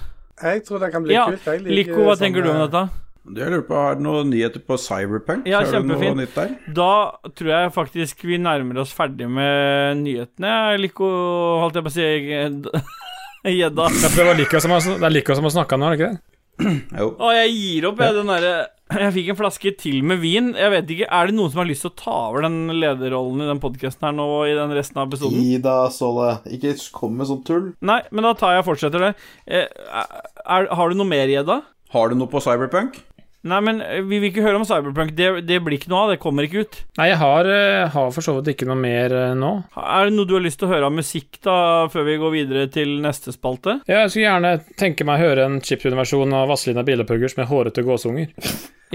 Jeg 0.41 0.65
tror 0.65 0.79
det 0.81 0.91
kan 0.93 1.05
bli 1.05 1.13
Ja, 1.13 1.27
kult. 1.29 1.45
Jeg 1.45 1.61
liker 1.65 1.75
Lico, 1.83 1.99
hva 2.01 2.15
sånne- 2.15 2.19
tenker 2.25 2.43
du 2.43 2.49
om 2.55 2.63
dette? 2.65 2.83
Du, 3.27 3.41
Jeg 3.41 3.49
lurer 3.51 3.67
på, 3.67 3.75
Har 3.75 3.95
du 3.95 4.01
noen 4.01 4.29
nyheter 4.31 4.61
på 4.65 4.77
Cyberpunk? 4.79 5.45
Ja, 5.45 5.59
Er 5.61 5.65
det 5.69 5.85
noe 5.85 5.97
kjempefint. 5.97 6.17
nytt 6.17 6.33
der? 6.33 6.57
Da 6.73 7.11
tror 7.35 7.49
jeg 7.53 7.73
faktisk 7.75 8.21
vi 8.23 8.37
nærmer 8.37 8.79
oss 8.79 8.93
ferdig 8.93 9.29
med 9.29 9.97
nyhetene. 10.01 10.79
Lico, 10.79 11.05
holdt 11.61 11.75
jeg 11.75 11.83
på 11.83 11.91
å 11.91 11.97
si 11.97 12.07
Gjedda. 13.57 13.91
Jeg 14.01 14.15
prøver 14.15 14.41
like 14.41 14.61
som 14.63 14.73
det 14.77 14.97
er 15.07 15.13
like 15.13 15.35
som 15.37 15.45
å 15.47 15.53
snakke 15.53 15.77
nå, 15.79 15.87
er 15.87 15.95
det 15.95 15.99
ikke 16.01 16.09
det? 16.15 16.23
Jo. 16.97 17.11
Å, 17.21 17.29
jeg 17.37 17.53
gir 17.53 17.85
opp, 17.91 17.99
jeg. 18.01 18.15
Den 18.17 18.31
derre 18.31 18.53
Jeg 18.97 19.13
fikk 19.13 19.27
en 19.29 19.37
flaske 19.37 19.71
til 19.77 19.99
med 20.07 20.17
vin. 20.23 20.47
Jeg 20.57 20.71
vet 20.73 20.89
ikke, 20.95 21.09
Er 21.13 21.29
det 21.29 21.35
noen 21.37 21.51
som 21.53 21.61
har 21.61 21.67
lyst 21.69 21.83
til 21.85 21.91
å 21.91 21.97
ta 21.99 22.15
over 22.31 22.47
den 22.47 22.71
lederrollen 22.81 23.43
i 23.45 23.49
den 23.51 23.61
podkasten 23.61 24.07
her 24.07 24.15
nå 24.17 24.25
i 24.49 24.55
den 24.57 24.73
resten 24.73 24.97
av 25.01 25.09
episoden? 25.11 25.37
Gi 25.43 25.59
da, 25.61 25.75
Ståle. 25.93 26.31
Ikke 26.55 26.73
kom 26.95 27.13
med 27.19 27.29
sånt 27.29 27.45
tull. 27.45 27.67
Nei, 27.85 27.99
men 28.09 28.25
da 28.25 28.33
tar 28.39 28.55
jeg 28.55 28.63
og 28.65 28.69
fortsetter 28.71 29.05
det. 29.09 29.11
Er, 29.45 29.67
Er, 30.47 30.69
har 30.79 30.89
du 30.89 30.97
noe 30.97 31.09
mer, 31.09 31.29
Gjedda? 31.29 31.61
Har 31.93 32.09
du 32.09 32.17
noe 32.17 32.31
på 32.31 32.41
Cyberpunk? 32.43 32.97
Nei, 33.47 33.59
men 33.61 33.81
eh, 33.85 34.01
vi 34.01 34.17
vil 34.19 34.31
ikke 34.31 34.41
høre 34.43 34.57
om 34.59 34.65
Cyberpunk. 34.67 35.11
Det, 35.15 35.27
det 35.47 35.59
blir 35.63 35.77
ikke 35.77 35.91
noe 35.91 36.05
av. 36.05 36.09
Det 36.13 36.19
kommer 36.23 36.47
ikke 36.47 36.63
ut. 36.65 36.79
Nei, 36.97 37.09
jeg 37.11 37.19
har, 37.21 37.49
eh, 37.53 37.83
har 37.93 38.09
for 38.15 38.25
så 38.25 38.33
vidt 38.39 38.49
ikke 38.55 38.67
noe 38.67 38.79
mer 38.81 39.13
eh, 39.13 39.35
nå. 39.37 39.51
Er 39.77 40.09
det 40.09 40.15
noe 40.17 40.27
du 40.27 40.33
har 40.35 40.43
lyst 40.43 40.59
til 40.59 40.67
å 40.67 40.73
høre 40.73 40.89
av 40.89 40.95
musikk 40.95 41.37
da, 41.45 41.57
før 41.93 42.07
vi 42.09 42.17
går 42.23 42.33
videre 42.33 42.65
til 42.73 42.97
neste 43.03 43.31
spalte? 43.35 43.77
Ja, 43.87 44.01
Jeg 44.03 44.11
skulle 44.15 44.25
gjerne 44.25 44.55
tenke 44.81 45.05
meg 45.07 45.21
å 45.21 45.27
høre 45.29 45.45
en 45.47 45.61
chiptune-versjon 45.63 46.33
av 46.35 46.49
Vazelina 46.51 46.83
Bilepuggers 46.87 47.37
med 47.39 47.47
hårete 47.51 47.85
gåsunger. 47.87 48.33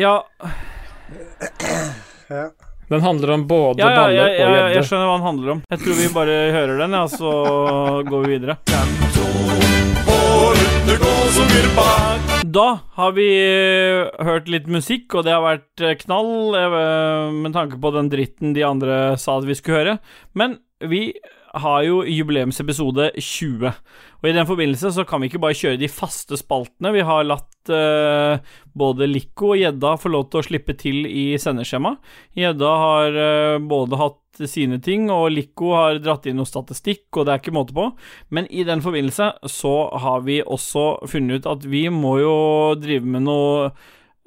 Ja, 0.01 0.19
Ja. 2.33 2.49
Den 2.93 3.01
handler 3.01 3.31
om 3.31 3.47
både 3.49 3.81
ja, 3.81 3.89
ja 3.89 3.97
baller 3.97 4.17
ja, 4.19 4.25
og 4.49 4.57
jeg, 4.59 4.75
jeg 4.77 4.85
skjønner 4.89 5.07
hva 5.09 5.15
den 5.17 5.27
handler 5.27 5.53
om. 5.55 5.63
Jeg 5.73 5.81
tror 5.81 5.97
vi 5.97 6.09
bare 6.13 6.35
hører 6.53 6.83
den, 6.83 6.99
ja, 6.99 7.07
så 7.09 7.33
går 8.11 8.27
vi 8.27 8.37
videre. 8.37 8.59
Da 12.53 12.67
har 12.99 13.13
vi 13.17 13.27
eh, 13.39 14.11
hørt 14.27 14.49
litt 14.51 14.67
musikk, 14.71 15.15
og 15.15 15.25
det 15.25 15.33
har 15.33 15.45
vært 15.45 15.85
eh, 15.85 15.95
knall 16.03 16.57
eh, 16.59 16.75
med 17.33 17.55
tanke 17.55 17.79
på 17.81 17.93
den 17.95 18.11
dritten 18.13 18.53
de 18.57 18.65
andre 18.67 19.15
sa 19.21 19.39
at 19.39 19.47
vi 19.49 19.57
skulle 19.57 19.79
høre. 19.79 19.95
Men 20.37 20.59
vi 20.91 21.15
har 21.63 21.85
jo 21.87 22.03
jubileumsepisode 22.09 23.13
20, 23.15 23.73
og 24.21 24.29
i 24.29 24.35
den 24.35 24.49
forbindelse 24.49 24.93
så 24.97 25.07
kan 25.09 25.23
vi 25.23 25.31
ikke 25.31 25.43
bare 25.45 25.57
kjøre 25.57 25.81
de 25.81 25.91
faste 25.93 26.37
spaltene. 26.41 26.93
Vi 26.97 27.07
har 27.07 27.29
latt 27.29 27.52
eh, 27.71 28.41
både 28.73 29.07
Lico 29.07 29.53
og 29.53 29.61
Gjedda 29.61 29.95
får 30.01 30.13
lov 30.15 30.27
til 30.31 30.41
å 30.41 30.47
slippe 30.47 30.75
til 30.81 31.07
i 31.07 31.27
sendeskjema. 31.39 31.95
Gjedda 32.39 32.73
har 32.83 33.19
uh, 33.19 33.63
både 33.69 34.01
hatt 34.01 34.43
sine 34.49 34.79
ting, 34.83 35.11
og 35.13 35.31
Lico 35.35 35.75
har 35.77 36.01
dratt 36.01 36.27
inn 36.27 36.39
noe 36.41 36.49
statistikk, 36.49 37.05
og 37.13 37.27
det 37.27 37.35
er 37.35 37.43
ikke 37.43 37.55
måte 37.55 37.77
på. 37.77 37.91
Men 38.33 38.49
i 38.49 38.65
den 38.65 38.83
forbindelse 38.85 39.33
så 39.53 39.75
har 40.03 40.25
vi 40.27 40.41
også 40.43 40.87
funnet 41.13 41.43
ut 41.43 41.51
at 41.53 41.67
vi 41.69 41.87
må 41.93 42.17
jo 42.23 42.37
drive 42.81 43.05
med 43.05 43.29
noe 43.29 43.73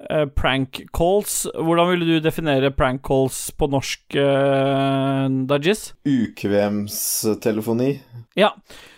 eh, 0.10 0.26
prank 0.26 0.84
calls. 0.96 1.46
Hvordan 1.54 1.90
ville 1.92 2.08
du 2.10 2.20
definere 2.24 2.74
prank 2.76 3.04
calls 3.06 3.50
på 3.58 3.70
norsk, 3.72 4.04
uh, 4.18 5.26
Dajis? 5.50 5.94
Ukvemstelefoni. 6.06 7.92
Ja, 8.36 8.52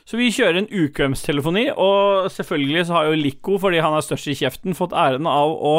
så 0.07 0.19
vi 0.19 0.31
kjører 0.33 0.61
en 0.61 0.69
ukvemstelefoni, 0.71 1.69
og 1.75 2.31
selvfølgelig 2.33 2.87
så 2.87 2.97
har 2.97 3.09
jo 3.09 3.19
Lico, 3.19 3.57
fordi 3.61 3.81
han 3.83 3.97
er 3.97 4.05
størst 4.05 4.31
i 4.31 4.37
kjeften, 4.39 4.77
fått 4.77 4.95
æren 4.95 5.27
av 5.29 5.51
å 5.51 5.73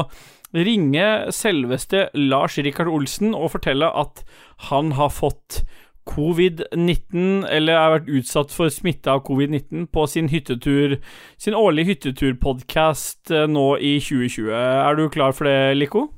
ringe 0.57 1.29
selveste 1.35 2.07
Lars 2.17 2.57
Rikard 2.57 2.89
Olsen 2.89 3.35
og 3.37 3.53
fortelle 3.57 3.89
at 3.89 4.23
han 4.71 4.95
har 4.97 5.13
fått 5.13 5.63
covid-19, 6.09 7.47
eller 7.53 7.79
har 7.79 7.95
vært 7.99 8.09
utsatt 8.19 8.51
for 8.55 8.69
smitte 8.73 9.11
av 9.13 9.23
covid-19 9.29 9.87
på 9.93 10.07
sin 10.11 10.29
hyttetur, 10.33 10.97
sin 11.39 11.55
årlige 11.59 11.87
hytteturpodkast 11.93 13.31
eh, 13.31 13.47
nå 13.51 13.77
i 13.77 14.01
2020. 14.01 14.51
Er 14.57 14.95
du 14.99 15.09
klar 15.13 15.33
for 15.37 15.45
det, 15.51 15.77
Lico? 15.77 16.09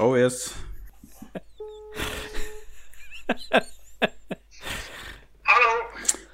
Oh 0.00 0.18
yes. 0.18 0.50
Hallo. 5.50 5.72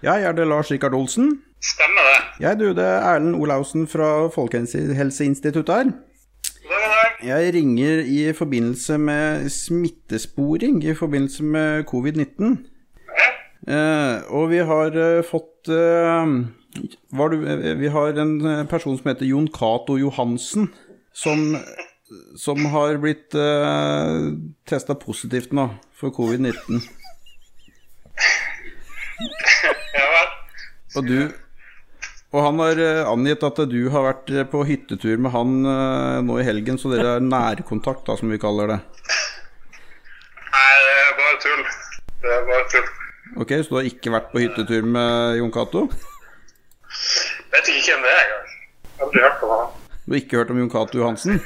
Ja, 0.02 0.16
er 0.18 0.32
det 0.32 0.48
Lars 0.48 0.70
Rikard 0.72 0.94
Olsen? 0.94 1.42
Stemmer 1.62 2.02
det. 2.08 2.18
Jeg, 2.42 2.58
du, 2.58 2.72
det 2.74 2.84
er 2.84 3.04
Erlend 3.12 3.36
Olaussen 3.38 3.86
fra 3.86 4.26
Folkehelseinstituttet 4.34 5.74
her. 5.74 5.84
God 5.84 6.80
dag, 6.80 6.90
god. 7.20 7.28
Jeg 7.28 7.54
ringer 7.54 8.02
i 8.02 8.32
forbindelse 8.32 8.98
med 8.98 9.48
smittesporing 9.50 10.84
i 10.84 10.94
forbindelse 10.94 11.44
med 11.44 11.84
covid-19. 11.86 12.71
Eh, 13.62 14.16
og 14.34 14.48
vi 14.50 14.58
har 14.66 14.96
eh, 14.98 15.20
fått 15.22 15.68
eh, 15.70 16.30
du, 16.74 17.36
Vi 17.78 17.90
har 17.94 18.16
en 18.18 18.32
person 18.66 18.96
som 18.98 19.10
heter 19.12 19.28
Jon 19.28 19.46
Cato 19.54 19.94
Johansen, 20.00 20.72
som, 21.14 21.44
som 22.34 22.64
har 22.72 22.98
blitt 23.02 23.36
eh, 23.38 24.32
testa 24.66 24.96
positivt 24.98 25.54
nå 25.54 25.68
for 25.94 26.10
covid-19. 26.16 26.82
Ja 29.94 30.08
vel. 30.10 30.32
Og 30.98 31.06
du 31.06 31.18
Og 32.32 32.40
han 32.40 32.58
har 32.64 32.78
angitt 33.12 33.44
at 33.44 33.60
du 33.68 33.78
har 33.92 34.06
vært 34.08 34.32
på 34.50 34.64
hyttetur 34.64 35.20
med 35.20 35.34
han 35.34 35.50
nå 36.24 36.38
i 36.40 36.46
helgen, 36.48 36.78
så 36.80 36.88
dere 36.88 37.18
er 37.18 37.26
nærkontakt, 37.26 38.06
da, 38.08 38.16
som 38.16 38.32
vi 38.32 38.40
kaller 38.40 38.72
det. 38.72 38.78
Nei, 40.48 40.72
det 40.86 40.96
er 40.96 41.12
bare 41.20 41.36
tull. 41.44 41.62
Det 42.24 42.32
er 42.32 42.48
bare 42.48 42.64
tull. 42.72 42.88
Ok, 43.36 43.48
Så 43.48 43.68
du 43.70 43.74
har 43.78 43.86
ikke 43.88 44.12
vært 44.12 44.30
på 44.32 44.42
hyttetur 44.42 44.84
med 44.84 45.38
Jon 45.38 45.52
Cato? 45.52 45.86
Vet 47.52 47.68
ikke 47.72 47.94
hvem 47.94 48.02
det 48.04 48.12
er 48.12 48.22
engang. 48.24 48.48
Aldri 49.02 49.22
hørt 49.24 49.42
om 49.46 49.52
han. 49.54 49.70
Du 50.06 50.12
har 50.12 50.20
ikke 50.20 50.36
hørt 50.40 50.50
om 50.50 50.58
Jon 50.60 50.70
Cato 50.72 50.98
Johansen? 50.98 51.40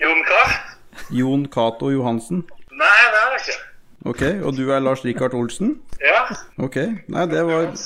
Jon 0.00 0.22
hva? 0.28 0.42
Jon 1.20 1.44
Cato 1.52 1.90
Johansen. 1.92 2.44
Nei, 2.70 2.98
det 3.12 3.20
har 3.22 3.34
jeg 3.36 3.42
ikke. 3.44 3.58
Ok, 4.12 4.22
og 4.46 4.56
du 4.56 4.70
er 4.72 4.80
Lars 4.80 5.04
Rikard 5.04 5.34
Olsen? 5.34 5.74
Ja. 6.00 6.22
Ok, 6.62 6.76
nei, 7.10 7.24
det 7.32 7.42
var 7.48 7.66
Helt, 7.68 7.84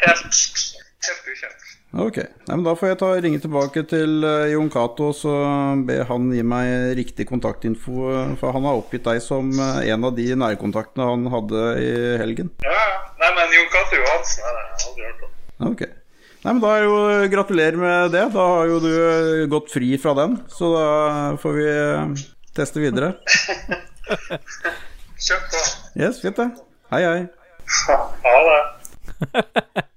helt 0.00 1.26
ukjent. 1.32 1.69
Ok, 1.90 2.20
nei, 2.22 2.54
men 2.54 2.62
da 2.62 2.76
får 2.78 2.92
jeg 2.92 2.98
ta 3.00 3.08
ringe 3.18 3.38
tilbake 3.42 3.82
til 3.90 4.22
uh, 4.22 4.46
Jon 4.46 4.68
Cato 4.70 5.08
og 5.10 5.16
så 5.18 5.32
be 5.86 5.96
han 6.06 6.28
gi 6.30 6.44
meg 6.46 6.92
riktig 6.94 7.26
kontaktinfo, 7.26 8.12
eh, 8.14 8.34
for 8.38 8.54
han 8.54 8.68
har 8.68 8.78
oppgitt 8.78 9.08
deg 9.08 9.18
som 9.24 9.50
uh, 9.58 9.80
en 9.82 10.06
av 10.06 10.14
de 10.14 10.28
nærkontaktene 10.38 11.08
han 11.08 11.26
hadde 11.34 11.64
i 11.82 11.90
helgen. 12.22 12.52
Ja, 12.62 12.76
ja. 12.78 13.00
Nei, 13.24 13.32
men 13.40 13.56
Jon 13.56 13.68
Cato 13.74 13.98
Johansen 13.98 14.46
har 14.46 14.60
jeg 14.60 14.70
aldri 14.86 15.08
hørt 15.08 15.26
om. 15.26 15.34
Ok. 15.72 15.84
Nei, 16.40 16.52
men 16.54 16.62
da 16.62 16.70
er 16.76 16.86
jo 16.86 17.02
Gratulerer 17.34 17.82
med 17.82 18.14
det. 18.14 18.24
Da 18.38 18.46
har 18.54 18.70
jo 18.70 18.78
du 18.86 18.94
gått 19.50 19.74
fri 19.74 19.90
fra 20.00 20.14
den, 20.16 20.38
så 20.48 20.70
da 20.76 20.86
får 21.42 21.58
vi 21.58 21.68
teste 22.56 22.86
videre. 22.86 23.16
Kjøp 25.26 25.52
på. 25.52 25.66
Yes, 25.98 26.22
fint 26.22 26.38
det. 26.38 26.48
Hei, 26.94 27.02
hei. 27.04 27.20
Ha 27.90 28.42
det. 28.46 29.84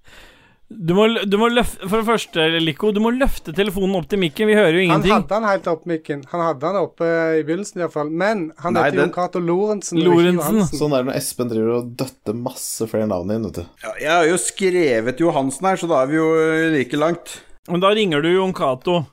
Du 0.73 0.93
må, 0.97 1.05
du 1.29 1.35
må 1.37 1.47
løfte 1.51 1.87
For 1.89 2.01
det 2.01 2.07
første, 2.07 2.45
Lico, 2.63 2.91
du 2.95 2.99
må 3.03 3.11
løfte 3.13 3.53
telefonen 3.55 3.95
opp 3.99 4.07
til 4.09 4.19
mikken. 4.21 4.47
Vi 4.49 4.55
hører 4.57 4.73
jo 4.77 4.83
ingenting. 4.87 5.11
Han 5.13 5.21
hadde 5.23 5.37
han 5.37 5.47
helt 5.49 5.67
opp 5.71 5.85
mikken. 5.89 6.23
Han 6.31 6.41
hadde 6.41 6.69
han 6.71 6.79
oppe 6.81 7.09
i 7.39 7.43
begynnelsen 7.45 7.83
iallfall. 7.83 8.09
Men 8.09 8.45
han 8.63 8.73
Nei, 8.73 8.83
heter 8.87 8.97
den- 8.97 9.09
Jon 9.09 9.13
Cato 9.15 9.39
Lorentzen. 9.43 10.01
Lorentzen. 10.03 10.61
Sånn 10.73 10.93
er 10.97 11.03
det 11.03 11.11
når 11.11 11.19
Espen 11.19 11.49
driver 11.51 11.75
og 11.77 11.95
døtter 11.99 12.33
masse 12.35 12.87
flere 12.89 13.07
navn 13.07 13.31
inn, 13.35 13.43
vet 13.49 13.61
du. 13.61 13.65
Ja, 13.83 13.93
jeg 13.99 14.11
har 14.11 14.25
jo 14.31 14.37
skrevet 14.41 15.19
Johansen 15.19 15.67
her, 15.67 15.75
så 15.77 15.87
da 15.91 16.03
er 16.03 16.07
vi 16.07 16.15
jo 16.15 16.29
like 16.75 16.97
langt. 16.97 17.41
Men 17.69 17.79
da 17.79 17.93
ringer 17.95 18.21
du 18.21 18.29
Jon 18.33 18.53
Cato. 18.53 19.05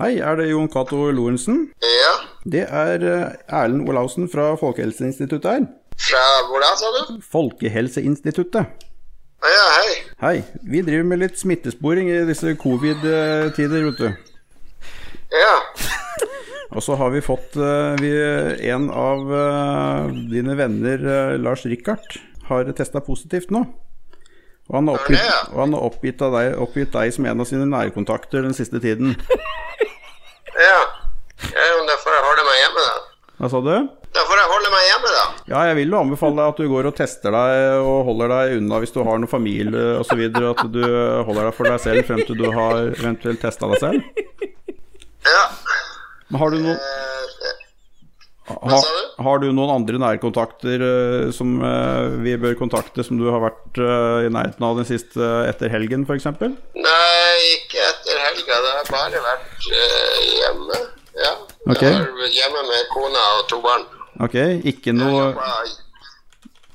Hei, 0.00 0.14
er 0.24 0.36
det 0.40 0.48
Jon 0.48 0.68
Cato 0.72 1.10
Lorentzen? 1.12 1.66
Ja. 1.84 2.12
Det 2.48 2.62
er 2.72 3.02
eh, 3.04 3.34
Erlend 3.52 3.86
Olaussen 3.88 4.30
fra 4.32 4.54
Folkehelseinstituttet 4.56 5.44
her. 5.50 5.66
Fra 6.00 6.22
hvor 6.48 6.62
da, 6.62 6.70
sa 6.80 6.90
du? 6.96 7.18
Folkehelseinstituttet. 7.32 8.86
Ja, 9.40 9.66
hei. 9.78 9.92
Hei. 10.20 10.36
Vi 10.68 10.82
driver 10.84 11.06
med 11.12 11.20
litt 11.22 11.38
smittesporing 11.40 12.08
i 12.12 12.22
disse 12.28 12.54
covid-tider, 12.60 13.86
vet 13.88 14.00
du. 14.00 14.08
Ja. 15.32 15.54
Og 16.76 16.84
så 16.84 16.94
har 17.00 17.10
vi 17.10 17.22
fått 17.24 17.56
eh, 17.58 17.98
vi, 17.98 18.10
En 18.70 18.88
av 18.94 19.32
eh, 19.34 20.10
dine 20.30 20.54
venner, 20.58 21.02
eh, 21.02 21.38
Lars 21.42 21.64
Rikard, 21.66 22.18
har 22.50 22.70
testa 22.78 23.02
positivt 23.04 23.50
nå. 23.54 23.64
Og 24.70 24.76
han 24.76 24.86
har 24.86 25.00
oppgitt, 25.00 25.30
han 25.50 25.74
har 25.74 25.82
oppgitt, 25.82 26.22
deg, 26.22 26.52
oppgitt 26.62 26.92
deg 26.94 27.10
som 27.14 27.26
en 27.26 27.42
av 27.42 27.48
sine 27.48 27.66
nærkontakter 27.66 28.44
den 28.46 28.54
siste 28.54 28.78
tiden. 28.82 29.16
Ja. 30.54 30.78
ja 31.42 31.64
jo, 31.72 31.80
derfor 31.88 32.14
jeg 32.14 32.26
holder 32.28 32.46
meg 32.46 32.60
hjemme, 32.60 32.84
da. 32.86 33.30
Hva 33.40 33.50
sa 33.50 33.62
du? 33.66 33.72
Derfor 34.14 34.42
jeg 34.42 34.50
holder 34.52 34.74
meg 34.76 34.86
hjemme, 34.92 35.14
da. 35.16 35.24
Ja, 35.50 35.64
jeg 35.66 35.80
vil 35.80 35.90
jo 35.90 35.98
anbefale 35.98 36.38
deg 36.38 36.52
at 36.52 36.60
du 36.62 36.70
går 36.70 36.88
og 36.90 36.96
tester 36.98 37.34
deg 37.34 37.82
og 37.82 38.04
holder 38.06 38.30
deg 38.30 38.56
unna 38.60 38.78
hvis 38.82 38.94
du 38.94 39.00
har 39.02 39.18
noen 39.18 39.30
familie 39.30 39.96
osv. 39.98 40.22
At 40.30 40.64
du 40.70 40.82
holder 41.26 41.48
deg 41.48 41.56
for 41.58 41.66
deg 41.66 41.82
selv 41.82 42.06
frem 42.06 42.22
til 42.22 42.38
du 42.38 42.46
har 42.54 42.84
eventuelt 42.92 43.42
testa 43.42 43.70
deg 43.72 43.82
selv. 43.82 44.26
Ja. 45.26 45.42
Men 46.30 46.38
har 46.40 46.54
du 46.54 46.62
noen 46.62 46.78
Eh, 48.50 48.70
ha. 48.70 48.80
Har 49.24 49.38
du 49.38 49.50
noen 49.52 49.70
andre 49.74 50.00
nærkontakter 50.00 50.82
uh, 50.82 51.30
som 51.34 51.58
uh, 51.62 52.16
vi 52.24 52.34
bør 52.40 52.56
kontakte, 52.58 53.04
som 53.06 53.20
du 53.20 53.28
har 53.30 53.42
vært 53.44 53.80
uh, 53.80 54.26
i 54.26 54.32
nærheten 54.32 54.66
av 54.66 54.80
den 54.80 54.88
siste 54.88 55.30
etter 55.46 55.72
helgen, 55.72 56.06
f.eks.? 56.08 56.26
nei, 56.80 57.36
ikke 57.54 57.84
etter 57.84 58.22
helga. 58.26 58.60
Det 58.64 58.74
har 58.78 58.90
bare 58.90 59.24
vært 59.28 59.70
hjemme. 59.70 60.82
Ja. 61.20 61.32
Okay. 61.68 61.92
Jeg 61.92 61.96
har 62.00 62.12
vært 62.24 62.38
hjemme 62.38 62.68
med 62.72 62.92
kona 62.94 63.26
og 63.38 63.48
to 63.52 63.62
barn. 63.64 63.88
Ok, 64.20 64.36
ikke 64.68 64.92
noe 64.92 65.30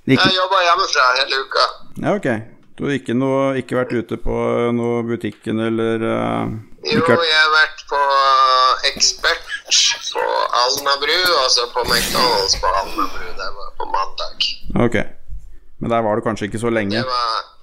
ikke, 0.06 0.26
Jeg 0.26 0.38
jobba 0.38 0.60
hjemmefra 0.62 1.06
hele 1.20 1.40
uka. 1.46 1.66
Ja, 2.02 2.14
ok. 2.18 2.28
Du 2.76 2.84
har 2.86 2.98
ikke, 2.98 3.16
noe, 3.16 3.56
ikke 3.58 3.78
vært 3.78 3.94
ute 3.96 4.18
på 4.20 4.36
noe 4.76 5.04
butikken 5.08 5.62
eller 5.64 6.02
uh, 6.04 6.52
Jo, 6.84 7.00
jeg 7.08 7.38
har 7.40 7.52
vært 7.54 7.84
på 7.90 8.02
Ekspert 8.92 9.46
på 10.12 10.26
Alnabru, 10.62 11.16
og 11.40 11.48
så 11.54 11.66
på 11.72 11.86
McDonald's 11.88 12.58
på 12.62 12.74
Alnabru. 12.82 13.30
Det 13.40 13.50
var 13.60 13.72
på 13.80 13.88
mandag. 13.94 14.50
Ok. 14.86 14.98
Men 15.80 15.96
der 15.96 16.04
var 16.06 16.20
du 16.20 16.26
kanskje 16.28 16.50
ikke 16.50 16.62
så 16.62 16.70
lenge? 16.74 16.98
Det 16.98 17.08
var 17.08 17.54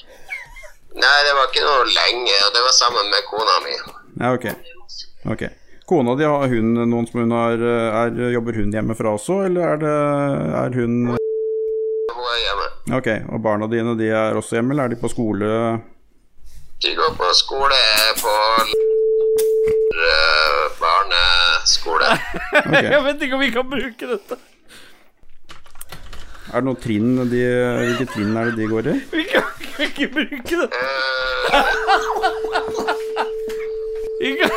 Nei, 0.92 1.18
det 1.24 1.32
var 1.36 1.46
ikke 1.48 1.64
noe 1.64 1.84
lenge, 1.88 2.34
og 2.46 2.50
det 2.56 2.62
var 2.66 2.74
sammen 2.76 3.12
med 3.12 3.28
kona 3.30 3.54
mi. 3.64 3.76
Ja, 4.20 4.32
ok. 4.36 4.46
ok. 5.32 5.44
Kona 5.92 6.14
di, 6.16 6.24
har 6.24 6.48
hun 6.48 6.72
noen 6.88 7.04
som 7.04 7.18
hun 7.20 7.32
har 7.36 7.60
er, 7.60 8.14
Jobber 8.32 8.56
hun 8.56 8.70
hjemmefra 8.72 9.10
også, 9.12 9.42
eller 9.44 9.74
er 9.74 9.80
det 9.82 9.96
er 10.62 10.76
hun 10.78 10.94
Hun 11.12 11.18
er 12.32 12.38
hjemme. 12.40 12.68
Ok, 12.96 13.08
og 13.28 13.42
barna 13.44 13.68
dine 13.68 13.92
de 13.98 14.06
er 14.08 14.38
også 14.40 14.56
hjemme, 14.56 14.72
eller 14.72 14.88
er 14.88 14.94
de 14.94 14.98
på 15.02 15.10
skole? 15.12 15.50
De 16.80 16.94
går 16.96 17.12
på 17.18 17.28
skole 17.36 17.80
på 18.22 18.32
eh, 20.00 20.62
barneskole. 20.80 22.08
Okay. 22.62 22.88
Jeg 22.94 23.02
vet 23.10 23.26
ikke 23.28 23.36
om 23.36 23.44
vi 23.44 23.50
kan 23.58 23.68
bruke 23.74 24.08
dette. 24.14 24.40
Er 26.52 26.56
det 26.56 26.64
noen 26.70 26.80
trinn 26.80 27.12
de 27.28 27.44
Hvilke 27.82 28.08
trinn 28.16 28.32
er 28.36 28.48
det 28.48 28.56
de 28.62 28.70
går 28.72 28.88
i? 28.94 28.96
Vi 29.12 29.28
kan, 29.28 29.44
kan 29.76 29.84
ikke 29.90 30.08
bruke 30.16 30.54
det. 30.64 30.68
Eh, 31.52 31.68
Vi 34.22 34.30
kan, 34.38 34.50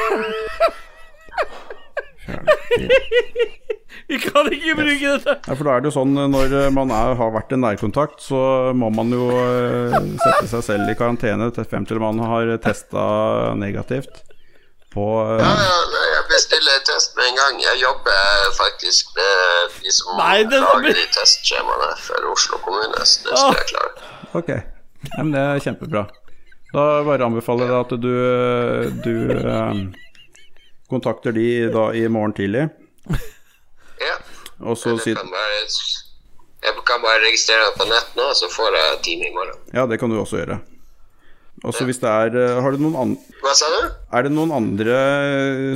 vi 4.10 4.20
kan 4.22 4.48
ikke 4.54 4.76
bruke 4.78 5.12
dette. 5.16 5.36
Ja, 5.48 5.56
for 5.56 5.64
da 5.68 5.76
er 5.78 5.84
det 5.86 5.90
jo 5.92 5.96
sånn 5.98 6.14
når 6.30 6.54
man 6.76 6.92
er, 6.94 7.16
har 7.20 7.34
vært 7.34 7.56
en 7.56 7.64
nærkontakt, 7.66 8.22
så 8.24 8.40
må 8.78 8.92
man 8.94 9.12
jo 9.16 9.28
eh, 9.34 9.98
sette 10.22 10.48
seg 10.52 10.66
selv 10.70 10.92
i 10.92 10.98
karantene 11.00 11.50
til 11.56 11.68
frem 11.70 11.88
til 11.90 12.02
man 12.04 12.20
har 12.22 12.52
testa 12.64 13.06
negativt 13.60 14.22
på 14.96 15.06
ja, 15.20 15.40
eh, 15.44 15.64
ja, 15.68 15.80
nei, 15.92 16.04
jeg 16.14 16.28
bestiller 16.32 16.84
test 16.88 17.18
med 17.18 17.28
en 17.32 17.40
gang. 17.42 17.58
Jeg 17.66 17.82
jobber 17.82 18.46
faktisk 18.56 19.10
med 19.18 19.74
de 19.84 19.92
som 19.92 20.22
Nei, 20.22 20.38
det- 20.48 20.62
lager 20.64 20.96
de 21.02 21.08
testskjemaene 21.18 21.90
for 22.06 22.30
Oslo 22.32 22.62
kommune, 22.64 23.02
så 23.04 23.26
det 23.28 23.42
skal 23.42 23.58
jeg 23.60 23.68
klare. 23.74 24.12
Ok, 24.40 24.54
ja, 24.56 25.18
men 25.20 25.34
det 25.36 25.42
er 25.44 25.66
kjempebra. 25.66 26.06
Da 26.76 26.86
bare 27.08 27.28
anbefaler 27.28 27.70
jeg 27.72 27.78
at 27.86 27.92
du, 28.04 28.16
du 29.04 29.14
eh, 29.36 29.84
kontakter 30.92 31.36
de 31.36 31.70
da 31.74 31.90
i 31.94 32.06
morgen 32.12 32.34
tidlig, 32.38 32.70
Ja. 34.02 34.16
og 34.62 34.78
så 34.78 34.96
Jeg 34.96 35.02
si 35.04 35.14
kan 35.16 35.32
bare, 35.32 35.64
jeg 36.66 36.86
kan 36.86 37.02
bare 37.02 37.24
registrere 37.26 37.70
deg 37.70 37.80
på 37.80 37.90
nett 37.90 38.16
nå, 38.18 38.30
så 38.36 38.50
får 38.52 38.78
jeg 38.80 39.02
time 39.04 39.28
i 39.30 39.34
morgen. 39.34 39.60
Ja, 39.74 39.86
det 39.86 40.00
kan 40.00 40.10
du 40.10 40.20
også 40.20 40.42
gjøre. 40.44 40.60
Og 41.64 41.72
så 41.74 41.86
hvis 41.88 42.02
det 42.02 42.10
er 42.12 42.36
eh, 42.36 42.58
Har 42.62 42.76
du 42.76 42.82
noen 42.84 42.98
andre 43.00 43.40
Hva 43.40 43.54
sa 43.56 43.70
du? 43.72 43.86
Er 44.12 44.26
det 44.26 44.32
noen 44.36 44.52
andre 44.52 44.98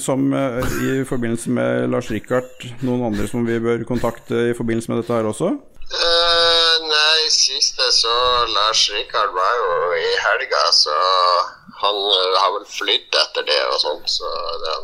som 0.03 0.25
eh, 0.35 0.73
i 0.83 1.05
forbindelse 1.07 1.53
med 1.55 1.87
Lars 1.93 2.09
Rikard 2.11 2.65
Noen 2.83 3.05
andre 3.07 3.29
som 3.31 3.45
vi 3.47 3.55
bør 3.63 3.85
kontakte 3.87 4.49
i 4.51 4.57
forbindelse 4.57 4.91
med 4.91 4.99
dette 4.99 5.15
her 5.15 5.29
også? 5.29 5.53
Uh, 5.89 6.73
nei, 6.85 7.29
siste 7.33 7.87
så 7.95 8.11
Lars 8.51 8.83
Rikard 8.93 9.31
var 9.33 9.55
jo 9.61 9.71
i 9.97 10.11
helga, 10.25 10.59
så 10.75 10.97
han 11.81 11.97
eh, 12.11 12.37
har 12.41 12.51
vel 12.57 12.67
flydd 12.67 13.17
etter 13.23 13.45
det 13.47 13.59
og 13.71 13.79
sånt, 13.83 14.11
så 14.11 14.29
det, 14.63 14.75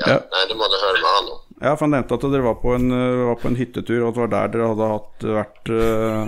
ja, 0.00 0.06
Ja. 0.14 0.18
Nei, 0.32 0.44
det 0.48 0.56
må 0.56 0.68
du 0.72 0.76
høre 0.80 0.98
med 1.00 1.10
han 1.12 1.30
om. 1.34 1.40
Ja, 1.60 1.74
for 1.74 1.84
han 1.84 1.92
nevnte 1.92 2.16
at 2.16 2.22
dere 2.32 2.46
var 2.46 2.54
på 2.62 2.72
en, 2.72 2.86
eh, 2.96 3.24
var 3.28 3.40
på 3.42 3.50
en 3.50 3.58
hyttetur, 3.58 3.98
og 4.02 4.08
at 4.08 4.14
det 4.16 4.22
var 4.22 4.30
der 4.34 4.52
dere 4.54 4.68
hadde 4.70 4.92
hatt, 4.94 5.26
vært 5.40 5.72
uh, 5.76 6.22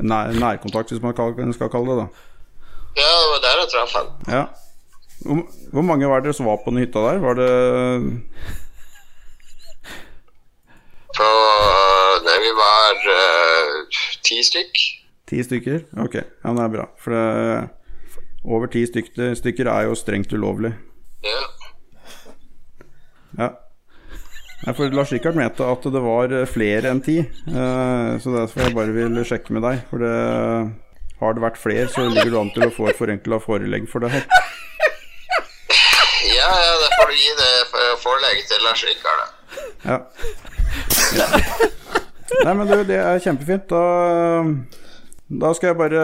nær, 0.00 0.32
nærkontakt, 0.40 0.94
hvis 0.94 1.02
man 1.04 1.12
skal 1.52 1.72
kalle 1.72 1.90
det 1.90 1.98
det. 2.04 2.08
Ja, 2.96 3.10
det 3.12 3.28
var 3.34 3.42
der 3.44 3.60
jeg 3.60 3.72
traff 3.74 3.92
han. 3.98 4.08
Ja. 4.32 4.44
Hvor, 5.26 5.42
hvor 5.74 5.84
mange 5.84 6.08
var 6.08 6.24
dere 6.24 6.36
som 6.36 6.48
var 6.48 6.62
på 6.64 6.72
den 6.72 6.80
hytta 6.86 7.02
der? 7.04 7.20
Var 7.24 7.36
det 7.40 7.52
På 11.16 11.28
Nei, 12.26 12.36
vi 12.42 12.50
var 12.56 13.04
uh, 13.12 14.00
ti 14.24 14.40
stykk. 14.44 14.80
ti 15.28 15.42
stykker? 15.44 15.84
Ok, 16.04 16.16
ja, 16.22 16.52
det 16.56 16.64
er 16.64 16.72
bra. 16.72 16.86
For 17.02 17.12
det, 17.12 17.68
over 18.46 18.70
ti 18.70 18.86
stykker, 18.86 19.68
er 19.70 19.88
jo 19.88 19.98
strengt 19.98 20.32
ulovlig. 20.32 20.72
Ja. 21.26 21.44
Ja. 23.36 23.50
Nei, 24.64 24.72
for 24.74 24.94
Lars 24.94 25.12
Rikard 25.12 25.36
mente 25.36 25.66
at 25.68 25.84
det 25.92 26.02
var 26.02 26.32
flere 26.48 26.90
enn 26.90 27.02
ti, 27.04 27.18
eh, 27.20 28.10
så 28.22 28.32
derfor 28.38 28.64
jeg 28.64 28.74
bare 28.78 28.94
vil 28.94 29.20
sjekke 29.26 29.52
med 29.54 29.66
deg. 29.66 29.82
For 29.90 30.02
det, 30.02 30.14
har 31.20 31.36
det 31.36 31.42
vært 31.44 31.60
flere, 31.60 31.88
så 31.88 32.04
ligger 32.08 32.30
du 32.32 32.38
an 32.40 32.50
til 32.54 32.66
å 32.66 32.72
få 32.74 32.90
et 32.90 32.98
forenkla 32.98 33.38
forelegg 33.40 33.86
for 33.88 34.04
det 34.04 34.10
her. 34.12 34.24
ja, 36.36 36.50
ja, 36.50 36.74
da 36.82 36.88
får 36.92 37.12
du 37.12 37.16
gi 37.16 37.30
det 37.40 37.52
forelegget 37.72 38.02
forelegg 38.04 38.42
til 38.50 38.66
Lars 38.66 38.82
Rikard, 38.88 39.20
da. 39.22 39.26
Ja. 39.86 39.98
Nei, 42.44 42.52
men 42.52 42.68
du, 42.68 42.76
det 42.84 42.98
er 43.00 43.22
kjempefint. 43.22 43.70
Da, 43.70 43.82
da 45.28 45.48
skal 45.54 45.66
jeg 45.66 45.76
bare 45.76 46.02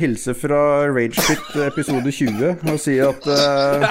hilse 0.00 0.32
fra 0.34 0.58
Ragequit 0.88 1.56
episode 1.66 2.12
20 2.12 2.56
og 2.72 2.78
si 2.80 2.94
at 3.04 3.26
uh, 3.28 3.84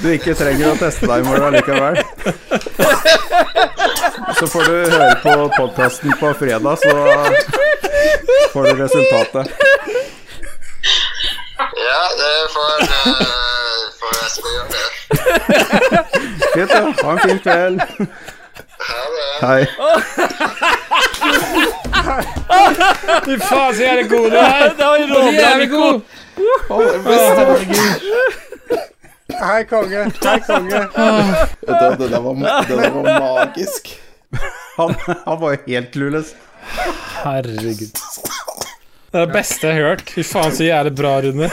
du, 0.00 0.08
ikke 0.14 0.32
trenger 0.38 0.70
å 0.70 0.78
teste 0.80 1.04
deg 1.10 1.20
i 1.20 1.26
morgen 1.28 1.52
likevel. 1.58 2.00
Så 4.38 4.48
får 4.48 4.64
du 4.64 4.72
høre 4.94 5.12
på 5.26 5.34
podkasten 5.58 6.16
på 6.16 6.32
fredag, 6.40 6.80
så 6.80 6.92
får 8.54 8.64
du 8.64 8.72
resultatet. 8.80 9.46
Ja, 11.84 12.02
det 12.22 12.32
får, 12.56 12.76
uh, 12.88 13.76
får 14.00 14.12
jeg 14.22 14.30
skal 14.38 14.50
gjøre. 14.56 14.80
Fint, 16.48 16.70
da. 16.72 16.80
Ha 17.04 17.08
en 17.12 17.22
fin 17.26 17.40
kveld. 17.44 17.76
Ha 18.88 19.00
det. 19.12 19.17
Hei. 19.40 19.64
Fy 23.24 23.36
faen, 23.38 23.74
så 23.74 23.82
jævlig 23.82 24.08
god 24.10 24.30
du 24.30 24.36
er! 24.36 24.68
Det 24.78 24.86
var 24.86 24.96
jævlig 25.32 25.68
god! 25.70 26.00
Hei, 29.38 29.62
konge. 29.70 30.04
Hei, 30.24 30.38
konge. 30.46 30.80
Det, 30.80 31.74
det, 31.98 32.10
der 32.10 32.20
var, 32.20 32.32
det 32.68 32.78
der 32.78 32.90
var 32.90 33.02
magisk. 33.20 33.88
Han, 34.76 34.94
han 35.26 35.40
var 35.40 35.56
helt 35.66 35.92
clueless. 35.94 36.34
Herregud. 37.24 37.90
Det 39.08 39.20
er 39.20 39.24
det 39.24 39.32
beste 39.34 39.66
jeg 39.66 39.74
har 39.76 39.82
hørt. 39.92 40.02
Fy 40.14 40.22
faen, 40.26 40.52
så 40.56 40.64
jævlig 40.66 40.94
bra, 40.98 41.14
Rune. 41.24 41.50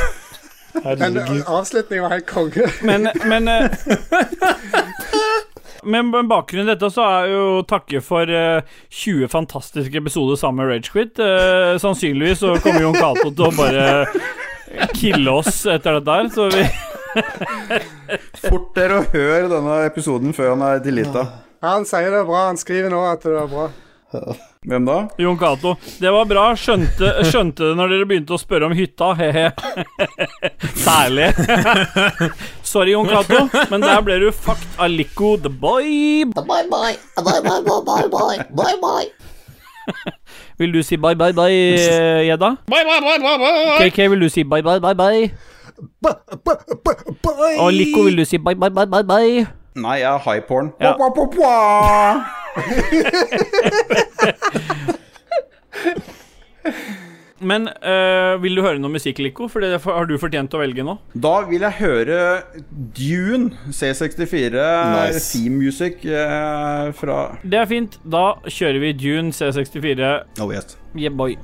Men 0.75 1.01
Herregud. 1.01 1.43
avslutningen 1.47 2.03
var 2.03 2.09
helt 2.17 2.25
konge. 2.27 2.65
Men, 2.81 3.07
men 3.25 3.47
eh, 3.47 3.69
Men 5.85 6.09
med 6.09 6.29
bakgrunn 6.31 6.65
i 6.65 6.71
dette 6.71 6.89
så 6.93 7.05
er 7.05 7.29
jo 7.31 7.45
takke 7.69 8.01
for 8.03 8.29
uh, 8.29 8.65
20 8.89 9.29
fantastiske 9.31 10.01
episoder 10.01 10.39
sammen 10.39 10.63
med 10.63 10.73
Ragequit. 10.73 11.21
Uh, 11.21 11.77
sannsynligvis 11.81 12.41
så 12.41 12.55
kommer 12.63 12.85
Jon 12.85 12.97
Cato 12.97 13.29
til 13.29 13.47
å 13.47 13.53
bare 13.55 13.85
kille 14.97 15.31
oss 15.31 15.63
etter 15.69 15.99
dette 15.99 16.19
her, 16.19 16.29
så 16.33 16.49
vi 16.51 16.65
Fort 18.49 18.73
dere 18.75 18.99
å 18.99 19.05
høre 19.13 19.47
denne 19.51 19.79
episoden 19.87 20.35
før 20.35 20.55
han 20.55 20.65
er 20.67 20.81
delita. 20.83 21.23
Han 21.63 21.85
sier 21.87 22.11
det 22.11 22.21
er 22.21 22.27
bra. 22.27 22.47
Han 22.49 22.59
skriver 22.59 22.91
nå 22.91 22.99
at 23.07 23.23
det 23.23 23.37
er 23.39 23.47
bra. 23.49 23.69
Hvem 24.65 24.85
da? 24.87 24.97
Jon 25.21 25.37
Cato. 25.37 25.75
Det 26.01 26.11
var 26.13 26.25
bra. 26.29 26.45
Skjønte, 26.57 27.11
skjønte 27.29 27.69
det 27.69 27.75
når 27.77 27.93
dere 27.93 28.07
begynte 28.09 28.33
å 28.35 28.39
spørre 28.41 28.69
om 28.69 28.73
hytta. 28.77 29.11
He-he. 29.19 29.45
Særlig. 30.81 31.29
Sorry, 32.65 32.95
Jon 32.95 33.07
Cato, 33.09 33.45
men 33.71 33.85
der 33.85 34.01
ble 34.05 34.17
du 34.23 34.31
fucked 34.33 34.79
av 34.81 34.89
Lico 34.89 35.35
the 35.37 35.49
boy. 35.51 36.25
Bye 36.33 36.65
bye. 36.71 36.95
Bye 37.21 37.41
bye 37.45 37.61
bye 37.61 37.81
bye 37.85 38.09
bye. 38.09 38.39
Bye 38.55 38.77
bye. 38.81 39.09
Vil 40.57 40.71
du 40.73 40.81
si 40.83 40.97
bye, 40.97 41.13
bye, 41.15 41.33
bye, 41.37 41.51
eh, 41.53 42.23
Gjedda? 42.25 42.55
Bye, 42.71 42.85
bye, 42.87 43.01
bye, 43.05 43.19
bye, 43.21 43.37
bye. 43.37 43.77
KK, 43.89 44.09
vil 44.15 44.19
du 44.25 44.29
si 44.33 44.43
bye, 44.43 44.63
bye, 44.65 44.79
bye, 44.81 44.95
bye? 44.95 45.29
Og 47.59 47.73
Lico, 47.73 48.03
vil 48.07 48.17
du 48.17 48.25
si 48.25 48.37
bye, 48.41 48.55
bye, 48.55 48.71
bye, 48.73 48.87
bye, 48.87 49.03
bye? 49.03 49.45
Nei, 49.75 49.97
jeg 49.99 50.07
er 50.07 50.17
high 50.23 50.41
porn. 50.47 50.71
Ja. 50.79 50.95
Men 57.45 57.67
øh, 57.67 58.41
vil 58.41 58.55
du 58.57 58.61
høre 58.63 58.79
noe 58.79 58.89
musikk, 58.95 59.19
Lico? 59.21 59.49
For 59.51 59.61
det 59.61 59.75
har 59.83 60.07
du 60.09 60.15
fortjent 60.17 60.53
å 60.55 60.61
velge 60.61 60.85
nå. 60.87 60.95
Da 61.13 61.33
vil 61.49 61.61
jeg 61.65 61.77
høre 61.81 62.19
Dune 62.95 63.51
C64 63.75 64.55
Nice. 64.95 65.25
theme 65.33 65.59
music 65.59 66.05
øh, 66.07 66.89
fra 66.97 67.19
Det 67.43 67.59
er 67.59 67.69
fint. 67.69 67.99
Da 68.07 68.23
kjører 68.47 68.79
vi 68.81 68.93
Dune 68.97 69.35
C64. 69.35 70.15
Oh 70.41 70.49
yes. 70.55 70.77
Yeah, 70.95 71.11
boy. 71.13 71.35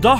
Da 0.00 0.14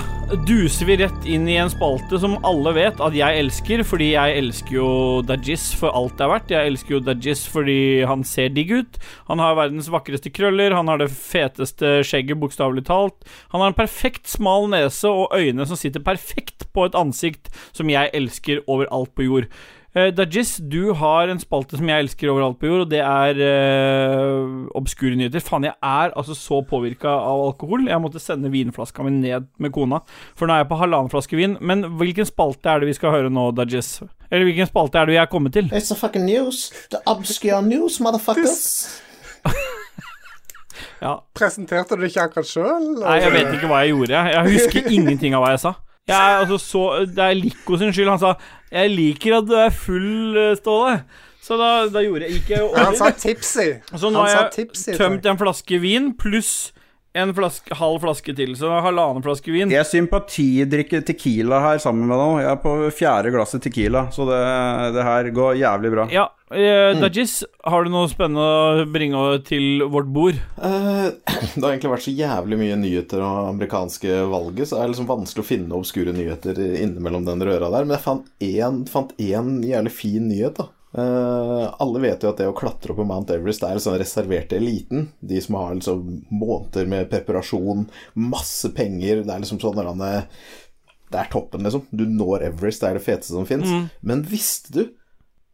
duser 0.44 0.84
vi 0.84 0.96
rett 1.00 1.22
inn 1.24 1.46
i 1.48 1.54
en 1.56 1.70
spalte 1.72 2.18
som 2.20 2.34
alle 2.44 2.74
vet 2.76 2.98
at 3.00 3.14
jeg 3.16 3.38
elsker, 3.40 3.80
fordi 3.88 4.10
jeg 4.10 4.34
elsker 4.36 4.74
jo 4.76 4.88
Dajis 5.24 5.70
for 5.80 5.96
alt 5.96 6.18
det 6.18 6.26
er 6.26 6.32
verdt. 6.34 6.52
Jeg 6.52 6.68
elsker 6.68 6.94
jo 6.94 7.00
Dajis 7.06 7.46
fordi 7.48 7.78
han 8.04 8.20
ser 8.28 8.52
digg 8.52 8.74
ut. 8.76 8.98
Han 9.30 9.40
har 9.40 9.56
verdens 9.56 9.88
vakreste 9.88 10.34
krøller, 10.36 10.76
han 10.76 10.92
har 10.92 11.00
det 11.00 11.08
feteste 11.08 12.02
skjegget, 12.04 12.36
bokstavelig 12.42 12.84
talt. 12.90 13.24
Han 13.54 13.64
har 13.64 13.72
en 13.72 13.80
perfekt 13.80 14.28
smal 14.28 14.68
nese 14.68 15.08
og 15.08 15.32
øyne 15.32 15.64
som 15.64 15.80
sitter 15.80 16.04
perfekt 16.04 16.68
på 16.76 16.84
et 16.84 17.00
ansikt 17.00 17.48
som 17.72 17.88
jeg 17.88 18.12
elsker 18.20 18.60
overalt 18.68 19.16
på 19.16 19.30
jord. 19.30 19.48
Uh, 19.90 20.06
Dajis, 20.14 20.52
du 20.70 20.92
har 20.94 21.30
en 21.32 21.40
spalte 21.42 21.74
som 21.74 21.88
jeg 21.90 22.04
elsker 22.04 22.30
overalt 22.30 22.60
på 22.60 22.68
jord, 22.68 22.84
og 22.84 22.92
det 22.92 23.00
er 23.02 23.40
uh, 23.42 24.68
obskure 24.78 25.16
nyheter. 25.18 25.42
Faen, 25.42 25.66
jeg 25.66 25.74
er 25.74 26.14
altså 26.14 26.36
så 26.38 26.60
påvirka 26.62 27.10
av 27.10 27.42
alkohol. 27.48 27.88
Jeg 27.90 28.02
måtte 28.02 28.22
sende 28.22 28.52
vinflaska 28.54 29.02
mi 29.02 29.16
ned 29.16 29.50
med 29.58 29.74
kona, 29.74 29.98
for 30.38 30.46
nå 30.46 30.54
er 30.54 30.62
jeg 30.62 30.70
på 30.70 30.78
halvannen 30.78 31.10
flaske 31.10 31.40
vin. 31.40 31.58
Men 31.58 31.82
hvilken 31.98 32.28
spalte 32.28 32.70
er 32.70 32.84
det 32.84 32.92
vi 32.92 32.96
skal 33.00 33.16
høre 33.16 33.34
nå, 33.34 33.50
Dajis? 33.58 33.96
Eller 34.30 34.46
hvilken 34.46 34.70
spalte 34.70 35.00
er 35.00 35.10
det 35.10 35.16
vi 35.16 35.22
er 35.24 35.30
kommet 35.32 35.58
til? 35.58 35.72
It's 35.74 35.90
the 35.90 35.98
fucking 35.98 36.28
news. 36.28 36.68
The 36.94 37.02
obscure 37.10 37.62
news, 37.66 37.98
motherfuckers. 37.98 38.60
Ja. 41.00 41.14
Presenterte 41.36 41.96
du 41.96 42.04
ikke 42.04 42.26
akkurat 42.26 42.48
sjøl? 42.48 42.90
Nei, 43.00 43.14
jeg 43.22 43.32
vet 43.32 43.54
ikke 43.56 43.70
hva 43.70 43.78
jeg 43.84 43.94
gjorde. 43.94 44.24
Jeg 44.34 44.52
husker 44.52 44.90
ingenting 44.92 45.36
av 45.36 45.44
hva 45.44 45.54
jeg 45.54 45.62
sa. 45.62 45.72
Jeg 46.10 46.38
altså 46.42 46.58
så 46.58 46.84
Det 47.06 47.24
er 47.24 47.38
Lico 47.38 47.78
sin 47.80 47.92
skyld. 47.94 48.08
Han 48.12 48.22
sa 48.22 48.34
'Jeg 48.70 48.90
liker 48.90 49.38
at 49.38 49.46
du 49.48 49.54
er 49.58 49.70
full, 49.70 50.36
eh, 50.36 50.56
Ståle'. 50.58 51.00
Så 51.42 51.56
da, 51.56 51.88
da 51.88 52.02
gjorde 52.04 52.26
jeg 52.28 52.40
Gikk 52.40 52.50
jeg 52.50 52.60
jo 52.60 52.68
Han 52.76 52.96
sa 52.96 53.10
tipsy. 53.10 53.80
Så 53.96 54.10
nå 54.12 54.26
har 54.26 54.50
jeg 54.52 54.96
tømt 54.98 55.26
en 55.26 55.38
flaske 55.40 55.80
vin 55.80 56.12
pluss 56.14 56.72
en 57.12 57.32
flaske, 57.34 57.74
halv 57.74 58.00
flaske 58.04 58.34
til. 58.38 58.52
Så 58.58 58.70
halvannen 58.84 59.24
flaske 59.24 59.50
vin. 59.52 59.72
Jeg 59.72 59.88
sympatidrikker 59.88 61.02
Tequila 61.06 61.58
her 61.64 61.80
sammen 61.82 62.06
med 62.06 62.14
deg 62.14 62.22
nå. 62.22 62.36
Jeg 62.44 62.50
er 62.52 62.60
på 62.62 62.74
fjerde 62.94 63.32
glasset 63.34 63.64
Tequila, 63.64 64.06
så 64.14 64.26
det, 64.28 64.42
det 64.94 65.06
her 65.06 65.30
går 65.34 65.58
jævlig 65.58 65.92
bra. 65.94 66.06
Ja, 66.14 66.28
eh, 66.54 66.94
Dajis, 67.00 67.40
har 67.66 67.84
du 67.86 67.92
noe 67.92 68.10
spennende 68.12 68.46
å 68.46 68.86
bringe 68.90 69.24
til 69.48 69.84
vårt 69.90 70.10
bord? 70.14 70.38
Eh, 70.38 71.06
det 71.56 71.64
har 71.64 71.72
egentlig 71.72 71.94
vært 71.96 72.06
så 72.06 72.14
jævlig 72.14 72.60
mye 72.62 72.80
nyheter 72.84 73.24
om 73.26 73.52
amerikanske 73.56 74.24
valget, 74.30 74.70
så 74.70 74.78
det 74.78 74.84
er 74.84 74.94
liksom 74.94 75.10
vanskelig 75.10 75.46
å 75.46 75.50
finne 75.50 75.80
obskure 75.80 76.14
nyheter 76.14 76.62
innimellom 76.70 77.26
den 77.26 77.42
røra 77.46 77.72
der. 77.74 77.88
Men 77.88 77.98
jeg 77.98 78.06
fant 78.06 78.30
én, 78.38 78.84
fant 78.90 79.16
én 79.18 79.56
jævlig 79.66 79.96
fin 79.98 80.30
nyhet, 80.30 80.62
da. 80.62 80.70
Eh, 80.90 81.74
alle 81.78 82.00
vet 82.02 82.24
jo 82.24 82.32
at 82.32 82.40
det 82.40 82.48
å 82.50 82.54
klatre 82.56 82.90
opp 82.90 82.98
på 82.98 83.06
Mount 83.06 83.30
Everest 83.30 83.62
er 83.62 83.76
liksom 83.78 83.98
reservert 84.00 84.50
til 84.50 84.62
eliten. 84.62 85.08
De 85.20 85.40
som 85.42 85.58
har 85.60 85.74
liksom 85.78 86.06
måneder 86.34 86.88
med 86.90 87.10
preparasjon, 87.12 87.86
masse 88.18 88.72
penger. 88.76 89.24
Det 89.24 89.34
er 89.34 89.44
liksom 89.44 89.60
sånn 89.62 89.78
Det 91.10 91.18
er 91.18 91.30
toppen, 91.30 91.66
liksom. 91.66 91.86
Du 91.90 92.06
når 92.06 92.48
Everest, 92.50 92.82
det 92.82 92.90
er 92.90 92.98
det 92.98 93.06
feteste 93.06 93.34
som 93.34 93.46
fins. 93.46 93.90
Men 94.02 94.22
visste 94.22 94.74
du 94.74 94.82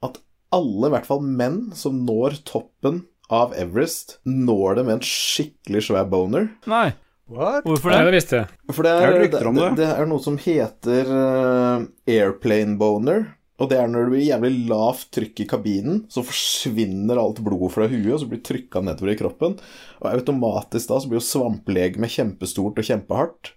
at 0.05 0.21
alle, 0.53 0.89
i 0.89 0.95
hvert 0.95 1.09
fall 1.09 1.25
menn, 1.25 1.73
som 1.77 2.05
når 2.07 2.41
toppen 2.49 3.05
av 3.33 3.53
Everest, 3.59 4.21
når 4.25 4.77
det 4.77 4.85
med 4.87 4.99
en 4.99 5.07
skikkelig 5.07 5.89
svær 5.89 6.07
boner? 6.09 6.53
Nei. 6.71 6.93
What? 7.27 7.65
Hvorfor 7.67 7.91
Nei, 7.91 8.05
det? 8.05 8.07
det 8.07 8.19
visste 8.21 8.39
jeg. 8.39 8.51
For 8.71 8.87
det 8.87 8.91
er, 8.93 9.17
det, 9.19 9.41
det. 9.43 9.71
det 9.81 9.87
er 9.91 10.07
noe 10.07 10.23
som 10.23 10.37
heter 10.39 11.09
uh, 11.11 11.87
airplane 12.07 12.77
boner. 12.79 13.25
Og 13.57 13.71
det 13.71 13.79
er 13.81 13.89
når 13.89 14.05
det 14.05 14.13
blir 14.13 14.27
jævlig 14.27 14.51
lavt 14.69 15.07
trykk 15.17 15.41
i 15.41 15.47
kabinen, 15.49 16.01
så 16.13 16.25
forsvinner 16.27 17.21
alt 17.21 17.39
blodet 17.45 17.73
fra 17.73 17.87
huet, 17.89 18.11
og 18.13 18.21
så 18.21 18.29
blir 18.29 18.43
trykka 18.45 18.83
nedover 18.85 19.15
i 19.15 19.19
kroppen. 19.19 19.55
Og 20.03 20.11
automatisk 20.11 20.91
da 20.91 20.99
så 21.01 21.09
blir 21.09 21.23
jo 21.23 21.29
svamplegemet 21.29 22.13
kjempestort 22.19 22.77
og 22.83 22.89
kjempehardt. 22.91 23.55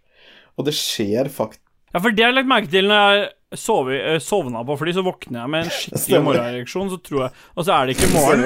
Og 0.55 0.69
det 0.69 0.77
skjer 0.77 1.31
faktisk 1.31 1.65
Ja, 1.89 1.97
for 1.97 2.13
det 2.13 2.21
har 2.21 2.29
jeg 2.29 2.37
lagt 2.37 2.49
merke 2.51 2.69
til 2.69 2.85
når 2.85 2.99
jeg 3.01 3.59
sover, 3.59 3.95
eh, 3.97 4.19
sovna 4.21 4.61
på 4.61 4.75
fly, 4.77 4.91
så 4.93 5.01
våkner 5.01 5.41
jeg 5.41 5.49
med 5.49 5.65
en 5.65 5.71
skikkelig 5.79 6.19
morgenreaksjon, 6.27 6.91
så 6.93 6.99
tror 7.01 7.23
jeg 7.23 7.31
Og 7.55 7.65
så 7.65 7.73
er 7.73 7.89
det 7.89 7.95
ikke 7.97 8.11
morgen. 8.13 8.45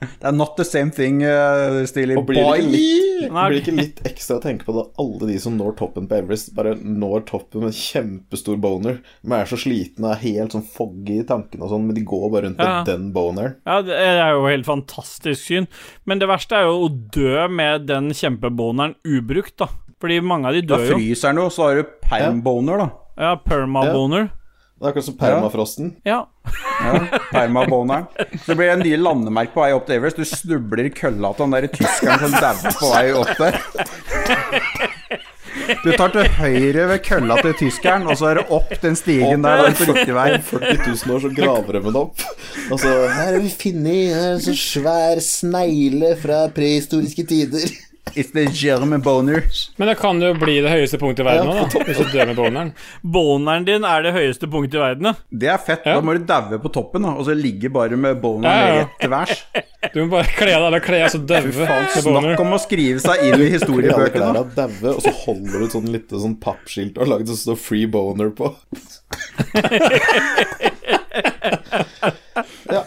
Det 0.00 0.24
er 0.30 0.32
not 0.32 0.54
the 0.56 0.64
same 0.64 0.90
thing, 0.96 1.18
uh, 1.22 1.82
Steely 1.84 2.16
Og 2.16 2.24
blir 2.28 2.40
det 2.40 2.62
litt, 2.72 3.26
blir 3.28 3.52
det 3.52 3.58
ikke 3.60 3.74
litt 3.76 3.98
ekstra 4.08 4.38
å 4.38 4.42
tenke 4.42 4.64
på 4.64 4.72
da 4.72 4.86
alle 5.02 5.28
de 5.28 5.36
som 5.42 5.58
når 5.58 5.74
toppen 5.76 6.06
på 6.08 6.16
Everest, 6.22 6.54
bare 6.56 6.72
når 6.80 7.26
toppen 7.28 7.66
med 7.66 7.76
kjempestor 7.76 8.56
boner. 8.62 9.02
De 9.20 9.34
er 9.36 9.50
så 9.50 9.58
slitne 9.60 10.14
og 10.14 10.22
helt 10.22 10.56
sånn 10.56 10.64
foggy 10.64 11.18
i 11.20 11.26
tankene 11.28 11.66
og 11.66 11.74
sånn, 11.74 11.84
men 11.90 11.98
de 11.98 12.06
går 12.08 12.26
bare 12.32 12.46
rundt 12.48 12.56
med 12.62 12.70
Ja. 12.70 12.80
den 12.88 13.10
boneren. 13.12 13.56
Ja, 13.68 13.82
det 13.84 14.00
er 14.00 14.32
jo 14.32 14.46
helt 14.48 14.64
fantastisk 14.66 15.44
syn. 15.44 15.68
Men 16.06 16.18
det 16.18 16.28
verste 16.32 16.56
er 16.56 16.64
jo 16.70 16.88
å 16.88 16.90
dø 17.12 17.46
med 17.52 17.86
den 17.86 18.08
kjempeboneren 18.16 18.96
ubrukt, 19.04 19.58
da. 19.60 19.68
Fordi 20.00 20.22
mange 20.24 20.48
av 20.48 20.54
de 20.56 20.62
dør 20.64 20.80
jo. 20.80 20.94
Da 20.94 20.96
fryser 20.96 21.28
den 21.34 21.42
jo, 21.44 21.48
så 21.52 21.68
har 21.68 21.82
du 21.82 21.88
permboner, 22.08 22.78
da. 22.86 22.90
Ja, 23.20 23.36
permaboner. 23.36 24.30
Det 24.80 24.86
er 24.86 24.92
akkurat 24.94 25.04
som 25.04 25.16
permafrosten. 25.20 25.88
Ja. 26.08 26.22
Ja, 26.80 26.92
Permaboneren. 27.28 28.06
Det 28.46 28.54
blir 28.56 28.70
en 28.72 28.80
nye 28.80 28.96
landemerke 28.96 29.52
på 29.52 29.60
vei 29.60 29.74
opp 29.76 29.84
til 29.84 29.98
Everest. 29.98 30.16
Du 30.16 30.24
snubler 30.24 30.86
i 30.88 30.92
kølla 30.94 31.34
til 31.36 31.44
han 31.44 31.52
derre 31.52 31.68
tyskeren 31.74 32.22
som 32.22 32.36
dauer 32.40 32.78
på 32.78 32.88
vei 32.94 33.02
opp 33.12 33.34
der. 33.36 33.58
Du 35.84 35.90
tar 35.92 36.14
til 36.14 36.30
høyre 36.38 36.86
ved 36.94 37.02
kølla 37.04 37.36
til 37.44 37.52
tyskeren, 37.60 38.08
og 38.08 38.16
så 38.16 38.30
er 38.30 38.40
det 38.40 38.46
opp 38.56 38.72
den 38.80 38.96
stigen 38.96 39.44
der. 39.44 39.66
Er 39.66 39.76
du 39.76 39.82
på 39.84 39.90
riktig 39.92 40.16
vei. 40.16 40.26
40 40.48 40.72
000 40.80 41.14
år, 41.14 41.20
så 41.26 41.32
graver 41.36 41.76
de 41.76 41.84
den 41.84 42.00
opp. 42.00 42.24
Og 42.70 42.80
så 42.80 42.88
Her 42.88 43.34
har 43.34 43.38
vi 43.44 43.52
funnet 43.52 44.16
en 44.16 44.40
så 44.48 44.56
svær 44.56 45.20
snegle 45.24 46.16
fra 46.24 46.46
prehistoriske 46.56 47.28
tider. 47.28 47.68
It's 48.14 48.30
the 48.32 48.46
German 48.50 49.00
boner. 49.04 49.44
Men 49.76 49.88
det 49.88 49.94
kan 50.00 50.22
jo 50.22 50.34
bli 50.34 50.60
det 50.64 50.70
høyeste 50.72 50.98
punktet 50.98 51.20
i 51.22 51.26
verden 51.28 51.48
òg, 51.52 51.58
da. 51.70 51.78
Hvis 51.86 51.98
du 52.00 52.04
dør 52.10 52.26
med 52.26 52.36
boneren. 52.40 52.72
Boneren 53.06 53.64
din 53.68 53.84
er 53.86 54.02
det 54.02 54.12
høyeste 54.16 54.46
punktet 54.50 54.74
i 54.80 54.82
verden, 54.82 55.04
ja. 55.06 55.12
Det 55.30 55.48
er 55.52 55.58
fett. 55.62 55.86
Ja. 55.86 55.94
Da 56.00 56.04
må 56.04 56.12
du 56.16 56.20
daue 56.26 56.58
på 56.62 56.68
toppen, 56.74 57.02
da, 57.06 57.10
og 57.14 57.24
så 57.28 57.34
ligge 57.38 57.70
bare 57.70 57.96
med 58.00 58.18
boneren 58.22 58.50
Ja, 58.50 58.66
ja, 58.80 58.84
til 58.98 59.10
værs. 59.14 59.44
Du 59.94 59.98
må 60.02 60.08
bare 60.16 60.26
kle 60.34 60.52
av 60.56 60.60
deg 60.64 60.68
alle 60.72 60.80
klærne 60.84 61.10
så 61.14 61.18
daue 61.22 61.46
med 61.46 61.54
boner. 61.62 61.86
snakk 62.34 62.42
om 62.42 62.52
å 62.56 62.58
skrive 62.60 62.98
seg 63.04 63.16
inn 63.28 63.40
i 63.40 63.50
historiebøkene. 63.54 64.10
klærne 64.18 64.42
daue, 64.58 64.88
og 64.96 65.00
så 65.06 65.12
holder 65.22 65.54
du 65.54 65.64
et 65.68 65.74
sånn 65.78 65.90
lite 65.94 66.14
sånn 66.24 66.36
pappskilt 66.42 66.94
og 66.98 67.02
har 67.06 67.10
laget 67.14 67.26
det 67.30 67.34
som 67.36 67.44
står 67.52 67.58
'Free 67.62 67.86
Boner' 67.90 68.34
på. 68.34 68.46
ja, 72.74 72.82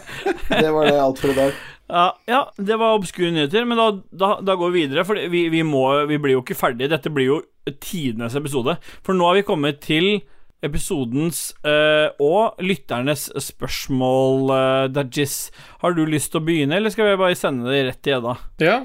det 0.48 0.70
var 0.70 0.84
det 0.90 1.00
alt 1.00 1.18
for 1.18 1.28
i 1.32 1.36
dag. 1.38 1.52
Ja, 1.94 2.04
ja, 2.26 2.40
det 2.58 2.74
var 2.80 2.96
obskure 2.98 3.30
nyheter, 3.30 3.64
men 3.70 3.78
da, 3.78 3.88
da, 4.10 4.30
da 4.42 4.56
går 4.58 4.72
vi 4.74 4.80
videre. 4.88 5.04
For 5.06 5.14
vi, 5.30 5.44
vi, 5.52 5.60
må, 5.62 5.84
vi 6.10 6.18
blir 6.18 6.34
jo 6.34 6.42
ikke 6.42 6.56
ferdig. 6.58 6.88
Dette 6.90 7.12
blir 7.14 7.28
jo 7.28 7.36
tidenes 7.78 8.34
episode. 8.34 8.74
For 9.06 9.14
nå 9.14 9.28
har 9.30 9.38
vi 9.38 9.44
kommet 9.46 9.78
til 9.84 10.16
episodens 10.64 11.50
uh, 11.68 12.08
og 12.24 12.58
lytternes 12.64 13.28
spørsmål, 13.46 14.50
uh, 14.50 14.86
Dajis. 14.96 15.50
Har 15.84 15.94
du 15.94 16.02
lyst 16.08 16.32
til 16.32 16.40
å 16.40 16.44
begynne, 16.48 16.78
eller 16.80 16.90
skal 16.94 17.10
vi 17.12 17.18
bare 17.20 17.36
sende 17.38 17.68
det 17.70 17.82
rett 17.90 18.02
til 18.04 18.18
Edda? 18.18 18.36
Ja, 18.64 18.78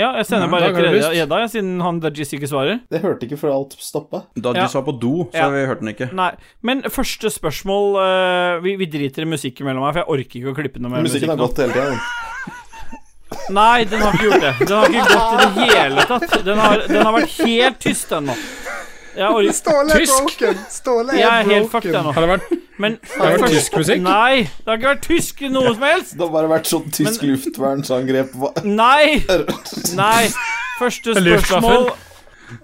Ja, 0.00 0.06
jeg 0.16 0.24
sender 0.24 0.46
Ja, 0.46 0.50
bare 0.54 0.68
da 0.72 0.80
rett 0.80 1.02
til 1.04 1.18
Edda, 1.20 1.38
ja, 1.42 1.48
siden 1.52 1.74
han 1.84 1.98
Dajis 2.00 2.30
ikke 2.36 2.48
svarer. 2.48 2.78
Jeg 2.92 3.02
hørte 3.02 3.26
ikke 3.26 3.36
før 3.40 3.52
alt 3.58 3.74
stoppa. 3.80 4.22
Da 4.36 4.54
Ja. 4.56 4.62
var 4.64 4.70
sa 4.72 4.80
på 4.86 4.94
do, 4.98 5.26
så 5.32 5.36
Ja. 5.42 5.48
vi 5.52 5.66
hørte 5.68 5.80
den 5.84 5.92
ikke. 5.94 6.08
Nei, 6.16 6.30
men 6.62 6.80
første 6.88 7.28
spørsmål 7.32 7.96
uh, 8.00 8.60
vi, 8.64 8.76
vi 8.80 8.86
driter 8.88 9.22
i 9.26 9.28
musikk 9.28 9.60
imellom 9.60 9.84
her, 9.84 9.92
for 9.92 10.00
jeg 10.04 10.12
orker 10.16 10.40
ikke 10.40 10.52
å 10.54 10.56
klippe 10.62 10.80
noe 10.80 10.90
mer 10.94 11.02
musikk 11.04 11.20
Musikken 11.26 11.34
har 11.34 11.40
nå. 11.42 11.48
gått 11.48 11.64
hele 11.64 11.72
tida. 11.76 12.00
Nei, 13.50 13.84
den 13.90 14.00
har 14.02 14.12
ikke 14.16 14.28
gjort 14.30 14.44
det. 14.46 14.52
Den 14.66 14.76
har 14.78 14.86
ikke 14.92 15.08
gått 15.12 15.32
i 15.32 15.42
det 15.42 15.66
hele 15.78 16.04
tatt. 16.10 16.36
Den 16.46 16.58
har, 16.62 16.84
den 16.88 17.02
har 17.06 17.16
vært 17.16 17.36
helt 17.46 17.78
tyst 17.84 18.12
ennå. 18.18 18.36
Jeg 19.12 19.52
Ståle 19.52 19.92
er 19.92 20.06
broken! 20.08 20.60
Ståle 20.72 21.12
er 21.12 21.18
Jeg 21.20 21.28
er 21.42 21.48
helt 21.50 21.68
fucked 21.70 21.94
ennå. 21.98 22.12
har 22.16 22.24
det 22.24 22.28
vært 22.30 22.52
Men 22.80 22.94
Har 23.18 23.34
det 23.34 23.40
vært 23.42 23.52
tysk 23.52 23.74
musikk? 23.76 24.00
Nei, 24.06 24.38
det 24.46 24.70
har 24.70 24.78
ikke 24.80 24.88
vært 24.94 25.02
tysk 25.04 25.42
i 25.44 25.50
noe 25.52 25.74
som 25.74 25.84
helst. 25.84 26.14
Det 26.16 26.24
har 26.24 26.30
bare 26.32 26.48
vært 26.48 26.70
sånn 26.70 26.86
tysk 26.96 27.26
luftvernsangrep. 27.28 28.32
Hva- 28.40 28.54
Nei! 28.64 29.20
Nei. 30.00 30.22
Første 30.80 31.12
spørsmål 31.20 31.90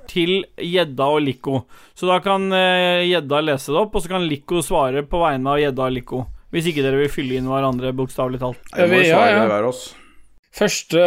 til 0.09 0.33
Gjedda 0.57 1.11
og 1.19 1.21
Lico. 1.27 1.61
Så 1.97 2.09
da 2.09 2.17
kan 2.25 2.49
eh, 2.57 3.05
Gjedda 3.11 3.43
lese 3.45 3.73
det 3.77 3.83
opp, 3.85 3.95
og 4.01 4.05
så 4.05 4.15
kan 4.17 4.25
Lico 4.29 4.65
svare 4.65 5.05
på 5.05 5.21
vegne 5.21 5.53
av 5.53 5.61
Gjedda 5.61 5.85
og 5.91 5.95
Lico. 6.01 6.25
Hvis 6.49 6.71
ikke 6.73 6.81
dere 6.81 6.97
vil 7.05 7.13
fylle 7.13 7.37
inn 7.43 7.49
hverandre, 7.53 7.93
bokstavelig 7.93 8.41
talt. 8.41 8.65
Jeg 8.73 8.89
må 8.89 9.03
Ja, 9.05 9.21
svare 9.21 9.61
ja. 9.61 9.73
Første 10.59 11.03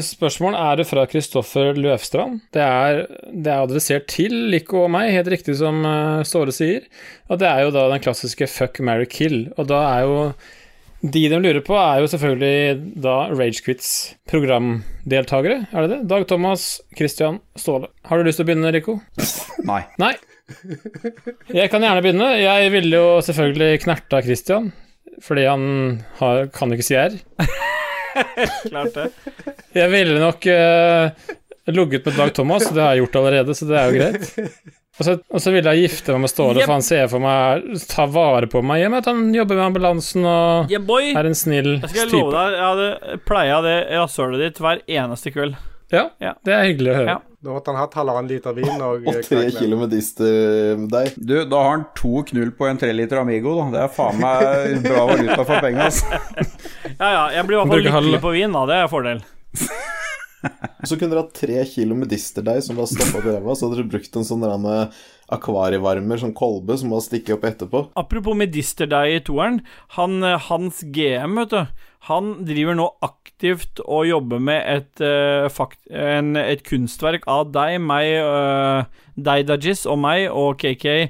spørsmål 0.00 0.54
er 0.56 0.78
det 0.80 0.86
fra 0.88 1.02
Kristoffer 1.10 1.76
Løvstrand. 1.76 2.38
Det 2.56 2.62
er, 2.64 3.02
det 3.28 3.50
er 3.52 3.60
adressert 3.66 4.06
til 4.08 4.32
Lico 4.52 4.86
og 4.86 4.92
meg, 4.94 5.10
helt 5.12 5.28
riktig 5.34 5.58
som 5.58 5.82
eh, 5.84 6.22
Ståle 6.24 6.54
sier. 6.56 6.86
Og 7.28 7.40
det 7.42 7.50
er 7.50 7.66
jo 7.66 7.74
da 7.74 7.82
den 7.92 8.00
klassiske 8.04 8.48
fuck, 8.48 8.80
marry, 8.80 9.04
kill. 9.10 9.50
Og 9.58 9.68
da 9.68 9.82
er 9.90 10.06
jo 10.08 10.20
De 11.04 11.26
de 11.28 11.36
lurer 11.36 11.60
på, 11.60 11.76
er 11.76 12.00
jo 12.00 12.08
selvfølgelig 12.08 12.94
da 13.04 13.16
Ragequits 13.28 13.90
programdeltakere, 14.30 15.66
er 15.68 15.84
det 15.84 15.90
det? 15.90 15.98
Dag 16.08 16.24
Thomas, 16.30 16.80
Christian, 16.96 17.42
Ståle. 17.60 17.92
Har 18.08 18.16
du 18.16 18.24
lyst 18.24 18.40
til 18.40 18.46
å 18.46 18.48
begynne, 18.48 18.72
Rico? 18.72 18.96
Nei. 19.68 19.82
Nei. 20.00 20.14
Jeg 21.52 21.68
kan 21.72 21.84
gjerne 21.84 22.00
begynne. 22.00 22.30
Jeg 22.40 22.72
ville 22.72 23.04
jo 23.04 23.20
selvfølgelig 23.28 23.84
knerta 23.84 24.24
Christian, 24.24 24.72
fordi 25.20 25.44
han 25.44 25.68
har, 26.22 26.46
kan 26.56 26.72
ikke 26.72 26.88
si 26.88 26.96
R. 26.96 27.20
Klart 28.70 28.94
det. 28.94 29.08
Jeg 29.74 29.90
ville 29.92 30.20
nok 30.22 30.46
uh, 30.46 31.34
ligget 31.74 32.06
med 32.08 32.16
Dag 32.20 32.32
Thomas, 32.36 32.68
det 32.70 32.82
har 32.82 32.94
jeg 32.94 33.04
gjort 33.04 33.20
allerede, 33.22 33.54
så 33.58 33.68
det 33.68 33.78
er 33.80 33.90
jo 33.90 34.00
greit. 34.00 34.50
Og 34.94 35.02
så, 35.08 35.14
og 35.34 35.42
så 35.42 35.50
ville 35.50 35.72
jeg 35.74 35.88
gifte 35.88 36.14
meg 36.14 36.20
med 36.22 36.30
Ståle, 36.30 36.60
Yep. 36.60 36.68
for 36.68 36.72
han 36.76 36.84
ser 36.86 37.08
for 37.10 37.22
meg 37.24 37.64
ta 37.90 38.04
vare 38.06 38.46
på 38.50 38.60
meg 38.62 38.84
i 38.84 38.86
og 38.86 38.92
med 38.94 39.00
at 39.02 39.08
han 39.10 39.22
jobber 39.34 39.58
med 39.58 39.64
ambulansen 39.72 40.26
og 40.30 40.70
Yeah, 40.70 41.16
er 41.18 41.26
en 41.26 41.34
snill 41.34 41.72
Jeg 41.80 41.90
skal 41.90 42.12
love 42.14 42.30
deg, 42.36 42.54
jeg 42.54 42.68
hadde 42.68 43.18
pleia 43.26 43.56
det 43.64 43.76
rasshølet 43.90 44.44
ditt 44.44 44.60
hver 44.62 44.84
eneste 44.86 45.32
kveld. 45.34 45.56
Ja, 45.90 46.08
Ja. 46.22 46.34
det 46.46 46.54
er 46.54 46.68
hyggelig 46.68 46.92
å 46.92 46.98
høre. 47.00 47.16
Ja. 47.16 47.33
Da 47.44 47.52
måtte 47.52 47.72
han 47.74 47.76
hatt 47.76 47.92
halvannen 47.98 48.28
liter 48.30 48.54
vin 48.56 48.80
og 48.80 49.04
Og 49.10 49.18
tre 49.26 49.42
kilo 49.52 49.76
med 49.82 49.90
dister 49.92 50.78
med 50.80 50.88
deg. 50.94 51.16
Du, 51.20 51.34
da 51.44 51.58
har 51.60 51.74
han 51.74 51.82
to 51.98 52.22
knull 52.30 52.54
på 52.56 52.70
en 52.70 52.80
treliter 52.80 53.20
Amigo, 53.20 53.52
da. 53.58 53.66
Det 53.74 53.82
er 53.82 53.90
faen 53.92 54.22
meg 54.22 54.78
bra 54.86 55.02
valuta 55.10 55.42
for 55.42 55.60
penga, 55.60 55.90
altså. 55.90 56.22
Ja, 56.94 57.10
ja, 57.10 57.24
jeg 57.34 57.44
blir 57.48 57.58
i 57.58 57.60
hvert 57.60 57.74
fall 57.74 57.84
lykkelig 57.84 58.22
på 58.22 58.32
vin, 58.38 58.54
da. 58.54 58.64
Det 58.70 58.78
er 58.78 58.86
en 58.86 58.92
fordel. 58.92 59.20
Så 60.84 60.96
kunne 60.96 61.14
dere 61.14 61.24
hatt 61.24 61.36
tre 61.36 61.60
kilo 61.68 61.96
med 61.96 62.10
disterdeig 62.12 62.64
som 62.64 62.76
var 62.76 62.88
stappa 62.88 63.22
i 63.22 63.30
ræva, 63.30 63.54
så 63.56 63.64
hadde 63.66 63.78
dere 63.78 63.92
brukt 63.94 64.18
en 64.20 64.26
sånn 64.28 64.42
eh, 64.44 64.98
akvarievarmer, 65.32 66.20
sånn 66.20 66.34
kolbe, 66.36 66.76
som 66.76 66.92
må 66.92 67.00
stikke 67.00 67.38
opp 67.38 67.46
etterpå. 67.48 67.80
Apropos 67.96 68.36
medisterdeig 68.36 69.16
i 69.16 69.22
toeren. 69.24 69.62
Han, 69.96 70.18
eh, 70.20 70.36
Hans 70.50 70.82
GM, 70.84 71.38
vet 71.40 71.54
du. 71.54 71.88
Han 72.08 72.34
driver 72.44 72.76
nå 72.76 72.88
aktivt 73.04 73.80
og 73.84 74.08
jobber 74.08 74.42
med 74.42 74.60
et, 74.68 75.00
uh, 75.00 75.48
fakt, 75.52 75.80
en, 75.88 76.34
et 76.36 76.60
kunstverk 76.66 77.24
av 77.30 77.48
deg, 77.54 77.78
meg, 77.80 78.10
uh, 78.20 79.08
deg, 79.16 79.46
Dajis, 79.48 79.86
og 79.88 80.02
meg 80.02 80.26
og 80.28 80.58
KK. 80.60 81.08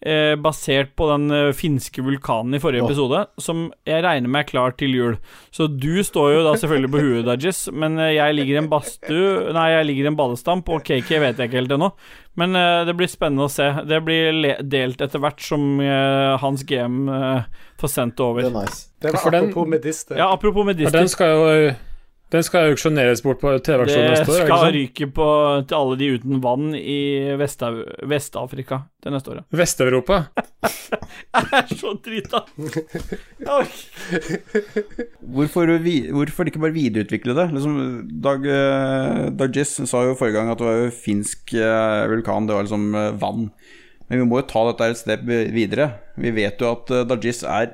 Eh, 0.00 0.34
basert 0.38 0.94
på 0.98 1.08
den 1.10 1.30
eh, 1.34 1.50
finske 1.56 2.02
vulkanen 2.04 2.56
i 2.56 2.60
forrige 2.62 2.84
oh. 2.84 2.88
episode, 2.90 3.24
som 3.42 3.68
jeg 3.88 4.04
regner 4.04 4.30
med 4.30 4.44
er 4.44 4.50
klar 4.50 4.76
til 4.78 4.94
jul. 4.94 5.18
Så 5.54 5.68
du 5.68 6.02
står 6.06 6.36
jo 6.36 6.46
da 6.46 6.54
selvfølgelig 6.60 6.92
på 6.94 7.02
huet, 7.02 7.26
Dajis, 7.28 7.66
men 7.72 7.98
eh, 7.98 8.14
jeg 8.18 8.38
ligger 8.38 8.58
i 8.58 8.62
en 8.62 8.70
badstue 8.72 9.52
Nei, 9.56 9.68
jeg 9.74 9.90
ligger 9.90 10.08
i 10.08 10.12
en 10.12 10.18
badestamp, 10.18 10.70
og 10.70 10.84
KK 10.86 11.12
vet 11.22 11.40
jeg 11.40 11.50
ikke 11.50 11.60
helt 11.62 11.76
ennå. 11.78 11.92
Men 12.38 12.54
eh, 12.56 12.84
det 12.86 12.94
blir 12.94 13.10
spennende 13.10 13.48
å 13.48 13.50
se. 13.50 13.66
Det 13.88 13.98
blir 14.06 14.30
le 14.36 14.54
delt 14.62 15.02
etter 15.02 15.22
hvert 15.22 15.42
som 15.42 15.80
eh, 15.82 16.36
hans 16.38 16.62
GM 16.68 17.08
eh, 17.10 17.48
får 17.80 17.94
sendt 17.96 18.18
det 18.20 18.44
Det 18.44 18.46
er 18.52 18.56
nice. 18.60 18.80
Det 18.98 19.14
var 19.14 19.26
apropos 19.26 19.68
medister. 19.74 20.18
Ja, 20.20 20.32
apropos 20.32 20.66
medister. 20.66 20.94
Ja, 20.94 21.02
den 21.02 21.10
skal 21.10 21.34
jo 21.34 21.70
den 22.32 22.44
skal 22.44 22.68
auksjoneres 22.72 23.22
bort 23.24 23.40
på 23.40 23.54
TV-aksjonen 23.64 24.10
neste 24.12 24.28
år. 24.28 24.42
skal 24.42 24.50
ikke 24.50 24.58
sant? 24.60 24.74
ryke 24.76 25.06
på, 25.16 25.28
til 25.64 25.78
alle 25.78 25.96
de 26.00 26.08
uten 26.18 26.42
vann 26.44 26.74
i 26.76 26.98
Vest-Afrika 27.40 28.82
til 29.00 29.14
neste 29.14 29.32
år. 29.32 29.40
Vest-Europa. 29.56 30.18
Jeg 31.38 31.48
er 31.56 31.72
så 31.72 31.94
drita. 32.04 32.42
Hvorfor, 35.24 35.72
hvorfor 35.78 36.50
ikke 36.50 36.62
bare 36.62 36.76
videreutvikle 36.76 37.36
det? 37.38 37.48
Liksom, 37.56 37.80
Dag, 38.24 38.44
Dagis 39.40 39.74
sa 39.88 40.04
jo 40.04 40.16
forrige 40.18 40.36
gang 40.36 40.52
at 40.52 40.60
det 40.60 40.68
var 40.68 40.80
jo 40.82 40.94
finsk 40.94 41.56
eh, 41.56 42.04
vulkan, 42.12 42.48
det 42.48 42.56
var 42.56 42.68
liksom 42.68 42.88
eh, 42.92 43.12
vann. 43.20 43.48
Men 44.08 44.22
vi 44.22 44.28
må 44.28 44.42
jo 44.42 44.48
ta 44.52 44.66
dette 44.68 44.92
et 44.92 45.00
sted 45.00 45.24
videre. 45.56 45.90
Vi 46.20 46.32
vet 46.36 46.60
jo 46.60 46.74
at 46.76 46.92
Dagis 47.08 47.40
er 47.44 47.72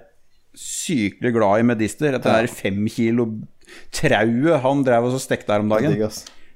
sykelig 0.55 1.35
glad 1.35 1.63
i 1.63 1.67
medister. 1.67 2.15
Dette 2.15 2.31
er 2.31 2.51
fem 2.51 2.85
kilo 2.91 3.27
trauet 3.95 4.61
han 4.65 4.85
drev 4.87 5.05
og 5.11 5.21
stekte 5.23 5.53
her 5.55 5.61
om 5.65 5.69
dagen. 5.73 5.93
digg. 5.97 6.09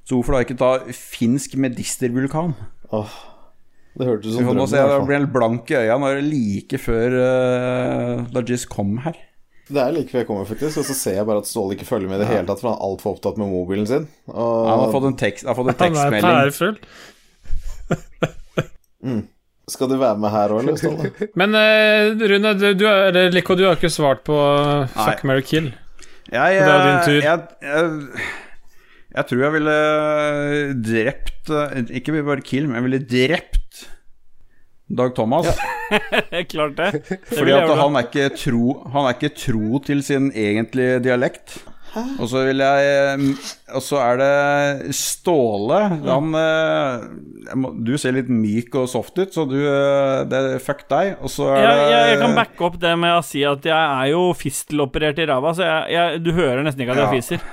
Så 0.08 0.16
hvorfor 0.16 0.32
da 0.38 0.44
ikke 0.46 0.56
ta 0.58 0.70
finsk 0.96 1.54
medistervulkan? 1.60 2.54
Åh, 2.96 3.10
det 3.98 4.06
hørtes 4.08 4.30
ut 4.32 4.38
som 4.38 4.44
drømmen. 4.48 4.68
se, 4.70 4.76
Jeg 4.80 4.88
fall. 4.88 5.10
helt 5.12 5.32
blank 5.34 5.70
i 5.70 5.76
øya 5.82 5.98
når 6.00 6.14
det 6.20 6.24
like 6.30 6.78
før 6.80 7.08
uh, 7.18 8.26
Dajis 8.32 8.64
kom 8.70 8.98
her. 9.04 9.16
Det 9.68 9.76
er 9.82 9.90
like 9.92 10.08
før 10.08 10.22
jeg 10.22 10.26
kommer, 10.30 10.46
faktisk. 10.48 10.78
Og 10.80 10.84
så 10.88 10.94
ser 10.96 11.18
jeg 11.18 11.26
bare 11.28 11.42
at 11.42 11.46
Ståle 11.50 11.74
ikke 11.76 11.84
følger 11.84 12.08
med 12.08 12.16
i 12.16 12.22
det 12.24 12.28
hele 12.30 12.46
tatt, 12.48 12.62
for 12.62 12.70
han 12.70 12.78
er 12.78 12.86
altfor 12.88 13.12
opptatt 13.18 13.36
med 13.36 13.50
mobilen 13.52 13.84
sin. 13.90 14.06
Og 14.32 14.68
Han 14.70 14.78
har 14.80 14.92
fått 14.94 15.04
en, 15.10 15.18
tekst, 15.20 15.44
har 15.44 15.54
fått 15.58 15.68
en 15.68 15.74
Han 15.76 15.82
er 15.84 15.88
tekstmelding. 15.92 16.24
pærefull. 16.24 16.76
Skal 19.68 19.90
du 19.92 19.98
være 20.00 20.16
med 20.16 20.32
her 20.32 20.48
òg, 20.56 20.62
eller, 20.62 20.78
Ståle? 20.80 21.28
Men 21.36 21.52
uh, 21.52 22.16
Rune, 22.32 22.54
du, 22.56 22.66
du, 22.80 22.86
er- 22.88 23.12
eller 23.26 23.44
du 23.60 23.64
har 23.66 23.76
ikke 23.76 23.90
svart 23.92 24.22
på 24.24 24.32
eh, 24.38 24.88
Fuck, 24.96 25.24
marry, 25.28 25.44
kill. 25.44 25.68
Jeg, 26.28 26.60
Det 26.60 26.72
er 26.72 26.86
din 26.86 26.98
tur. 27.06 27.20
Jeg, 27.24 27.40
jeg, 27.62 28.24
jeg 29.16 29.26
tror 29.28 29.44
jeg 29.44 29.52
ville 29.54 29.76
drept 30.84 31.52
Ikke 31.96 32.22
bare 32.26 32.44
kill, 32.44 32.68
men 32.68 32.78
jeg 32.78 32.86
ville 32.88 33.00
drept 33.08 33.86
Dag 34.88 35.12
Thomas. 35.12 35.48
Klart 36.52 36.78
det. 36.78 36.86
det 37.08 37.18
fordi 37.36 37.52
at 37.52 37.68
han 37.76 37.96
er, 37.98 38.06
ikke 38.06 38.28
tro, 38.40 38.76
han 38.88 39.04
er 39.04 39.16
ikke 39.18 39.34
tro 39.36 39.80
til 39.84 40.00
sin 40.00 40.30
egentlige 40.32 41.02
dialekt. 41.04 41.58
Og 42.20 42.28
så 42.30 42.42
vil 42.46 42.60
jeg 42.62 43.20
Og 43.74 43.82
så 43.82 43.98
er 44.02 44.18
det 44.20 44.94
Ståle. 44.96 45.78
Han 46.04 46.34
eh, 46.38 47.54
må, 47.58 47.70
Du 47.84 47.94
ser 48.00 48.14
litt 48.18 48.28
myk 48.32 48.74
og 48.78 48.88
soft 48.92 49.18
ut, 49.18 49.32
så 49.34 49.46
du 49.48 49.56
eh, 49.60 50.24
det, 50.30 50.42
Fuck 50.64 50.84
deg. 50.92 51.14
Og 51.22 51.32
så 51.32 51.48
er 51.54 51.62
Jeg, 51.64 51.78
det 51.78 51.86
jeg, 51.94 52.10
jeg 52.12 52.20
kan 52.24 52.36
backe 52.38 52.68
opp 52.68 52.76
det 52.82 52.92
med 53.00 53.16
å 53.18 53.22
si 53.26 53.44
at 53.48 53.64
jeg 53.70 53.78
er 54.02 54.10
jo 54.12 54.26
fisteloperert 54.38 55.18
i 55.22 55.28
ræva, 55.30 55.54
så 55.56 55.64
jeg, 55.66 55.96
jeg, 55.96 56.20
du 56.26 56.30
hører 56.36 56.62
nesten 56.66 56.84
ikke 56.84 56.96
at 56.96 57.02
jeg 57.04 57.08
Ja. 57.08 57.16
fiser. 57.16 57.48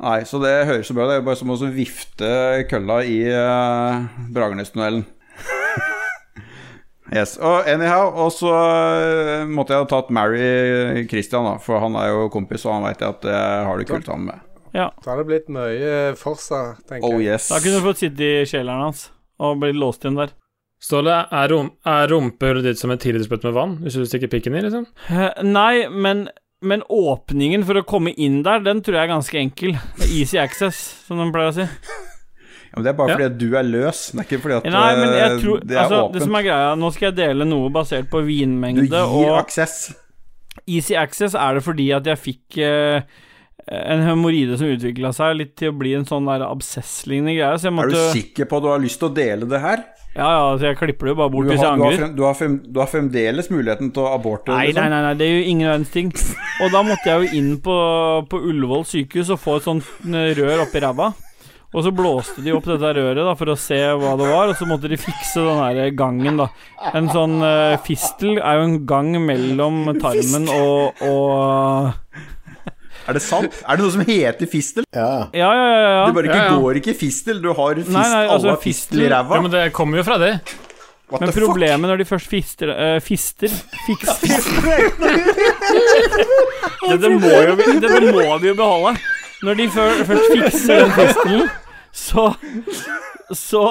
Nei, 0.00 0.18
så 0.24 0.38
det 0.40 0.52
høres 0.64 0.88
så 0.88 0.94
bra 0.96 1.04
ut. 1.04 1.10
Det 1.10 1.16
er 1.18 1.20
jo 1.20 1.26
bare 1.26 1.36
som 1.42 1.50
å 1.52 1.56
vifte 1.76 2.28
kølla 2.70 3.02
i 3.04 3.18
uh, 3.28 4.06
Bragernestunnelen. 4.32 5.02
Yes. 7.14 7.36
Og 7.42 7.66
anyhow, 7.68 8.10
og 8.24 8.30
så 8.34 8.50
eh, 8.54 9.46
måtte 9.50 9.74
jeg 9.74 9.84
ha 9.84 9.88
tatt 9.90 10.10
Mary 10.14 11.04
Christian, 11.10 11.46
da, 11.48 11.56
for 11.62 11.80
han 11.82 11.96
er 12.00 12.10
jo 12.12 12.28
kompis, 12.34 12.64
og 12.66 12.76
han 12.78 12.86
veit 12.88 13.00
jeg 13.02 13.16
at 13.16 13.28
jeg 13.30 13.66
har 13.70 13.80
det 13.82 13.88
kult 13.90 14.06
sammen 14.10 14.30
med. 14.32 14.46
Ja. 14.76 14.90
Da 15.02 15.10
har 15.10 15.18
det 15.18 15.26
blitt 15.26 15.48
mye 15.50 15.94
Forsa, 16.18 16.76
tenker 16.86 17.08
Oh 17.08 17.16
jeg. 17.18 17.32
yes. 17.34 17.48
Da 17.50 17.58
kunne 17.62 17.80
du 17.80 17.86
fått 17.88 18.04
sitte 18.04 18.22
i 18.22 18.44
kjelleren 18.46 18.84
hans 18.86 19.08
og 19.40 19.56
blitt 19.62 19.78
låst 19.80 20.04
inn 20.06 20.18
der. 20.20 20.30
Ståle, 20.80 21.16
er, 21.28 21.48
rom, 21.52 21.72
er 21.84 22.06
rumpehullet 22.08 22.64
ditt 22.70 22.78
som 22.80 22.92
en 22.94 23.00
tidligere 23.00 23.40
med 23.42 23.52
vann 23.56 23.74
hvis 23.82 23.98
du 23.98 24.04
stikker 24.08 24.30
pikken 24.32 24.54
i, 24.56 24.62
liksom? 24.64 24.86
Eh, 25.12 25.42
Nei, 25.44 25.88
men, 25.90 26.28
men 26.64 26.84
åpningen 26.88 27.66
for 27.68 27.80
å 27.80 27.84
komme 27.88 28.14
inn 28.16 28.38
der, 28.46 28.62
den 28.64 28.80
tror 28.84 28.96
jeg 28.96 29.08
er 29.08 29.12
ganske 29.12 29.42
enkel. 29.42 29.74
Easy 30.06 30.38
access, 30.40 30.78
som 31.08 31.20
de 31.20 31.26
pleier 31.34 31.50
å 31.52 31.56
si. 31.58 31.66
Ja, 32.70 32.82
det 32.84 32.92
er 32.92 32.98
bare 32.98 33.16
fordi 33.16 33.26
at 33.26 33.38
du 33.40 33.48
er 33.58 33.66
løs, 33.66 34.02
det 34.12 34.20
er 34.22 34.28
ikke 34.28 34.42
fordi 34.44 34.58
at 34.60 34.68
Nei, 34.70 34.90
men 34.98 35.16
jeg 35.16 35.30
eh, 35.30 35.40
tror 35.42 35.64
det 35.64 35.74
er 35.74 35.80
altså, 35.82 36.02
åpent. 36.04 36.14
Det 36.14 36.26
som 36.26 36.36
er 36.38 36.44
greia, 36.46 36.68
nå 36.78 36.92
skal 36.94 37.08
jeg 37.08 37.16
dele 37.18 37.48
noe 37.48 37.72
basert 37.74 38.10
på 38.12 38.22
vinmengde. 38.28 38.86
Du 38.86 38.94
gir 38.94 39.32
og 39.32 39.40
aksess. 39.40 39.80
Easy 40.70 40.94
access 40.98 41.34
er 41.34 41.58
det 41.58 41.64
fordi 41.66 41.88
at 41.96 42.06
jeg 42.06 42.20
fikk 42.20 42.60
eh, 42.62 43.02
en 43.70 44.04
hemoroide 44.06 44.58
som 44.58 44.70
utvikla 44.70 45.10
seg 45.14 45.36
litt 45.38 45.56
til 45.58 45.72
å 45.72 45.78
bli 45.80 45.96
en 45.98 46.06
sånn 46.06 46.28
der 46.30 46.44
absess-lignende 46.46 47.36
greie, 47.38 47.58
så 47.58 47.70
jeg 47.70 47.80
Er 47.80 47.90
du 47.94 47.98
sikker 48.14 48.50
på 48.50 48.60
at 48.60 48.66
du 48.66 48.70
har 48.70 48.82
lyst 48.82 49.02
til 49.02 49.10
å 49.10 49.16
dele 49.18 49.50
det 49.50 49.62
her? 49.62 49.82
Ja, 50.10 50.26
ja, 50.26 50.46
så 50.58 50.66
jeg 50.66 50.78
klipper 50.80 51.06
det 51.06 51.12
jo 51.12 51.18
bare 51.20 51.30
bort 51.30 51.46
har, 51.46 51.52
hvis 51.52 51.60
jeg 51.60 51.62
du, 51.62 51.68
har 51.68 51.76
angrer. 51.76 51.98
frem, 52.00 52.14
du, 52.18 52.22
har 52.26 52.34
frem, 52.34 52.54
du 52.66 52.78
har 52.82 52.88
fremdeles 52.90 53.50
muligheten 53.52 53.92
til 53.94 54.02
å 54.02 54.14
aborte 54.16 54.50
Nei, 54.50 54.64
liksom. 54.70 54.82
nei, 54.82 54.90
nei, 54.90 55.02
nei, 55.06 55.12
det 55.20 55.26
er 55.26 55.36
jo 55.36 55.44
ingen 55.52 55.70
verdens 55.70 55.92
ting. 55.94 56.10
Og 56.64 56.74
da 56.74 56.82
måtte 56.86 57.06
jeg 57.06 57.22
jo 57.22 57.38
inn 57.38 57.52
på, 57.62 57.76
på 58.30 58.40
Ullevål 58.50 58.86
sykehus 58.90 59.30
og 59.36 59.38
få 59.42 59.60
et 59.60 59.68
sånt 59.68 59.92
eh, 60.10 60.32
rør 60.38 60.64
oppi 60.64 60.82
ræva. 60.82 61.12
Og 61.70 61.84
så 61.86 61.92
blåste 61.94 62.42
de 62.42 62.50
opp 62.56 62.64
dette 62.66 62.88
røret 62.96 63.20
da 63.22 63.34
for 63.38 63.52
å 63.52 63.54
se 63.58 63.78
hva 63.78 64.16
det 64.18 64.26
var, 64.26 64.50
og 64.50 64.56
så 64.58 64.66
måtte 64.66 64.88
de 64.90 64.96
fikse 64.98 65.38
den 65.38 65.60
der 65.62 65.92
gangen, 65.94 66.40
da. 66.40 66.48
En 66.98 67.06
sånn 67.12 67.36
uh, 67.44 67.76
fistel 67.86 68.40
er 68.40 68.58
jo 68.58 68.64
en 68.66 68.78
gang 68.90 69.12
mellom 69.22 69.84
tarmen 70.02 70.48
og, 70.50 70.98
og 71.06 71.94
Er 73.06 73.14
det 73.14 73.22
sant? 73.22 73.54
Er 73.62 73.78
det 73.78 73.86
noe 73.86 73.94
som 73.94 74.02
heter 74.08 74.50
fistel? 74.50 74.82
Ja, 74.90 75.28
Ja, 75.30 75.52
ja, 75.54 75.68
ja. 75.70 75.92
ja. 76.00 76.02
Du 76.10 76.16
bare 76.18 76.26
ikke 76.26 76.40
Ja, 76.40 76.48
ja. 76.48 76.58
går 76.58 76.80
ikke 76.82 76.96
fistel, 76.98 77.38
du 77.44 77.52
har 77.54 77.78
fist, 77.78 77.94
Nei, 77.94 78.02
nei, 78.02 78.24
altså, 78.26 78.34
alle 78.40 78.56
har 78.56 78.60
fistel 78.66 79.04
i 79.06 79.12
ræva. 79.14 79.38
Ja, 79.38 79.46
men 79.46 79.54
det 79.54 79.62
kommer 79.78 80.02
jo 80.02 80.06
fra 80.10 80.18
det. 80.22 80.34
What 81.10 81.22
Men 81.24 81.32
problemet 81.34 81.80
fuck? 81.82 81.90
når 81.90 81.96
de 82.02 82.04
først 82.06 82.28
fister 82.30 82.70
uh, 82.70 82.98
Fister 83.02 83.50
Fikser 83.86 84.36
Dette 86.90 87.10
må, 87.14 87.32
jo, 87.46 87.56
dette 87.82 88.02
må 88.14 88.38
vi 88.42 88.50
jo 88.52 88.54
beholde. 88.58 88.94
Når 89.42 89.56
de 89.56 89.66
før, 89.72 89.90
først 90.04 90.26
fikser 90.34 90.82
den 90.82 90.90
fistelen, 90.92 91.48
så 91.92 92.30
Så 93.34 93.64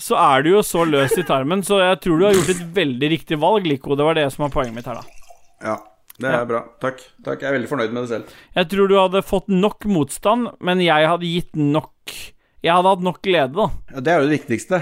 så 0.00 0.16
er 0.16 0.44
du 0.44 0.54
jo 0.54 0.62
så 0.64 0.86
løs 0.88 1.12
i 1.20 1.24
tarmen, 1.28 1.60
så 1.60 1.76
jeg 1.82 1.98
tror 2.00 2.16
du 2.16 2.24
har 2.24 2.32
gjort 2.32 2.52
et 2.54 2.62
veldig 2.72 3.08
riktig 3.12 3.36
valg, 3.36 3.66
Lico. 3.68 3.92
Det 3.98 4.06
var 4.06 4.16
det 4.16 4.22
som 4.32 4.46
var 4.46 4.54
poenget 4.54 4.78
mitt 4.78 4.86
her, 4.88 4.96
da. 4.96 5.26
Ja, 5.60 5.74
det 6.16 6.30
er 6.38 6.46
bra. 6.48 6.60
Takk. 6.80 7.02
Takk. 7.26 7.42
Jeg 7.42 7.50
er 7.50 7.56
veldig 7.58 7.68
fornøyd 7.68 7.92
med 7.92 8.06
det 8.06 8.12
selv. 8.14 8.32
Jeg 8.56 8.70
tror 8.72 8.88
du 8.88 8.96
hadde 8.96 9.22
fått 9.28 9.52
nok 9.52 9.84
motstand, 9.92 10.54
men 10.64 10.80
jeg 10.80 11.08
hadde 11.10 11.28
gitt 11.28 11.52
nok 11.56 12.14
Jeg 12.64 12.72
hadde 12.76 12.90
hatt 12.92 13.04
nok 13.04 13.20
glede, 13.24 13.52
da. 13.56 13.68
Ja, 13.92 14.00
det 14.04 14.12
er 14.12 14.18
jo 14.20 14.28
det 14.28 14.38
viktigste. 14.38 14.80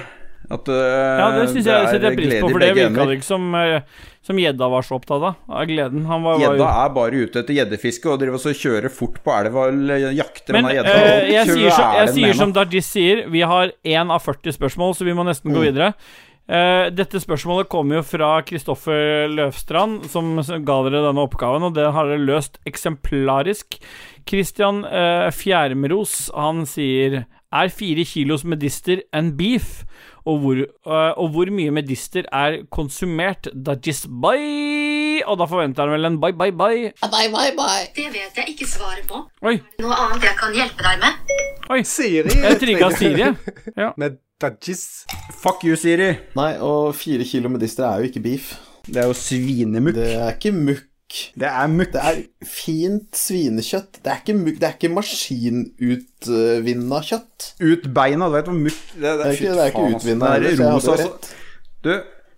At 0.49 0.69
uh, 0.73 0.75
Ja, 1.21 1.27
det 1.37 1.49
syns 1.51 1.67
jeg 1.69 1.89
setter 1.91 2.07
jeg 2.09 2.17
pris 2.17 2.37
på, 2.41 2.49
for 2.49 2.63
det 2.63 2.71
virka 2.77 3.05
det 3.11 3.19
ikke 3.19 3.27
som 3.27 3.51
eh, 3.59 4.05
Som 4.25 4.39
gjedda 4.41 4.69
var 4.73 4.87
så 4.87 4.97
opptatt 4.97 5.25
av. 5.31 5.35
Av 5.45 5.67
gleden. 5.69 6.07
Han 6.09 6.25
var, 6.25 6.39
var 6.39 6.45
Gjedda 6.45 6.69
er 6.85 6.95
bare 6.97 7.21
ute 7.25 7.43
etter 7.43 7.59
gjeddefiske 7.59 8.09
og 8.13 8.23
driver 8.23 8.41
og 8.41 8.63
kjører 8.63 8.93
fort 8.93 9.19
på 9.25 9.35
elva 9.35 9.67
og 9.69 9.93
jakter 10.17 10.57
Men 10.57 10.71
gjedda. 10.73 10.95
Uh, 10.95 11.29
jeg, 11.33 11.51
sier 11.51 11.75
kveler 11.75 12.01
jeg 12.01 12.15
sier 12.17 12.41
som. 12.41 12.55
Dajis 12.57 12.89
sier, 12.97 13.23
vi 13.33 13.45
har 13.53 13.75
én 13.85 14.15
av 14.15 14.25
40 14.25 14.57
spørsmål, 14.57 14.97
så 14.97 15.09
vi 15.09 15.17
må 15.17 15.25
nesten 15.29 15.53
gå 15.53 15.69
videre. 15.69 15.93
Uh, 16.49 16.89
dette 16.97 17.21
spørsmålet 17.21 17.69
kommer 17.69 17.99
jo 17.99 18.05
fra 18.09 18.31
Kristoffer 18.49 19.29
Løvstrand, 19.29 20.07
som 20.09 20.33
ga 20.41 20.79
dere 20.87 21.05
denne 21.11 21.25
oppgaven, 21.29 21.67
og 21.69 21.75
det 21.77 21.91
har 21.93 22.09
dere 22.09 22.25
løst 22.25 22.57
eksemplarisk. 22.69 23.77
Christian 24.29 24.81
uh, 24.89 25.29
Fjærmeros, 25.33 26.31
han 26.37 26.65
sier 26.69 27.27
Er 27.49 27.71
fire 27.73 28.05
kilos 28.05 28.45
medister 28.45 29.01
en 29.17 29.35
beef? 29.37 29.83
Og 30.29 30.39
hvor, 30.43 30.59
eh, 30.61 31.13
og 31.17 31.31
hvor 31.33 31.49
mye 31.57 31.73
medister 31.73 32.27
er 32.35 32.59
konsumert? 32.75 33.49
Dajis 33.55 34.03
bye! 34.07 35.23
Og 35.25 35.39
da 35.41 35.47
forventer 35.49 35.87
han 35.89 35.95
vel 35.97 36.09
en 36.11 36.19
bye, 36.21 36.37
bye, 36.37 36.53
bye. 36.53 36.91
Bye, 37.01 37.31
bye, 37.33 37.55
bye. 37.57 37.87
Det 37.97 38.09
vet 38.13 38.37
jeg 38.43 38.53
ikke 38.55 38.69
svaret 38.69 39.07
på. 39.09 39.23
Oi, 39.49 39.57
Noe 39.83 39.97
annet 40.05 40.29
jeg 40.29 40.37
kan 40.39 40.55
hjelpe 40.57 40.85
deg 40.85 41.01
med? 41.03 41.35
oi. 41.73 41.83
Siri 41.85 42.33
Jeg 42.43 42.61
trigga 42.61 42.91
Siri. 42.97 43.25
Ja. 43.77 43.91
Med 44.01 44.21
Dajis. 44.41 44.85
Fuck 45.43 45.65
you, 45.67 45.77
Siri. 45.81 46.13
Nei, 46.39 46.53
og 46.63 46.93
fire 46.97 47.25
kilo 47.27 47.51
medister 47.53 47.89
er 47.89 48.03
jo 48.05 48.13
ikke 48.13 48.23
beef. 48.25 48.53
Det 48.89 49.03
er 49.03 49.09
jo 49.11 49.17
svinemukk. 49.17 49.97
Det 49.99 50.13
er 50.17 50.37
ikke 50.37 50.53
mukk. 50.57 50.88
Det 51.39 51.49
er 51.49 51.67
mukk. 51.73 51.93
Det 51.95 52.03
er 52.11 52.17
fint 52.45 53.17
svinekjøtt. 53.17 53.93
Det 54.05 54.11
er 54.13 54.19
ikke 54.23 54.37
mukk. 54.39 54.57
Det 54.61 54.69
er 54.69 54.75
ikke 54.77 54.93
maskinutvinna 54.97 56.99
kjøtt. 57.09 57.39
Ut 57.65 57.85
beina, 57.97 58.25
du 58.29 58.35
vet 58.37 58.49
hvor 58.51 58.59
mukk 58.59 58.81
Det, 58.95 59.03
Det 59.03 59.11
er 59.15 59.19
ikke, 59.39 59.57
det 59.57 59.65
er 59.65 59.71
ikke 59.73 59.89
utvinna 59.97 60.25
Det 60.37 60.53
er 60.53 60.57
rosa, 60.67 60.91
altså. 60.97 61.11
Du, 61.85 61.93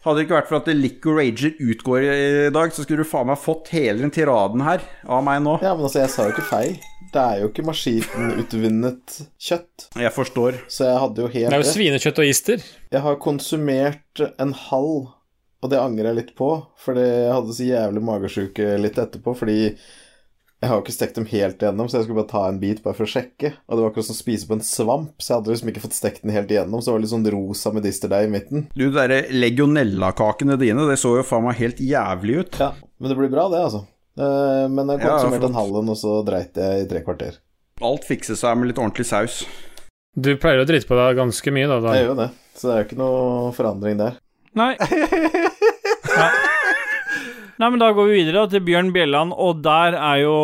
hadde 0.04 0.16
det 0.16 0.24
ikke 0.24 0.38
vært 0.38 0.48
for 0.48 0.62
at 0.62 0.70
Lico 0.76 1.12
Rager 1.16 1.58
utgår 1.60 2.06
i 2.06 2.48
dag, 2.54 2.72
så 2.72 2.86
skulle 2.86 3.04
du 3.04 3.08
faen 3.08 3.28
meg 3.28 3.40
fått 3.40 3.68
hele 3.74 4.00
den 4.00 4.12
tiraden 4.14 4.62
her 4.64 4.84
av 5.04 5.24
meg 5.26 5.42
nå. 5.44 5.58
Ja, 5.64 5.74
men 5.76 5.88
altså, 5.88 6.00
jeg 6.04 6.12
sa 6.14 6.28
jo 6.28 6.32
ikke 6.32 6.46
feil. 6.48 6.78
Det 7.10 7.20
er 7.20 7.40
jo 7.42 7.48
ikke 7.50 7.64
maskinutvinnet 7.66 9.16
kjøtt. 9.42 9.88
Jeg 9.98 10.12
forstår. 10.14 10.60
Så 10.70 10.86
jeg 10.86 11.00
hadde 11.02 11.24
jo 11.24 11.30
helt 11.32 11.50
Det 11.50 11.58
er 11.58 11.64
jo 11.64 11.72
svinekjøtt 11.74 12.20
og 12.22 12.30
ister. 12.30 12.62
Jeg 12.94 13.02
har 13.04 13.18
konsumert 13.20 14.22
en 14.40 14.54
halv, 14.68 15.10
og 15.62 15.70
det 15.72 15.80
angrer 15.80 16.10
jeg 16.10 16.18
litt 16.22 16.34
på. 16.38 16.50
Fordi 16.80 17.02
jeg 17.06 17.32
hadde 17.36 17.56
så 17.56 17.66
jævlig 17.68 18.02
magesjuke 18.06 18.70
litt 18.80 18.98
etterpå. 19.00 19.34
Fordi 19.36 19.58
jeg 20.60 20.68
har 20.68 20.76
jo 20.76 20.82
ikke 20.84 20.92
stekt 20.92 21.16
dem 21.16 21.24
helt 21.30 21.62
igjennom, 21.62 21.86
så 21.88 21.96
jeg 21.96 22.04
skulle 22.04 22.20
bare 22.20 22.28
ta 22.34 22.40
en 22.50 22.58
bit 22.60 22.82
bare 22.84 22.92
for 22.96 23.06
å 23.06 23.08
sjekke. 23.08 23.54
Og 23.64 23.76
det 23.76 23.80
var 23.84 23.90
akkurat 23.94 24.08
som 24.10 24.16
å 24.16 24.18
spise 24.18 24.48
på 24.48 24.56
en 24.58 24.64
svamp, 24.64 25.14
så 25.16 25.30
jeg 25.32 25.38
hadde 25.38 25.52
liksom 25.54 25.70
ikke 25.72 25.82
fått 25.86 25.96
stekt 25.96 26.20
den 26.26 26.34
helt 26.36 26.50
igjennom. 26.52 26.82
Så 26.84 26.90
det 26.90 26.96
var 26.98 27.04
litt 27.06 27.12
sånn 27.14 27.30
rosa 27.32 27.72
medisterdeig 27.72 28.26
i 28.28 28.32
midten. 28.34 28.66
Du, 28.74 28.82
de 28.84 28.90
derre 28.92 29.22
legionellakakene 29.32 30.58
dine, 30.60 30.84
det 30.90 30.98
så 31.00 31.14
jo 31.16 31.24
faen 31.24 31.46
meg 31.46 31.56
helt 31.62 31.80
jævlig 31.80 32.36
ut. 32.42 32.60
Ja, 32.60 32.74
men 33.00 33.12
det 33.12 33.16
blir 33.22 33.32
bra, 33.32 33.46
det, 33.52 33.62
altså. 33.70 33.86
Eh, 34.20 34.66
Men 34.68 34.92
jeg 34.92 35.00
Ja, 35.00 35.14
konsumerte 35.14 35.40
flott. 35.46 35.48
en 35.54 35.60
halv 35.62 35.80
en, 35.80 35.92
og 35.94 35.96
så 35.96 36.18
dreit 36.28 36.60
jeg 36.60 36.84
i 36.84 36.88
tre 36.92 37.00
kvarter. 37.08 37.40
Alt 37.80 38.04
fikser 38.04 38.36
seg 38.36 38.58
med 38.60 38.68
litt 38.68 38.82
ordentlig 38.82 39.08
saus. 39.08 39.40
Du 40.12 40.34
pleier 40.36 40.60
å 40.60 40.68
drite 40.68 40.84
på 40.90 40.98
deg 40.98 41.16
ganske 41.16 41.52
mye, 41.56 41.70
da. 41.72 41.80
Jeg 41.94 42.04
gjør 42.04 42.12
jo 42.12 42.18
det, 42.20 42.28
så 42.52 42.68
det 42.68 42.74
er 42.74 42.82
jo 42.82 42.88
ikke 42.90 43.00
noe 43.00 43.52
forandring 43.56 43.96
der. 43.96 44.20
Nei. 44.60 44.74
Ja. 46.16 46.30
Nei, 47.60 47.68
men 47.68 47.80
da 47.82 47.90
går 47.92 48.06
vi 48.08 48.22
videre 48.22 48.46
til 48.48 48.62
Bjørn 48.64 48.88
Bjelland, 48.94 49.34
og 49.36 49.58
der 49.64 49.92
er 49.98 50.16
jo 50.22 50.36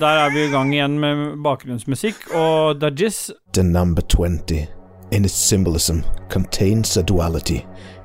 Der 0.00 0.24
er 0.24 0.32
vi 0.34 0.48
i 0.48 0.50
gang 0.50 0.72
igjen 0.74 0.98
med 0.98 1.36
bakgrunnsmusikk, 1.44 2.26
og 2.34 2.80
Dajis 2.80 3.30
The 3.54 3.62
number 3.62 4.02
20, 4.02 4.66
in 5.12 5.24
its 5.24 5.38
symbolism, 5.38 6.02
contains 6.28 6.96
a 6.96 7.02
duality, 7.02 7.60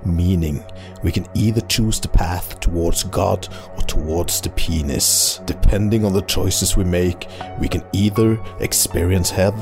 meaning 0.05 0.61
we 1.03 1.11
can 1.11 1.25
either 1.33 1.61
choose 1.67 1.99
the 1.99 2.09
path 2.09 2.59
towards 2.59 3.03
God 3.03 3.49
or 3.75 3.81
towards 3.88 4.39
the 4.41 4.51
penis. 4.51 5.41
Depending 5.47 6.05
on 6.05 6.13
the 6.13 6.21
choices 6.21 6.77
we 6.77 6.83
make, 6.83 7.27
we 7.59 7.67
can 7.67 7.81
either 7.93 8.38
experience 8.59 9.31
hell 9.31 9.57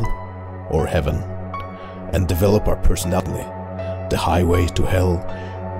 or 0.69 0.85
heaven 0.85 1.15
and 2.13 2.27
develop 2.27 2.67
our 2.67 2.81
personality. 2.83 3.47
The 4.09 4.17
highway 4.17 4.67
to 4.75 4.83
hell 4.83 5.23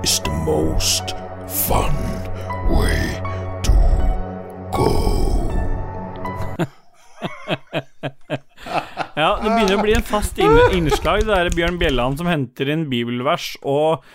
is 0.02 0.20
the 0.20 0.30
most 0.30 1.14
fun 1.50 1.94
way 2.70 3.18
to 3.66 3.74
go. 4.72 4.90
Ja, 9.18 9.34
det 9.42 9.50
begynner 9.50 9.74
å 9.74 9.82
bli 9.82 9.92
en 9.96 10.04
fast 10.06 10.38
innslag. 10.40 11.24
Det 11.26 11.34
er 11.34 11.50
Bjørn 11.52 11.76
Bjelland 11.80 12.20
som 12.20 12.28
henter 12.30 12.70
inn 12.72 12.86
bibelvers 12.88 13.52
og 13.66 14.06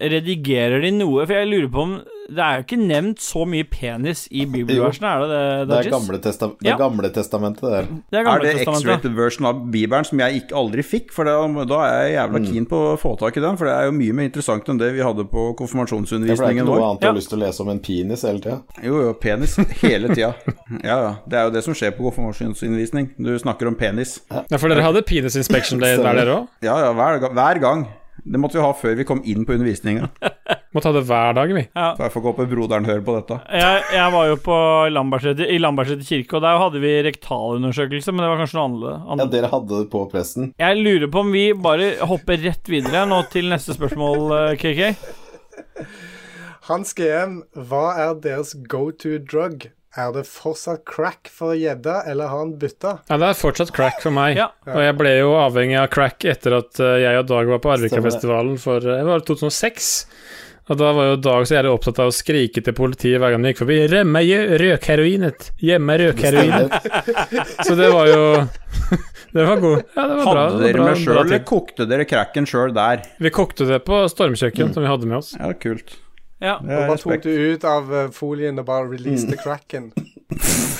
Redigerer 0.00 0.80
de 0.80 0.90
noe? 0.96 1.24
For 1.26 1.34
jeg 1.34 1.48
lurer 1.50 1.68
på 1.72 1.82
om 1.82 1.96
Det 2.28 2.42
er 2.44 2.58
jo 2.58 2.64
ikke 2.66 2.76
nevnt 2.84 3.22
så 3.24 3.42
mye 3.48 3.64
penis 3.72 4.26
i 4.36 4.42
bibelversen, 4.44 5.04
er 5.08 5.22
det 5.22 5.28
det? 5.32 5.68
Det 5.70 5.76
er 5.78 5.90
gamle, 5.94 6.18
testa 6.20 6.48
det 6.60 6.66
Ja. 6.68 6.74
gamle 6.76 7.08
testamentet, 7.08 7.62
det 7.64 7.70
der. 7.72 7.86
Det 8.12 8.18
er 8.20 8.28
Er 8.28 8.42
det. 8.42 8.66
X-rated 8.68 9.14
version 9.16 9.46
av 9.48 9.62
Bibelen 9.72 10.04
som 10.04 10.18
jeg 10.20 10.42
ikke 10.42 10.52
aldri 10.60 10.82
fikk? 10.84 11.10
For 11.10 11.24
da, 11.24 11.38
da 11.64 11.78
er 11.86 12.02
jeg 12.04 12.16
jævla 12.18 12.42
keen 12.52 12.66
på 12.68 12.76
å 12.92 12.98
få 13.00 13.14
tak 13.18 13.38
i 13.38 13.40
den, 13.40 13.56
for 13.56 13.64
det 13.64 13.72
er 13.78 13.84
jo 13.88 13.92
mye 13.96 14.12
mer 14.12 14.28
interessant 14.28 14.68
enn 14.68 14.76
det 14.78 14.92
vi 14.92 15.00
hadde 15.00 15.24
på 15.24 15.46
Ja, 15.56 15.56
vår. 15.56 15.88
det 15.88 16.28
er 16.28 16.52
ikke 16.52 16.66
noe 16.68 16.82
annet 16.84 17.00
du 17.00 17.06
Ja. 17.06 17.12
har 17.12 17.16
lyst 17.18 17.30
til 17.30 17.38
å 17.38 17.42
lese 17.46 17.60
om 17.64 17.68
enn 17.72 17.80
penis 17.80 18.22
hele 18.28 18.40
tida. 18.40 18.60
Jo, 18.84 19.00
jo, 19.08 19.14
penis 19.14 19.56
hele 19.80 20.08
tida. 20.12 20.34
Ja, 20.84 20.96
ja. 21.00 21.14
Det 21.26 21.38
er 21.38 21.44
jo 21.48 21.50
det 21.56 21.64
som 21.64 21.72
skjer 21.72 21.96
på 21.96 22.12
konfirmasjonsundervisning. 22.12 23.08
Du 23.16 23.38
snakker 23.38 23.66
om 23.68 23.74
penis. 23.74 24.20
Ja, 24.30 24.58
for 24.58 24.68
dere 24.68 24.82
hadde 24.84 25.00
penis 25.02 25.34
inspection 25.34 25.78
day 25.80 25.96
der, 26.02 26.12
dere 26.14 26.42
òg? 26.42 26.48
Ja, 26.60 26.76
ja, 26.84 26.92
hver, 26.92 27.20
hver 27.32 27.58
gang. 27.60 27.86
Det 28.28 28.40
måtte 28.40 28.58
vi 28.58 28.64
ha 28.64 28.72
før 28.76 28.96
vi 28.98 29.06
kom 29.08 29.20
inn 29.24 29.46
på 29.48 29.54
undervisninga. 29.56 30.08
Må 30.76 30.82
ta 30.84 30.92
det 30.92 31.04
hver 31.08 31.32
dag, 31.38 31.52
vi. 31.56 31.62
Ja. 31.72 31.86
Så 31.96 32.04
jeg 32.04 32.12
får 32.12 32.24
håpe 32.26 32.44
broderen 32.50 32.88
hører 32.88 33.00
på 33.06 33.14
dette. 33.16 33.38
Jeg, 33.56 33.84
jeg 33.94 34.12
var 34.12 34.26
jo 34.28 34.36
på 34.44 34.58
Lambertseter, 34.92 35.48
i 35.48 35.56
Lambertseter 35.62 36.04
kirke, 36.04 36.36
og 36.36 36.44
der 36.44 36.60
hadde 36.60 36.82
vi 36.82 36.92
rektalundersøkelse, 37.06 38.12
men 38.12 38.26
det 38.26 38.28
var 38.34 38.42
kanskje 38.42 38.58
noe 38.60 38.68
annerledes. 38.68 39.24
Ja, 39.24 39.30
dere 39.32 39.52
hadde 39.54 39.80
det 39.80 39.88
på 39.94 40.04
presten. 40.12 40.52
Jeg 40.60 40.82
lurer 40.82 41.08
på 41.14 41.24
om 41.24 41.32
vi 41.32 41.46
bare 41.56 41.94
hopper 42.10 42.44
rett 42.44 42.68
videre 42.68 43.06
nå 43.08 43.22
til 43.32 43.48
neste 43.48 43.78
spørsmål, 43.78 44.28
eh, 44.36 44.60
KK. 44.60 45.88
Hans 46.68 46.92
GM, 46.92 47.40
hva 47.70 47.86
er 47.96 48.14
deres 48.20 48.52
go 48.68 48.90
to 48.92 49.16
drug? 49.24 49.70
Er 49.96 50.10
det 50.12 50.26
fortsatt 50.28 50.82
crack 50.84 51.30
for 51.32 51.56
gjedda, 51.56 52.02
eller 52.10 52.28
har 52.28 52.42
han 52.42 52.50
bytta? 52.60 52.98
Ja, 53.08 53.16
det 53.16 53.30
er 53.30 53.38
fortsatt 53.38 53.72
crack 53.74 54.02
for 54.02 54.12
meg. 54.12 54.36
Ja. 54.36 54.50
Og 54.68 54.82
jeg 54.84 54.96
ble 54.98 55.14
jo 55.16 55.30
avhengig 55.40 55.78
av 55.80 55.88
crack 55.94 56.26
etter 56.28 56.58
at 56.58 56.80
eh, 56.82 56.98
jeg 57.06 57.22
og 57.22 57.30
Dag 57.30 57.48
var 57.54 57.62
på 57.64 57.72
Arvika-festivalen 57.72 58.60
for 58.60 58.84
eh, 58.84 59.00
det 59.00 59.08
var 59.08 59.24
2006. 59.24 59.88
Og 60.68 60.76
da 60.76 60.90
var 60.92 61.06
jo 61.08 61.20
Dag 61.24 61.46
så 61.48 61.56
jævlig 61.56 61.70
opptatt 61.72 62.00
av 62.04 62.10
å 62.10 62.14
skrike 62.14 62.60
til 62.64 62.76
politiet 62.76 63.16
hver 63.22 63.32
gang 63.32 63.44
de 63.46 63.54
gikk 63.54 63.62
forbi 63.62 63.78
'Rømme 63.88 64.22
røkheroinet! 64.60 65.48
Gjemme 65.64 65.96
røkheroinet!' 66.02 66.90
Så 67.66 67.76
det 67.78 67.88
var 67.94 68.12
jo 68.12 68.24
Det 69.32 69.44
var 69.44 69.56
god. 69.60 69.80
Ja, 69.94 70.02
det 70.08 70.14
var 70.18 70.24
bra. 70.24 70.42
Hadde 70.48 70.60
dere 70.64 70.84
med 70.84 71.00
sjøl, 71.00 71.18
eller 71.20 71.42
kokte 71.48 71.84
dere 71.88 72.04
cracken 72.08 72.46
sjøl 72.48 72.72
der? 72.76 73.02
Vi 73.20 73.32
kokte 73.32 73.66
det 73.68 73.82
på 73.88 74.00
stormkjøkken, 74.08 74.72
som 74.72 74.84
vi 74.84 74.88
hadde 74.88 75.08
med 75.08 75.18
oss. 75.20 75.34
Ja, 75.36 75.52
kult. 75.52 75.96
Ja. 76.40 76.58
Og 76.62 76.68
bare 76.68 76.98
tok 77.02 77.22
det 77.24 77.34
du 77.34 77.48
ut 77.56 77.64
av 77.66 77.94
eh, 77.94 78.10
folien 78.14 78.58
og 78.62 78.66
bare 78.68 78.90
releaste 78.92 79.38
cracken. 79.42 79.90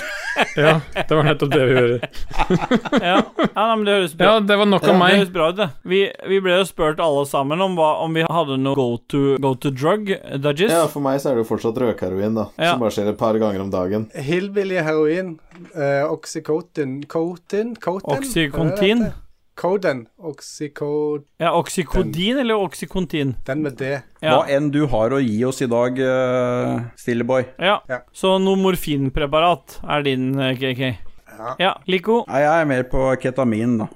Ja, 0.54 0.80
det 0.94 1.14
var 1.16 1.24
nettopp 1.26 1.50
det 1.50 1.64
vi 1.66 1.72
gjorde. 1.74 2.08
Ja. 3.02 3.16
ja, 3.40 3.48
nei, 3.56 3.76
men 3.76 3.84
det 3.88 3.94
høres 3.96 4.12
bra 4.14 4.28
Ja, 4.28 4.40
det 4.46 4.56
var 4.60 4.68
nok 4.70 4.84
Ja, 4.86 4.92
om 4.92 4.94
det 4.94 5.00
meg. 5.02 5.16
høres 5.18 5.32
bra 5.34 5.48
ut, 5.50 5.56
det. 5.58 5.66
Vi, 5.90 5.98
vi 6.30 6.38
ble 6.44 6.60
jo 6.60 6.66
spurt 6.68 7.02
alle 7.02 7.24
sammen 7.26 7.64
om, 7.64 7.74
hva, 7.78 7.88
om 8.04 8.14
vi 8.14 8.22
hadde 8.22 8.58
noe 8.62 8.78
go 8.78 8.86
to, 9.10 9.22
go 9.42 9.50
to 9.58 9.72
drug, 9.74 10.12
dodges. 10.38 10.70
Ja, 10.70 10.84
for 10.90 11.02
meg 11.04 11.18
så 11.22 11.32
er 11.32 11.38
det 11.40 11.42
jo 11.42 11.48
fortsatt 11.50 11.80
røkheroin, 11.82 12.38
da. 12.38 12.48
Ja. 12.54 12.70
Som 12.76 12.84
bare 12.84 12.94
skjer 12.94 13.10
et 13.10 13.18
par 13.18 13.38
ganger 13.42 13.64
om 13.66 13.72
dagen. 13.74 14.06
Hillbilly 14.14 14.78
heroin. 14.78 15.34
Uh, 15.74 16.06
Oxycotin 16.12 17.00
Cotin? 17.10 17.74
Cotin? 17.82 18.14
Oxycontin? 18.20 19.08
Hva 19.58 19.74
er 19.74 19.80
det? 19.80 19.88
Coden. 19.88 20.06
Oxyco... 20.18 21.24
Ja, 21.38 21.52
Oxycodin 21.58 22.38
eller 22.38 22.54
Oxycontin? 22.54 23.34
Den 23.46 23.62
med 23.62 23.76
det. 23.78 24.02
Ja. 24.22 24.36
Hva 24.36 24.46
enn 24.54 24.70
du 24.70 24.84
har 24.86 25.10
å 25.10 25.18
gi 25.18 25.44
oss 25.44 25.60
i 25.62 25.66
dag, 25.66 25.98
uh, 25.98 26.80
Stilleboy. 26.98 27.44
ja. 27.58 27.80
Ja. 27.88 28.00
Så 28.12 28.36
noe 28.42 28.58
morfinpreparat 28.60 29.80
er 29.82 30.02
din, 30.06 30.30
eh, 30.38 30.54
KK. 30.58 30.82
Ja. 31.38 31.54
Ja, 31.58 31.72
Lico. 31.86 32.24
Nei, 32.28 32.42
jeg 32.42 32.62
er 32.62 32.68
mer 32.70 32.86
på 32.90 33.02
ketamin, 33.22 33.78
da. 33.78 33.88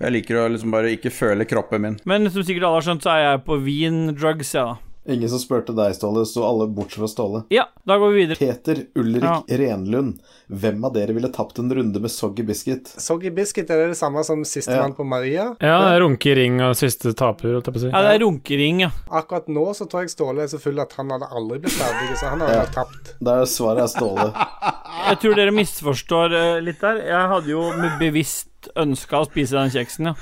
Jeg 0.00 0.10
liker 0.16 0.40
å 0.42 0.48
liksom 0.50 0.72
bare 0.74 0.90
ikke 0.94 1.10
føle 1.14 1.46
kroppen 1.46 1.82
min. 1.82 1.96
Men 2.04 2.26
som 2.30 2.42
sikkert 2.42 2.66
alle 2.66 2.80
har 2.80 2.86
skjønt, 2.86 3.04
så 3.06 3.14
er 3.14 3.22
jeg 3.22 3.44
på 3.46 3.58
vin-drugs, 3.62 4.54
ja 4.56 4.64
da. 4.72 4.76
Ingen 5.06 5.28
som 5.28 5.38
spurte 5.38 5.74
deg, 5.76 5.92
Ståle, 5.94 6.22
så 6.24 6.44
alle 6.48 6.64
bortsett 6.72 7.02
fra 7.02 7.08
Ståle. 7.12 7.42
Ja, 7.52 7.66
da 7.84 7.98
går 8.00 8.12
vi 8.14 8.22
videre. 8.22 8.38
Peter 8.40 8.78
Ulrik 8.96 9.22
Ja. 9.26 9.42
Renlund. 9.48 10.18
Hvem 10.48 10.84
av 10.84 10.94
dere 10.94 11.12
ville 11.12 11.28
tapt 11.32 11.58
en 11.60 11.68
runde 11.74 12.00
med 12.00 12.10
Soggy 12.10 12.42
Biscuit? 12.42 12.88
Soggy 13.00 13.30
Biscuit, 13.30 13.68
er 13.70 13.82
det 13.82 13.88
det 13.92 13.98
samme 13.98 14.24
som 14.24 14.44
sistemann 14.48 14.92
Ja. 14.94 14.96
på 14.96 15.04
Maria? 15.04 15.44
Ja, 15.60 15.76
det 15.84 15.92
er 15.96 16.00
runke 16.06 16.34
ring 16.36 16.60
og 16.62 16.74
siste 16.76 17.12
taper, 17.14 17.52
holdt 17.52 17.66
jeg 17.68 17.74
på 17.74 17.80
å 17.80 17.84
si. 17.84 17.90
Ja, 17.92 18.00
det 18.02 18.14
er 18.14 18.24
runkering, 18.24 18.80
ja. 18.80 18.90
Akkurat 19.10 19.46
nå 19.48 19.66
så 19.76 19.86
tror 19.88 20.00
jeg 20.06 20.10
Ståle 20.14 20.42
er 20.42 20.48
så 20.48 20.58
full 20.60 20.80
at 20.80 20.92
han 20.96 21.10
hadde 21.10 21.28
aldri 21.30 21.58
blitt 21.60 21.72
ferdig, 21.76 22.16
så 22.16 22.30
han 22.32 22.40
hadde 22.40 22.54
Ja. 22.54 22.64
tapt. 22.72 23.14
Der 23.20 23.44
svaret 23.44 23.82
er 23.84 23.92
Ståle. 23.92 24.32
Jeg 25.04 25.18
tror 25.20 25.34
dere 25.36 25.50
misforstår 25.52 26.32
eh, 26.32 26.60
litt 26.64 26.80
der. 26.80 26.96
Jeg 27.04 27.28
hadde 27.28 27.46
jo 27.50 27.60
med 27.76 27.98
bevisst 28.00 28.48
ønska 28.74 29.20
å 29.20 29.26
spise 29.28 29.52
den 29.52 29.68
kjeksen, 29.68 30.06
ja. 30.06 30.14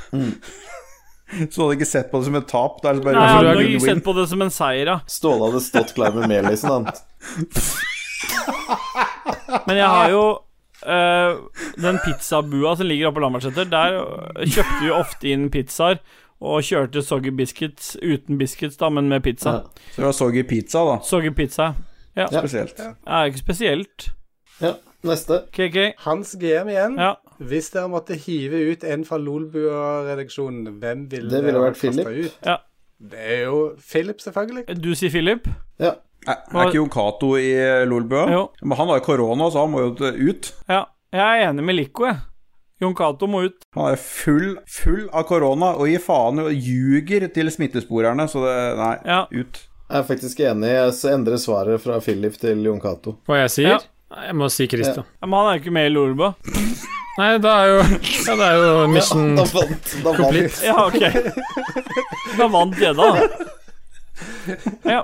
Så 1.50 1.56
du 1.56 1.62
hadde 1.64 1.78
ikke 1.78 1.88
sett 1.88 2.10
på 2.12 2.20
det 2.20 2.28
som 2.28 2.38
et 2.38 2.48
tap? 2.50 2.78
Det 2.82 2.90
er 2.90 3.02
bare 3.02 3.16
Nei, 3.16 3.26
jeg 3.26 3.42
du 3.42 3.50
hadde 3.50 3.66
ikke 3.70 3.84
sett 3.86 4.04
på 4.04 4.14
det 4.18 4.28
som 4.30 4.44
en 4.44 4.52
seier, 4.52 4.86
ja. 4.92 4.96
Ståle 5.10 5.48
hadde 5.48 5.62
stått 5.64 5.94
klar 5.96 6.16
med 6.16 6.28
melisen, 6.32 6.70
han. 6.70 6.84
Men 9.68 9.78
jeg 9.78 9.88
har 9.88 10.10
jo 10.12 10.24
uh, 10.86 11.62
den 11.80 12.00
pizzabua 12.04 12.74
som 12.78 12.88
ligger 12.88 13.10
oppe 13.10 13.20
på 13.20 13.24
Lambertseter. 13.26 13.68
Der 13.72 13.98
kjøpte 14.42 14.80
vi 14.80 14.92
ofte 14.96 15.32
inn 15.32 15.48
pizzaer. 15.52 16.00
Og 16.42 16.64
kjørte 16.66 17.04
soggy 17.06 17.30
biscuits 17.38 17.92
uten 18.02 18.38
biscuits, 18.40 18.74
da, 18.80 18.88
men 18.90 19.06
med 19.08 19.22
pizza. 19.22 19.50
Ja. 19.50 19.84
Så 19.92 20.00
det 20.00 20.06
var 20.08 20.16
soggy 20.16 20.42
pizza, 20.48 20.80
da. 20.88 20.96
Soggy 21.06 21.30
pizza. 21.38 21.68
Ja. 22.18 22.26
Ja. 22.32 22.40
Er 23.06 23.30
ikke 23.30 23.38
spesielt. 23.38 24.08
Ja, 24.60 24.72
neste. 25.06 25.44
KK. 25.54 25.92
Hans 26.02 26.34
GM 26.40 26.72
igjen. 26.72 26.98
Ja. 26.98 27.14
Hvis 27.48 27.70
dere 27.74 27.88
måtte 27.92 28.14
hive 28.18 28.60
ut 28.72 28.84
en 28.84 29.04
fra 29.08 29.18
Lolbua-redaksjonen, 29.18 30.78
hvem 30.80 31.06
ville 31.10 31.30
Det 31.30 31.42
ville 31.44 31.62
vært 31.62 31.78
Philip. 31.80 32.06
Ut? 32.08 32.38
Ja. 32.46 32.56
Det 33.02 33.18
er 33.18 33.40
jo 33.48 33.60
Philip, 33.82 34.20
selvfølgelig. 34.22 34.76
Du 34.82 34.92
sier 34.94 35.10
Philip? 35.10 35.48
Ja. 35.82 35.94
Er, 36.22 36.36
er 36.54 36.68
ikke 36.68 36.76
Jon 36.78 36.90
Cato 36.94 37.32
i 37.36 37.48
Lolbua? 37.90 38.28
Jo. 38.30 38.42
Men 38.62 38.78
han 38.78 38.92
har 38.92 39.00
jo 39.00 39.06
korona, 39.08 39.48
så 39.50 39.64
han 39.64 39.72
må 39.74 39.80
jo 39.82 40.12
ut. 40.30 40.52
Ja. 40.70 40.84
Jeg 41.12 41.42
er 41.42 41.48
enig 41.50 41.64
med 41.66 41.74
Lico, 41.76 42.06
jeg. 42.08 42.20
Jon 42.80 42.94
Cato 42.98 43.26
må 43.30 43.42
ut. 43.46 43.66
Han 43.76 43.90
er 43.92 43.98
full, 44.00 44.54
full 44.70 45.02
av 45.14 45.26
korona 45.28 45.74
og 45.78 45.90
gir 45.90 46.00
faen 46.02 46.40
og 46.42 46.52
ljuger 46.54 47.26
til 47.34 47.50
smittesporerne, 47.52 48.24
så 48.30 48.42
det 48.46 48.56
Nei, 48.78 48.94
Ja. 49.04 49.20
ut. 49.30 49.60
Jeg 49.92 49.98
er 50.00 50.06
faktisk 50.08 50.40
enig. 50.40 50.70
Jeg 50.72 51.12
endrer 51.12 51.36
svaret 51.36 51.80
fra 51.82 51.98
Philip 52.00 52.32
til 52.40 52.62
Jon 52.64 52.80
Cato. 52.80 53.18
Hva 53.28 53.42
jeg 53.42 53.50
sier? 53.50 53.68
Ja. 53.76 53.78
Jeg 54.12 54.36
må 54.36 54.48
si 54.52 54.66
Christian. 54.68 55.06
Ja, 55.20 55.26
Men 55.26 55.38
han 55.38 55.48
er 55.50 55.56
jo 55.58 55.62
ikke 55.64 55.74
med 55.78 55.86
i 55.88 55.92
Lorbo 55.94 56.32
Nei, 57.18 57.28
da 57.44 57.52
er 57.62 57.70
jo 57.70 57.78
Ja, 58.26 58.34
det 58.40 58.48
er 58.48 58.56
jo 58.60 58.86
mission 58.92 59.34
Da 59.36 59.44
vant. 59.52 59.94
Da 60.02 60.12
vant. 60.12 60.20
complete. 60.20 60.64
Ja, 60.64 60.76
ok. 60.88 62.36
Da 62.38 62.46
vant 62.52 62.78
jeg, 62.80 62.96
da. 62.96 63.08
Ja. 64.88 65.02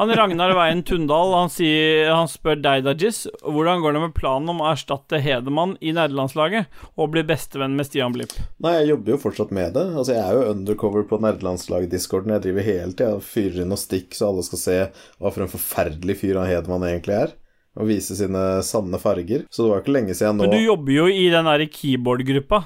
Han 0.00 0.08
Ragnar 0.16 0.54
Veien 0.56 0.80
Tundal 0.88 1.34
han, 1.36 1.50
sier, 1.52 2.08
han 2.10 2.26
spør 2.30 2.56
deg, 2.64 2.80
Dajis, 2.86 3.26
hvordan 3.44 3.82
går 3.84 3.92
det 3.94 4.00
med 4.06 4.14
planen 4.16 4.48
om 4.50 4.62
å 4.64 4.70
erstatte 4.72 5.20
Hedemann 5.22 5.74
i 5.84 5.92
nerdelandslaget 5.94 6.80
og 6.96 7.10
bli 7.12 7.22
bestevenn 7.28 7.76
med 7.78 7.86
Stian 7.86 8.14
Blipp? 8.16 8.32
Nei, 8.64 8.72
jeg 8.80 8.88
jobber 8.94 9.14
jo 9.14 9.20
fortsatt 9.26 9.52
med 9.54 9.76
det. 9.76 9.84
Altså, 9.92 10.16
Jeg 10.16 10.24
er 10.24 10.38
jo 10.40 10.48
undercover 10.56 11.04
på 11.12 11.20
nerdelandslaget-discorden. 11.22 12.32
Jeg 12.38 12.44
driver 12.48 12.66
hele 12.66 12.96
tida 12.96 13.12
og 13.20 13.22
fyrer 13.28 13.62
inn 13.62 13.70
noe 13.70 13.78
stikk, 13.84 14.16
så 14.16 14.32
alle 14.32 14.46
skal 14.48 14.62
se 14.64 14.78
hva 15.20 15.30
for 15.36 15.44
en 15.44 15.52
forferdelig 15.52 16.18
fyr 16.24 16.40
han 16.40 16.50
Hedemann 16.50 16.88
egentlig 16.88 17.18
er. 17.20 17.36
Og 17.80 17.88
vise 17.88 18.12
sine 18.18 18.40
sanne 18.66 18.98
farger. 19.00 19.46
Så 19.48 19.64
det 19.64 19.70
var 19.72 19.80
ikke 19.80 19.94
lenge 19.96 20.16
siden 20.16 20.36
nå 20.36 20.44
Men 20.44 20.52
du 20.52 20.60
jobber 20.60 20.92
jo 20.92 21.06
i 21.08 21.22
den 21.32 21.46
der 21.48 21.62
keyboard-gruppa. 21.72 22.58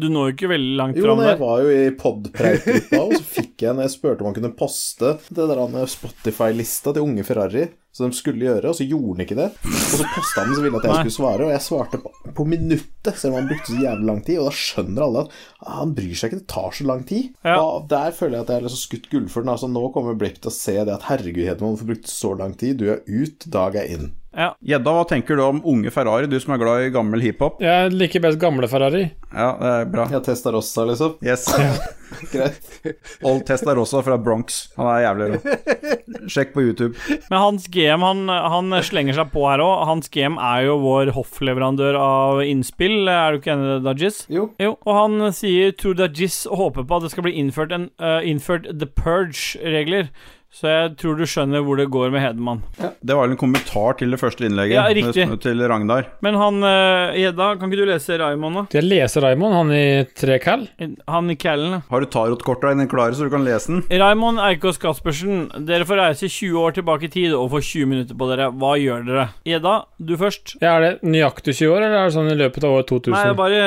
Du 0.00 0.06
når 0.08 0.30
jo 0.30 0.36
ikke 0.36 0.48
veldig 0.54 0.78
langt 0.80 0.96
Jo, 0.96 1.10
men 1.12 1.26
jeg 1.28 1.36
der. 1.36 1.42
var 1.42 1.64
jo 1.66 1.74
i 1.74 1.90
podpreikgruppa, 2.00 3.02
og 3.02 3.12
så 3.18 3.26
fikk 3.36 3.66
jeg 3.66 3.76
når 3.76 3.84
jeg 3.84 3.94
spurte 3.98 4.24
om 4.24 4.30
han 4.30 4.38
kunne 4.38 4.54
poste 4.56 5.18
det 5.28 5.50
der 5.50 5.60
han 5.60 5.76
Spotify-lista 5.92 6.94
til 6.96 7.04
Unge 7.04 7.26
Ferrari, 7.28 7.66
som 7.92 8.08
de 8.08 8.16
skulle 8.16 8.46
gjøre, 8.46 8.70
og 8.70 8.76
så 8.78 8.86
gjorde 8.86 9.16
han 9.18 9.24
ikke 9.26 9.36
det. 9.36 9.48
Og 9.68 9.96
så 9.98 10.06
posta 10.14 10.44
han, 10.44 10.54
så 10.54 10.64
ville 10.64 10.80
at 10.80 10.86
jeg 10.88 10.98
skulle 11.02 11.16
svare, 11.18 11.44
og 11.48 11.52
jeg 11.52 11.64
svarte 11.64 12.00
på, 12.02 12.12
på 12.36 12.46
minuttet, 12.48 13.18
selv 13.18 13.34
om 13.34 13.40
han 13.40 13.48
brukte 13.50 13.72
så 13.74 13.80
jævlig 13.82 14.08
lang 14.10 14.20
tid. 14.24 14.38
Og 14.40 14.48
da 14.48 14.54
skjønner 14.62 15.06
alle 15.08 15.24
at 15.26 15.34
ah, 15.64 15.74
han 15.80 15.94
bryr 15.98 16.14
seg 16.14 16.30
ikke, 16.30 16.40
det 16.44 16.52
tar 16.54 16.76
så 16.78 16.86
lang 16.88 17.02
tid. 17.08 17.32
Ja. 17.44 17.58
Og 17.58 17.88
der 17.90 18.14
føler 18.16 18.38
jeg 18.38 18.46
at 18.46 18.54
jeg 18.54 18.62
er 18.62 18.68
liksom 18.68 18.84
skutt 18.84 19.10
gullfuglen. 19.12 19.52
Altså, 19.56 19.68
nå 19.72 19.84
kommer 19.92 20.16
Blipp 20.18 20.40
til 20.40 20.52
å 20.52 20.54
se 20.54 20.76
det 20.78 20.94
at 20.94 21.08
herregud, 21.10 21.44
Hedman, 21.48 21.74
hvorfor 21.74 21.90
brukte 21.92 22.08
du 22.08 22.14
så 22.14 22.32
lang 22.38 22.56
tid? 22.60 22.80
Du 22.80 22.88
er 22.94 23.04
ut, 23.04 23.48
Dag 23.58 23.76
er 23.82 23.92
inn. 23.96 24.08
Ja. 24.38 24.52
Gjedda, 24.62 24.92
hva 24.94 25.04
tenker 25.10 25.38
du 25.38 25.42
om 25.42 25.60
unge 25.66 25.90
Ferrari, 25.90 26.28
du 26.30 26.38
som 26.38 26.54
er 26.54 26.62
glad 26.62 26.86
i 26.86 26.92
gammel 26.94 27.24
hiphop? 27.24 27.58
Jeg 27.64 27.90
liker 27.94 28.22
best 28.22 28.38
gamle 28.38 28.70
Ferrari. 28.70 29.08
Ja, 29.32 29.50
det 29.58 29.72
er 29.74 29.88
bra. 29.90 30.06
Ja, 30.14 30.22
testa 30.22 30.54
Rossa, 30.54 30.86
liksom. 30.86 31.18
Yes. 31.26 31.48
Greit. 32.32 32.82
Old 33.22 33.46
Testarossa 33.46 34.02
fra 34.02 34.18
Bronx. 34.18 34.68
Han 34.76 34.88
er 34.92 35.02
jævlig 35.02 35.28
rå. 35.30 35.56
Sjekk 36.32 36.54
på 36.54 36.64
YouTube. 36.64 36.94
Men 37.28 37.38
Hans 37.38 37.68
GM 37.72 38.04
han, 38.04 38.24
han 38.28 38.78
slenger 38.84 39.16
seg 39.18 39.32
på 39.34 39.44
her 39.48 39.62
òg. 39.64 39.84
Hans 39.88 40.10
GM 40.12 40.38
er 40.42 40.66
jo 40.68 40.78
vår 40.82 41.12
hoffleverandør 41.16 41.98
av 42.00 42.42
innspill, 42.44 43.08
er 43.08 43.34
du 43.34 43.40
ikke 43.40 43.54
enig 43.54 43.78
Dajis? 43.86 44.22
Jo. 44.32 44.48
Jo, 44.60 44.74
og 44.84 44.98
han 44.98 45.28
sier 45.36 45.74
to 45.76 45.94
Dajis 45.96 46.42
håper 46.48 46.86
på 46.88 46.98
at 46.98 47.06
det 47.06 47.12
skal 47.14 47.28
bli 47.28 47.36
innført, 47.40 47.74
en, 47.74 47.88
uh, 48.02 48.20
innført 48.26 48.68
The 48.72 48.88
Purge-regler, 48.88 50.12
Så 50.48 50.64
jeg 50.70 50.94
tror 50.96 51.18
du 51.18 51.26
skjønner 51.28 51.60
hvor 51.62 51.76
det 51.76 51.84
går 51.92 52.08
med 52.10 52.22
Hedemann. 52.24 52.62
Det 52.80 53.12
var 53.14 53.26
vel 53.26 53.34
en 53.34 53.38
kommentar 53.40 53.98
til 54.00 54.14
det 54.14 54.18
første 54.18 54.46
innlegget 54.48 54.78
Ja, 54.78 54.86
riktig. 54.96 55.26
til 55.44 55.60
Ragnar. 55.68 56.06
Men 56.24 56.38
han 56.40 56.62
eh, 56.64 57.18
Gjedda, 57.20 57.48
kan 57.60 57.68
ikke 57.68 57.82
du 57.82 57.90
lese 57.90 58.16
Raymond, 58.18 58.56
da? 58.56 58.62
Skal 58.70 58.80
jeg 58.80 58.88
lese 58.88 59.22
Raymond, 59.22 59.54
han 59.54 59.72
i 59.76 59.82
tre 60.16 60.38
kall? 60.42 60.64
Han 61.06 61.28
i 61.30 61.36
callen. 61.38 61.82
Har 61.90 62.00
du 62.00 62.08
tarotkorta 62.10 62.72
dine 62.72 62.88
klare, 62.88 63.12
så 63.14 63.28
du 63.28 63.32
kan 63.34 63.44
lese 63.44 63.74
den? 63.74 63.82
Raymond 64.00 64.40
Eikås 64.48 64.80
Caspersen, 64.82 65.50
dere 65.68 65.86
får 65.88 66.00
reise 66.00 66.30
20 66.32 66.56
år 66.64 66.78
tilbake 66.80 67.10
i 67.10 67.12
tid 67.12 67.36
og 67.36 67.50
få 67.52 67.60
20 67.60 67.90
minutter 67.92 68.18
på 68.18 68.28
dere. 68.32 68.48
Hva 68.58 68.72
gjør 68.80 69.04
dere? 69.06 69.26
Gjedda, 69.46 69.74
du 70.00 70.14
først. 70.20 70.56
Ja, 70.62 70.78
er 70.78 70.86
det 70.86 70.92
nøyaktig 71.12 71.58
20 71.60 71.74
år, 71.76 71.82
eller 71.84 71.98
er 72.00 72.08
det 72.08 72.16
sånn 72.16 72.32
i 72.32 72.38
løpet 72.40 72.64
av 72.64 72.78
år 72.80 72.88
2000? 72.88 73.18
Nei, 73.18 73.36
bare 73.42 73.60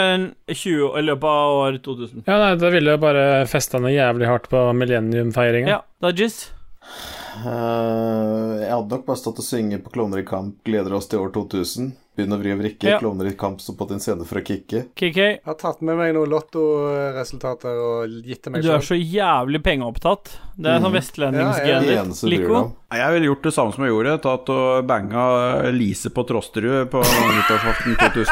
20 0.49 0.87
år 0.89 0.97
i 0.97 1.05
løpet 1.11 1.29
av 1.29 1.59
år 1.61 1.77
2000. 1.85 2.25
Ja, 2.25 2.41
nei, 2.41 2.55
da 2.65 2.73
ville 2.73 2.97
jeg 2.97 3.03
bare 3.05 3.27
festa 3.53 3.79
noe 3.79 3.93
jævlig 3.93 4.27
hardt 4.33 4.49
på 4.51 4.65
millenniumfeiringa. 4.81 5.77
Ja, 5.77 5.79
Dajis. 6.01 6.41
Eh, 6.81 8.53
jeg 8.65 8.71
hadde 8.73 8.91
nok 8.91 9.05
bare 9.07 9.19
stått 9.19 9.39
og 9.41 9.45
synge 9.45 9.77
på 9.83 9.89
Klovner 9.93 10.19
i 10.21 10.25
kamp, 10.27 10.55
gleder 10.67 10.93
oss 10.97 11.07
til 11.11 11.19
år 11.23 11.31
2000. 11.35 11.91
Begynn 12.11 12.35
å 12.35 12.37
vri 12.41 12.51
og 12.51 12.59
vrikke. 12.59 12.89
Ja. 12.91 12.97
Klovner 12.99 13.29
i 13.29 13.37
kamp 13.39 13.61
står 13.63 13.75
på 13.79 13.85
din 13.87 14.01
scene 14.03 14.25
for 14.27 14.35
å 14.41 14.43
kicke. 14.43 14.81
KK, 14.99 15.15
Jeg 15.21 15.39
har 15.47 15.55
tatt 15.55 15.79
med 15.79 15.95
meg 15.95 16.11
noen 16.17 16.27
lottoresultater 16.33 17.71
og 17.79 18.11
gitt 18.27 18.43
til 18.43 18.51
meg 18.51 18.59
selv. 18.65 18.67
du 18.67 18.75
er 18.75 18.83
så 18.89 18.97
jævlig 18.99 19.61
pengeopptatt. 19.63 20.33
Det 20.59 20.67
er 20.73 20.83
sånn 20.83 20.91
Ja, 20.91 20.97
vestlendingsgener. 20.97 21.91
Eneste 22.03 22.27
du 22.27 22.31
Lico? 22.35 22.75
Jeg 22.91 23.09
ville 23.15 23.29
gjort 23.31 23.47
det 23.47 23.53
samme 23.55 23.71
som 23.71 23.83
jeg 23.87 23.93
gjorde. 23.95 24.17
Tatt 24.27 24.51
og 24.51 24.83
banga 24.91 25.23
Lise 25.71 26.11
på 26.11 26.21
Trosterud 26.27 26.91
på 26.91 26.99
nyttårsaften 26.99 27.95
2000. 27.95 28.27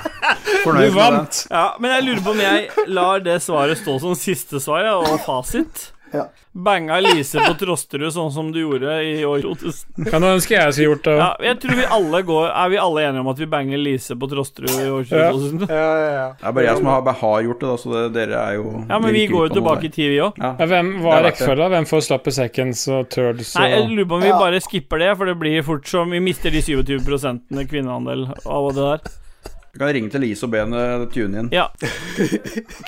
Fornøyd 0.64 0.90
Du 0.90 0.96
med 0.96 0.98
vant! 0.98 1.44
Ja, 1.50 1.64
men 1.80 1.94
jeg 1.96 2.08
lurer 2.08 2.26
på 2.26 2.34
om 2.34 2.44
jeg 2.44 2.90
lar 2.90 3.24
det 3.24 3.38
svaret 3.44 3.80
stå 3.80 3.96
som 4.02 4.18
siste 4.18 4.60
svar, 4.62 4.84
ja, 4.86 4.98
og 5.00 5.20
fasit. 5.26 5.90
Ja. 6.12 6.24
Banga 6.52 6.96
Lise 7.00 7.38
på 7.38 7.52
Trosterud 7.54 8.10
sånn 8.10 8.32
som 8.34 8.48
du 8.50 8.58
gjorde 8.58 8.96
i 9.06 9.20
år 9.26 9.44
2000. 9.44 10.08
Ja, 10.10 10.18
nå 10.18 10.32
ønsker 10.34 10.56
jeg 10.56 10.74
skulle 10.74 10.88
gjort 10.88 11.04
det. 11.06 11.14
Ja, 11.20 11.28
jeg 11.46 11.58
tror 11.62 11.78
vi 11.78 11.84
alle 11.96 12.22
går 12.26 12.48
Er 12.48 12.72
vi 12.72 12.80
alle 12.82 13.04
enige 13.06 13.22
om 13.22 13.30
at 13.30 13.42
vi 13.42 13.46
banger 13.52 13.78
Lise 13.78 14.16
på 14.18 14.28
Trosterud 14.32 14.72
i 14.74 14.88
år 14.90 15.06
2000? 15.06 15.68
Ja, 15.70 15.76
ja, 15.78 16.10
ja. 16.16 16.26
Det 16.40 16.48
er 16.50 16.56
bare 16.56 16.66
jeg 16.66 16.80
som 16.80 16.90
har, 16.90 17.12
har 17.22 17.46
gjort 17.46 17.62
det, 17.62 17.70
da, 17.70 17.76
så 17.84 17.94
det, 17.94 18.02
dere 18.16 18.42
er 18.42 18.58
jo 18.58 18.66
Ja, 18.80 18.98
men 18.98 19.14
vi 19.14 19.24
går 19.30 19.46
jo 19.46 19.54
tilbake 19.60 19.86
i 19.86 19.92
tid, 19.94 20.10
vi 20.10 20.18
òg. 20.26 20.42
Hvem 20.58 20.92
Det 20.96 21.06
var 21.06 21.24
rekkefølga? 21.28 21.70
Hvem 21.76 21.88
får 21.92 22.04
slappe 22.08 22.34
seconds 22.34 22.84
og 22.90 23.08
turds 23.14 23.54
Nei, 23.60 23.70
jeg 23.76 23.88
lurer 23.94 24.10
på 24.10 24.18
om 24.18 24.26
vi 24.26 24.34
bare 24.34 24.64
skipper 24.66 25.04
det, 25.04 25.14
for 25.20 25.30
det 25.30 25.38
blir 25.38 25.66
fort 25.66 25.86
som 25.90 26.10
Vi 26.10 26.22
mister 26.24 26.50
de 26.50 26.64
27 26.66 26.98
kvinneandel 27.70 28.26
av 28.42 28.72
det 28.74 28.90
der. 28.90 29.18
Du 29.72 29.78
kan 29.78 29.92
ringe 29.94 30.10
til 30.10 30.24
Lise 30.24 30.46
og 30.48 30.54
be 30.54 30.64
henne 30.64 31.10
tune 31.14 31.44
inn. 31.44 31.50
Ja. 31.54 31.68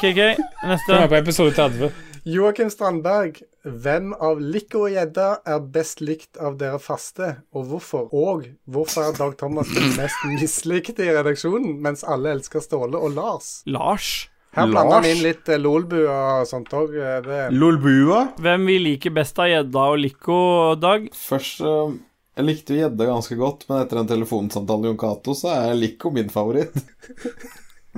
KK, 0.01 0.19
neste. 0.67 0.89
Kom 0.89 1.07
på 1.13 1.19
episode 1.21 1.55
30. 1.55 1.93
Joakim 2.27 2.69
Strandberg, 2.71 3.41
hvem 3.67 4.13
av 4.15 4.39
Lico 4.39 4.85
og 4.87 4.93
Gjedda 4.95 5.29
er 5.43 5.63
best 5.75 6.03
likt 6.03 6.39
av 6.39 6.55
dere 6.61 6.79
faste, 6.83 7.33
og 7.51 7.67
hvorfor? 7.71 8.05
Og 8.15 8.45
hvorfor 8.71 9.09
er 9.09 9.17
Dag 9.19 9.35
Thomas 9.41 9.71
den 9.75 9.91
mest 9.99 10.27
mislikte 10.31 11.03
i 11.03 11.11
redaksjonen, 11.17 11.81
mens 11.83 12.05
alle 12.07 12.37
elsker 12.37 12.63
Ståle 12.63 12.99
og 12.99 13.17
Lars? 13.17 13.51
Lars. 13.67 14.13
Her 14.53 14.69
blander 14.69 15.01
vi 15.03 15.15
inn 15.15 15.23
litt 15.25 15.49
eh, 15.49 15.59
Lolbua 15.59 16.17
og 16.43 16.49
sånt 16.51 16.75
òg. 16.77 16.95
Det 17.25 17.45
Lolbua? 17.57 18.27
Hvem 18.43 18.67
vi 18.69 18.79
liker 18.85 19.15
best 19.17 19.39
av 19.41 19.49
gjedda 19.49 19.85
og 19.95 20.03
Lico, 20.03 20.41
Dag? 20.79 21.07
Først 21.17 21.63
eh, 21.65 21.95
Jeg 22.33 22.49
likte 22.49 22.73
jo 22.73 22.81
gjedda 22.81 23.07
ganske 23.11 23.37
godt, 23.37 23.67
men 23.69 23.83
etter 23.83 23.99
en 24.01 24.09
telefonsamtale 24.09 24.81
med 24.81 24.93
Jon 24.93 25.01
Cato, 25.03 25.35
så 25.37 25.51
er 25.53 25.75
Lico 25.77 26.13
min 26.15 26.33
favoritt. 26.33 26.79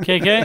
KK? 0.02 0.28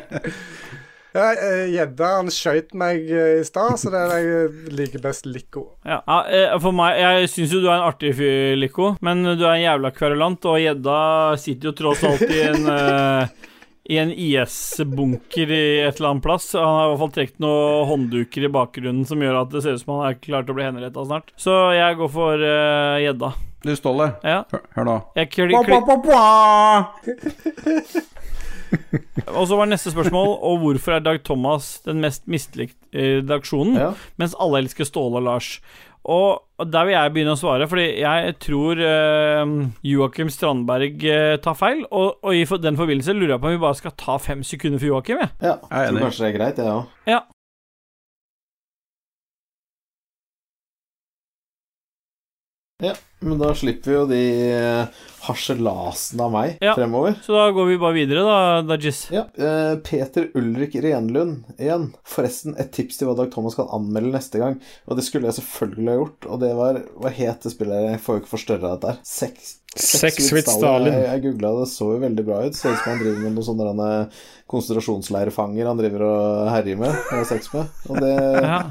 Eh, 1.10 1.72
Gjedda 1.74 2.08
han 2.20 2.28
skøyt 2.30 2.76
meg 2.78 3.08
eh, 3.10 3.40
i 3.42 3.46
stad, 3.48 3.80
så 3.82 3.90
det 3.90 3.98
er 3.98 4.20
jeg 4.22 4.74
liker 4.78 5.02
best 5.02 5.26
Lico. 5.26 5.64
Ja, 5.82 5.98
eh, 6.30 6.54
for 6.62 6.70
meg 6.78 7.00
Jeg 7.02 7.32
syns 7.34 7.56
jo 7.56 7.64
du 7.64 7.66
er 7.66 7.80
en 7.80 7.88
artig 7.88 8.12
fyr, 8.20 8.54
Lico, 8.62 8.92
men 9.02 9.26
du 9.26 9.42
er 9.42 9.56
en 9.56 9.64
jævla 9.64 9.90
kverulant, 9.96 10.46
og 10.46 10.60
gjedda 10.62 11.00
sitter 11.42 11.72
jo 11.72 11.74
tross 11.80 12.06
alt 12.06 12.22
i 12.30 12.44
en 12.46 12.70
i 13.90 13.98
en 13.98 14.12
IS-bunker 14.14 15.50
i 15.50 15.62
et 15.88 15.98
eller 15.98 16.12
annet 16.14 16.24
plass. 16.26 16.52
Han 16.54 16.62
har 16.78 16.86
i 16.86 16.90
hvert 16.92 17.02
fall 17.04 17.14
trukket 17.18 17.40
noen 17.42 17.88
håndduker 17.90 18.46
i 18.46 18.52
bakgrunnen 18.54 19.06
som 19.10 19.22
gjør 19.26 19.42
at 19.42 19.54
det 19.54 19.64
ser 19.66 19.74
ut 19.78 19.82
som 19.82 19.96
han 19.98 20.12
er 20.12 20.20
klar 20.22 20.46
til 20.46 20.54
å 20.54 20.58
bli 20.60 20.68
henretta 20.68 21.06
snart. 21.10 21.34
Så 21.42 21.56
jeg 21.74 21.98
går 22.00 22.12
for 22.14 22.46
gjedda. 22.46 23.32
Uh, 23.34 23.46
Du, 23.66 23.74
Ståle. 23.76 24.06
ja. 24.24 24.44
Hør, 24.54 24.62
hør. 24.78 24.92
Jeg 25.20 25.30
kli. 25.34 25.52
Og 29.34 29.48
så 29.50 29.58
var 29.58 29.66
neste 29.70 29.90
spørsmål 29.92 30.28
Og 30.46 30.60
hvorfor 30.62 30.96
er 30.96 31.02
Dag 31.04 31.18
Thomas 31.26 31.80
den 31.86 32.00
mest 32.04 32.28
mislikte 32.30 32.76
redaksjonen, 32.94 33.76
Ja. 33.78 33.92
mens 34.22 34.36
alle 34.40 34.62
elsker 34.64 34.86
Ståle 34.88 35.18
og 35.20 35.24
Lars? 35.26 35.60
Og 36.10 36.70
der 36.74 36.88
vil 36.88 36.96
jeg 36.96 37.14
begynne 37.16 37.34
å 37.36 37.40
svare, 37.40 37.68
fordi 37.72 37.86
jeg 38.02 38.36
tror 38.44 38.82
eh, 38.84 39.52
Joakim 39.88 40.32
Strandberg 40.34 41.06
eh, 41.08 41.36
tar 41.44 41.56
feil. 41.56 41.86
Og, 41.88 42.18
og 42.26 42.36
i 42.36 42.46
for, 42.50 42.62
den 42.62 42.80
forbindelse 42.80 43.16
lurer 43.16 43.36
jeg 43.38 43.44
på 43.44 43.52
om 43.52 43.56
vi 43.56 43.62
bare 43.64 43.80
skal 43.80 43.96
ta 44.00 44.18
fem 44.22 44.42
sekunder 44.48 44.82
for 44.82 44.92
Joakim, 44.94 45.22
jeg. 45.24 45.36
Ja, 45.46 45.56
Jeg 45.70 45.94
tror 45.94 46.08
kanskje 46.08 46.26
det 46.26 46.32
er 46.32 46.40
greit, 46.40 46.60
jeg 46.60 46.68
ja, 46.68 46.80
òg. 46.80 46.98
Ja. 47.14 47.22
Ja, 52.82 52.94
men 53.20 53.40
da 53.42 53.50
slipper 53.60 53.92
vi 53.92 53.96
jo 53.98 54.04
de 54.08 54.20
eh, 54.56 55.00
harselasene 55.26 56.24
av 56.24 56.32
meg 56.32 56.58
Ja. 56.64 56.76
fremover. 56.78 57.18
Så 57.26 57.34
da 57.36 57.50
går 57.52 57.66
vi 57.68 57.78
bare 57.82 57.94
videre, 57.98 58.22
da, 58.24 58.62
Dajis. 58.70 59.02
Ja, 59.12 59.26
eh, 59.36 59.74
Peter 59.84 60.30
Ulrik 60.40 60.78
Renlund 60.80 61.44
igjen. 61.60 61.90
Forresten, 62.08 62.56
et 62.58 62.72
tips 62.72 62.98
til 63.02 63.10
hva 63.10 63.18
Dag 63.20 63.34
Thomas 63.34 63.58
kan 63.60 63.68
anmelde 63.76 64.14
neste 64.16 64.40
gang. 64.40 64.56
Og 64.88 64.96
det 64.96 65.04
skulle 65.04 65.28
jeg 65.28 65.42
selvfølgelig 65.42 65.92
ha 65.92 65.98
gjort, 66.00 66.30
og 66.32 66.40
det 66.40 66.54
var 66.56 66.80
Hva 67.04 67.12
het 67.12 67.44
det 67.44 67.52
spillet? 67.52 67.90
Jeg 67.92 68.00
får 68.06 68.16
jo 68.16 68.22
ikke 68.24 68.34
forstørra 68.38 68.72
dette 68.78 68.94
her. 68.94 69.02
Sex, 69.04 69.56
Sex 69.76 70.32
with 70.32 70.48
Stalin. 70.48 70.94
Jeg, 70.94 71.10
jeg 71.12 71.24
googla 71.28 71.52
det, 71.60 71.68
så 71.76 71.92
jo 71.94 72.00
veldig 72.06 72.26
bra 72.32 72.40
ut. 72.48 72.56
Ser 72.56 72.72
ut 72.72 72.80
som 72.80 72.94
han 72.96 73.04
driver 73.04 73.20
med 73.26 73.36
noen 73.36 73.48
sånne 73.50 73.68
derne 73.68 73.90
konsentrasjonsleirfanger 74.50 75.68
han 75.68 75.78
driver 75.84 76.06
og 76.08 76.50
herjer 76.56 76.80
med 76.80 76.96
og 76.96 77.12
har 77.20 77.28
sex 77.30 77.52
med. 77.54 77.68
Og 77.90 78.00
det 78.04 78.16
Ja. 78.44 78.62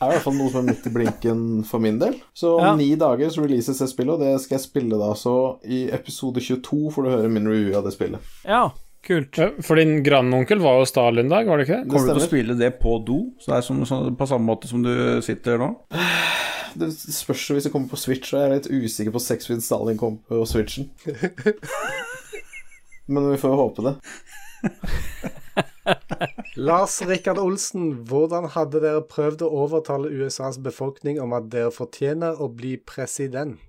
Er 0.00 0.10
i 0.10 0.12
hvert 0.12 0.22
fall 0.26 0.34
noe 0.36 0.50
som 0.52 0.60
er 0.60 0.66
midt 0.74 0.86
i 0.86 0.90
blinken 0.92 1.64
for 1.64 1.78
min 1.80 1.98
del. 1.98 2.14
Så 2.36 2.58
om 2.58 2.64
Ja. 2.64 2.74
ni 2.76 2.94
dager 2.96 3.30
så 3.32 3.42
releases 3.46 3.78
det 3.78 3.88
spillet, 3.88 4.12
og 4.14 4.20
det 4.20 4.40
skal 4.42 4.58
jeg 4.58 4.66
spille 4.68 4.98
da. 5.00 5.14
Så 5.14 5.58
i 5.64 5.88
episode 5.90 6.40
22 6.40 6.90
får 6.92 7.02
du 7.04 7.10
høre 7.14 7.28
min 7.32 7.48
review 7.48 7.76
av 7.78 7.84
det 7.84 7.92
spillet. 7.94 8.20
ja, 8.44 8.68
kult. 9.06 9.38
Ja, 9.38 9.50
For 9.62 9.76
din 9.76 10.02
grandonkel 10.02 10.58
var 10.60 10.78
jo 10.80 10.84
Stalin-dag, 10.84 11.46
var 11.46 11.56
det 11.58 11.68
ikke 11.68 11.82
det? 11.84 11.88
Kommer 11.88 12.06
du 12.06 12.12
til 12.14 12.22
å 12.22 12.28
spille 12.28 12.54
det 12.58 12.80
på 12.80 12.98
do? 13.06 13.32
Så 13.40 13.46
det 13.52 13.56
er 13.56 13.60
som, 13.62 13.80
sånn- 13.86 14.16
på 14.16 14.26
samme 14.28 14.44
måte 14.46 14.66
som 14.68 14.82
du 14.82 15.20
sitter 15.22 15.58
nå? 15.58 15.76
Det 16.76 16.90
spørs 16.92 17.48
hvis 17.54 17.62
det 17.64 17.72
kommer 17.72 17.88
på 17.88 17.96
Switch, 17.96 18.34
og 18.34 18.40
jeg 18.40 18.50
er 18.50 18.54
litt 18.58 18.68
usikker 18.84 19.12
på 19.14 19.20
Sex 19.20 19.48
with 19.48 19.62
Stalin 19.64 19.96
kommer 19.96 20.18
på 20.28 20.44
Switchen. 20.46 20.90
Men 23.08 23.30
vi 23.30 23.36
får 23.38 23.50
jo 23.54 23.62
håpe 23.62 23.82
det. 23.86 23.94
Lars 26.56 26.98
Rikard 27.06 27.38
Olsen, 27.42 27.90
hvordan 28.08 28.48
hadde 28.54 28.80
dere 28.82 29.02
prøvd 29.06 29.44
å 29.46 29.52
overtale 29.64 30.10
USAs 30.10 30.58
befolkning 30.62 31.20
om 31.22 31.34
at 31.36 31.50
dere 31.52 31.72
fortjener 31.74 32.40
å 32.42 32.48
bli 32.52 32.76
president? 32.80 33.60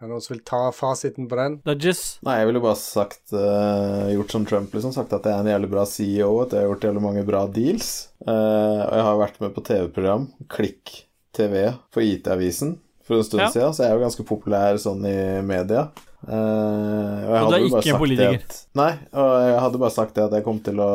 Er 0.00 0.08
det 0.08 0.14
noen 0.14 0.22
som 0.24 0.32
vil 0.32 0.44
ta 0.48 0.60
fasiten 0.72 1.26
på 1.28 1.36
den? 1.36 1.58
Dajis. 1.68 2.02
Nei, 2.24 2.38
jeg 2.40 2.48
ville 2.48 2.62
bare 2.64 2.78
sagt 2.80 3.34
uh, 3.36 4.08
gjort 4.14 4.32
som 4.32 4.46
Trump, 4.48 4.72
liksom. 4.72 4.94
Sagt 4.96 5.12
at 5.12 5.26
jeg 5.28 5.36
er 5.36 5.42
en 5.44 5.50
jævlig 5.52 5.68
bra 5.74 5.84
CEO, 5.84 6.30
at 6.40 6.54
jeg 6.56 6.62
har 6.64 6.70
gjort 6.70 6.86
jævlig 6.88 7.02
mange 7.04 7.24
bra 7.28 7.42
deals. 7.52 7.90
Uh, 8.24 8.80
og 8.86 8.94
jeg 8.96 9.04
har 9.10 9.18
vært 9.20 9.42
med 9.44 9.52
på 9.58 9.64
TV-program, 9.68 10.24
Klikk 10.56 10.94
TV, 11.36 11.66
på 11.92 12.06
IT-avisen 12.06 12.78
for 13.04 13.20
en 13.20 13.26
stund 13.28 13.42
Ja. 13.44 13.50
siden, 13.52 13.76
så 13.76 13.84
jeg 13.84 13.90
er 13.90 13.98
jo 13.98 14.06
ganske 14.06 14.24
populær 14.24 14.80
sånn 14.80 15.04
i 15.04 15.18
media. 15.44 15.90
Uh, 16.24 17.20
og 17.28 17.30
jeg 17.36 17.44
Og 17.44 17.50
du 17.50 17.56
er 17.58 17.68
ikke 17.68 17.92
en 17.92 18.02
politiker? 18.06 18.40
At, 18.40 18.58
nei, 18.80 18.90
og 19.12 19.30
jeg 19.50 19.62
hadde 19.66 19.84
bare 19.84 19.96
sagt 20.00 20.16
det 20.16 20.26
at 20.30 20.36
jeg 20.38 20.48
kom 20.48 20.64
til 20.64 20.80
å 20.80 20.90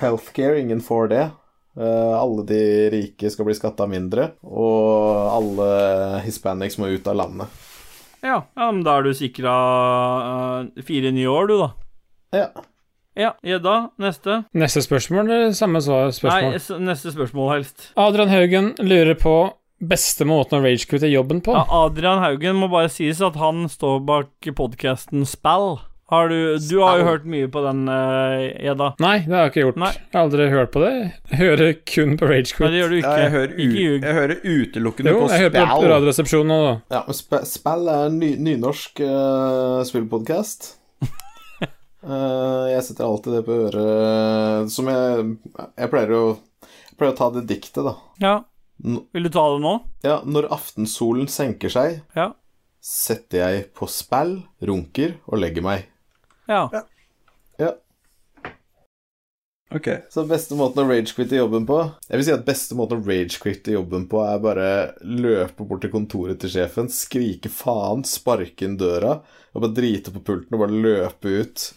Healthcare, 0.00 0.60
ingen 0.60 0.80
får 0.84 1.10
det. 1.12 1.26
Eh, 1.80 2.14
alle 2.20 2.44
de 2.48 2.62
rike 2.90 3.30
skal 3.30 3.46
bli 3.46 3.54
skatta 3.54 3.86
mindre, 3.88 4.32
og 4.42 5.28
alle 5.30 5.68
hispanics 6.26 6.80
må 6.80 6.90
ut 6.90 7.06
av 7.08 7.20
landet. 7.20 7.60
Ja, 8.20 8.42
ja, 8.56 8.66
men 8.72 8.82
da 8.84 8.98
er 8.98 9.06
du 9.06 9.14
sikra 9.16 9.54
fire 10.84 11.12
nye 11.14 11.30
år, 11.30 11.48
du, 11.48 11.56
da. 11.62 11.70
Ja. 12.36 12.48
Ja, 13.18 13.30
gjedda. 13.44 13.76
Neste. 14.00 14.42
Neste 14.56 14.82
spørsmål 14.84 15.24
eller 15.24 15.54
samme 15.56 15.80
svar, 15.84 16.12
spørsmål? 16.14 16.54
Nei, 16.56 16.82
neste 16.90 17.12
spørsmål, 17.14 17.48
helst. 17.56 17.88
Adrian 17.98 18.30
Haugen 18.32 18.74
lurer 18.84 19.16
på 19.18 19.34
beste 19.80 20.26
måten 20.28 20.60
å 20.60 20.64
ragequitte 20.64 21.08
jobben 21.10 21.40
på. 21.44 21.54
Ja, 21.56 21.64
Adrian 21.86 22.20
Haugen 22.22 22.58
må 22.60 22.68
bare 22.72 22.90
sies 22.92 23.22
at 23.24 23.38
han 23.40 23.64
står 23.72 24.02
bak 24.06 24.50
podkasten 24.56 25.24
Spell. 25.28 25.78
Har 26.10 26.28
du, 26.28 26.58
du 26.58 26.78
har 26.82 26.98
jo 26.98 27.04
hørt 27.06 27.24
mye 27.30 27.46
på 27.54 27.60
den, 27.62 27.84
eh, 27.88 28.70
Uh, 28.70 28.90
Nei, 28.98 29.18
det 29.22 29.30
har 29.34 29.44
jeg 29.46 29.50
ikke 29.52 29.62
gjort. 29.64 29.76
Nei. 29.78 29.90
Jeg 29.94 30.16
har 30.16 30.24
aldri 30.24 30.46
hørt 30.50 30.72
på 30.74 30.80
det. 30.82 30.90
Jeg 31.30 31.38
hører 31.38 31.70
kun 31.86 32.16
på 32.18 32.26
Nei, 32.26 32.32
Ragequit. 32.40 32.70
det 32.72 32.80
gjør 32.80 32.90
du 32.90 32.96
Ja, 32.98 33.12
jeg, 33.20 33.30
hører 33.34 33.52
ikke 33.54 33.78
ljug. 33.84 34.02
jeg 34.08 34.14
hører 34.18 34.34
utelukkende 34.44 35.12
Jo, 35.14 35.20
på 35.20 35.28
jeg 35.30 35.44
hører 35.44 35.54
på 35.54 35.64
Spell. 35.70 35.88
Radioresepsjonen 35.94 36.50
nå, 36.50 36.58
da. 36.66 36.74
Ja, 36.96 37.02
men 37.06 37.18
sp 37.20 37.32
Spill 37.52 37.88
er 37.94 38.06
en 38.08 38.18
ny, 38.18 38.30
nynorsk 38.48 39.02
uh, 39.06 39.80
spillpodkast. 39.86 40.68
uh, 42.02 42.66
jeg 42.74 42.82
setter 42.88 43.06
alltid 43.06 43.36
det 43.38 43.42
på 43.46 43.56
øret 43.68 44.70
Som 44.72 44.88
jeg 44.90 45.26
Jeg 45.78 45.90
pleier 45.92 46.14
å 46.16 46.24
pleier 47.00 47.14
å 47.14 47.16
ta 47.16 47.30
det 47.32 47.46
diktet, 47.48 47.80
da. 47.86 47.94
Ja. 48.20 48.34
Vil 48.84 49.24
du 49.24 49.30
ta 49.32 49.46
det 49.54 49.62
nå? 49.64 49.70
ja, 50.04 50.18
når 50.24 50.50
aftensolen 50.52 51.30
senker 51.32 51.72
seg, 51.72 52.02
Ja. 52.16 52.26
setter 52.84 53.38
jeg 53.40 53.62
på 53.76 53.88
spill, 53.88 54.42
runker 54.60 55.14
og 55.28 55.38
legger 55.40 55.64
meg. 55.64 55.86
Ja. 56.50 56.84
Ja. 57.60 57.70
Ok. 59.70 59.86
Så 60.10 60.24
beste 60.26 60.56
måten 60.58 60.82
å 60.82 60.88
ragequitte 60.90 61.38
jobben 61.38 61.62
på 61.68 61.76
Jeg 62.08 62.18
vil 62.18 62.26
si 62.26 62.32
at 62.34 62.46
beste 62.46 62.74
måten 62.74 62.98
å 62.98 63.06
ragequitte 63.06 63.76
jobben 63.76 64.08
på 64.10 64.22
er 64.26 64.40
bare 64.42 64.70
løpe 65.06 65.62
bort 65.62 65.84
til 65.84 65.92
kontoret 65.92 66.40
til 66.42 66.50
sjefen, 66.50 66.90
skrike 66.90 67.52
faen, 67.54 68.02
sparke 68.02 68.66
inn 68.66 68.74
døra 68.80 69.20
og 69.54 69.62
bare 69.62 69.76
drite 69.76 70.10
på 70.14 70.24
pulten 70.26 70.58
og 70.58 70.64
bare 70.64 70.82
løpe 70.88 71.36
ut 71.38 71.68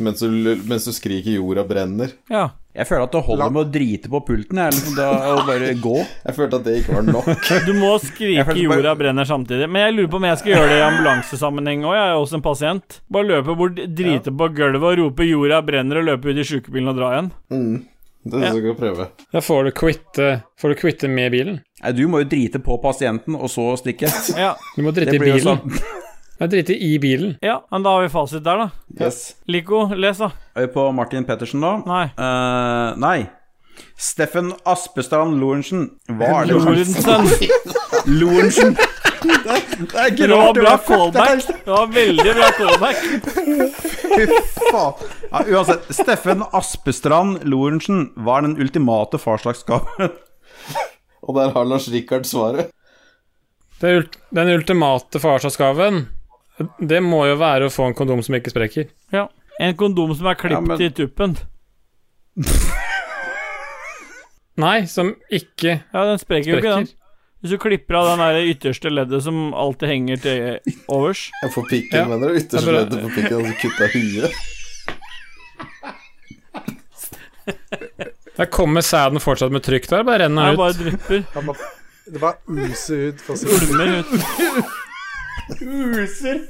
mens 0.00 0.22
du, 0.22 0.30
mens 0.70 0.86
du 0.86 0.92
skriker 0.94 1.34
'jorda 1.34 1.66
brenner'. 1.66 2.14
ja. 2.30 2.50
Jeg 2.70 2.86
føler 2.86 3.02
at 3.02 3.14
det 3.16 3.20
holder 3.26 3.50
med 3.50 3.60
å 3.64 3.70
drite 3.74 4.08
på 4.12 4.20
pulten, 4.28 4.58
jeg, 4.62 4.74
liksom, 4.76 4.94
da, 4.94 5.06
og 5.34 5.40
bare 5.48 5.72
gå. 5.82 5.94
Jeg 6.22 6.36
følte 6.36 6.58
at 6.60 6.66
det 6.68 6.74
ikke 6.80 6.94
var 7.00 7.06
nok. 7.08 7.30
Du 7.66 7.72
må 7.74 7.88
skrike 7.98 8.44
bare- 8.46 8.62
'jorda 8.62 8.92
brenner' 9.00 9.26
samtidig. 9.26 9.66
Men 9.68 9.82
jeg 9.88 9.96
lurer 9.96 10.10
på 10.12 10.20
om 10.20 10.26
jeg 10.28 10.38
skal 10.38 10.52
gjøre 10.54 10.68
det 10.70 10.78
i 10.78 10.84
ambulansesammenheng 10.86 11.82
òg. 11.82 11.94
Jeg 11.98 12.06
er 12.12 12.18
også 12.20 12.38
en 12.38 12.44
pasient. 12.46 13.00
Bare 13.10 13.26
løpe 13.26 13.56
bort, 13.58 13.74
drite 13.98 14.30
på 14.30 14.48
gulvet 14.54 14.86
og 14.92 14.98
rope 15.02 15.26
'jorda 15.26 15.58
brenner' 15.66 15.98
og 15.98 16.06
løpe 16.12 16.30
ut 16.30 16.38
i 16.38 16.46
sjukebilen 16.46 16.92
og 16.94 17.00
dra 17.00 17.10
igjen. 17.16 17.32
Mm. 17.50 17.74
Det 18.20 18.36
syns 18.36 18.46
jeg 18.54 18.62
skal 18.62 18.74
prøve. 18.76 19.08
Da 19.32 19.40
får 19.40 19.64
du 19.64 19.70
quitte, 19.80 20.26
får 20.60 20.68
du 20.68 20.74
quitte 20.76 21.08
med 21.08 21.32
bilen. 21.32 21.60
Nei, 21.82 21.92
du 21.96 22.04
må 22.06 22.20
jo 22.22 22.28
drite 22.28 22.60
på 22.62 22.76
pasienten, 22.82 23.34
og 23.34 23.48
så 23.50 23.72
stikke. 23.80 24.06
Ja. 24.38 24.54
Du 24.76 24.82
må 24.84 24.92
drite 24.94 25.16
i 25.16 25.18
Det 25.18 25.24
bilen. 25.24 25.58
Jeg 26.40 26.50
driter 26.54 26.74
i 26.80 26.94
bilen. 27.02 27.34
ja, 27.44 27.58
men 27.70 27.82
da 27.84 27.90
har 27.96 28.06
vi 28.06 28.08
fasit 28.12 28.44
der, 28.44 28.56
da. 28.64 28.70
Yes. 29.04 29.34
Lico, 29.46 29.82
les, 29.94 30.16
da. 30.22 30.30
Er 30.56 30.66
vi 30.66 30.72
på 30.72 30.86
Martin 30.96 31.26
Pettersen, 31.28 31.60
da? 31.60 31.74
Nei. 31.84 32.06
Uh, 32.16 32.96
nei. 33.00 33.18
Steffen 34.00 34.52
Aspestrand 34.68 35.36
Lorentzen. 35.40 35.86
Hva 36.08 36.42
er 36.42 36.48
det 36.48 36.56
Lorentzen. 36.56 37.28
Lorentzen. 38.20 38.74
Det 39.20 39.52
er 39.52 40.08
ikke 40.08 40.26
Det 40.26 40.36
var 40.36 40.54
bra 40.56 40.72
callback. 40.86 41.44
Det 41.48 41.68
var 41.74 41.90
veldig 41.92 42.34
bra 42.38 42.48
callback. 42.56 43.02
Fy 44.10 44.26
faen. 44.72 45.10
Ja, 45.30 45.42
uansett, 45.44 45.88
Steffen 45.94 46.44
Aspestrand 46.56 47.44
Lorentzen 47.48 48.06
Hva 48.16 48.38
er 48.40 48.48
den 48.48 48.56
ultimate 48.64 49.20
farslagsgaven. 49.20 50.08
Og 51.20 51.36
der 51.36 51.52
har 51.54 51.68
Lars 51.68 51.88
Rikard 51.92 52.24
svaret. 52.28 52.72
Det 53.80 53.92
ult 53.96 54.16
den 54.36 54.48
ultimate 54.56 55.20
farsdagsgaven, 55.20 56.02
det 56.80 57.00
må 57.02 57.22
jo 57.28 57.36
være 57.40 57.66
å 57.68 57.72
få 57.72 57.86
en 57.88 57.94
kondom 57.96 58.22
som 58.24 58.34
ikke 58.36 58.50
sprekker. 58.52 58.88
Ja. 59.14 59.26
En 59.60 59.74
kondom 59.76 60.14
som 60.16 60.26
er 60.30 60.34
klippet 60.40 60.56
Ja, 60.56 60.60
men- 60.76 60.80
i 60.82 60.90
tuppen. 60.90 61.36
Nei, 64.60 64.84
som 64.86 65.14
ikke 65.32 65.78
Ja, 65.92 66.02
den 66.04 66.18
sprekker 66.20 66.50
jo 66.52 66.56
ikke, 66.60 66.74
den. 66.76 66.88
Hvis 67.40 67.50
du 67.54 67.58
klipper 67.62 67.96
av 67.96 68.04
den 68.10 68.18
der 68.20 68.34
ytterste 68.52 68.90
leddet 68.92 69.22
som 69.24 69.54
alltid 69.56 69.88
henger 69.88 70.16
til 70.20 70.58
overs 70.92 71.22
Jeg 71.44 71.52
får 71.54 71.64
pikken, 71.70 71.98
Ja. 71.98 72.04
mener 72.10 72.28
du? 72.28 72.34
Ytterste 72.40 72.66
Det 72.66 72.68
er 72.68 72.78
leddet 72.78 73.00
på 73.06 73.10
pikken, 73.16 73.36
og 73.36 73.44
så 73.46 73.54
kutta 73.62 73.84
huet. 73.94 74.32
Der 78.40 78.46
kommer 78.52 78.80
sæden 78.84 79.20
fortsatt 79.20 79.52
med 79.52 79.62
trykk 79.66 79.88
der, 79.90 80.04
bare 80.06 80.18
renner 80.26 80.42
Nei, 80.42 80.52
ut. 80.52 80.58
bare 80.60 80.72
drypper. 80.76 81.24
Det 81.34 81.44
bare, 81.46 81.56
det 82.12 82.20
bare 82.20 82.36
user 82.48 82.96
ut. 83.10 83.18
Ulmer 83.28 83.88
ut. 84.00 84.10
Oser. 85.48 86.40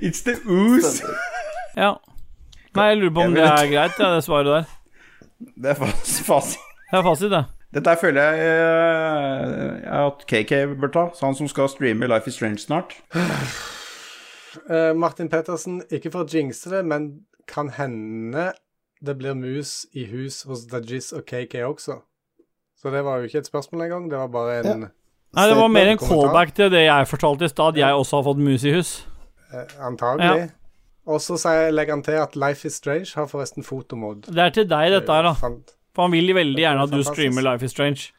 It's 0.00 0.22
the 0.26 0.36
ooze. 0.46 1.02
Ja. 1.76 1.94
Nei, 2.76 2.84
jeg 2.92 2.98
lurer 3.00 3.14
på 3.14 3.24
om 3.26 3.34
det 3.34 3.42
er 3.46 3.66
greit, 3.70 3.96
ja, 3.98 4.10
det 4.14 4.24
svaret 4.24 4.46
der. 4.46 4.68
Det 5.56 5.70
er 5.72 5.78
fas- 5.80 6.20
fasit. 6.26 6.58
Det 6.90 6.98
er 6.98 7.02
fasit, 7.02 7.30
det. 7.32 7.44
Dette 7.74 7.90
her 7.90 8.00
føler 8.00 8.22
jeg 8.22 8.38
eh, 8.50 10.06
at 10.06 10.24
KK 10.26 10.52
bør 10.80 10.90
ta. 10.94 11.04
Så 11.14 11.26
han 11.26 11.34
som 11.38 11.48
skal 11.50 11.68
streame 11.70 12.06
Life 12.10 12.26
is 12.30 12.34
Strange 12.34 12.58
snart. 12.58 12.96
Uh, 14.66 14.90
Martin 14.98 15.28
Pettersen, 15.30 15.82
ikke 15.90 16.10
for 16.10 16.26
å 16.26 16.30
jinxe 16.30 16.70
det, 16.72 16.82
men 16.86 17.10
kan 17.50 17.70
hende 17.76 18.50
det 19.00 19.14
blir 19.18 19.34
mus 19.38 19.86
i 19.96 20.04
hus 20.10 20.42
hos 20.48 20.66
Dajis 20.70 21.12
og 21.16 21.22
KK 21.30 21.62
også. 21.68 22.00
Så 22.80 22.90
det 22.90 23.04
var 23.06 23.18
jo 23.20 23.28
ikke 23.30 23.38
et 23.44 23.46
spørsmål 23.48 23.86
engang, 23.86 24.10
det 24.10 24.18
var 24.18 24.28
bare 24.34 24.58
en 24.64 24.86
Nei, 25.36 25.46
det 25.46 25.56
var 25.56 25.68
mer 25.70 25.92
en 25.92 26.00
callback 26.00 26.54
til 26.56 26.70
det 26.72 26.86
jeg 26.88 27.06
fortalte 27.06 27.46
i 27.46 27.52
stad. 27.52 27.76
Jeg 27.78 27.94
også 27.94 28.18
har 28.18 28.24
fått 28.26 28.40
mus 28.42 28.64
i 28.66 28.72
hus. 28.74 28.94
eh, 29.52 29.76
antagelig. 29.86 30.50
Og 31.06 31.20
så 31.22 31.38
legger 31.70 31.96
han 31.96 32.02
til 32.06 32.18
at 32.22 32.36
Life 32.36 32.66
is 32.66 32.74
Strange 32.78 33.10
har 33.14 33.26
forresten 33.30 33.64
fotomod. 33.66 34.26
Det 34.26 34.38
er 34.38 34.50
til 34.54 34.68
deg, 34.68 34.90
dette 34.94 35.12
her, 35.12 35.22
da. 35.22 35.34
For 35.94 36.06
han 36.06 36.12
vil 36.12 36.34
veldig 36.34 36.60
gjerne 36.60 36.82
at 36.86 36.92
du 36.94 37.02
streamer 37.06 37.42
Life 37.46 37.64
is 37.64 37.70
Strange. 37.74 38.10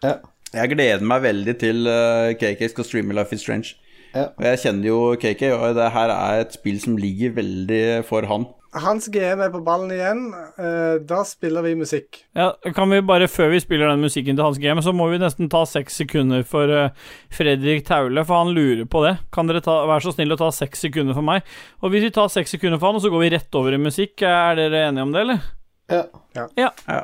Jeg 0.52 0.70
gleder 0.74 1.04
meg 1.08 1.22
veldig 1.24 1.54
til 1.62 1.88
eh, 1.88 2.34
KK 2.36 2.66
skal 2.74 2.88
streame 2.88 3.16
Life 3.16 3.36
is 3.36 3.44
Strange. 3.46 3.76
Ja. 4.12 4.26
Og 4.36 4.44
jeg 4.44 4.60
kjenner 4.66 4.88
jo 4.90 4.98
KK, 5.16 5.44
og 5.56 5.76
det 5.78 5.92
her 5.96 6.12
er 6.12 6.42
et 6.44 6.56
spill 6.58 6.82
som 6.84 6.98
ligger 7.00 7.32
veldig 7.38 7.84
for 8.10 8.28
han. 8.28 8.50
Hans 8.72 9.10
GM 9.12 9.42
er 9.44 9.52
på 9.52 9.60
ballen 9.66 9.92
igjen. 9.92 10.22
Eh, 10.32 11.02
da 11.04 11.22
spiller 11.28 11.66
vi 11.66 11.74
musikk. 11.76 12.22
Ja, 12.38 12.54
kan 12.76 12.90
vi 12.94 13.02
bare, 13.04 13.28
Før 13.28 13.52
vi 13.52 13.60
spiller 13.60 13.92
den 13.92 14.04
musikken 14.04 14.38
til 14.38 14.46
Hans 14.46 14.60
GM, 14.64 14.80
så 14.84 14.94
må 14.96 15.10
vi 15.12 15.20
nesten 15.20 15.52
ta 15.52 15.66
seks 15.68 16.00
sekunder 16.00 16.46
for 16.48 16.72
eh, 16.72 16.94
Fredrik 17.36 17.84
Taule, 17.88 18.24
for 18.24 18.46
han 18.46 18.56
lurer 18.56 18.88
på 18.88 19.04
det. 19.04 19.18
Kan 19.36 19.52
dere 19.52 19.64
ta, 19.66 19.82
være 19.92 20.08
så 20.08 20.16
snill 20.16 20.32
å 20.32 20.40
ta 20.40 20.52
seks 20.56 20.88
sekunder 20.88 21.18
for 21.18 21.28
meg? 21.28 21.44
Og 21.84 21.92
hvis 21.92 22.08
vi 22.08 22.16
tar 22.16 22.32
seks 22.32 22.56
sekunder 22.56 22.80
for 22.80 22.92
han, 22.92 23.02
og 23.02 23.04
så 23.04 23.12
går 23.12 23.26
vi 23.26 23.34
rett 23.36 23.60
over 23.60 23.76
i 23.76 23.82
musikk, 23.82 24.24
er 24.24 24.56
dere 24.60 24.86
enige 24.88 25.08
om 25.08 25.16
det, 25.16 25.26
eller? 25.28 25.50
Ja. 25.92 26.06
Ja. 26.88 27.02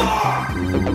Ah! 0.00 0.87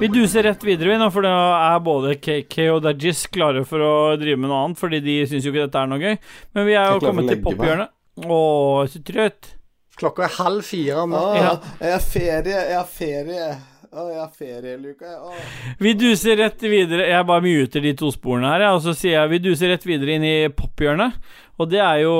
Vi 0.00 0.08
duser 0.12 0.42
rett 0.46 0.64
videre, 0.64 0.92
vi 0.92 0.98
nå, 1.00 1.08
for 1.10 1.26
da 1.26 1.34
er 1.72 1.80
både 1.82 2.14
KK 2.20 2.56
og 2.76 2.80
Dajis 2.84 3.24
klare 3.32 3.64
for 3.66 3.82
å 3.82 3.92
drive 4.20 4.38
med 4.38 4.52
noe 4.52 4.62
annet, 4.66 4.78
fordi 4.78 5.00
de 5.02 5.16
syns 5.26 5.46
jo 5.46 5.52
ikke 5.54 5.66
dette 5.66 5.82
er 5.82 5.90
noe 5.90 6.02
gøy. 6.02 6.16
Men 6.54 6.68
vi 6.68 6.76
er 6.78 6.92
jo 6.92 7.02
kommet 7.02 7.30
til 7.32 7.40
pophjørnet. 7.44 7.92
Å, 8.26 8.40
så 8.92 9.02
trøtt. 9.04 9.56
Klokka 9.96 10.26
er 10.26 10.34
halv 10.36 10.62
fire. 10.64 11.06
Nå. 11.08 11.16
Ah, 11.16 11.48
natten. 11.48 11.78
jeg 11.80 11.94
har 11.96 12.04
ferie, 12.04 12.58
jeg 12.70 12.76
har 12.76 12.88
ferie. 12.90 13.48
Å, 13.96 14.02
jeg 14.12 14.18
har 14.20 14.32
ferie, 14.36 14.72
hele 14.74 14.90
uka, 14.92 15.08
jeg. 15.08 15.44
Vi 15.80 15.92
duser 15.96 16.36
rett 16.36 16.60
videre 16.68 17.06
Jeg 17.08 17.24
bare 17.24 17.40
muter 17.40 17.80
de 17.80 17.94
to 17.96 18.10
sporene 18.12 18.50
her, 18.50 18.66
ja, 18.66 18.74
og 18.76 18.82
så 18.84 18.92
sier 18.92 19.14
jeg 19.14 19.30
vi 19.30 19.38
duser 19.46 19.72
rett 19.72 19.86
videre 19.88 20.18
inn 20.18 20.26
i 20.26 20.50
pophjørnet. 20.52 21.16
Og 21.56 21.70
det 21.72 21.80
er 21.80 22.02
jo 22.02 22.12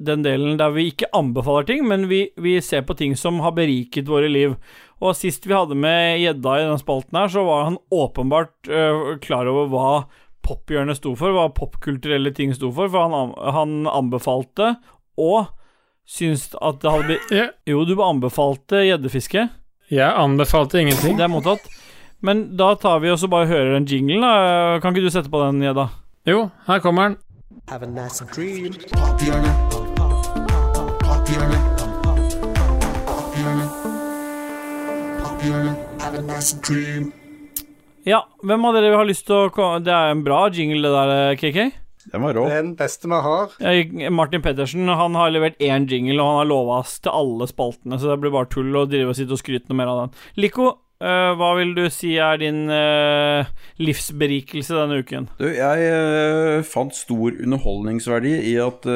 den 0.00 0.24
delen 0.24 0.56
der 0.56 0.72
vi 0.72 0.86
ikke 0.88 1.10
anbefaler 1.12 1.68
ting, 1.68 1.84
men 1.84 2.08
vi, 2.08 2.22
vi 2.40 2.56
ser 2.64 2.86
på 2.88 2.96
ting 2.96 3.12
som 3.18 3.42
har 3.44 3.52
beriket 3.58 4.08
våre 4.08 4.32
liv. 4.32 4.56
Og 5.04 5.12
sist 5.18 5.44
vi 5.44 5.52
hadde 5.52 5.76
med 5.76 6.22
gjedda 6.22 6.56
i 6.62 6.66
den 6.70 6.80
spalten 6.80 7.20
her, 7.20 7.28
så 7.28 7.44
var 7.44 7.68
han 7.68 7.80
åpenbart 7.92 8.72
øh, 8.72 9.14
klar 9.20 9.52
over 9.52 9.68
hva 9.68 9.94
pophjørnet 10.48 10.96
sto 10.96 11.12
for, 11.18 11.36
hva 11.36 11.50
popkulturelle 11.52 12.32
ting 12.32 12.56
sto 12.56 12.72
for, 12.72 12.88
for 12.88 13.12
han, 13.12 13.36
han 13.52 13.82
anbefalte 13.90 14.78
og 15.20 15.52
syntes 16.08 16.54
at 16.56 16.80
det 16.80 16.94
hadde 16.94 17.10
blitt 17.10 17.68
Jo, 17.68 17.84
du 17.84 17.98
anbefalte 18.00 18.86
gjeddefiske. 18.88 19.50
Jeg 19.92 20.12
anbefalte 20.16 20.80
ingenting. 20.80 21.18
Det 21.18 21.24
er 21.26 21.32
mottatt. 21.32 21.66
Men 22.22 22.44
da 22.56 22.74
tar 22.78 23.00
vi 23.02 23.10
og 23.10 23.18
så 23.18 23.28
bare 23.28 23.48
hører 23.50 23.74
den 23.74 23.86
jinglen. 23.90 24.22
da. 24.22 24.78
Kan 24.80 24.94
ikke 24.94 25.06
du 25.06 25.10
sette 25.10 25.30
på 25.30 25.40
den, 25.42 25.60
Gjedda? 25.60 25.88
Jo, 26.26 26.50
her 26.68 26.78
kommer 26.78 27.08
den. 27.08 27.16
Have 27.68 27.82
a 27.82 27.86
nice 27.86 28.24
dream. 28.34 28.72
Have 36.00 36.18
a 36.18 36.22
nice 36.22 36.52
dream. 36.62 37.12
Ja, 38.04 38.24
hvem 38.42 38.64
av 38.64 38.74
dere 38.74 38.96
har 38.96 39.06
lyst 39.06 39.28
til 39.28 39.44
å 39.44 39.50
komme 39.54 39.78
Det 39.86 39.92
er 39.94 40.10
en 40.10 40.24
bra 40.26 40.48
jingle, 40.50 40.82
det 40.82 40.90
der, 40.92 41.36
KK. 41.38 41.81
Den 42.10 42.24
var 42.26 42.38
rå. 42.38 42.46
Den 42.50 42.72
beste 42.78 43.10
vi 43.10 43.20
har. 43.26 43.56
Martin 44.10 44.44
Pettersen 44.44 44.88
han 44.88 45.18
har 45.18 45.34
levert 45.34 45.60
én 45.62 45.86
jingle, 45.90 46.18
og 46.18 46.30
han 46.30 46.40
har 46.42 46.50
lova 46.50 46.80
oss 46.82 46.98
til 47.02 47.14
alle 47.14 47.48
spaltene, 47.50 47.98
så 48.00 48.12
det 48.12 48.22
blir 48.24 48.34
bare 48.34 48.50
tull 48.52 48.72
å 48.76 48.86
drive 48.90 49.12
og 49.12 49.18
sitte 49.18 49.36
og 49.36 49.42
skryte 49.42 49.70
noe 49.70 49.82
mer 49.82 49.92
av 49.92 50.00
den. 50.04 50.16
Lico, 50.46 50.72
Uh, 51.02 51.32
hva 51.34 51.48
vil 51.58 51.72
du 51.74 51.88
si 51.90 52.12
er 52.22 52.36
din 52.38 52.68
uh, 52.70 53.48
livsberikelse 53.82 54.76
denne 54.76 55.00
uken? 55.02 55.24
Du, 55.40 55.48
jeg 55.50 55.88
uh, 55.90 56.60
fant 56.62 56.94
stor 56.94 57.40
underholdningsverdi 57.42 58.36
i 58.52 58.54
at 58.62 58.86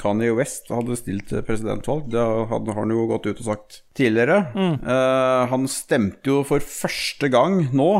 Kanye 0.00 0.32
West 0.36 0.70
hadde 0.72 0.96
stilt 0.98 1.28
til 1.30 1.44
presidentvalg. 1.46 2.08
Det 2.12 2.22
hadde, 2.50 2.72
har 2.72 2.84
han 2.84 2.94
jo 2.94 3.06
gått 3.10 3.28
ut 3.28 3.42
og 3.42 3.48
sagt 3.50 3.82
tidligere. 3.98 4.42
Mm. 4.54 4.78
Eh, 4.80 5.42
han 5.52 5.68
stemte 5.70 6.32
jo 6.32 6.40
for 6.48 6.64
første 6.64 7.30
gang 7.32 7.62
nå 7.76 7.90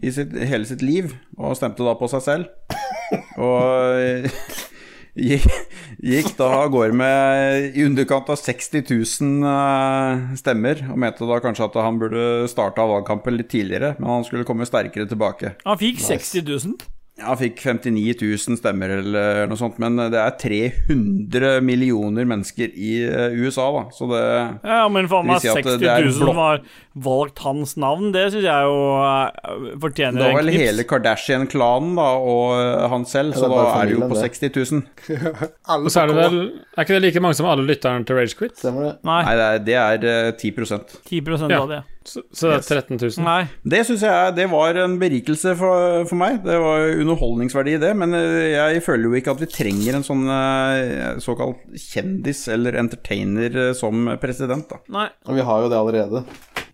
i 0.00 0.12
sitt, 0.14 0.32
hele 0.48 0.64
sitt 0.68 0.82
liv, 0.82 1.12
og 1.36 1.56
stemte 1.58 1.84
da 1.84 1.92
på 2.00 2.08
seg 2.10 2.22
selv. 2.24 2.76
Og 3.36 3.98
eh, 4.00 4.30
gikk, 5.32 5.44
gikk 6.00 6.30
da 6.38 6.48
av 6.62 6.70
gårde 6.72 6.96
med 6.96 7.68
i 7.76 7.84
underkant 7.84 8.30
av 8.32 8.40
60 8.40 8.86
000 8.88 9.50
eh, 9.52 10.24
stemmer, 10.40 10.80
og 10.88 10.96
mente 11.04 11.28
da 11.28 11.42
kanskje 11.44 11.68
at 11.68 11.76
han 11.84 12.00
burde 12.00 12.24
starta 12.50 12.88
valgkampen 12.88 13.36
litt 13.36 13.52
tidligere, 13.52 13.94
men 14.00 14.10
han 14.16 14.24
skulle 14.28 14.48
komme 14.48 14.68
sterkere 14.68 15.10
tilbake. 15.10 15.56
Han 15.68 15.80
fikk 15.80 16.00
60 16.06 16.48
000. 16.48 16.80
Ja, 17.20 17.26
Han 17.28 17.36
fikk 17.36 17.58
59 17.60 18.14
000 18.48 18.56
stemmer 18.56 18.88
eller 18.96 19.42
noe 19.50 19.58
sånt, 19.60 19.76
men 19.82 20.00
det 20.00 20.16
er 20.16 20.32
300 20.40 21.58
millioner 21.60 22.24
mennesker 22.24 22.72
i 22.72 22.94
eh, 23.04 23.34
USA, 23.36 23.66
da, 23.76 23.82
så 23.92 24.08
det 24.08 24.22
Ja, 24.64 24.86
men 24.88 25.10
faen 25.12 25.28
meg 25.28 25.44
Det 25.44 25.52
vil 25.52 25.68
60 25.76 25.84
er 25.92 26.06
000 26.08 26.22
blokk- 26.22 26.40
har 26.40 26.62
valgt 26.94 27.38
hans 27.44 27.76
navn. 27.80 28.10
Det 28.12 28.26
syns 28.34 28.44
jeg 28.44 28.66
jo 28.68 28.76
fortjener 29.00 29.22
en 29.72 29.80
fortjener 29.82 30.18
Det 30.18 30.26
var 30.28 30.40
vel 30.42 30.52
hele 30.54 30.84
Kardashian-klanen 30.88 31.94
da, 31.96 32.08
og 32.18 32.56
eh, 32.58 32.88
han 32.92 33.06
selv, 33.08 33.36
så 33.38 33.48
da 33.52 33.62
er 33.78 33.88
det 33.90 33.96
jo 33.96 34.02
på 34.08 34.18
det. 34.18 34.32
60 34.32 34.72
000. 34.72 34.82
Og 35.82 35.88
så 35.92 36.02
er 36.02 36.10
det 36.12 36.16
vel 36.18 36.36
Er 36.76 36.84
ikke 36.84 36.96
det 36.98 37.02
like 37.06 37.22
mange 37.24 37.38
som 37.38 37.48
alle 37.48 37.64
lytterne 37.66 38.04
til 38.08 38.18
Ragequit? 38.18 38.58
Stemmer 38.60 38.90
det? 38.90 38.92
Nei, 39.08 39.22
Nei, 39.24 39.34
det 39.38 39.76
er, 39.78 39.96
det 40.02 40.12
er 40.12 40.28
eh, 40.28 40.36
10% 40.36 41.00
10 41.08 41.50
Ja. 41.52 41.62
av 41.62 41.68
det. 41.72 41.82
Så, 42.04 42.22
så 42.34 42.48
det 42.50 42.54
er 42.56 42.62
Yes. 42.62 42.68
13 42.68 42.98
000. 42.98 43.24
Nei. 43.24 43.42
Det 43.62 43.80
syns 43.86 44.02
jeg 44.02 44.34
det 44.34 44.46
var 44.50 44.78
en 44.82 44.96
berikelse 44.98 45.52
for, 45.58 46.02
for 46.10 46.18
meg. 46.18 46.40
Det 46.42 46.56
var 46.58 46.88
underholdningsverdi 46.98 47.76
i 47.76 47.82
det. 47.82 47.92
Men 47.98 48.14
eh, 48.18 48.48
jeg 48.56 48.82
føler 48.82 49.06
jo 49.08 49.18
ikke 49.20 49.34
at 49.36 49.42
vi 49.44 49.50
trenger 49.52 49.98
en 50.00 50.06
sånn 50.06 50.24
eh, 50.34 51.20
såkalt 51.22 51.62
kjendis 51.78 52.44
eller 52.52 52.78
entertainer 52.82 53.58
eh, 53.68 53.72
som 53.78 54.10
president, 54.22 54.66
da. 54.72 54.80
Nei. 54.98 55.06
Og 55.28 55.38
vi 55.38 55.46
har 55.46 55.62
jo 55.66 55.70
det 55.72 55.78
allerede. 55.78 56.24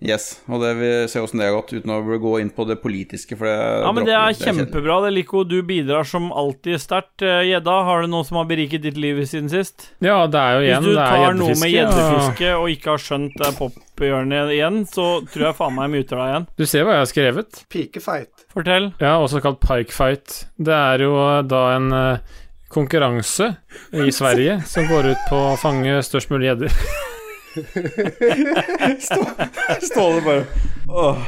Yes, 0.01 0.41
og 0.47 0.61
det 0.62 0.69
vi 0.79 0.89
ser 1.11 1.25
åssen 1.27 1.41
det 1.43 1.49
har 1.49 1.57
gått, 1.57 1.73
uten 1.75 1.91
å 1.91 2.19
gå 2.23 2.37
inn 2.39 2.51
på 2.55 2.62
det 2.69 2.77
politiske, 2.79 3.35
for 3.37 3.49
det 3.51 3.55
Ja, 3.83 3.91
men 3.91 4.05
det 4.07 4.15
er 4.15 4.37
kjempebra. 4.39 5.01
det 5.03 5.11
Lico, 5.16 5.43
du 5.43 5.57
bidrar 5.66 6.07
som 6.07 6.29
alltid 6.31 6.79
sterkt. 6.79 7.20
Eh, 7.27 7.43
Gjedda, 7.51 7.75
har 7.89 8.03
du 8.03 8.07
noe 8.12 8.23
som 8.25 8.37
har 8.39 8.45
beriket 8.47 8.83
ditt 8.83 8.97
liv 8.97 9.19
siden 9.27 9.51
sist? 9.51 9.89
Ja, 10.01 10.20
det 10.31 10.39
er 10.39 10.55
jo 10.55 10.62
igjen 10.69 10.85
Hvis 10.85 10.87
du 10.87 10.95
det 10.95 11.03
er 11.03 11.16
tar 11.27 11.35
noe 11.35 11.49
med 11.59 11.73
gjeddefiske. 11.75 12.53
og- 12.55 12.62
og 12.62 12.69
ikke 12.77 12.91
har 12.95 12.99
skjønt 12.99 13.35
det 13.43 13.51
pophjørnet 13.59 14.55
igjen, 14.55 14.79
så 14.87 15.09
tror 15.27 15.45
jeg 15.49 15.57
faen 15.59 15.75
meg 15.75 15.91
jeg 15.91 15.95
muter 15.99 16.16
deg 16.16 16.29
igjen. 16.31 16.47
Du 16.57 16.65
ser 16.66 16.85
hva 16.85 16.93
jeg 16.95 17.03
har 17.03 17.12
skrevet. 17.12 17.65
Pikefight. 17.69 18.47
Fortell. 18.55 18.93
Ja, 19.01 19.19
også 19.19 19.43
kalt 19.43 19.59
pikefight. 19.61 20.45
Det 20.62 20.75
er 20.79 20.99
jo 21.03 21.43
da 21.43 21.75
en 21.75 21.93
eh, 21.93 22.19
konkurranse 22.70 23.57
i 23.93 24.11
Sverige 24.15 24.62
som 24.65 24.87
går 24.87 25.11
ut 25.11 25.27
på 25.29 25.35
å 25.35 25.59
fange 25.59 25.99
størst 26.07 26.31
mulig 26.31 26.53
gjedder. 26.55 26.70
Ståle 29.89 30.20
bare 30.25 30.45
Åh. 30.89 31.19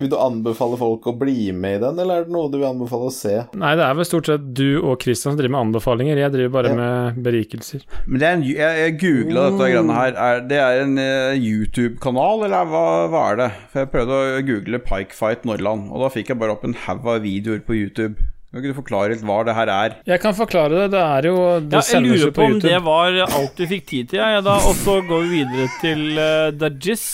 Vil 0.00 0.10
du 0.10 0.16
anbefale 0.18 0.74
folk 0.76 1.04
å 1.06 1.12
bli 1.16 1.52
med 1.54 1.76
i 1.76 1.80
den, 1.84 1.98
eller 2.02 2.18
er 2.18 2.24
det 2.26 2.32
noe 2.34 2.48
du 2.50 2.56
vil 2.58 2.66
anbefale 2.66 3.06
å 3.08 3.12
se? 3.14 3.36
Nei, 3.54 3.76
det 3.78 3.84
er 3.86 3.94
vel 3.94 4.04
stort 4.08 4.26
sett 4.26 4.48
du 4.58 4.80
og 4.80 4.98
Christian 5.04 5.32
som 5.32 5.38
driver 5.38 5.52
med 5.54 5.62
anbefalinger. 5.68 6.18
Jeg 6.18 6.32
driver 6.34 6.50
bare 6.56 6.72
Ja. 6.72 6.76
med 6.80 7.20
berikelser. 7.22 7.84
Men 8.08 8.18
det 8.18 8.26
er 8.26 8.34
en, 8.34 8.42
jeg, 8.42 8.72
jeg 8.82 8.96
googla 9.04 9.44
dette 9.52 9.68
greiene 9.70 9.94
her. 10.00 10.12
Er, 10.26 10.42
det 10.50 10.58
er 10.64 10.82
en 10.82 10.98
uh, 10.98 11.38
YouTube-kanal, 11.38 12.42
eller 12.48 12.66
hva, 12.74 12.82
hva 13.14 13.22
er 13.30 13.36
det? 13.44 13.48
For 13.70 13.84
jeg 13.84 13.92
prøvde 13.94 14.18
å 14.18 14.42
google 14.50 14.82
Pike 14.90 15.14
Fight 15.14 15.46
Norland, 15.46 15.86
og 15.94 16.02
da 16.02 16.10
fikk 16.18 16.34
jeg 16.34 16.42
bare 16.42 16.58
opp 16.58 16.66
en 16.66 16.74
haug 16.88 17.06
av 17.14 17.22
videoer 17.22 17.62
på 17.64 17.78
YouTube. 17.78 18.18
Kan 18.54 18.62
ikke 18.62 18.70
du 18.70 18.76
forklare 18.76 19.10
litt 19.10 19.22
hva 19.26 19.40
det 19.42 19.54
her 19.56 19.70
er? 19.74 19.94
Jeg 20.06 20.20
kan 20.22 20.34
forklare 20.38 20.84
det. 20.84 20.92
Det 20.92 21.00
er 21.02 21.26
jo 21.26 21.38
Det 21.58 21.74
Ja, 21.74 21.80
jeg 21.96 22.02
lurer 22.04 22.28
på 22.30 22.36
på 22.36 22.44
om 22.44 22.52
YouTube. 22.52 22.68
det 22.70 22.82
var 22.86 23.16
alt 23.24 23.58
vi 23.58 23.66
fikk 23.66 23.86
tid 23.90 24.12
til, 24.12 24.20
jeg, 24.22 24.44
da. 24.46 24.54
Og 24.68 24.76
så 24.78 24.94
går 25.08 25.24
vi 25.24 25.40
videre 25.40 25.66
til 25.80 26.04
uh, 26.14 26.52
Dajis. 26.54 27.06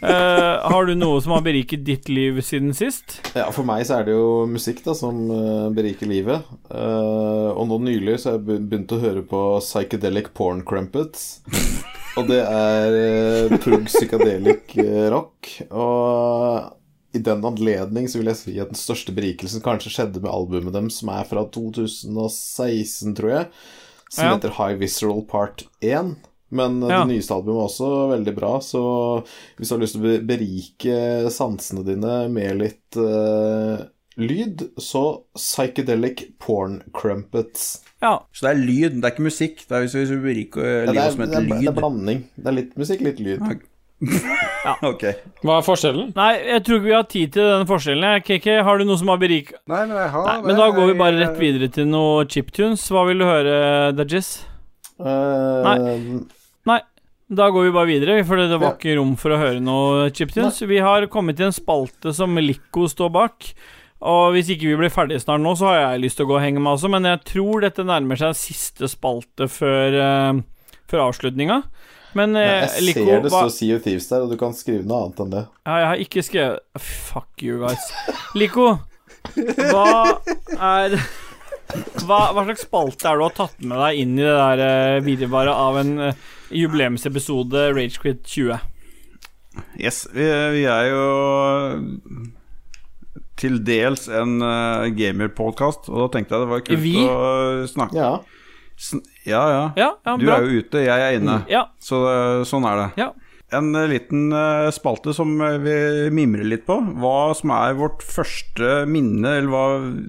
Uh, 0.00 0.64
har 0.64 0.88
du 0.88 0.94
noe 0.96 1.20
som 1.20 1.34
har 1.36 1.44
beriket 1.44 1.84
ditt 1.84 2.08
liv 2.08 2.40
siden 2.40 2.72
sist? 2.72 3.18
Ja, 3.36 3.50
For 3.52 3.68
meg 3.68 3.84
så 3.84 3.98
er 3.98 4.08
det 4.08 4.16
jo 4.16 4.46
musikk 4.48 4.80
da 4.86 4.96
som 4.96 5.26
uh, 5.28 5.68
beriker 5.76 6.08
livet. 6.08 6.48
Uh, 6.72 7.52
og 7.52 7.68
nå 7.68 7.82
nylig 7.90 8.16
så 8.22 8.32
har 8.32 8.40
jeg 8.40 8.64
begynt 8.64 8.96
å 8.96 9.02
høre 9.04 9.26
på 9.28 9.42
psychedelic 9.60 10.32
porn 10.32 10.64
crumpets. 10.64 11.34
Og 12.16 12.30
det 12.32 12.40
er 12.48 12.96
uh, 13.52 13.58
prog 13.60 13.84
psychedelic 13.92 14.72
eh, 14.80 15.04
rock. 15.12 15.52
Og 15.68 16.75
i 17.16 17.22
den 17.24 17.42
anledning 17.48 18.06
så 18.12 18.20
vil 18.20 18.30
jeg 18.30 18.40
si 18.42 18.54
at 18.62 18.70
den 18.72 18.78
største 18.78 19.14
berikelsen 19.16 19.64
kanskje 19.64 19.92
skjedde 19.94 20.20
med 20.22 20.30
albumet 20.32 20.74
dem, 20.76 20.90
som 20.92 21.10
er 21.16 21.24
fra 21.28 21.46
2016, 21.56 23.14
tror 23.18 23.32
jeg. 23.32 23.46
Som 24.12 24.24
Ja. 24.28 24.34
heter 24.36 24.54
High 24.58 24.78
Visceral 24.78 25.24
Part 25.26 25.64
1. 25.82 26.14
Men 26.50 26.82
eh, 26.84 26.88
Ja. 26.92 27.00
det 27.04 27.10
nyeste 27.16 27.34
albumet 27.34 27.58
er 27.64 27.68
også 27.72 27.88
veldig 28.12 28.34
bra, 28.36 28.52
så 28.62 28.82
hvis 29.58 29.68
du 29.68 29.74
har 29.74 29.82
lyst 29.82 29.96
til 29.96 30.06
å 30.06 30.20
berike 30.28 31.30
sansene 31.34 31.82
dine 31.84 32.28
med 32.30 32.60
litt 32.60 32.96
uh, 33.02 33.82
lyd, 34.16 34.62
så 34.78 35.02
psychedelic 35.34 36.22
porn 36.38 36.82
crumpets. 36.94 37.82
Ja. 38.00 38.20
Så 38.32 38.46
det 38.46 38.52
er 38.54 38.62
lyd, 38.62 39.00
det 39.00 39.08
er 39.10 39.14
ikke 39.16 39.26
musikk. 39.26 39.66
Det 39.66 39.74
er 39.74 39.88
hvis 39.88 39.98
vi 40.14 40.20
beriker 40.22 40.62
Ja, 40.86 40.92
det, 40.92 41.02
er, 41.02 41.10
som 41.10 41.24
det, 41.26 41.34
er, 41.34 41.48
det 41.50 41.66
er 41.72 41.80
blanding. 41.80 42.22
Det 42.36 42.46
er 42.52 42.56
litt 42.62 42.76
musikk, 42.78 43.00
litt 43.08 43.18
lyd. 43.18 43.42
Ok. 44.90 45.04
Hva 45.46 45.58
er 45.60 45.64
forskjellen? 45.66 46.10
Nei, 46.16 46.32
jeg 46.48 46.64
tror 46.66 46.78
ikke 46.80 46.88
vi 46.88 46.94
har 46.96 47.06
tid 47.12 47.32
til 47.36 47.46
den 47.52 47.66
forskjellen. 47.68 48.22
KK, 48.26 48.48
har 48.66 48.78
du 48.78 48.84
noe 48.88 48.98
som 49.00 49.08
har 49.12 49.20
berika 49.22 49.58
Nei, 49.70 49.84
men 49.86 49.96
jeg 50.00 50.10
har 50.16 50.26
Nei, 50.26 50.36
det. 50.40 50.46
men 50.50 50.60
da 50.60 50.68
går 50.76 50.90
vi 50.92 50.98
bare 51.00 51.20
rett 51.22 51.38
videre 51.40 51.68
til 51.76 51.88
noe 51.92 52.26
chiptunes. 52.30 52.84
Hva 52.92 53.06
vil 53.08 53.22
du 53.22 53.26
høre, 53.28 53.56
Dajis? 53.98 54.32
Nei, 56.66 56.80
Da 57.26 57.48
går 57.50 57.64
vi 57.66 57.72
bare 57.74 57.88
videre, 57.90 58.20
for 58.26 58.38
det 58.38 58.54
var 58.54 58.68
Ja. 58.70 58.74
ikke 58.76 58.96
rom 59.00 59.16
for 59.18 59.34
å 59.34 59.38
høre 59.40 59.58
noe 59.60 60.10
chiptunes. 60.14 60.60
Vi 60.62 60.78
har 60.78 61.06
kommet 61.10 61.36
til 61.36 61.46
en 61.48 61.52
spalte 61.56 62.14
som 62.14 62.36
Lico 62.38 62.86
står 62.86 63.10
bak. 63.10 63.48
Og 64.06 64.32
hvis 64.34 64.50
ikke 64.52 64.68
vi 64.68 64.76
blir 64.76 64.92
ferdige 64.94 65.22
snart 65.24 65.40
nå, 65.40 65.56
så 65.56 65.66
har 65.72 65.78
jeg 65.96 66.02
lyst 66.04 66.16
til 66.18 66.26
å 66.26 66.28
gå 66.28 66.36
og 66.36 66.42
henge 66.44 66.60
meg 66.60 66.76
også, 66.76 66.90
men 66.92 67.02
jeg 67.08 67.24
tror 67.24 67.60
dette 67.64 67.82
nærmer 67.82 68.16
seg 68.20 68.36
siste 68.38 68.86
spalte 68.92 69.48
før, 69.48 69.96
uh, 69.98 70.40
før 70.86 71.08
avslutninga. 71.10 71.62
Men 72.14 72.32
Nei, 72.36 72.44
uh, 72.46 72.64
jeg 72.76 72.84
Lico 72.86 73.04
ser 73.04 73.22
det 73.24 73.32
står 73.34 73.50
Sea 73.52 73.76
of 73.76 73.82
Thieves 73.84 74.08
der, 74.08 74.24
og 74.24 74.30
du 74.32 74.38
kan 74.40 74.54
skrive 74.56 74.86
noe 74.86 75.06
annet 75.06 75.22
enn 75.24 75.32
det. 75.34 75.44
ja, 75.66 75.78
Jeg 75.82 75.88
har 75.90 76.02
ikke 76.06 76.22
skrevet 76.24 76.84
Fuck 76.86 77.42
you 77.44 77.58
guys. 77.64 77.90
Lico, 78.38 78.68
hva 79.34 79.88
er 80.56 80.96
hva, 82.06 82.20
hva 82.30 82.44
slags 82.46 82.62
spalte 82.62 83.08
er 83.10 83.16
det 83.16 83.18
du 83.18 83.26
har 83.26 83.34
tatt 83.34 83.66
med 83.66 83.80
deg 83.82 84.00
inn 84.04 84.14
i 84.20 84.22
det 84.22 84.36
der 84.38 84.62
uh, 84.62 85.04
virvaret 85.04 85.52
av 85.66 85.80
en 85.80 85.92
eh, 86.08 86.24
jubileumsepisode 86.54 87.64
Ragequit 87.74 88.22
20? 88.22 88.60
Yes, 89.80 90.04
vi, 90.14 90.26
vi 90.54 90.64
er 90.70 90.90
jo 90.92 91.04
til 93.40 93.58
dels 93.66 94.06
en 94.08 94.38
uh, 94.44 94.86
gamerpodkast, 94.96 95.90
og 95.90 96.06
da 96.06 96.08
tenkte 96.14 96.36
jeg 96.36 96.44
det 96.44 96.52
var 96.52 96.64
kult 96.70 96.84
Vi? 96.84 96.96
å 97.04 97.66
snakke 97.72 97.98
Ja. 97.98 98.12
Ja, 99.26 99.44
ja. 99.50 99.62
Ja, 99.76 99.90
ja 100.06 100.16
Du 100.16 100.26
bra. 100.26 100.36
er 100.38 100.46
jo 100.46 100.62
ute, 100.62 100.82
jeg 100.86 101.06
er 101.06 101.18
inne. 101.20 101.40
Ja, 101.50 101.66
Så 101.82 102.02
eh, 102.10 102.42
sånn 102.48 102.66
er 102.68 102.76
det. 102.84 102.88
Ja. 103.02 103.10
En 103.56 103.70
eh, 103.78 103.86
liten 103.90 104.32
eh, 104.34 104.70
spalte 104.74 105.12
som 105.14 105.36
vi 105.62 105.76
mimrer 106.14 106.46
litt 106.46 106.64
på. 106.66 106.78
Hva 107.02 107.34
som 107.38 107.52
er 107.54 107.76
vårt 107.78 108.02
første 108.06 108.84
minne, 108.90 109.36
eller 109.38 109.50
hva 109.52 109.66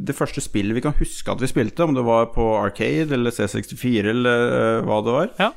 det 0.08 0.16
første 0.18 0.42
spillet 0.42 0.78
vi 0.78 0.86
kan 0.86 0.96
huske 0.98 1.32
at 1.34 1.42
vi 1.42 1.50
spilte. 1.52 1.86
Om 1.86 1.98
det 1.98 2.06
var 2.08 2.30
på 2.34 2.48
Arcade 2.62 3.14
eller 3.18 3.34
C64 3.34 4.12
eller 4.14 4.82
hva 4.88 5.02
det 5.06 5.18
var. 5.20 5.32
Ja. 5.42 5.52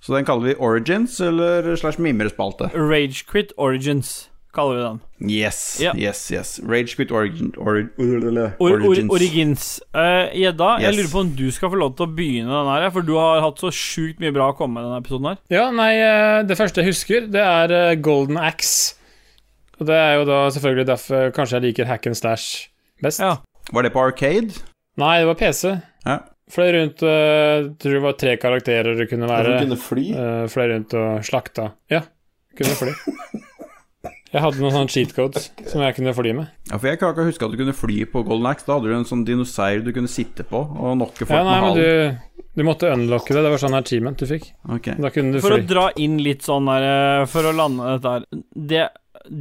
Så 0.00 0.14
den 0.16 0.24
kaller 0.24 0.48
vi 0.48 0.54
Origins 0.56 1.18
eller 1.20 1.74
slash 1.76 2.00
mimrespalte. 2.00 2.70
Ragequit 2.72 3.52
Origins 3.60 4.29
kaller 4.54 4.76
vi 4.76 4.82
den. 4.82 5.00
Yes, 5.30 5.58
Ja. 5.82 5.92
yes, 5.94 6.20
yes. 6.32 6.60
Rage 6.64 6.96
Quit 6.96 7.10
origin, 7.12 7.52
ori, 7.58 7.84
Or, 7.98 8.48
or, 8.58 8.80
Origins. 8.88 9.10
origins. 9.12 9.64
uh, 9.94 10.26
Gjedda, 10.34 10.70
jeg 10.82 10.94
lurer 10.96 11.10
på 11.12 11.20
om 11.20 11.30
du 11.36 11.50
skal 11.54 11.70
få 11.70 11.78
lov 11.78 11.92
til 11.98 12.06
å 12.06 12.14
begynne 12.16 12.50
den 12.50 12.70
her, 12.72 12.88
for 12.90 13.02
du 13.06 13.14
har 13.18 13.40
hatt 13.44 13.60
så 13.62 13.70
sjukt 13.74 14.18
mye 14.22 14.32
bra 14.34 14.48
å 14.52 14.56
komme 14.58 14.80
med 14.80 14.88
denne 14.88 15.00
episoden 15.04 15.28
her. 15.32 15.38
Ja, 15.54 15.66
nei, 15.70 15.92
eh, 16.00 16.42
det 16.48 16.56
første 16.58 16.82
jeg 16.82 16.90
husker, 16.92 17.28
det 17.30 17.44
er 17.44 17.70
eh, 17.76 17.94
Golden 18.00 18.36
Axe. 18.38 18.96
Og 19.80 19.86
det 19.88 19.94
er 19.96 20.18
jo 20.18 20.24
da 20.28 20.40
selvfølgelig 20.52 20.86
derfor 20.90 21.30
kanskje 21.32 21.56
jeg 21.60 21.62
liker 21.70 21.86
hack 21.88 22.06
and 22.10 22.16
stash 22.18 22.68
best. 23.02 23.20
Ja. 23.20 23.36
Var 23.72 23.82
det 23.86 23.92
på 23.94 24.02
Arcade? 24.02 24.58
Nei, 25.00 25.14
det 25.22 25.26
var 25.30 25.38
PC. 25.40 25.76
Ja. 26.04 26.18
Fløy 26.50 26.72
rundt 26.74 27.02
uh, 27.06 27.68
Tror 27.78 27.92
det 27.94 28.02
var 28.02 28.16
tre 28.18 28.32
karakterer 28.36 28.96
det 28.98 29.06
kunne 29.08 29.28
være. 29.30 29.52
du 29.60 29.68
kunne 29.68 29.78
fly. 29.78 30.08
Uh, 30.12 30.48
fløy 30.50 30.66
rundt 30.74 30.94
og 30.98 31.22
slakta. 31.24 31.68
Ja, 31.88 32.00
kunne 32.58 32.74
fly. 32.74 32.90
Jeg 34.30 34.42
hadde 34.44 34.60
noen 34.62 34.74
sånne 34.76 34.92
cheat 34.94 35.10
codes 35.16 35.48
som 35.66 35.82
jeg 35.82 35.96
kunne 35.96 36.12
fly 36.14 36.32
med. 36.38 36.50
Ja, 36.70 36.76
for 36.78 36.86
jeg 36.86 37.00
kan 37.00 37.10
ikke 37.14 37.24
huske 37.26 37.46
at 37.48 37.50
du 37.54 37.58
kunne 37.58 37.74
fly 37.74 37.96
på 38.12 38.22
Golden 38.28 38.46
Axe. 38.46 38.62
Da 38.68 38.76
hadde 38.76 38.86
du 38.92 38.94
en 38.94 39.06
sånn 39.08 39.24
dinosaur 39.26 39.82
du 39.82 39.90
kunne 39.96 40.10
sitte 40.10 40.44
på 40.46 40.60
og 40.62 40.92
nokke 41.00 41.26
folk 41.26 41.34
Ja, 41.34 41.42
nei, 41.42 41.56
med 41.56 41.64
men 41.64 41.66
halen. 41.66 42.20
du, 42.38 42.44
du 42.60 42.64
måtte 42.68 42.92
unlocke 42.94 43.34
det. 43.34 43.42
Det 43.42 43.50
var 43.56 43.62
sånn 43.64 43.74
achievement 43.80 44.22
du 44.22 44.26
fikk. 44.30 44.46
Okay. 44.78 44.94
Da 45.02 45.10
kunne 45.14 45.34
du 45.34 45.40
For 45.42 45.56
å 45.56 45.60
dra 45.66 45.88
inn 45.98 46.20
litt 46.22 46.46
sånn 46.46 46.70
der 46.70 46.86
eh, 46.86 47.24
For 47.32 47.48
å 47.50 47.52
lande 47.58 47.96
dette 47.96 48.12
her 48.14 48.26
Det 48.70 48.84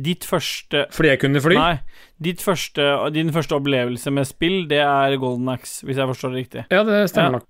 Ditt 0.09 0.25
første 0.27 0.81
Fordi 0.91 1.11
jeg 1.13 1.21
kunne 1.21 1.39
fly? 1.43 1.55
Nei. 1.55 1.75
Ditt 2.19 2.41
første, 2.43 2.87
din 3.15 3.29
første 3.31 3.55
opplevelse 3.55 4.11
med 4.11 4.27
spill, 4.27 4.63
det 4.69 4.81
er 4.83 5.15
Golden 5.21 5.53
Axe, 5.53 5.85
hvis 5.87 6.01
jeg 6.01 6.09
forstår 6.09 6.33
det 6.33 6.41
riktig. 6.41 6.63
Ja, 6.73 6.81
det 6.83 6.97
stemmer 7.13 7.37
nok. 7.37 7.45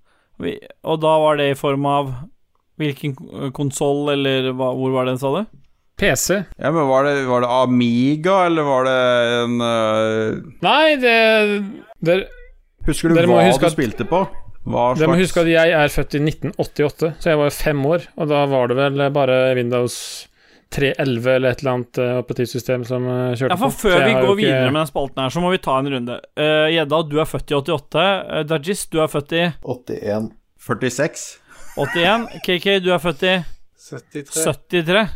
Og 0.86 1.00
da 1.02 1.14
var 1.24 1.40
det 1.40 1.48
i 1.50 1.56
form 1.58 1.88
av 1.90 2.12
Hvilken 2.80 3.16
konsoll, 3.56 4.06
eller 4.14 4.52
hva, 4.56 4.70
hvor 4.78 4.94
var 4.94 5.08
det, 5.10 5.16
sa 5.20 5.32
du? 5.34 5.58
PC. 6.00 6.40
Ja, 6.58 6.70
men 6.72 6.88
var 6.88 7.04
det, 7.08 7.14
var 7.28 7.44
det 7.44 7.50
Amiga, 7.60 8.36
eller 8.48 8.66
var 8.66 8.88
det 8.88 8.98
en 9.40 9.56
uh... 9.60 10.52
Nei, 10.64 10.96
det, 11.02 11.16
det 12.00 12.20
Husker 12.88 13.12
du 13.12 13.20
hva 13.28 13.42
huske 13.44 13.66
du 13.66 13.68
at- 13.68 13.76
spilte 13.76 14.06
på? 14.08 14.24
Hva 14.70 14.90
Dere 14.96 15.08
må 15.08 15.16
huske 15.16 15.40
at 15.40 15.48
jeg 15.48 15.72
er 15.72 15.92
født 15.92 16.18
i 16.18 16.20
1988, 16.20 17.14
så 17.20 17.30
jeg 17.30 17.38
var 17.40 17.48
jo 17.48 17.54
fem 17.56 17.78
år. 17.88 18.02
Og 18.20 18.28
da 18.28 18.42
var 18.50 18.68
det 18.68 18.76
vel 18.76 19.04
bare 19.14 19.38
Windows 19.56 19.94
3.11 20.70 21.30
eller 21.34 21.50
et 21.50 21.62
eller 21.62 21.72
annet 21.72 21.98
eh, 21.98 22.18
operativsystem 22.20 22.84
som 22.86 23.06
kjørte 23.08 23.38
kjørte 23.40 23.56
Ja, 23.56 23.58
for 23.62 23.76
Før 23.80 24.04
vi 24.04 24.12
går 24.12 24.28
ikke- 24.28 24.36
videre 24.42 24.68
med 24.70 24.80
den 24.82 24.90
spalten 24.90 25.22
her, 25.24 25.32
så 25.34 25.42
må 25.42 25.50
vi 25.50 25.62
ta 25.64 25.78
en 25.80 25.88
runde. 25.94 26.18
Gjedda, 26.36 27.00
uh, 27.00 27.08
du 27.08 27.16
er 27.18 27.30
født 27.30 27.50
i 27.50 27.56
88. 27.58 28.04
Uh, 28.28 28.42
Dajis, 28.52 28.84
du 28.92 29.00
er 29.00 29.08
født 29.10 29.32
i 29.32 29.42
81. 29.64 30.28
46? 30.60 31.24
81. 31.80 32.28
KK, 32.46 32.68
du 32.84 32.92
er 32.94 33.02
født 33.02 33.26
i 33.26 33.34
73. 33.80 34.44
73. 34.70 35.08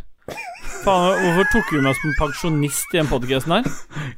Faen, 0.84 1.14
hvorfor 1.24 1.46
tok 1.54 1.70
du 1.72 1.78
meg 1.80 1.94
som 1.96 2.12
pensjonist 2.18 2.92
i 2.92 2.98
den 2.98 3.06
podkasten 3.08 3.54
her? 3.54 3.68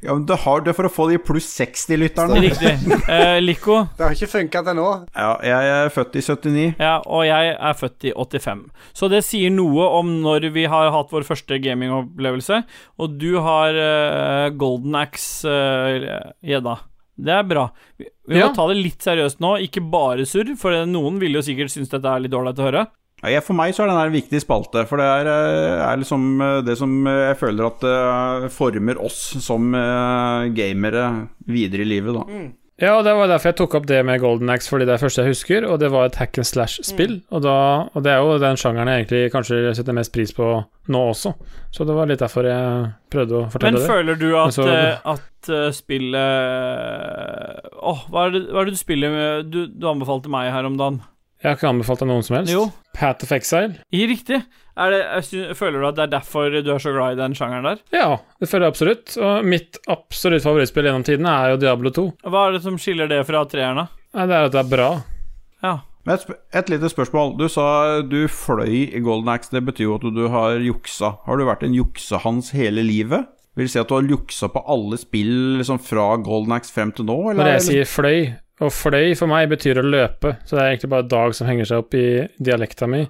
Ja, 0.03 0.11
men 0.17 0.25
det, 0.27 0.35
har, 0.43 0.63
det 0.65 0.73
er 0.73 0.75
for 0.75 0.89
å 0.89 0.91
få 0.91 1.05
de 1.07 1.15
pluss 1.23 1.45
60-lytterne. 1.55 2.41
Riktig. 2.43 2.73
Eh, 3.07 3.37
Lico, 3.39 3.77
Det 3.95 4.03
har 4.03 4.15
ikke 4.17 4.27
funka 4.33 4.63
til 4.67 4.75
nå. 4.75 4.87
Ja, 5.15 5.29
jeg 5.47 5.69
er 5.77 5.93
født 5.95 6.17
i 6.19 6.23
79. 6.25 6.65
ja, 6.83 6.97
og 7.07 7.23
jeg 7.29 7.53
er 7.55 7.77
født 7.79 8.09
i 8.09 8.13
85. 8.19 8.65
Så 8.99 9.09
det 9.13 9.21
sier 9.23 9.53
noe 9.55 9.87
om 10.01 10.11
når 10.25 10.49
vi 10.57 10.67
har 10.67 10.91
hatt 10.91 11.15
vår 11.15 11.23
første 11.29 11.61
gamingopplevelse. 11.63 12.59
Og 12.99 13.15
du 13.21 13.29
har 13.47 13.79
eh, 13.87 14.49
Golden 14.59 14.99
Axe, 14.99 15.47
eh, 15.47 16.19
Gjedda. 16.51 16.75
det 17.17 17.35
er 17.39 17.47
bra. 17.47 17.69
Vi, 17.97 18.11
vi 18.27 18.41
Ja. 18.43 18.49
må 18.51 18.55
ta 18.59 18.67
det 18.73 18.81
litt 18.83 19.07
seriøst 19.07 19.39
nå, 19.39 19.55
ikke 19.63 19.87
bare 19.87 20.27
surr, 20.27 20.51
for 20.59 20.75
noen 20.85 21.15
vil 21.23 21.39
jo 21.39 21.47
sikkert 21.47 21.71
synes 21.71 21.95
dette 21.95 22.11
er 22.11 22.27
litt 22.27 22.35
ålreit 22.35 22.59
å 22.59 22.67
høre. 22.67 22.87
Ja, 23.25 23.39
for 23.41 23.57
meg 23.57 23.71
så 23.73 23.81
er 23.83 23.87
den 23.89 23.97
en 23.97 24.11
viktig 24.13 24.37
spalte, 24.43 24.83
for 24.85 24.97
det 25.01 25.05
er, 25.09 25.25
eh, 25.31 25.79
er 25.89 25.97
liksom 25.97 26.25
eh, 26.43 26.59
det 26.67 26.75
som 26.77 26.91
eh, 27.09 27.23
jeg 27.31 27.37
føler 27.39 27.65
at 27.71 27.81
former 28.53 28.99
oss 29.01 29.17
som 29.41 29.71
gamere 30.53 31.07
videre 31.49 31.81
i 31.81 31.87
livet, 31.95 32.13
da. 32.13 32.23
Ja, 32.77 32.91
og 32.99 33.07
det 33.07 33.15
var 33.17 33.25
derfor 33.31 33.49
jeg 33.49 33.57
tok 33.57 33.73
opp 33.79 33.87
det 33.89 34.03
med 34.05 34.21
Golden 34.21 34.51
Axe, 34.53 34.69
fordi 34.69 34.85
det 34.85 34.91
er 34.93 34.99
det 34.99 35.05
første 35.07 35.23
jeg 35.25 35.31
husker, 35.33 35.65
og 35.65 35.79
det 35.81 35.89
var 35.89 36.05
et 36.11 36.15
hack 36.21 36.37
and 36.37 36.45
slash-spill. 36.45 37.15
Og, 37.33 37.41
og 37.49 37.97
det 38.05 38.11
er 38.13 38.21
jo 38.21 38.35
den 38.43 38.53
sjangeren 38.61 38.85
jeg 38.91 38.99
egentlig 39.07 39.31
kanskje 39.33 39.63
setter 39.79 39.93
mest 39.97 40.13
pris 40.13 40.29
på 40.37 40.45
nå 40.93 41.01
også. 41.09 41.33
Så 41.73 41.81
det 41.89 41.95
var 41.97 42.05
litt 42.11 42.21
derfor 42.21 42.45
jeg 42.45 42.93
prøvde 43.09 43.33
å 43.33 43.41
Men 43.47 43.51
fortelle 43.55 43.81
det. 43.81 43.89
føler 43.89 44.13
du 44.21 44.29
at, 44.37 44.53
så- 44.53 44.69
at 45.15 45.25
spillet 45.73 46.29
Åh, 47.81 48.05
hva, 48.13 48.27
er 48.27 48.31
det- 48.37 48.45
hva 48.51 48.61
er 48.61 48.65
det 48.69 48.77
du 48.77 48.81
spiller 48.85 49.09
med 49.09 49.49
du, 49.51 49.65
du 49.73 49.87
anbefalte 49.89 50.29
meg 50.29 50.51
her 50.53 50.65
om 50.69 50.77
dagen? 50.77 51.01
Jeg 51.43 51.51
har 51.51 51.57
ikke 51.59 51.69
anbefalt 51.69 51.99
deg 52.01 52.09
noen 52.09 52.23
som 52.25 52.35
helst. 52.39 52.51
Jo. 52.53 52.63
Path 52.97 53.23
of 53.27 53.31
Exile. 53.35 53.75
I 53.93 54.07
riktig. 54.09 54.39
Er 54.77 54.93
det, 54.93 55.01
føler 55.57 55.81
du 55.81 55.87
at 55.89 55.97
det 55.97 56.03
er 56.07 56.13
derfor 56.15 56.49
du 56.53 56.71
er 56.73 56.81
så 56.81 56.93
glad 56.95 57.13
i 57.17 57.19
den 57.19 57.35
sjangeren 57.37 57.65
der? 57.65 57.81
Ja, 57.93 58.07
det 58.41 58.49
føler 58.49 58.67
jeg 58.67 58.73
absolutt. 58.73 59.13
Og 59.21 59.45
mitt 59.45 59.77
absolutt 59.89 60.45
favorittspill 60.45 60.89
gjennom 60.89 61.05
tidene 61.05 61.33
er 61.43 61.53
jo 61.53 61.59
Diablo 61.61 61.91
2. 61.93 62.07
Hva 62.29 62.47
er 62.47 62.57
det 62.57 62.63
som 62.65 62.79
skiller 62.81 63.09
det 63.11 63.21
fra 63.29 63.43
treerne? 63.49 63.87
Nei, 64.17 64.25
det 64.29 64.37
er 64.39 64.49
at 64.49 64.55
det 64.57 64.63
er 64.63 64.71
bra. 64.73 64.89
Ja. 65.65 65.75
Et, 66.07 66.23
sp- 66.23 66.37
et 66.55 66.69
lite 66.73 66.89
spørsmål. 66.93 67.33
Du 67.37 67.45
sa 67.51 67.67
du 68.01 68.19
fløy 68.31 68.87
i 68.95 69.01
Golden 69.05 69.29
Axe. 69.33 69.51
Det 69.53 69.61
betyr 69.67 69.89
jo 69.91 69.97
at 69.99 70.05
du 70.15 70.23
har 70.33 70.57
juksa. 70.63 71.13
Har 71.27 71.37
du 71.37 71.45
vært 71.49 71.65
en 71.67 71.75
juksehans 71.77 72.53
hele 72.57 72.81
livet? 72.85 73.27
Vil 73.57 73.69
si 73.69 73.79
at 73.81 73.89
du 73.89 73.95
har 73.97 74.05
juksa 74.09 74.49
på 74.53 74.61
alle 74.69 74.97
spill 75.01 75.57
liksom 75.59 75.81
fra 75.81 76.11
Golden 76.21 76.53
Axe 76.57 76.73
frem 76.73 76.93
til 76.97 77.05
nå? 77.09 77.17
Eller? 77.31 77.41
Når 77.43 77.53
jeg 77.57 77.65
sier 77.67 77.89
fløy, 77.89 78.19
og 78.63 78.73
fløy 78.73 79.11
for 79.17 79.29
meg 79.29 79.49
betyr 79.51 79.79
å 79.81 79.85
løpe, 79.85 80.35
så 80.45 80.57
det 80.57 80.61
er 80.63 80.71
egentlig 80.71 80.91
bare 80.93 81.09
Dag 81.11 81.35
som 81.37 81.49
henger 81.49 81.69
seg 81.69 81.83
opp 81.83 81.97
i 81.97 82.05
dialekta 82.41 82.89
mi. 82.89 83.03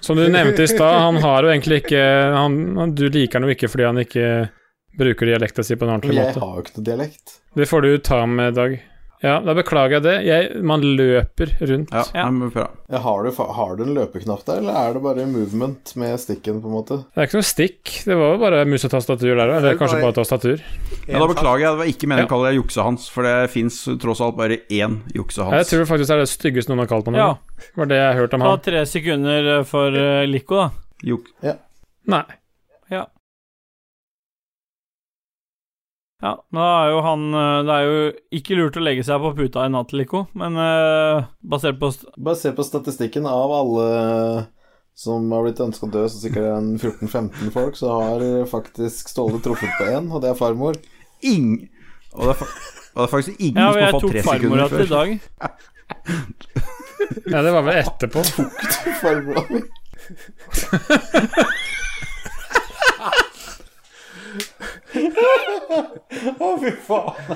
Som 0.00 0.18
du 0.18 0.24
nevnte 0.30 0.62
i 0.62 0.70
stad, 0.70 1.00
han 1.02 1.18
har 1.22 1.42
jo 1.46 1.50
egentlig 1.50 1.80
ikke 1.82 2.02
han, 2.34 2.94
Du 2.94 3.08
liker 3.08 3.38
han 3.40 3.48
jo 3.48 3.54
ikke 3.56 3.70
fordi 3.70 3.86
han 3.86 3.98
ikke 4.02 4.26
bruker 4.98 5.30
dialekta 5.30 5.62
si 5.66 5.76
på 5.78 5.86
en 5.86 5.94
ordentlig 5.96 6.18
måte. 6.18 6.34
jeg 6.34 6.42
har 6.42 6.54
jo 6.54 6.64
ikke 6.64 6.76
noe 6.78 6.86
dialekt. 6.90 7.34
Det 7.58 7.66
får 7.70 7.86
du 7.86 7.90
ta 8.02 8.20
med, 8.26 8.54
Dag. 8.58 8.78
Ja, 9.22 9.40
da 9.42 9.54
beklager 9.58 9.96
jeg 9.98 10.02
det. 10.04 10.12
Jeg, 10.28 10.62
man 10.62 10.80
løper 10.84 11.50
rundt. 11.66 11.90
Ja, 11.90 12.04
Ja. 12.14 12.26
men 12.30 12.50
bra. 12.54 12.68
Ja, 12.88 12.98
har, 13.02 13.24
du, 13.26 13.30
har 13.34 13.72
du 13.76 13.82
en 13.82 13.94
løpeknapp 13.96 14.44
der, 14.46 14.60
eller 14.62 14.76
er 14.78 14.92
det 14.94 15.02
bare 15.02 15.24
movement 15.26 15.90
med 15.98 16.20
stikken, 16.22 16.60
på 16.62 16.70
en 16.70 16.76
måte? 16.76 16.98
Det 17.14 17.24
er 17.24 17.26
ikke 17.26 17.40
noe 17.40 17.48
stikk. 17.48 17.94
Det 18.06 18.14
var 18.20 18.32
jo 18.36 18.38
bare 18.44 18.60
mus 18.70 18.84
og 18.86 18.92
tastatur 18.94 19.34
der 19.34 19.42
òg. 19.50 19.56
Eller 19.58 19.78
kanskje 19.80 20.00
bare 20.04 20.16
tastatur. 20.20 20.62
Ja, 21.08 21.18
da 21.18 21.26
beklager 21.32 21.64
jeg. 21.66 21.70
Det 21.74 21.82
var 21.82 21.90
ikke 21.90 22.06
meningen 22.12 22.26
Ja. 22.28 22.30
å 22.30 22.34
kalle 22.36 22.52
deg 22.52 22.60
juksehans, 22.62 23.08
for 23.10 23.22
det 23.26 23.50
fins 23.50 23.80
tross 23.98 24.20
alt 24.22 24.36
bare 24.38 24.60
én 24.70 25.00
juksehans. 25.14 25.56
Jeg 25.64 25.66
tror 25.72 25.90
faktisk 25.90 26.08
det 26.08 26.16
er 26.16 26.24
det 26.24 26.30
styggeste 26.30 26.70
noen 26.70 26.84
har 26.86 26.92
kalt 26.94 27.06
meg 27.10 27.18
Ja. 27.18 27.32
Det 27.58 27.74
Var 27.76 27.86
det 27.90 27.96
jeg 27.98 28.16
hørte 28.22 28.34
om 28.34 28.40
Ta 28.46 28.56
tre 28.70 28.84
sekunder 28.86 29.64
for 29.66 29.88
eh, 29.98 30.26
Lico, 30.30 30.54
da. 30.62 30.70
Juk 31.02 31.26
Nei. 32.08 32.22
Ja, 36.18 36.32
da 36.50 36.64
er 36.82 36.88
jo 36.90 37.02
han 37.06 37.26
eh, 37.30 37.60
Det 37.62 37.74
er 37.76 37.84
jo 37.86 37.98
ikke 38.40 38.56
lurt 38.58 38.78
å 38.80 38.82
legge 38.82 39.04
seg 39.06 39.20
på 39.22 39.30
puta 39.38 39.66
i 39.68 39.70
natt, 39.70 39.92
Lico, 39.94 40.24
men 40.38 40.56
uh, 40.58 41.28
basert 41.46 41.78
på 41.78 41.92
st- 41.94 42.10
Bare 42.18 42.52
på 42.56 42.64
statistikken 42.66 43.28
av 43.30 43.54
alle 43.54 43.84
som 44.98 45.30
har 45.30 45.44
blitt 45.46 45.60
ønska 45.62 45.86
død, 45.86 46.08
så 46.10 46.18
sikkert 46.18 46.42
er 46.42 46.56
en 46.56 46.72
14-15 46.74 47.52
folk, 47.54 47.76
så 47.78 47.92
har 47.94 48.24
faktisk 48.50 49.12
Ståle 49.12 49.38
truffet 49.44 49.70
på 49.78 49.86
én, 49.92 50.08
og 50.10 50.24
det 50.24 50.32
er 50.32 50.40
farmor. 50.40 50.74
Ing... 51.22 51.68
Og 52.16 52.24
det 52.26 52.32
er, 52.34 52.40
fa 52.40 52.48
og 52.48 52.98
det 52.98 53.04
er 53.04 53.12
faktisk 53.12 53.38
ingen 53.38 53.60
Ja, 53.62 53.68
som 53.68 53.76
har 53.76 53.84
jeg 53.84 53.94
fått 53.94 54.02
tok 54.02 54.26
farmora 54.26 54.66
til 54.72 54.82
i 54.82 54.90
Dag. 54.90 55.08
Ja, 57.30 57.42
det 57.46 57.52
var 57.54 57.62
vel 57.68 57.78
etterpå. 57.84 58.24
Farmora 59.04 59.46
mi. 59.54 59.62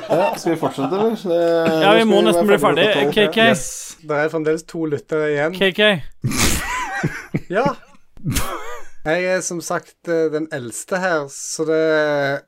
Ja, 0.08 0.34
skal 0.36 0.52
vi 0.52 0.56
fortsette, 0.56 0.96
eller? 0.96 1.16
Det- 1.22 1.82
Ja, 1.82 1.92
vi 1.98 2.04
må 2.04 2.20
nesten 2.24 2.46
bli 2.46 2.58
ferdig. 2.58 2.86
KK. 3.12 3.36
Yes. 3.36 3.96
Det 4.02 4.10
er 4.16 4.28
fremdeles 4.32 4.62
to 4.68 4.84
lyttere 4.86 5.30
igjen. 5.34 5.52
KK. 5.58 5.80
Ja. 7.50 7.64
Jeg 9.04 9.24
er 9.24 9.40
som 9.42 9.60
sagt 9.60 10.08
eh, 10.08 10.28
den 10.30 10.46
eldste 10.54 10.96
her, 11.02 11.24
så 11.32 11.64
det 11.66 11.78
er 11.80 12.40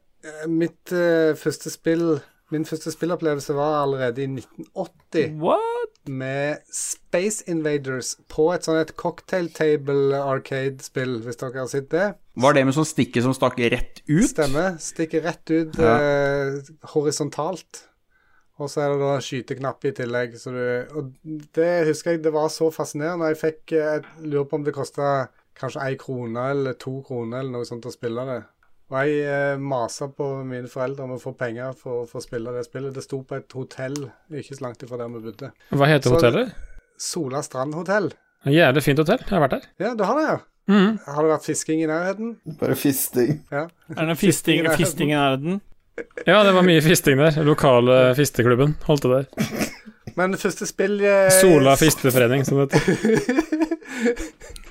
Mitt 0.48 0.92
uh, 0.94 1.34
første 1.36 1.68
spill 1.72 2.20
Min 2.52 2.66
første 2.68 2.92
spillopplevelse 2.92 3.54
var 3.56 3.78
allerede 3.82 4.20
i 4.22 4.26
1980 4.28 5.38
What? 5.40 5.94
med 6.08 6.58
Space 6.76 7.44
Invaders 7.48 8.10
på 8.28 8.50
et 8.52 8.66
sånn 8.66 8.76
et 8.82 8.90
cocktail 9.00 9.48
table 9.56 10.18
arcade-spill, 10.20 11.16
hvis 11.24 11.38
dere 11.40 11.62
har 11.62 11.70
sett 11.72 11.88
det. 11.94 12.10
Var 12.36 12.52
det 12.58 12.66
med 12.68 12.76
sånn 12.76 12.84
stikke 12.88 13.22
som 13.24 13.32
stakk 13.34 13.56
rett 13.72 14.02
ut? 14.04 14.28
Stemmer. 14.28 14.76
Stikker 14.84 15.24
rett 15.24 15.50
ut 15.54 15.78
Ja. 15.80 15.94
eh, 15.96 16.60
horisontalt. 16.92 17.86
Og 18.60 18.68
så 18.70 18.84
er 18.84 18.92
det 18.92 19.00
da 19.00 19.14
skyteknapp 19.24 19.84
i 19.88 19.94
tillegg. 19.96 20.36
Så 20.38 20.52
du, 20.54 20.60
og 20.94 21.08
det 21.56 21.86
husker 21.88 22.12
jeg 22.14 22.22
det 22.22 22.32
var 22.36 22.48
så 22.54 22.68
fascinerende. 22.70 23.32
Jeg 23.32 23.40
fikk 23.40 23.72
eh, 23.72 23.96
Jeg 23.96 24.04
lurer 24.30 24.44
på 24.50 24.60
om 24.60 24.64
det 24.68 24.74
kosta 24.76 25.28
kanskje 25.58 25.82
ei 25.88 25.96
krone 25.96 26.50
eller 26.50 26.74
to 26.78 27.00
kroner 27.06 27.40
eller 27.40 27.50
noe 27.56 27.64
sånt 27.66 27.86
å 27.86 27.92
spille 27.94 28.24
det. 28.28 28.42
Og 28.92 28.98
jeg 29.00 29.22
eh, 29.24 29.56
masa 29.58 30.06
på 30.12 30.26
mine 30.44 30.68
foreldre 30.70 31.06
om 31.06 31.14
å 31.16 31.20
få 31.22 31.32
penger 31.38 31.72
for, 31.78 32.04
for 32.10 32.20
å 32.20 32.24
spille 32.24 32.52
det 32.54 32.66
spillet. 32.66 32.92
Det 32.94 33.02
sto 33.04 33.22
på 33.26 33.38
et 33.38 33.54
hotell 33.56 33.96
ikke 34.30 34.58
så 34.58 34.66
langt 34.66 34.82
ifra 34.84 34.98
der 35.00 35.08
vi 35.14 35.22
bodde. 35.24 35.50
Hva 35.72 35.88
heter 35.88 36.10
Så- 36.10 36.18
hotellet? 36.18 36.52
Sola 37.00 37.40
Strand 37.42 37.74
hotell. 37.74 38.10
Jævlig 38.46 38.82
fint 38.84 39.00
hotell. 39.00 39.18
Jeg 39.24 39.32
har 39.32 39.40
vært 39.48 39.56
der. 39.56 39.64
Ja, 39.82 39.94
du 39.98 40.04
har 40.04 40.18
det, 40.20 40.26
ja. 40.28 40.36
Mhm. 40.70 40.98
Har 41.06 41.22
det 41.24 41.30
vært 41.32 41.44
fisking 41.48 41.80
i 41.82 41.88
nærheten? 41.88 42.36
Bare 42.60 42.76
fisting. 42.78 43.40
Ja. 43.52 43.66
Er 43.96 44.06
det 44.12 44.18
fisting, 44.20 44.68
Fisting 44.80 45.10
i 45.12 45.16
nærheten? 45.16 45.60
Ja, 46.26 46.42
det 46.44 46.54
var 46.54 46.62
mye 46.66 46.80
fisting 46.82 47.18
der. 47.20 47.36
Lokale 47.46 48.14
fisteklubben 48.18 48.76
holdt 48.86 49.02
det 49.08 49.10
der. 49.10 49.26
Men 50.16 50.30
det 50.34 50.40
første 50.40 50.66
spill 50.66 51.00
jeg... 51.02 51.32
Sola 51.40 51.74
fisteforening, 51.80 52.44
som 52.46 52.60
det 52.62 52.78
heter. 52.78 53.64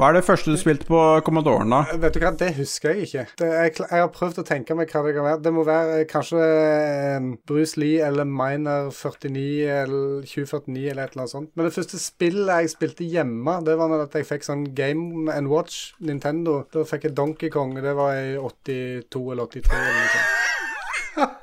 Hva 0.00 0.08
er 0.08 0.14
det 0.16 0.24
første 0.24 0.48
du 0.48 0.56
spilte 0.56 0.86
på 0.88 0.96
Commodoren, 1.26 1.68
da? 1.68 1.82
Vet 2.00 2.14
du 2.16 2.22
hva, 2.22 2.30
det 2.40 2.54
husker 2.56 2.94
jeg 2.96 3.04
ikke. 3.04 3.24
Det, 3.36 3.48
jeg, 3.52 3.72
jeg 3.82 4.00
har 4.00 4.06
prøvd 4.14 4.38
å 4.40 4.44
tenke 4.48 4.72
meg 4.72 4.88
hva 4.88 5.02
det 5.04 5.10
kan 5.12 5.26
være. 5.26 5.40
Det 5.44 5.50
må 5.52 5.64
være 5.68 5.98
eh, 5.98 6.06
kanskje 6.08 6.40
eh, 6.40 7.26
Bruce 7.44 7.76
Lee 7.76 7.98
eller 8.06 8.24
Miner 8.24 8.88
49 8.96 9.42
eller 9.74 10.24
2049 10.24 10.86
eller 10.94 11.04
et 11.04 11.12
eller 11.12 11.26
annet 11.26 11.34
sånt. 11.34 11.50
Men 11.52 11.68
det 11.68 11.74
første 11.74 12.00
spillet 12.00 12.48
jeg 12.48 12.72
spilte 12.72 13.04
hjemme, 13.12 13.58
det 13.66 13.76
var 13.76 13.92
når 13.92 14.06
jeg 14.16 14.30
fikk 14.30 14.48
sånn 14.48 14.64
Game 14.78 15.28
and 15.34 15.52
Watch 15.52 15.92
Nintendo. 16.00 16.62
Da 16.72 16.88
fikk 16.88 17.04
jeg 17.10 17.18
Donkey 17.20 17.52
Kong, 17.52 17.76
og 17.76 17.84
det 17.84 17.92
var 18.00 18.16
i 18.16 18.38
82 18.40 19.20
eller 19.36 19.52
83 19.52 19.68
eller 19.82 20.00
noe 20.00 20.08
sånt. 20.16 21.36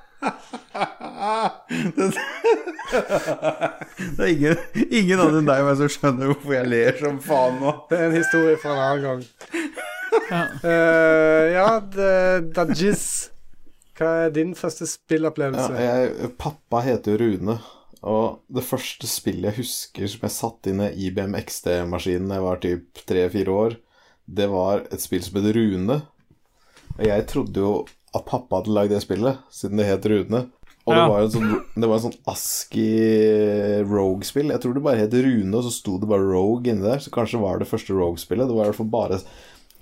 Det 2.92 4.24
er 4.24 4.32
ingen, 4.32 4.60
ingen 4.88 5.20
andre 5.20 5.42
enn 5.42 5.48
deg 5.50 5.64
meg 5.68 5.78
som 5.80 5.90
skjønner 5.92 6.30
hvorfor 6.32 6.56
jeg 6.56 6.70
ler 6.72 7.00
som 7.02 7.18
faen 7.24 7.58
nå. 7.62 7.74
Det 7.90 7.98
er 8.00 8.06
en 8.10 8.16
historie 8.18 8.58
fra 8.62 8.74
en 8.76 8.84
annen 8.86 9.08
gang. 9.08 9.24
Eh, 10.64 11.44
ja, 11.56 11.68
det- 11.80 12.54
Dajis. 12.56 13.04
Hva 13.98 14.12
er 14.28 14.30
din 14.36 14.54
første 14.56 14.86
Ja, 14.86 14.92
spillopplevelse? 14.94 15.74
jeg, 15.82 16.32
pappa 16.38 16.82
heter 16.86 17.16
jo 17.16 17.18
Rune, 17.24 17.56
og 18.04 18.42
det 18.54 18.64
første 18.64 19.08
spillet 19.10 19.50
jeg 19.50 19.64
husker 19.64 20.08
som 20.12 20.22
jeg 20.28 20.36
satt 20.36 20.68
inn 20.70 20.82
i 20.86 20.92
IBM 21.08 21.34
XD-maskinen 21.40 22.30
da 22.30 22.36
jeg 22.38 22.46
var 22.46 22.62
typ 22.62 23.02
tre-fire 23.10 23.50
år, 23.64 23.78
det 24.30 24.50
var 24.52 24.84
et 24.92 25.02
spill 25.02 25.24
som 25.26 25.40
het 25.42 25.56
Rune. 25.56 26.02
Og 27.00 27.04
jeg 27.06 27.26
trodde 27.28 27.58
jo 27.64 27.72
at 28.16 28.26
pappa 28.30 28.60
hadde 28.62 28.74
lagd 28.76 28.90
det 28.94 29.02
spillet, 29.02 29.38
siden 29.52 29.78
det 29.82 29.88
het 29.90 30.06
Rune. 30.06 30.44
Og 30.88 30.96
det 30.96 31.04
var 31.12 31.20
en 31.26 31.32
sånn, 31.34 31.50
det 31.76 31.88
var 31.92 31.98
en 32.00 32.04
sånn 32.06 32.20
ASKI 32.32 32.86
Rogue-spill. 33.90 34.54
Jeg 34.54 34.62
tror 34.64 34.78
det 34.78 34.84
bare 34.86 35.02
het 35.02 35.14
Rune, 35.14 35.52
og 35.58 35.66
så 35.66 35.72
sto 35.76 35.98
det 36.00 36.08
bare 36.08 36.24
Rogue 36.30 36.72
inni 36.72 36.86
der. 36.86 37.02
Så 37.04 37.12
kanskje 37.12 37.42
var 37.42 37.60
det 37.60 37.68
første 37.68 37.92
Rogue-spillet. 37.98 38.48
Det 38.48 38.56
var 38.56 38.70
i 38.70 38.72
hvert 38.72 38.80
fall 38.80 38.94
bare 38.94 39.20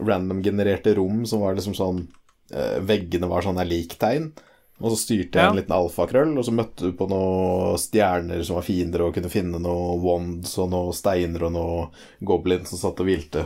random-genererte 0.02 0.95
rom 0.98 1.23
som 1.30 1.44
var 1.45 1.56
liksom 1.56 1.76
sånn 1.77 2.02
eh, 2.52 2.80
Veggene 2.86 3.30
var 3.32 3.45
sånne 3.45 3.65
liktegn. 3.69 4.32
Og 4.82 4.91
så 4.91 4.98
styrte 4.99 5.40
jeg 5.40 5.45
en 5.45 5.53
Ja. 5.56 5.61
liten 5.61 5.72
alfakrøll, 5.77 6.34
og 6.38 6.44
så 6.44 6.52
møtte 6.52 6.90
du 6.90 6.91
på 6.99 7.06
noen 7.07 7.77
stjerner 7.80 8.41
som 8.44 8.57
var 8.57 8.65
fiender, 8.68 9.06
og 9.06 9.14
kunne 9.15 9.32
finne 9.32 9.61
noen 9.64 10.02
wands 10.03 10.57
og 10.60 10.68
noen 10.73 10.91
steiner 10.98 11.45
og 11.48 11.53
noen 11.56 11.94
goblins 12.27 12.73
som 12.73 12.82
satt 12.82 12.99
og 12.99 13.07
hvilte. 13.07 13.45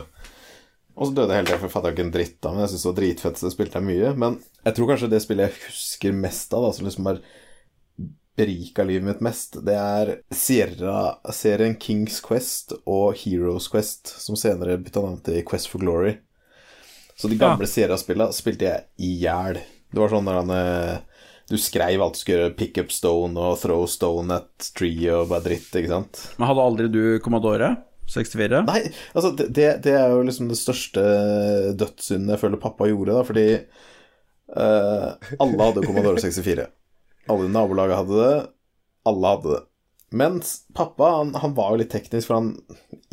Og 0.96 1.06
så 1.06 1.14
døde 1.14 1.30
jeg 1.30 1.36
hele 1.38 1.46
tiden, 1.52 1.60
for 1.60 1.68
jeg 1.68 1.76
fatta 1.76 1.92
ikke 1.94 2.02
en 2.08 2.10
dritt 2.16 2.44
av 2.48 2.56
men 2.56 2.64
jeg 2.64 2.72
syntes 2.72 2.82
det 2.82 2.90
var 2.90 2.98
dritfett, 2.98 3.38
så 3.38 3.46
det 3.46 3.52
spilte 3.54 3.78
jeg 3.78 3.86
mye. 3.86 4.10
Men 4.18 4.40
jeg 4.66 4.74
tror 4.74 4.88
kanskje 4.90 5.10
det 5.12 5.22
spillet 5.22 5.46
jeg 5.46 5.62
husker 5.70 6.12
mest 6.18 6.52
av, 6.58 6.66
da, 6.66 6.72
som 6.72 6.84
liksom 6.90 7.06
har 7.06 7.20
berika 8.36 8.84
livet 8.86 9.04
mitt 9.04 9.20
mest, 9.24 9.58
det 9.66 9.76
er 9.76 10.12
Sierra-serien 10.32 11.76
Kings 11.80 12.20
Quest 12.24 12.72
og 12.84 13.18
Heroes 13.20 13.68
Quest, 13.72 14.12
som 14.22 14.38
senere 14.38 14.78
bytta 14.80 15.02
navn 15.04 15.20
til 15.26 15.42
Quest 15.48 15.70
for 15.72 15.82
Glory. 15.82 16.14
Så 17.20 17.28
de 17.28 17.36
gamle 17.40 17.68
Sierra-spillene 17.68 18.32
spilte 18.32 18.68
jeg 18.68 18.86
i 19.04 19.12
hjel. 19.20 19.60
Det 19.90 20.00
var 20.00 20.12
sånn 20.12 20.24
når 20.24 20.38
han 20.38 20.52
eh, 20.54 21.26
Du 21.50 21.58
skreiv 21.58 22.00
alt 22.00 22.16
du 22.16 22.20
skulle 22.22 22.38
gjøre, 22.38 22.56
pick 22.56 22.78
up 22.80 22.92
stone 22.94 23.36
og 23.36 23.58
throw 23.60 23.84
stone 23.90 24.38
at 24.38 24.70
tree 24.78 25.10
og 25.12 25.28
bare 25.32 25.48
dritt, 25.50 25.68
ikke 25.74 25.90
sant? 25.90 26.24
Men 26.38 26.48
hadde 26.48 26.66
aldri 26.70 26.90
du 26.94 27.02
Commodore 27.24 27.74
64? 28.10 28.64
Nei, 28.70 28.82
altså 29.12 29.34
det, 29.36 29.50
det, 29.54 29.68
det 29.84 29.94
er 29.98 30.14
jo 30.14 30.22
liksom 30.26 30.48
det 30.50 30.58
største 30.58 31.02
dødssynden 31.78 32.32
jeg 32.34 32.42
føler 32.42 32.62
pappa 32.62 32.88
gjorde, 32.90 33.18
da, 33.18 33.26
fordi 33.26 33.46
uh, 34.56 35.34
alle 35.42 35.66
hadde 35.68 35.84
Commodore 35.86 36.22
64. 36.22 36.70
Alle 37.28 37.48
i 37.48 37.52
nabolaget 37.52 38.00
hadde 38.00 38.22
det, 38.22 38.38
alle 39.10 39.34
hadde 39.34 39.52
det. 39.56 39.60
Mens 40.10 40.64
pappa, 40.74 41.10
han, 41.20 41.34
han 41.38 41.52
var 41.54 41.70
jo 41.70 41.82
litt 41.82 41.92
teknisk, 41.92 42.26
for 42.26 42.40
han 42.40 42.48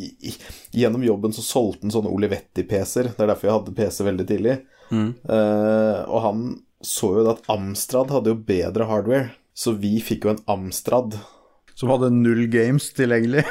i, 0.02 0.08
i, 0.30 0.32
Gjennom 0.74 1.04
jobben 1.06 1.34
så 1.34 1.44
solgte 1.46 1.86
han 1.86 1.94
sånne 1.94 2.10
Olivetti-PC-er. 2.10 3.12
Det 3.14 3.22
er 3.22 3.30
derfor 3.30 3.48
jeg 3.48 3.58
hadde 3.58 3.74
PC 3.76 4.06
veldig 4.06 4.26
tidlig. 4.26 4.56
Eh, 4.90 6.00
og 6.08 6.24
han 6.24 6.44
så 6.82 7.12
jo 7.18 7.26
at 7.30 7.46
Amstrad 7.52 8.10
hadde 8.14 8.34
jo 8.34 8.42
bedre 8.48 8.86
hardware, 8.90 9.30
så 9.54 9.74
vi 9.78 9.98
fikk 10.02 10.26
jo 10.26 10.34
en 10.34 10.44
Amstrad. 10.50 11.18
Som 11.78 11.92
hadde 11.94 12.10
null 12.14 12.46
games 12.50 12.90
tilgjengelig? 12.98 13.46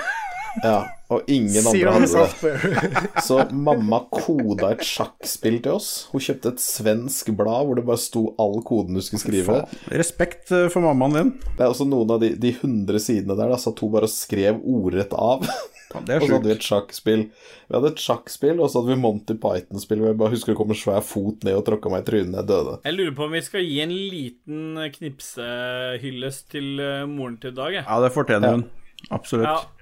Ja, 0.64 0.88
og 1.08 1.30
ingen 1.32 1.68
andre 1.70 1.92
hadde 1.96 2.24
det. 2.42 3.12
Så 3.24 3.40
mamma 3.56 4.02
koda 4.12 4.74
et 4.74 4.84
sjakkspill 4.84 5.62
til 5.64 5.78
oss. 5.78 5.90
Hun 6.12 6.24
kjøpte 6.24 6.52
et 6.52 6.64
svensk 6.64 7.32
blad 7.38 7.70
hvor 7.70 7.80
det 7.80 7.86
bare 7.88 8.02
sto 8.02 8.26
all 8.42 8.60
koden 8.68 8.98
du 8.98 9.04
skulle 9.06 9.24
skrive. 9.24 9.62
Faen. 9.64 9.86
Respekt 10.02 10.52
eh, 10.52 10.68
for 10.74 10.84
mammaen 10.84 11.16
din. 11.16 11.32
Det 11.56 11.64
er 11.64 11.72
også 11.72 11.88
noen 11.88 12.12
av 12.18 12.20
de, 12.24 12.34
de 12.36 12.52
100 12.58 13.00
sidene 13.04 13.38
der, 13.40 13.54
da 13.54 13.60
satt 13.62 13.80
hun 13.84 13.94
bare 13.94 14.10
og 14.10 14.12
skrev 14.12 14.60
ordrett 14.68 15.16
av. 15.16 15.48
Det 15.48 16.18
er 16.18 16.20
og 16.22 16.28
så 16.28 16.34
hadde 16.36 16.52
vi 16.52 16.56
et 16.58 16.68
sjakkspill. 16.68 17.24
Vi 17.70 17.78
hadde 17.78 17.94
et 17.94 18.04
sjakkspill, 18.04 18.60
og 18.60 18.68
så 18.68 18.82
hadde 18.82 18.92
vi 18.92 19.00
Monty 19.06 19.38
Python-spill 19.40 20.04
hvor 20.04 20.12
jeg 20.12 20.20
bare 20.20 20.36
husker 20.36 20.52
det 20.52 20.58
kom 20.60 20.76
en 20.76 20.82
svær 20.82 21.08
fot 21.08 21.48
ned 21.48 21.56
og 21.56 21.64
tråkka 21.70 21.94
meg 21.94 22.04
i 22.04 22.10
trynet 22.12 22.42
jeg 22.42 22.50
døde. 22.52 22.76
Jeg 22.84 22.98
lurer 23.00 23.16
på 23.16 23.30
om 23.30 23.38
vi 23.38 23.44
skal 23.48 23.64
gi 23.64 23.80
en 23.86 23.96
liten 23.96 24.84
knipsehyllest 25.00 26.52
til 26.52 26.84
eh, 26.84 27.08
moren 27.08 27.40
til 27.40 27.56
Dag, 27.56 27.80
jeg. 27.80 27.88
Ja, 27.88 28.04
det 28.04 28.12
fortjener 28.16 28.58
hun. 28.58 28.68
Absolutt. 29.14 29.48
Ja. 29.48 29.77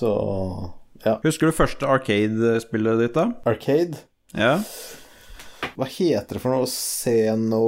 Så 0.00 0.10
ja. 1.04 1.16
Husker 1.24 1.48
du 1.48 1.56
første 1.56 1.88
Arcade-spillet 1.88 3.00
ditt, 3.00 3.16
da? 3.16 3.30
Arcade. 3.48 4.02
Ja. 4.36 4.58
Hva 5.76 5.88
heter 5.88 6.36
det 6.36 6.42
for 6.42 6.52
noe? 6.52 6.68
Sceno 6.68 7.64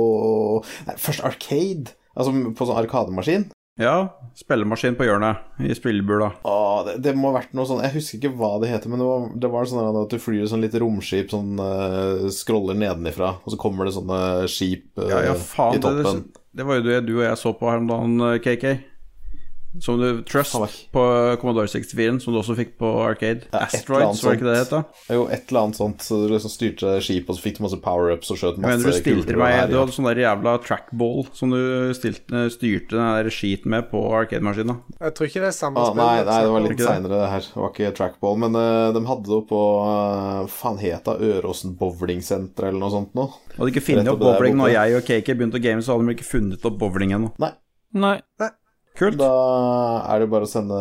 Nei, 0.89 0.97
først 1.01 1.25
Arcade. 1.25 1.97
Altså 2.13 2.35
på 2.53 2.69
sånn 2.69 2.77
arkademaskin. 2.83 3.51
Ja, 3.81 4.19
spillemaskin 4.37 4.99
på 4.99 5.07
hjørnet 5.07 5.63
i 5.65 5.73
spillebula. 5.73 6.29
Åh, 6.45 6.83
det, 6.85 6.99
det 7.07 7.15
må 7.17 7.31
ha 7.31 7.39
vært 7.39 7.55
noe 7.57 7.65
sånn 7.65 7.81
Jeg 7.81 7.95
husker 7.95 8.19
ikke 8.19 8.35
hva 8.37 8.51
det 8.61 8.69
heter, 8.69 8.93
men 8.93 9.01
det 9.01 9.07
var, 9.09 9.25
det 9.33 9.51
var 9.55 9.71
sånn 9.71 9.97
at 10.03 10.13
du 10.13 10.21
flyr 10.21 10.45
sånn 10.51 10.61
litt 10.61 10.77
romskip 10.77 11.33
sånn 11.33 11.57
uh, 11.57 12.29
scroller 12.37 12.77
nedenifra, 12.77 13.39
og 13.41 13.55
så 13.55 13.61
kommer 13.61 13.89
det 13.89 13.95
sånne 13.97 14.21
skip 14.53 14.91
uh, 15.01 15.09
Ja, 15.09 15.23
ja, 15.31 15.39
faen. 15.41 15.79
i 15.79 15.83
toppen. 15.83 16.21
det, 16.21 16.43
det 16.61 16.69
var 16.69 16.83
jo 16.83 16.87
det 16.91 17.01
du 17.09 17.15
og 17.17 17.25
jeg 17.25 17.41
så 17.41 17.55
på 17.57 17.71
her 17.71 17.81
om 17.81 17.89
dagen, 17.89 18.19
eh, 18.29 18.39
KK. 18.45 18.67
Som 19.81 20.01
du 20.03 20.23
Trust 20.29 20.53
på 20.93 21.03
Commodore 21.41 21.69
64, 21.71 22.19
som 22.21 22.35
du 22.35 22.39
også 22.43 22.53
fikk 22.59 22.75
på 22.77 22.89
Arcade. 23.01 23.47
Ja, 23.55 23.63
Asteroids, 23.65 24.21
var 24.21 24.35
det 24.35 24.41
ikke 24.43 24.49
det 24.51 24.57
det 24.59 24.67
sånt. 24.69 24.91
het? 24.93 25.15
Jo, 25.17 25.23
et 25.33 25.49
eller 25.49 25.61
annet 25.63 25.79
sånt. 25.79 26.03
Så 26.05 26.19
du 26.21 26.27
liksom 26.35 26.53
styrte 26.53 26.91
skipet, 27.01 27.31
og 27.33 27.39
så 27.39 27.45
fikk 27.47 27.57
du 27.57 27.63
masse 27.65 27.79
power-ups 27.81 28.33
og 28.35 28.41
skjøt 28.43 28.59
masse 28.61 28.69
Men 28.69 28.85
du 28.85 28.93
stilte 28.99 29.37
meg. 29.41 29.71
Du 29.73 29.79
hadde 29.81 29.95
sånn 29.97 30.09
der 30.11 30.21
jævla 30.25 30.55
trackball 30.67 31.25
som 31.33 31.55
du 31.55 31.59
stilte, 31.97 32.45
styrte 32.53 32.99
den 32.99 33.09
der 33.17 33.31
skiten 33.33 33.73
med 33.73 33.89
på 33.89 34.03
Arcade-maskina. 34.21 34.77
Jeg 35.01 35.17
tror 35.17 35.31
ikke 35.31 35.41
det 35.47 35.51
er 35.55 35.57
samme 35.57 35.81
Ah, 35.81 35.89
spill. 35.89 36.03
nei, 36.03 36.17
nei, 36.21 36.39
det 36.45 36.53
var 36.53 36.61
altså. 36.61 36.73
litt 36.77 36.85
seinere, 36.87 37.21
det 37.25 37.31
her. 37.33 37.49
Det 37.49 37.61
var 37.65 37.73
ikke 37.73 37.93
trackball. 38.03 38.37
Men 38.45 38.61
uh, 38.61 38.93
de 38.93 39.05
hadde 39.09 39.25
det 39.33 39.37
jo 39.39 39.43
på 39.49 39.63
uh, 39.89 40.47
Faen 40.53 40.81
het 40.85 41.09
det 41.09 41.17
Øråsen 41.33 41.77
bowlingsenter 41.81 42.69
eller 42.69 42.81
noe 42.85 42.93
sånt 42.93 43.15
noe? 43.17 43.33
Hadde 43.57 43.73
ikke 43.73 43.87
funnet 43.89 44.13
opp 44.13 44.21
bowling 44.21 44.57
når 44.61 44.75
jeg 44.77 44.99
og 45.01 45.07
KK 45.09 45.33
begynte 45.39 45.57
å 45.57 45.65
game, 45.65 45.81
så 45.81 45.97
hadde 45.97 46.11
de 46.13 46.19
ikke 46.21 46.29
funnet 46.29 46.69
opp 46.69 46.77
bowling 46.81 47.17
ennå. 47.17 47.33
Nei. 47.41 47.55
Nei. 47.97 48.19
Kult. 48.99 49.17
Da 49.21 49.31
er 50.13 50.21
det 50.21 50.29
bare 50.33 50.45
å 50.45 50.51
sende 50.51 50.81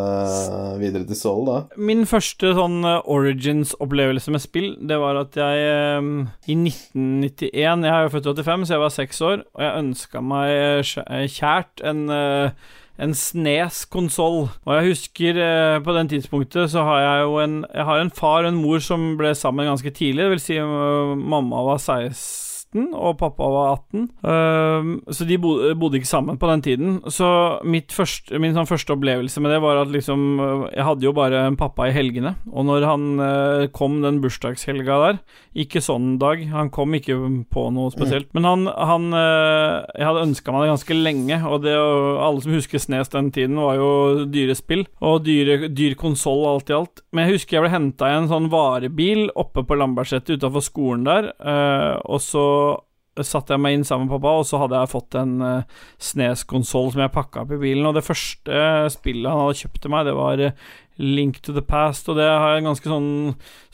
videre 0.81 1.07
til 1.07 1.17
Soul, 1.19 1.45
da. 1.47 1.59
Min 1.79 2.03
første 2.09 2.51
sånn 2.57 2.81
eh, 2.88 2.99
Origins-opplevelse 3.11 4.33
med 4.35 4.43
spill, 4.43 4.73
det 4.83 4.99
var 5.01 5.21
at 5.21 5.39
jeg 5.39 5.63
eh, 5.69 6.11
i 6.51 6.57
1991 6.59 7.88
Jeg 7.88 7.95
er 7.95 8.05
jo 8.05 8.13
født 8.17 8.29
i 8.33 8.35
85, 8.43 8.67
så 8.67 8.75
jeg 8.75 8.83
var 8.83 8.93
seks 8.97 9.23
år, 9.29 9.47
og 9.55 9.65
jeg 9.65 9.85
ønska 9.85 10.23
meg 10.33 10.53
eh, 10.59 11.25
kjært 11.31 11.85
en 11.88 12.05
en 13.01 13.15
Snes-konsoll. 13.17 14.43
Og 14.65 14.75
jeg 14.75 14.91
husker 14.91 15.39
eh, 15.41 15.79
på 15.83 15.95
den 15.95 16.11
tidspunktet 16.11 16.71
så 16.73 16.85
har 16.85 17.01
jeg 17.01 17.25
jo 17.25 17.39
en 17.41 17.57
Jeg 17.73 17.88
har 17.88 18.01
en 18.01 18.13
far 18.13 18.45
og 18.45 18.51
en 18.51 18.61
mor 18.61 18.79
som 18.83 19.15
ble 19.17 19.33
sammen 19.38 19.69
ganske 19.69 19.93
tidlig. 19.95 20.23
Det 20.23 20.31
vil 20.35 20.43
si 20.43 20.59
mamma 20.61 21.65
var 21.71 21.81
16 21.81 22.50
og 22.72 23.18
pappa 23.19 23.48
var 23.52 23.73
18. 23.91 24.06
Uh, 24.23 25.11
så 25.11 25.27
de 25.27 25.38
bodde, 25.41 25.73
bodde 25.80 25.99
ikke 25.99 26.07
sammen 26.07 26.38
på 26.39 26.48
den 26.48 26.64
tiden. 26.64 26.93
Så 27.11 27.27
mitt 27.68 27.91
første, 27.91 28.39
min 28.39 28.56
sånn 28.56 28.69
første 28.69 28.95
opplevelse 28.95 29.43
med 29.43 29.52
det 29.52 29.60
var 29.64 29.81
at 29.81 29.91
liksom 29.91 30.22
øh, 30.39 30.61
Jeg 30.72 30.85
hadde 30.88 31.06
jo 31.06 31.14
bare 31.15 31.41
en 31.49 31.57
pappa 31.60 31.89
i 31.89 31.95
helgene, 31.95 32.35
og 32.52 32.65
når 32.69 32.85
han 32.88 33.07
uh, 33.19 33.65
kom 33.76 33.99
den 34.03 34.22
bursdagshelga 34.23 34.99
der 35.02 35.19
Ikke 35.64 35.81
sånn 35.84 36.15
dag, 36.22 36.43
han 36.52 36.72
kom 36.73 36.95
ikke 36.95 37.18
på 37.52 37.65
noe 37.76 37.91
spesielt, 37.93 38.30
men 38.38 38.48
han, 38.48 38.65
han 38.72 39.10
uh, 39.11 39.84
Jeg 39.98 40.07
hadde 40.07 40.26
ønska 40.30 40.53
meg 40.53 40.65
det 40.65 40.72
ganske 40.72 40.98
lenge, 40.98 41.41
og 41.48 41.65
det 41.65 41.76
og 41.81 42.22
alle 42.23 42.45
som 42.45 42.56
husker 42.56 42.81
Snes 42.81 43.11
den 43.11 43.31
tiden, 43.35 43.60
var 43.60 43.76
jo 43.80 43.91
dyre 44.31 44.56
spill, 44.57 44.85
og 45.03 45.26
dyre, 45.26 45.68
dyr 45.76 45.98
konsoll 45.99 46.45
alt 46.48 46.72
i 46.72 46.77
alt. 46.77 47.03
Men 47.11 47.27
jeg 47.27 47.38
husker 47.38 47.57
jeg 47.57 47.65
ble 47.65 47.73
henta 47.73 48.10
i 48.10 48.18
en 48.19 48.30
sånn 48.31 48.49
varebil 48.52 49.27
oppe 49.39 49.65
på 49.68 49.77
Lambertseter 49.77 50.39
utafor 50.39 50.64
skolen 50.65 51.06
der, 51.07 51.31
og 52.06 52.22
så 52.23 52.45
satte 53.27 53.56
jeg 53.56 53.64
meg 53.64 53.77
inn 53.77 53.88
sammen 53.88 54.07
med 54.07 54.15
pappa, 54.15 54.35
og 54.41 54.48
så 54.48 54.60
hadde 54.61 54.80
jeg 54.80 54.91
fått 54.91 55.18
en 55.19 55.34
uh, 55.43 55.81
Snes-konsoll 56.02 56.91
som 56.93 57.03
jeg 57.03 57.14
pakka 57.15 57.43
opp 57.43 57.56
i 57.56 57.60
bilen. 57.61 57.88
Og 57.89 57.98
det 57.98 58.06
første 58.06 58.56
eh, 58.56 58.88
spillet 58.93 59.30
han 59.30 59.43
hadde 59.43 59.60
kjøpt 59.61 59.84
til 59.84 59.93
meg, 59.93 60.07
det 60.07 60.15
var 60.18 60.43
eh, 60.45 60.69
Link 61.02 61.41
to 61.45 61.56
the 61.56 61.64
Past, 61.65 62.10
og 62.11 62.19
det 62.19 62.27
har 62.27 62.53
jeg 62.53 62.61
en 62.61 62.72
ganske 62.72 62.91
sånn 62.91 63.11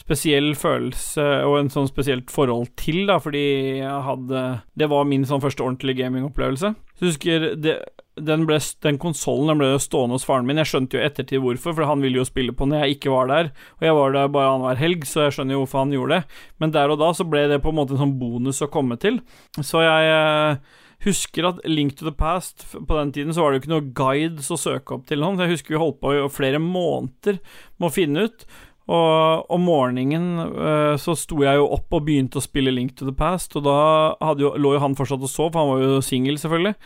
spesiell 0.07 0.53
følelse 0.55 1.23
og 1.43 1.57
en 1.59 1.71
sånn 1.73 1.89
spesielt 1.89 2.31
forhold 2.31 2.71
til, 2.79 3.03
da, 3.09 3.19
fordi 3.19 3.43
jeg 3.81 4.03
hadde 4.07 4.43
Det 4.79 4.87
var 4.89 5.07
min 5.09 5.25
sånn 5.27 5.43
første 5.43 5.65
ordentlige 5.65 6.05
gamingopplevelse. 6.05 6.73
Så 6.97 7.09
husker 7.11 7.51
det 7.59 7.77
den, 8.17 8.47
ble, 8.49 8.57
den 8.81 8.97
konsollen 9.01 9.59
ble 9.59 9.75
stående 9.81 10.17
hos 10.17 10.25
faren 10.25 10.47
min. 10.47 10.57
Jeg 10.61 10.71
skjønte 10.71 10.97
jo 10.97 11.03
ettertid 11.05 11.43
hvorfor, 11.43 11.75
for 11.77 11.89
han 11.89 12.01
ville 12.01 12.21
jo 12.21 12.25
spille 12.27 12.55
på 12.55 12.65
når 12.65 12.85
jeg 12.85 12.97
ikke 12.97 13.13
var 13.13 13.29
der. 13.29 13.51
Og 13.77 13.85
jeg 13.85 13.99
var 13.99 14.15
der 14.15 14.33
bare 14.33 14.55
annenhver 14.55 14.81
helg, 14.81 15.05
så 15.05 15.27
jeg 15.27 15.37
skjønner 15.37 15.57
jo 15.57 15.61
hvorfor 15.63 15.83
han 15.83 15.93
gjorde 15.93 16.17
det. 16.17 16.41
Men 16.63 16.73
der 16.73 16.93
og 16.93 17.01
da 17.03 17.11
så 17.13 17.27
ble 17.29 17.45
det 17.51 17.61
på 17.61 17.73
en 17.73 17.79
måte 17.79 17.93
en 17.95 18.03
sånn 18.03 18.17
bonus 18.17 18.63
å 18.65 18.71
komme 18.73 18.97
til. 19.01 19.21
Så 19.61 19.83
jeg 19.85 20.11
eh, 20.15 20.79
husker 21.05 21.51
at 21.51 21.61
Link 21.69 21.97
to 21.97 22.07
the 22.07 22.13
Past 22.15 22.65
På 22.73 22.97
den 22.97 23.13
tiden 23.13 23.35
så 23.35 23.43
var 23.43 23.53
det 23.53 23.59
jo 23.59 23.63
ikke 23.65 23.73
noe 23.75 23.91
guides 23.97 24.49
å 24.53 24.59
søke 24.59 24.97
opp 24.97 25.05
til 25.09 25.21
noen. 25.21 25.39
Jeg 25.43 25.57
husker 25.57 25.75
vi 25.75 25.83
holdt 25.83 26.01
på 26.01 26.15
i 26.15 26.23
flere 26.33 26.61
måneder 26.63 27.37
med 27.77 27.89
å 27.89 27.93
finne 27.93 28.27
ut. 28.27 28.47
Og 28.87 29.49
om 29.51 29.65
morgenen 29.67 30.27
uh, 30.39 30.95
så 30.99 31.15
sto 31.19 31.41
jeg 31.43 31.59
jo 31.59 31.67
opp 31.75 31.97
og 31.97 32.05
begynte 32.07 32.39
å 32.39 32.45
spille 32.45 32.71
Link 32.71 32.95
to 32.95 33.07
the 33.07 33.15
Past, 33.15 33.57
og 33.59 33.65
da 33.67 34.35
jo, 34.39 34.53
lå 34.55 34.77
jo 34.77 34.83
han 34.83 34.95
fortsatt 34.95 35.23
og 35.23 35.31
sov, 35.31 35.51
for 35.51 35.59
han 35.59 35.73
var 35.73 35.83
jo 35.83 36.05
singel, 36.05 36.39
selvfølgelig, 36.39 36.77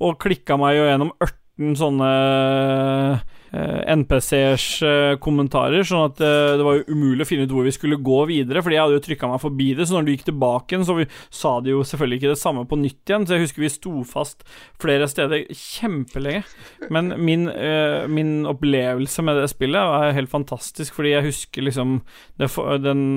og 0.00 0.16
klikka 0.22 0.56
meg 0.60 0.78
jo 0.78 0.88
gjennom 0.88 1.12
18 1.20 1.76
sånne 1.76 2.10
eh, 3.52 3.80
NPC-ers 3.94 4.66
eh, 4.86 5.14
kommentarer, 5.22 5.84
sånn 5.86 6.06
at 6.08 6.22
eh, 6.24 6.56
det 6.58 6.66
var 6.66 6.82
umulig 6.90 7.26
å 7.26 7.28
finne 7.28 7.46
ut 7.46 7.54
hvor 7.54 7.66
vi 7.66 7.74
skulle 7.74 8.00
gå 8.00 8.22
videre, 8.30 8.62
fordi 8.64 8.78
jeg 8.78 8.84
hadde 8.84 8.98
jo 8.98 9.04
trykka 9.06 9.30
meg 9.30 9.42
forbi 9.42 9.68
det, 9.78 9.86
så 9.88 9.96
når 9.96 10.06
du 10.06 10.12
gikk 10.14 10.26
tilbake 10.30 10.74
igjen, 10.74 10.86
så 10.88 10.98
vi, 10.98 11.06
sa 11.40 11.54
de 11.64 11.74
jo 11.74 11.84
selvfølgelig 11.86 12.20
ikke 12.20 12.32
det 12.34 12.42
samme 12.42 12.66
på 12.70 12.80
nytt 12.80 13.12
igjen, 13.12 13.26
så 13.26 13.36
jeg 13.36 13.46
husker 13.46 13.66
vi 13.66 13.72
sto 13.76 13.94
fast 14.08 14.44
flere 14.82 15.08
steder 15.10 15.46
kjempelenge. 15.50 16.44
Men 16.94 17.14
min, 17.20 17.48
eh, 17.52 18.06
min 18.10 18.48
opplevelse 18.50 19.24
med 19.26 19.40
det 19.40 19.48
spillet 19.52 19.94
var 19.94 20.16
helt 20.16 20.32
fantastisk, 20.32 20.98
fordi 20.98 21.16
jeg 21.16 21.30
husker 21.30 21.66
liksom 21.66 22.00
det, 22.40 22.52
den 22.84 23.08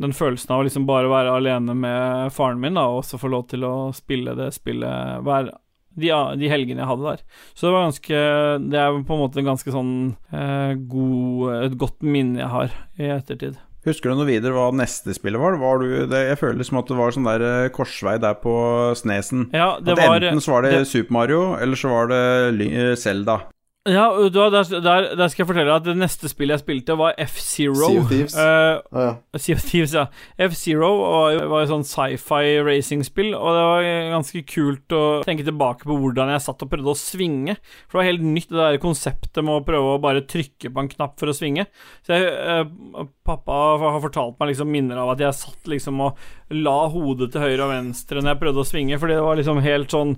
den 0.00 0.14
følelsen 0.16 0.54
av 0.54 0.62
å 0.62 0.64
liksom 0.64 0.86
bare 0.88 1.10
være 1.10 1.34
alene 1.36 1.74
med 1.76 2.32
faren 2.32 2.60
min, 2.62 2.78
da, 2.78 2.86
og 2.88 3.02
også 3.02 3.20
få 3.20 3.30
lov 3.32 3.48
til 3.50 3.66
å 3.68 3.74
spille 3.96 4.32
det 4.38 4.48
spillet 4.56 5.20
hver 5.26 5.50
de, 5.96 6.10
de 6.38 6.48
helgene 6.52 6.82
jeg 6.84 6.88
hadde 6.90 7.08
der. 7.08 7.24
Så 7.54 7.66
det 7.66 7.72
var 7.74 7.86
ganske 7.88 8.20
Det 8.70 8.78
er 8.78 9.00
på 9.08 9.16
en 9.16 9.22
måte 9.24 9.40
en 9.42 9.48
ganske 9.50 9.72
sånn 9.74 9.92
eh, 10.32 10.74
god 10.90 11.64
Et 11.66 11.76
godt 11.80 12.00
minne 12.06 12.38
jeg 12.42 12.48
har 12.52 12.70
i 13.00 13.10
ettertid. 13.16 13.58
Husker 13.86 14.10
du 14.12 14.18
noe 14.18 14.28
videre 14.28 14.52
hva 14.52 14.66
neste 14.76 15.14
spillet 15.16 15.40
var? 15.40 15.54
var 15.56 15.78
du, 15.80 16.06
det, 16.10 16.18
jeg 16.28 16.36
føler 16.38 16.66
som 16.68 16.76
at 16.82 16.90
det 16.90 16.98
var 16.98 17.14
sånn 17.16 17.24
der 17.30 17.44
eh, 17.48 17.68
korsvei 17.72 18.18
der 18.20 18.34
på 18.42 18.52
Snesen. 19.00 19.46
Ja, 19.56 19.78
det 19.80 19.94
at 19.96 20.02
var 20.04 20.20
enten 20.20 20.42
så 20.44 20.52
var 20.52 20.66
det, 20.68 20.72
det- 20.82 20.88
Super 20.90 21.16
Mario, 21.16 21.40
eller 21.56 21.80
så 21.80 21.88
var 21.88 22.10
det 22.12 22.20
eh, 22.68 22.92
Zelda. 23.00 23.38
Ja, 23.88 24.10
der, 24.28 24.50
der, 24.84 25.06
der 25.16 25.28
skal 25.32 25.40
jeg 25.40 25.48
fortelle 25.48 25.72
at 25.72 25.86
det 25.86 25.94
neste 25.96 26.28
spillet 26.28 26.58
jeg 26.58 26.60
spilte, 26.60 26.96
var 27.00 27.14
F-Zero. 27.24 27.78
Sea 27.88 28.00
of 28.02 28.10
Thieves. 28.10 28.34
Uh, 28.36 28.42
Ah, 28.92 29.06
ja. 29.06 29.38
Sea 29.40 29.54
of 29.56 29.62
Thieves, 29.64 29.94
ja. 29.96 30.02
F-Zero 30.36 30.90
var 31.00 31.38
var 31.48 31.62
jo 31.62 31.70
sånn 31.70 31.86
sci-fi 31.88 32.58
racingspill, 32.66 33.30
og 33.38 33.56
det 33.56 33.62
var 33.70 33.88
ganske 34.12 34.42
kult 34.52 34.92
å 34.92 35.00
tenke 35.24 35.46
tilbake 35.48 35.88
på 35.88 35.96
hvordan 35.96 36.28
jeg 36.34 36.44
satt 36.44 36.66
og 36.66 36.70
prøvde 36.74 36.92
å 36.92 36.98
svinge. 37.00 37.56
For 37.88 37.96
det 37.96 38.02
var 38.02 38.10
helt 38.10 38.26
nytt, 38.34 38.50
det 38.52 38.60
der 38.60 38.82
konseptet 38.84 39.40
med 39.48 39.62
å 39.62 39.64
prøve 39.64 39.96
å 39.96 40.02
bare 40.04 40.26
trykke 40.28 40.74
på 40.74 40.84
en 40.84 40.92
knapp 40.92 41.16
for 41.22 41.32
å 41.32 41.36
svinge. 41.40 41.64
Så 42.04 42.18
jeg, 42.20 42.28
uh, 42.36 43.08
pappa 43.24 43.62
har 43.80 44.04
fortalt 44.04 44.36
meg 44.42 44.52
liksom 44.52 44.68
minner 44.76 45.00
av 45.00 45.14
at 45.14 45.24
jeg 45.24 45.40
satt 45.40 45.72
liksom 45.72 46.04
og 46.04 46.20
la 46.52 46.76
hodet 46.92 47.30
til 47.32 47.46
høyre 47.46 47.64
og 47.64 47.72
venstre 47.72 48.20
når 48.20 48.34
jeg 48.34 48.42
prøvde 48.44 48.60
å 48.60 48.70
svinge, 48.74 49.00
fordi 49.00 49.16
det 49.16 49.24
var 49.24 49.40
liksom 49.40 49.64
helt 49.64 49.96
sånn 49.96 50.16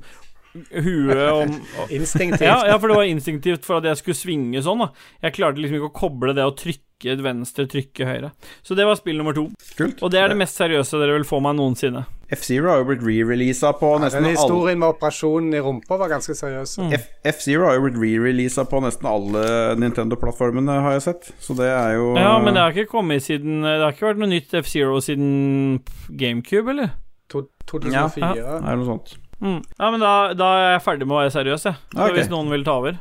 Huet 0.53 1.33
om 1.33 1.53
Instinktivt. 1.99 2.45
ja, 2.45 2.59
ja, 2.69 2.79
for 2.79 2.93
det 2.93 2.97
var 3.01 3.09
instinktivt 3.09 3.65
for 3.67 3.81
at 3.81 3.89
jeg 3.89 4.01
skulle 4.03 4.19
svinge 4.19 4.63
sånn. 4.65 4.85
da 4.85 4.91
Jeg 5.29 5.39
klarte 5.39 5.63
liksom 5.63 5.79
ikke 5.81 5.93
å 5.93 6.01
koble 6.03 6.35
det 6.37 6.45
å 6.45 6.55
trykke 6.57 7.17
venstre, 7.25 7.65
trykke 7.67 8.07
høyre. 8.07 8.29
Så 8.63 8.77
det 8.79 8.85
var 8.87 8.95
spill 8.95 9.17
nummer 9.19 9.35
to. 9.35 9.49
Kult. 9.75 10.03
Og 10.05 10.13
det 10.15 10.21
er 10.21 10.31
det 10.31 10.37
mest 10.39 10.61
seriøse 10.61 11.01
dere 11.01 11.17
vil 11.17 11.27
få 11.27 11.41
meg 11.43 11.57
noensinne. 11.59 12.05
F-Zero 12.33 12.71
har 12.71 12.79
jo 12.81 12.87
blitt 12.89 13.03
re-releasa 13.05 13.73
på 13.77 13.91
nesten 14.01 14.23
Den 14.23 14.31
alle 14.31 14.39
historien 14.39 14.79
med 14.81 14.95
operasjonen 14.95 15.57
i 15.57 15.61
rumpa 15.61 15.99
var 16.01 16.13
ganske 16.15 16.37
seriøs. 16.39 16.77
Mm. 16.81 16.95
F-Zero 17.33 17.67
har 17.67 17.77
jo 17.77 17.83
blitt 17.89 17.99
re-releasa 18.01 18.65
på 18.71 18.81
nesten 18.85 19.09
alle 19.11 19.43
Nintendo-plattformene, 19.83 20.79
har 20.87 20.97
jeg 20.97 21.05
sett. 21.09 21.29
Så 21.43 21.57
det 21.59 21.69
er 21.69 21.99
jo 21.99 22.15
Ja, 22.17 22.39
men 22.41 22.55
det 22.55 22.63
har 22.63 22.73
ikke 22.73 22.95
kommet 22.95 23.27
siden 23.27 23.67
Det 23.67 23.81
har 23.83 23.93
ikke 23.93 24.13
vært 24.13 24.23
noe 24.23 24.33
nytt 24.33 24.55
F-Zero 24.63 25.03
siden 25.05 25.83
GameCube, 26.09 26.73
eller? 26.73 26.95
2004. 27.33 27.93
Ja, 28.23 28.33
ja. 28.37 28.57
det 28.63 28.73
er 28.73 28.81
noe 28.81 28.89
sånt. 28.89 29.17
Mm. 29.43 29.59
Ja, 29.79 29.89
men 29.91 30.01
da, 30.03 30.13
da 30.39 30.49
er 30.61 30.69
jeg 30.77 30.85
ferdig 30.85 31.07
med 31.09 31.17
å 31.17 31.23
være 31.25 31.35
seriøs, 31.35 31.65
jeg. 31.67 31.79
Ja. 31.97 32.05
Okay. 32.07 32.21
Hvis 32.21 32.31
noen 32.31 32.53
vil 32.53 32.63
ta 32.67 32.77
over. 32.79 33.01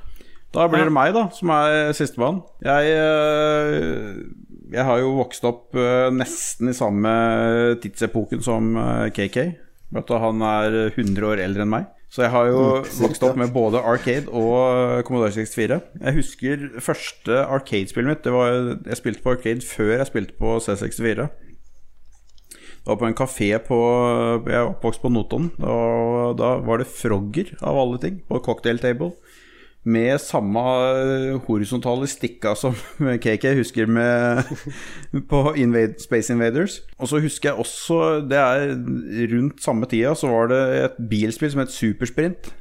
Da 0.52 0.66
blir 0.68 0.84
det 0.90 0.92
meg, 0.92 1.14
da, 1.16 1.28
som 1.32 1.52
er 1.56 1.94
sistemann. 1.96 2.42
Jeg, 2.66 2.90
eh, 2.92 4.18
jeg 4.74 4.84
har 4.88 5.00
jo 5.00 5.14
vokst 5.22 5.46
opp 5.48 5.78
eh, 5.80 6.10
nesten 6.12 6.72
i 6.72 6.76
samme 6.76 7.14
tidsepoken 7.84 8.44
som 8.44 8.74
eh, 8.76 9.06
KK. 9.16 9.38
Bare 9.92 10.04
at 10.04 10.12
han 10.26 10.44
er 10.48 10.78
100 10.96 11.28
år 11.30 11.44
eldre 11.46 11.64
enn 11.66 11.72
meg. 11.72 11.88
Så 12.12 12.26
jeg 12.26 12.34
har 12.34 12.50
jo 12.50 12.60
Mm, 12.82 12.90
vokst 13.06 13.24
opp 13.24 13.38
med 13.40 13.54
både 13.56 13.80
Arcade 13.88 14.28
og 14.28 15.06
Commodore 15.08 15.32
64. 15.32 15.78
Jeg 16.02 16.18
husker 16.18 16.66
første 16.84 17.38
Arcade-spillet 17.46 18.12
mitt. 18.12 18.24
Det 18.26 18.34
var, 18.36 18.58
jeg 18.90 19.00
spilte 19.00 19.24
på 19.24 19.32
Arcade 19.38 19.64
før 19.64 19.94
jeg 20.02 20.10
spilte 20.10 20.36
på 20.40 20.58
C64. 20.66 21.30
Var 22.86 22.98
på 22.98 23.06
en 23.06 23.18
kafé 23.18 23.52
på 23.62 23.78
Jeg 24.48 24.58
er 24.58 24.70
oppvokst 24.72 25.04
på 25.04 25.12
Notodden. 25.14 25.52
Da, 25.62 25.76
da 26.38 26.56
var 26.66 26.82
det 26.82 26.90
Frogger, 26.90 27.54
av 27.62 27.78
alle 27.78 28.02
ting, 28.02 28.22
på 28.26 28.42
cocktail 28.42 28.82
table. 28.82 29.12
Med 29.82 30.22
samme 30.22 30.62
horisontale 31.48 32.06
stikka 32.10 32.54
som 32.58 32.76
KK 33.24 33.48
husker 33.58 33.90
med 33.90 34.50
på 35.32 35.44
Invade, 35.58 36.02
Space 36.02 36.34
Invaders. 36.34 36.80
Og 36.98 37.10
så 37.10 37.22
husker 37.22 37.50
jeg 37.50 37.64
også 37.64 38.22
Det 38.30 38.38
er 38.38 38.76
rundt 39.34 39.62
samme 39.62 39.90
tida 39.90 40.14
så 40.18 40.30
var 40.30 40.52
det 40.54 40.62
et 40.86 41.00
bilspill 41.10 41.54
som 41.54 41.64
het 41.64 41.74
Supersprint. 41.74 42.52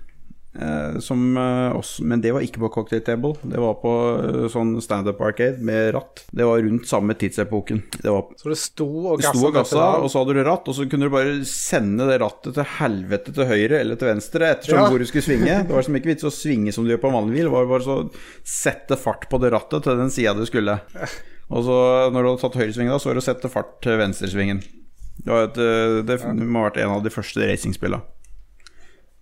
Eh, 0.51 0.97
som, 0.99 1.37
eh, 1.39 1.71
også, 1.79 2.03
men 2.11 2.21
det 2.21 2.33
var 2.35 2.43
ikke 2.43 2.59
på 2.59 2.71
cocktail 2.75 3.05
table. 3.07 3.37
Det 3.47 3.61
var 3.63 3.77
på 3.79 3.91
eh, 4.19 4.49
sånn 4.51 4.73
standup 4.83 5.21
arcade 5.23 5.63
med 5.63 5.93
ratt. 5.95 6.25
Det 6.35 6.43
var 6.49 6.59
rundt 6.65 6.89
samme 6.91 7.15
tidsepoken. 7.15 7.85
Det 8.03 8.11
var 8.11 8.25
Så 8.41 8.51
det 8.51 8.59
sto 8.59 8.89
og 9.13 9.21
gassa. 9.23 9.31
sto 9.39 9.47
og 9.47 9.55
gassa, 9.55 9.85
og 10.03 10.11
så 10.11 10.25
hadde 10.25 10.35
du 10.35 10.43
ratt, 10.49 10.67
og 10.67 10.75
så 10.75 10.89
kunne 10.91 11.07
du 11.07 11.15
bare 11.15 11.37
sende 11.47 12.09
det 12.11 12.19
rattet 12.25 12.59
til 12.59 12.67
helvete 12.81 13.35
til 13.37 13.47
høyre 13.47 13.79
eller 13.79 14.01
til 14.01 14.11
venstre, 14.11 14.51
ettersom 14.57 14.83
Ja. 14.83 14.89
hvor 14.91 14.99
du 14.99 15.07
skulle 15.07 15.23
svinge. 15.29 15.55
Det 15.69 15.71
var 15.79 15.87
som 15.87 15.95
ikke 15.95 16.11
vits 16.17 16.27
å 16.27 16.35
svinge 16.35 16.75
som 16.75 16.85
du 16.85 16.91
gjør 16.97 17.03
på 17.07 17.13
en 17.15 17.19
vanlig 17.21 17.37
bil, 17.39 17.47
det 17.47 17.55
var 17.55 17.71
bare 17.71 17.87
så 17.87 18.11
sette 18.43 18.99
fart 18.99 19.31
på 19.31 19.39
det 19.41 19.53
rattet 19.55 19.85
til 19.87 19.97
den 20.03 20.11
sida 20.11 20.35
du 20.35 20.45
skulle. 20.51 20.81
Og 21.51 21.65
så 21.67 22.11
når 22.11 22.23
du 22.23 22.29
hadde 22.35 22.43
tatt 22.43 22.59
høyresvingen, 22.59 22.91
da, 22.91 22.99
så 22.99 23.11
var 23.11 23.15
det 23.19 23.23
å 23.23 23.31
sette 23.31 23.49
fart 23.51 23.79
til 23.87 23.99
venstresvingen. 24.03 24.65
Det, 25.21 25.31
et, 25.31 25.55
det, 26.07 26.19
det 26.27 26.43
må 26.43 26.59
ha 26.65 26.71
vært 26.71 26.83
en 26.83 26.97
av 26.99 27.03
de 27.07 27.11
første 27.11 27.39
racingspilla. 27.47 28.03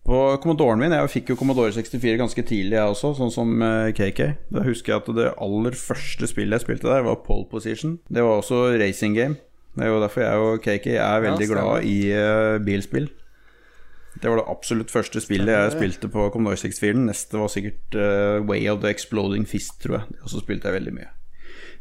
På 0.09 0.19
Commodoren 0.41 0.81
min, 0.81 0.95
jeg 0.97 1.11
fikk 1.13 1.35
jo 1.35 1.37
Commodore 1.37 1.75
64 1.77 2.17
ganske 2.17 2.43
tidlig, 2.49 2.79
jeg 2.79 2.93
også, 2.95 3.11
sånn 3.19 3.33
som 3.35 3.51
eh, 3.61 3.91
KK. 3.93 4.23
Da 4.57 4.63
husker 4.65 4.95
jeg 4.95 5.03
at 5.03 5.11
det 5.19 5.27
aller 5.37 5.77
første 5.77 6.31
spillet 6.31 6.57
jeg 6.57 6.65
spilte 6.65 6.89
der, 6.89 7.05
var 7.05 7.19
Pole 7.27 7.45
Position. 7.51 7.99
Det 8.09 8.25
var 8.25 8.41
også 8.41 8.63
racing 8.81 9.19
game. 9.19 9.37
Det 9.77 9.85
er 9.85 9.93
jo 9.93 10.01
derfor 10.01 10.25
jeg 10.25 10.47
og 10.47 10.65
KK 10.65 10.89
er 10.95 11.27
veldig 11.27 11.45
ja, 11.45 11.51
glad 11.53 11.85
i 11.91 11.99
uh, 12.17 12.57
bilspill. 12.65 13.11
Det 14.17 14.33
var 14.33 14.41
det 14.41 14.49
absolutt 14.51 14.91
første 14.91 15.21
spillet 15.23 15.53
jeg 15.53 15.77
spilte 15.77 16.09
på 16.11 16.31
Commodore 16.33 16.57
64. 16.65 17.05
Neste 17.05 17.45
var 17.45 17.53
sikkert 17.53 18.01
uh, 18.01 18.41
Way 18.49 18.65
of 18.73 18.81
the 18.81 18.89
Exploding 18.89 19.45
Fist, 19.47 19.77
tror 19.85 20.01
jeg. 20.01 20.19
Og 20.25 20.33
så 20.33 20.41
spilte 20.41 20.73
jeg 20.73 20.81
veldig 20.81 20.97
mye. 21.03 21.13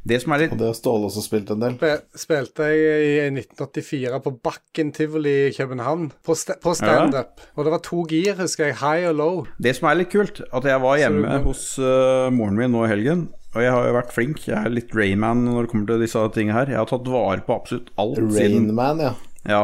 Det 0.07 0.19
som 0.23 0.33
er 0.35 0.43
litt 0.45 0.53
Og 0.55 0.59
det 0.61 0.67
har 0.69 0.75
Ståle 0.77 1.09
også 1.09 1.23
spilt 1.25 1.49
en 1.51 1.63
del. 1.63 1.73
Spilte 2.17 2.67
jeg 2.71 3.07
i 3.07 3.15
1984 3.33 4.21
på 4.23 4.33
Bakken 4.45 4.93
tivoli 4.95 5.33
i 5.49 5.55
København, 5.55 6.11
på, 6.23 6.35
sta 6.37 6.55
på 6.63 6.75
standup. 6.77 7.41
Og 7.57 7.67
det 7.67 7.73
var 7.73 7.81
to 7.83 8.03
gir, 8.07 8.37
husker 8.39 8.69
jeg. 8.69 8.77
High 8.79 9.09
og 9.09 9.17
low. 9.19 9.41
Det 9.59 9.73
som 9.75 9.89
er 9.89 9.99
litt 9.99 10.13
kult, 10.13 10.39
at 10.47 10.69
jeg 10.69 10.83
var 10.83 11.01
hjemme 11.01 11.33
Så- 11.33 11.43
hos 11.47 11.65
uh, 11.81 12.29
moren 12.31 12.55
min 12.59 12.71
nå 12.71 12.85
i 12.85 12.91
helgen. 12.93 13.27
Og 13.55 13.63
jeg 13.63 13.73
har 13.73 13.87
jo 13.87 13.95
vært 13.95 14.13
flink. 14.13 14.43
Jeg 14.47 14.57
er 14.59 14.69
litt 14.69 14.93
Rayman 14.95 15.45
når 15.47 15.65
det 15.65 15.71
kommer 15.71 15.89
til 15.89 16.03
disse 16.05 16.21
tingene 16.35 16.55
her. 16.59 16.71
Jeg 16.71 16.77
har 16.77 16.89
tatt 16.91 17.07
vare 17.09 17.41
på 17.47 17.55
absolutt 17.57 17.89
alt 17.97 18.19
siden 18.35 18.67
Rainman, 18.69 18.99
ja. 19.01 19.13
Ja. 19.47 19.63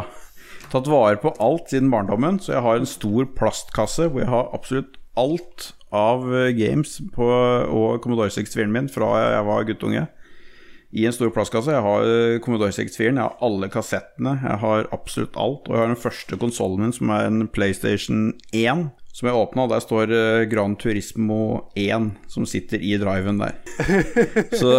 Tatt 0.73 0.87
vare 0.89 1.19
på 1.21 1.33
alt 1.43 1.69
siden 1.69 1.91
barndommen. 1.93 2.39
Så 2.41 2.55
jeg 2.55 2.63
har 2.65 2.79
en 2.81 2.89
stor 2.89 3.27
plastkasse 3.37 4.09
hvor 4.09 4.23
jeg 4.23 4.31
har 4.31 4.49
absolutt 4.55 4.97
alt 5.19 5.73
av 5.93 6.25
eh, 6.33 6.49
games 6.57 6.95
på, 7.13 7.27
og 7.69 8.01
Commodore 8.01 8.33
64-en 8.33 8.73
min 8.73 8.89
fra 8.89 9.11
jeg 9.21 9.45
var 9.45 9.67
guttunge. 9.69 10.07
I 10.93 11.07
en 11.09 11.15
stor 11.15 11.31
plastkasse. 11.33 11.73
Jeg 11.73 11.81
har 11.81 12.05
eh, 12.05 12.39
Commodore 12.43 12.73
64-en, 12.73 13.17
jeg 13.17 13.23
har 13.23 13.39
alle 13.41 13.69
kassettene, 13.73 14.35
jeg 14.43 14.59
har 14.61 14.89
absolutt 14.93 15.37
alt. 15.41 15.65
Og 15.65 15.73
jeg 15.73 15.81
har 15.81 15.89
den 15.89 16.03
første 16.03 16.37
konsollen 16.41 16.85
min, 16.85 16.93
som 16.93 17.09
er 17.15 17.29
en 17.29 17.47
PlayStation 17.49 18.27
1, 18.53 18.85
som 19.13 19.29
jeg 19.29 19.39
åpna. 19.39 19.65
Der 19.71 19.81
står 19.81 20.13
eh, 20.13 20.43
Gran 20.51 20.77
Turismo 20.77 21.39
1, 21.79 22.11
som 22.29 22.45
sitter 22.49 22.81
i 22.81 22.93
driven 23.01 23.41
der. 23.41 23.57
Så 24.59 24.75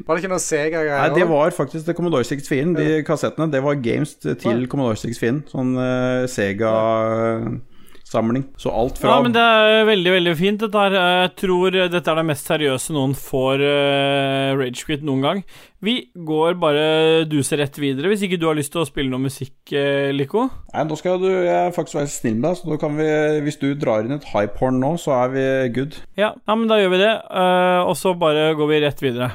Var 0.00 0.16
det 0.16 0.20
ikke 0.22 0.32
noe 0.32 0.42
Sega-greier? 0.42 0.98
Nei, 1.02 1.18
det 1.18 1.30
var 1.30 1.54
faktisk 1.54 1.86
det 1.86 1.94
Commodore 1.98 2.26
64-en. 2.26 2.74
De 2.74 3.00
kassettene, 3.06 3.50
det 3.52 3.62
var 3.62 3.78
games 3.82 4.16
til 4.18 4.66
Commodore 4.70 4.98
64-en. 4.98 5.42
Sånn 5.50 5.74
uh, 5.78 6.26
Sega 6.30 6.74
samling. 8.10 8.44
Så 8.60 8.72
alt 8.74 8.98
fra 9.00 9.14
Ja, 9.14 9.22
men 9.24 9.34
det 9.34 9.42
er 9.42 9.86
veldig, 9.88 10.12
veldig 10.16 10.34
fint, 10.38 10.62
dette 10.64 10.84
her. 10.84 10.96
Jeg 10.98 11.32
tror 11.40 11.76
dette 11.78 12.12
er 12.12 12.20
det 12.20 12.26
mest 12.28 12.50
seriøse 12.50 12.94
noen 12.96 13.14
får 13.18 13.64
uh, 13.64 14.58
Ragequit 14.58 15.04
noen 15.06 15.24
gang. 15.24 15.42
Vi 15.80 15.94
går 16.12 16.58
bare 16.60 17.24
duser 17.30 17.62
rett 17.62 17.78
videre, 17.80 18.10
hvis 18.10 18.26
ikke 18.26 18.40
du 18.40 18.48
har 18.50 18.58
lyst 18.58 18.74
til 18.74 18.82
å 18.82 18.88
spille 18.88 19.12
noe 19.12 19.24
musikk, 19.28 19.54
uh, 19.72 20.10
Lico? 20.14 20.48
Nei, 20.74 20.86
nå 20.88 20.98
skal 21.00 21.22
du 21.22 21.30
jeg 21.30 21.76
faktisk 21.76 22.00
være 22.00 22.12
snill 22.12 22.38
med 22.40 22.48
deg, 22.50 22.60
så 22.60 22.70
nå 22.70 22.80
kan 22.82 22.98
vi 22.98 23.08
Hvis 23.46 23.58
du 23.62 23.70
drar 23.78 24.04
inn 24.04 24.18
et 24.18 24.26
hypehorn 24.32 24.80
nå, 24.82 24.94
så 25.00 25.16
er 25.22 25.34
vi 25.34 25.46
good. 25.78 26.00
Ja, 26.18 26.34
ja 26.34 26.58
men 26.58 26.68
da 26.70 26.80
gjør 26.80 26.94
vi 26.96 27.04
det, 27.04 27.14
uh, 27.30 27.86
og 27.86 27.96
så 28.00 28.14
bare 28.18 28.50
går 28.58 28.74
vi 28.74 28.84
rett 28.86 29.06
videre. 29.06 29.32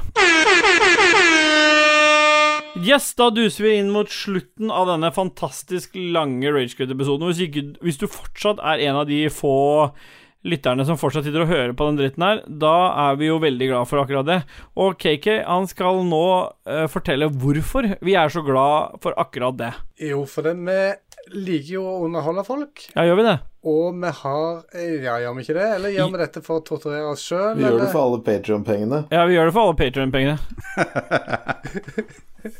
Yes, 2.76 3.14
da 3.16 3.30
duser 3.32 3.64
vi 3.64 3.70
inn 3.78 3.88
mot 3.88 4.10
slutten 4.12 4.68
av 4.68 4.90
denne 4.90 5.08
fantastisk 5.14 5.94
lange 5.96 6.50
Ragequit-episoden. 6.52 7.30
Hvis, 7.30 7.78
hvis 7.80 7.98
du 8.02 8.04
fortsatt 8.04 8.60
er 8.60 8.82
en 8.90 8.98
av 9.00 9.06
de 9.08 9.22
få 9.32 9.54
lytterne 10.46 10.84
som 10.86 10.98
fortsatt 11.00 11.24
sitter 11.26 11.46
og 11.46 11.50
hører 11.50 11.72
på 11.76 11.86
den 11.88 11.96
dritten 11.98 12.22
her, 12.26 12.42
da 12.46 12.74
er 13.06 13.16
vi 13.18 13.30
jo 13.30 13.40
veldig 13.42 13.70
glad 13.70 13.88
for 13.88 14.02
akkurat 14.02 14.28
det. 14.28 14.38
Og 14.76 15.00
KK 15.00 15.40
han 15.48 15.66
skal 15.72 16.02
nå 16.06 16.22
uh, 16.68 16.84
fortelle 16.92 17.30
hvorfor 17.32 17.88
vi 18.04 18.14
er 18.20 18.30
så 18.30 18.44
glad 18.46 19.00
for 19.02 19.16
akkurat 19.24 19.56
det. 19.58 19.72
Jo, 20.12 20.26
for 20.28 20.46
det, 20.46 20.54
vi 20.68 21.40
liker 21.48 21.78
jo 21.78 21.88
å 21.88 21.98
underholde 22.04 22.44
folk. 22.46 22.86
Ja, 22.92 23.08
gjør 23.08 23.22
vi 23.22 23.28
det? 23.30 23.36
Og 23.66 23.96
vi 23.98 24.12
har 24.20 24.50
eh, 24.76 24.94
Ja, 25.02 25.16
gjør 25.24 25.32
vi 25.34 25.48
ikke 25.48 25.56
det? 25.56 25.66
Eller 25.80 25.96
gjør 25.96 26.12
vi 26.12 26.22
dette 26.22 26.44
for 26.44 26.60
å 26.60 26.66
torturere 26.68 27.08
oss 27.16 27.24
sjøl? 27.24 27.56
Vi 27.56 27.64
gjør 27.64 27.80
det 27.82 27.90
for 27.90 28.04
alle 28.04 28.22
Patrion-pengene. 28.28 29.06
Ja, 29.10 29.24
vi 29.26 29.40
gjør 29.40 29.48
det 29.48 29.56
for 29.56 29.64
alle 29.64 29.80
Patrion-pengene. 29.80 30.38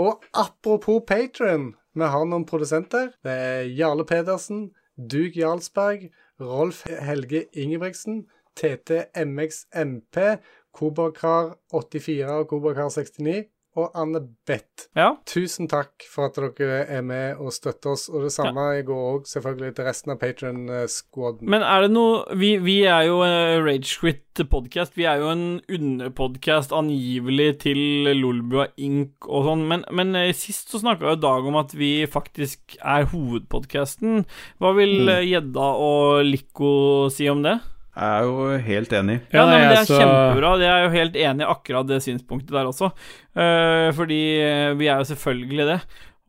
Og 0.00 0.22
apropos 0.32 1.02
Patron, 1.06 1.74
vi 1.94 2.10
har 2.14 2.24
noen 2.24 2.46
produsenter. 2.48 3.10
Det 3.24 3.32
er 3.32 3.68
Jarle 3.76 4.06
Pedersen, 4.06 4.70
Duk 4.96 5.36
Jarlsberg, 5.36 6.08
Rolf 6.40 6.86
Helge 6.86 7.44
Ingebrigtsen, 7.52 8.26
TT 8.56 8.90
MX 9.26 9.66
MP, 9.76 10.38
Kobrakar 10.72 11.58
84 11.72 12.30
og 12.30 12.48
Kobrakar 12.48 12.88
69 12.88 13.44
og 13.80 13.96
Anne 13.98 14.20
Beth. 14.46 14.86
Ja. 14.98 15.10
Tusen 15.28 15.68
takk 15.70 16.04
for 16.10 16.28
at 16.30 16.38
dere 16.58 16.82
er 16.90 17.02
med 17.06 17.40
og 17.40 17.52
støtter 17.56 17.94
oss. 17.94 18.08
Og 18.12 18.26
det 18.26 18.32
samme 18.34 18.64
går 18.86 19.02
òg 19.14 19.28
selvfølgelig 19.30 19.74
til 19.78 19.88
resten 19.88 20.14
av 20.14 20.18
Patron-squaden. 20.22 21.48
Men 21.50 21.62
er 21.66 21.86
det 21.86 21.90
noe 21.94 22.36
Vi, 22.40 22.54
vi 22.62 22.78
er 22.88 23.06
jo 23.08 23.20
uh, 23.24 23.60
Ragequit 23.64 24.26
podcast. 24.50 24.94
Vi 24.96 25.04
er 25.04 25.20
jo 25.20 25.28
en 25.34 25.44
underpodcast 25.68 26.72
angivelig 26.72 27.58
til 27.66 27.80
Lolbua 28.16 28.68
Inc. 28.80 29.26
og 29.28 29.44
sånn, 29.50 29.66
men, 29.68 29.82
men 29.92 30.14
eh, 30.16 30.30
sist 30.36 30.70
så 30.72 30.80
snakka 30.80 31.10
jo 31.12 31.18
Dag 31.20 31.44
om 31.50 31.58
at 31.60 31.74
vi 31.76 32.06
faktisk 32.08 32.78
er 32.80 33.04
hovedpodcasten. 33.12 34.24
Hva 34.62 34.72
vil 34.78 34.94
Mm. 35.00 35.08
eh, 35.12 35.26
Gjedda 35.30 35.66
og 35.80 36.24
Lico 36.26 37.08
si 37.12 37.28
om 37.30 37.42
det? 37.44 37.58
Jeg 37.96 38.06
er 38.06 38.22
jo 38.22 38.58
helt 38.64 38.92
enig. 38.94 39.16
Ja, 39.34 39.46
nei, 39.46 39.56
men 39.58 39.68
Det 39.68 39.76
er 39.76 39.80
altså- 39.82 39.98
kjempebra. 39.98 40.58
Det 40.58 40.68
er 40.70 40.82
jo 40.84 40.90
helt 40.94 41.16
enig 41.16 41.42
i 41.42 41.50
akkurat 41.50 41.86
det 41.88 42.02
synspunktet 42.04 42.54
der 42.54 42.68
også. 42.70 42.92
Eh, 43.34 43.90
fordi 43.92 44.20
eh, 44.40 44.74
vi 44.78 44.86
er 44.86 44.98
jo 45.02 45.08
selvfølgelig 45.10 45.66
det. 45.72 45.80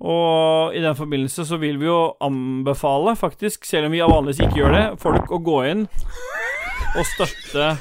Og 0.01 0.73
i 0.73 0.81
den 0.81 0.95
forbindelse 0.97 1.45
så 1.45 1.59
vil 1.61 1.77
vi 1.77 1.85
jo 1.85 2.15
anbefale, 2.19 3.13
faktisk, 3.15 3.65
selv 3.65 3.85
om 3.85 3.91
vi 3.93 3.99
vanligvis 4.01 4.39
ikke 4.41 4.57
gjør 4.63 4.73
det, 4.73 4.99
folk 4.99 5.29
å 5.29 5.37
gå 5.45 5.59
inn 5.69 5.87
og 6.97 7.05
støtte 7.05 7.77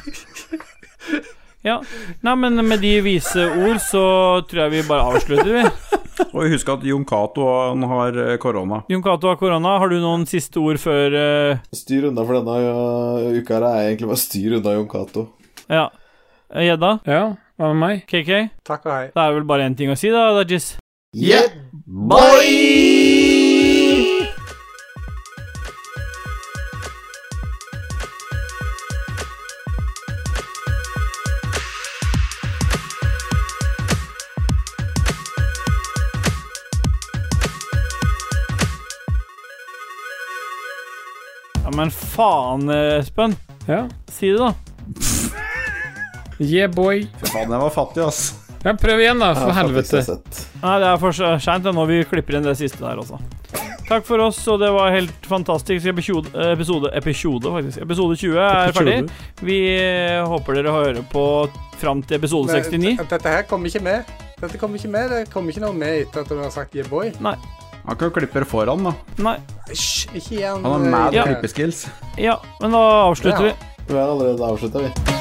Ja. 1.65 1.81
Nei, 2.24 2.35
men 2.40 2.61
med 2.69 2.81
de 2.81 3.01
vise 3.05 3.43
ord 3.65 3.81
så 3.85 4.05
tror 4.48 4.62
jeg 4.66 4.70
vi 4.78 4.89
bare 4.89 5.09
avslutter, 5.12 5.51
vi. 5.59 5.98
Og 6.35 6.51
husk 6.53 6.69
at 6.74 6.85
Jon 6.87 7.05
Cato 7.09 7.47
har 7.93 8.19
eh, 8.24 8.37
korona. 8.43 8.82
Jon 8.91 9.05
Cato 9.05 9.31
har 9.31 9.39
korona. 9.41 9.77
Har 9.82 9.93
du 9.93 9.99
noen 10.03 10.27
siste 10.31 10.61
ord 10.62 10.81
før 10.82 11.16
uh... 11.16 11.62
Styr 11.74 12.11
unna 12.11 12.27
for 12.27 12.41
denne 12.41 12.59
uh, 12.66 13.31
uka 13.39 13.59
her 13.59 13.69
er 13.70 13.89
egentlig 13.89 14.11
bare 14.12 14.24
styr 14.24 14.59
unna 14.61 14.77
Jon 14.77 14.91
Cato. 14.91 15.27
Ja. 15.70 15.89
Gjedda? 16.51 16.97
Ja, 17.07 17.24
hva 17.61 17.70
med 17.70 17.78
meg? 17.78 18.07
KK? 18.11 18.47
Takk 18.66 18.87
og 18.89 18.95
hei. 18.97 19.09
Det 19.15 19.23
er 19.23 19.35
vel 19.37 19.47
bare 19.47 19.70
én 19.70 19.78
ting 19.78 19.93
å 19.93 19.99
si, 19.99 20.11
da, 20.11 20.32
Dajis. 20.41 20.73
Yeah, 21.15 21.51
Ja, 21.87 23.30
men 41.81 41.93
faen, 41.94 42.69
Espen. 43.01 43.36
Ja. 43.69 43.86
Si 44.12 44.31
det, 44.35 44.39
da. 44.39 44.55
Yeah, 46.40 46.69
boy. 46.73 47.07
Fy 47.20 47.32
faen, 47.32 47.48
jeg 47.48 47.61
var 47.62 47.73
fattig, 47.73 48.05
ass. 48.05 48.23
Ja, 48.61 48.74
prøv 48.77 49.01
igjen, 49.01 49.20
da, 49.23 49.32
for 49.39 49.57
helvete. 49.57 50.02
Nei, 50.61 50.73
det 50.82 50.89
er 50.90 50.98
for 51.01 51.16
seint 51.40 51.69
når 51.73 51.86
vi 51.89 52.01
klipper 52.09 52.36
inn 52.36 52.44
det 52.44 52.59
siste 52.61 52.82
der 52.85 53.01
også. 53.01 53.20
Takk 53.90 54.05
for 54.07 54.23
oss, 54.23 54.39
og 54.52 54.61
det 54.62 54.69
var 54.70 54.93
helt 54.94 55.24
fantastisk. 55.27 55.89
Episode, 55.90 56.31
episode, 56.52 56.93
episode 56.94 57.55
faktisk. 57.57 57.81
Episode 57.82 58.19
20 58.20 58.43
er 58.44 58.74
ferdig. 58.77 58.98
Vi 59.43 59.57
eh, 59.81 60.20
håper 60.31 60.61
dere 60.61 60.74
hører 60.77 61.01
på 61.11 61.24
fram 61.81 62.05
til 62.05 62.20
episode 62.20 62.61
69. 62.61 63.01
Men 63.01 63.11
Dette 63.11 63.32
her 63.35 63.48
kommer 63.51 63.73
ikke 63.73 63.82
med. 63.89 64.12
Dette 64.36 64.61
kommer 64.61 64.78
ikke 64.78 64.93
med. 64.93 65.16
Det 65.16 65.32
kommer 65.32 65.51
ikke 65.51 65.65
noe 65.65 65.74
med 65.74 66.05
etter 66.05 66.23
at 66.23 66.31
du 66.31 66.39
har 66.39 66.55
sagt 66.55 66.78
yeah 66.78 66.86
boy. 66.93 67.11
Han 67.86 67.97
kan 67.97 68.11
klippe 68.11 68.44
foran, 68.44 68.85
da. 68.85 68.93
Nei. 69.16 69.36
Hysj, 69.70 70.09
ikke 70.15 70.35
igjen. 70.35 70.62
han 70.62 70.65
Han 70.65 70.82
har 70.82 70.90
mad 70.90 71.15
ja. 71.15 71.24
klippeskills. 71.27 71.86
Ja, 72.19 72.40
men 72.61 72.70
da 72.77 72.78
avslutter 73.09 73.47
Ja. 73.47 73.52
vi. 73.52 73.66
Vi 73.90 73.98
har 73.98 74.09
allerede 74.09 74.44
avslutta, 74.44 74.78
vi. 74.78 75.19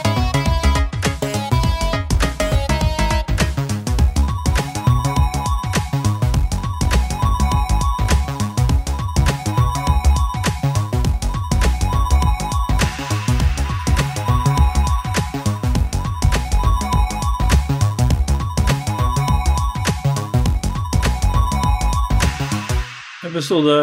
Episode 23.39 23.75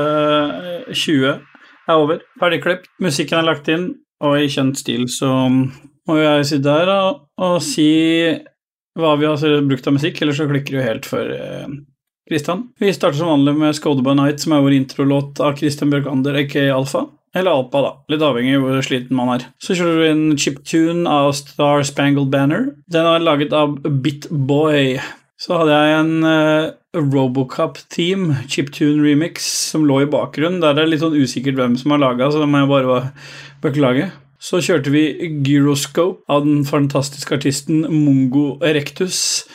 eh, 0.87 0.93
20 0.93 1.31
er 1.33 1.97
over. 1.97 2.21
Ferdig 2.41 2.61
klippet. 2.65 2.91
Musikken 3.01 3.41
er 3.41 3.49
lagt 3.49 3.71
inn, 3.73 3.89
og 4.21 4.37
i 4.37 4.51
kjent 4.53 4.77
stil 4.81 5.07
så 5.09 5.33
må 5.49 6.19
jeg 6.21 6.45
sitte 6.51 6.75
her 6.77 6.93
og, 6.93 7.25
og 7.41 7.57
si 7.65 7.89
hva 8.97 9.15
vi 9.21 9.29
har 9.29 9.67
brukt 9.69 9.89
av 9.89 9.97
musikk, 9.97 10.21
eller 10.21 10.37
så 10.37 10.47
klikker 10.49 10.77
det 10.77 10.81
jo 10.81 10.87
helt 10.87 11.09
for 11.09 11.33
eh, 11.33 11.69
Christian. 12.29 12.67
Vi 12.81 12.93
starter 12.93 13.19
som 13.19 13.33
vanlig 13.33 13.57
med 13.57 13.77
Skåde 13.77 14.05
by 14.05 14.17
Night, 14.19 14.45
som 14.45 14.57
er 14.57 14.65
vår 14.65 14.77
introlåt 14.77 15.41
av 15.45 15.57
Christian 15.61 15.93
Bjørkander, 15.93 16.37
aka 16.43 16.69
Alfa. 16.75 17.07
Eller 17.37 17.53
Alpa, 17.53 17.83
da. 17.85 17.93
Litt 18.13 18.25
avhengig 18.25 18.57
av 18.57 18.65
hvor 18.65 18.85
sliten 18.85 19.17
man 19.19 19.35
er. 19.35 19.45
Så 19.61 19.77
kjører 19.77 20.01
vi 20.01 20.13
inn 20.15 20.41
chiptune 20.41 21.05
av 21.11 21.35
Star 21.37 21.85
Spangled 21.85 22.31
Banner. 22.33 22.71
Den 22.93 23.09
er 23.09 23.25
laget 23.25 23.53
av 23.57 23.77
Bitboy. 23.85 24.97
Så 25.41 25.59
hadde 25.61 25.77
jeg 25.77 25.99
en 25.99 26.15
uh, 26.25 26.73
Robocop-team, 26.97 28.31
chiptune 28.49 29.05
remix, 29.05 29.47
som 29.71 29.85
lå 29.87 30.03
i 30.03 30.11
bakgrunnen. 30.11 30.63
Der 30.65 30.75
er 30.75 30.83
det 30.85 30.95
litt 30.95 31.05
sånn 31.05 31.17
usikkert 31.17 31.59
hvem 31.61 31.77
som 31.81 31.93
har 31.95 32.03
laga, 32.03 32.31
så 32.33 32.43
det 32.43 32.49
må 32.51 32.63
jeg 32.65 32.73
bare 32.73 33.01
beklage. 33.65 34.11
Så 34.43 34.61
kjørte 34.65 34.93
vi 34.93 35.07
Gyroscope 35.45 36.23
av 36.33 36.45
den 36.45 36.65
fantastiske 36.69 37.39
artisten 37.39 37.87
Mongo 37.89 38.57
Erectus. 38.65 39.47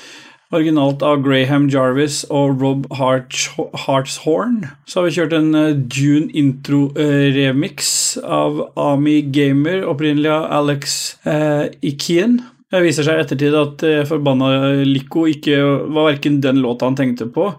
Originalt 0.52 1.04
av 1.06 1.22
Graham 1.24 1.70
Jarvis 1.72 2.26
og 2.28 2.60
Rob 2.60 2.88
Hartshorn. 2.98 4.58
Så 4.84 5.00
har 5.00 5.06
vi 5.06 5.14
kjørt 5.16 5.36
en 5.38 5.54
eh, 5.56 5.78
Dune 5.80 6.28
intro-remix 6.36 7.94
av 8.20 8.60
Ami 8.76 9.22
Gamer, 9.32 9.86
opprinnelig 9.88 10.34
av 10.34 10.50
Alex 10.60 10.98
eh, 11.24 11.70
Ikien. 11.88 12.42
Det 12.72 12.80
viser 12.86 13.04
seg 13.04 13.20
i 13.20 13.24
ettertid 13.26 13.56
at 13.58 13.84
uh, 13.84 14.02
forbanna 14.08 14.52
Lico 14.88 15.26
ikke 15.28 15.58
var 15.92 16.08
verken 16.14 16.40
den 16.44 16.62
låta 16.64 16.88
han 16.88 16.96
tenkte 16.96 17.28
på. 17.34 17.50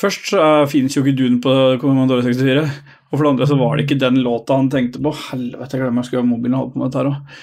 Først 0.00 0.32
så 0.32 0.42
uh, 0.42 0.68
fins 0.70 0.96
jo 0.96 1.04
ikke 1.04 1.18
Dune 1.20 1.38
på 1.44 1.54
Commodore 1.82 2.24
64, 2.26 2.64
og 3.10 3.16
for 3.16 3.24
det 3.24 3.32
andre 3.34 3.50
så 3.50 3.58
var 3.60 3.76
det 3.76 3.86
ikke 3.86 4.00
den 4.02 4.20
låta 4.26 4.58
han 4.58 4.70
tenkte 4.72 5.02
på. 5.02 5.14
Helvete, 5.30 5.76
jeg 5.76 5.84
glemmer 5.84 6.02
jeg 6.02 6.10
skulle 6.10 6.24
ha 6.24 6.30
mobilen 6.32 6.56
og 6.58 6.64
holde 6.64 6.74
på 6.74 6.82
med 6.82 6.90
dette 6.90 7.02
her 7.02 7.12
òg. 7.12 7.42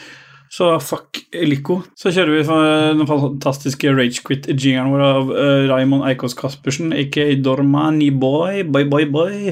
Så 0.57 0.69
fuck 0.79 1.19
Lico. 1.43 1.81
Så 1.99 2.11
kjører 2.15 2.37
vi 2.37 2.45
for 2.47 2.67
den 2.95 3.07
fantastiske 3.07 3.91
Ragequit-jingeren 3.91 4.93
vår 4.93 5.03
av 5.03 5.31
Raymond 5.67 6.07
Eikås 6.07 6.37
Caspersen, 6.39 6.93
aka 6.95 7.25
Dormani 7.43 8.13
Boy, 8.15 8.63
boy, 8.63 8.87
boy, 8.87 9.09
boy. 9.11 9.51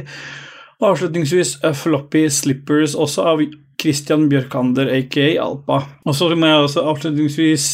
Avslutningsvis 0.84 1.58
Floppy 1.84 2.30
Slippers, 2.32 2.96
også 2.96 3.28
av 3.28 3.44
Christian 3.86 4.28
Bjørkander, 4.32 4.90
aka 4.98 5.30
Alpa. 5.46 5.84
Og 6.06 6.18
så 6.18 6.34
må 6.34 6.50
jeg 6.50 6.68
også 6.68 6.86
avslutningsvis 6.90 7.70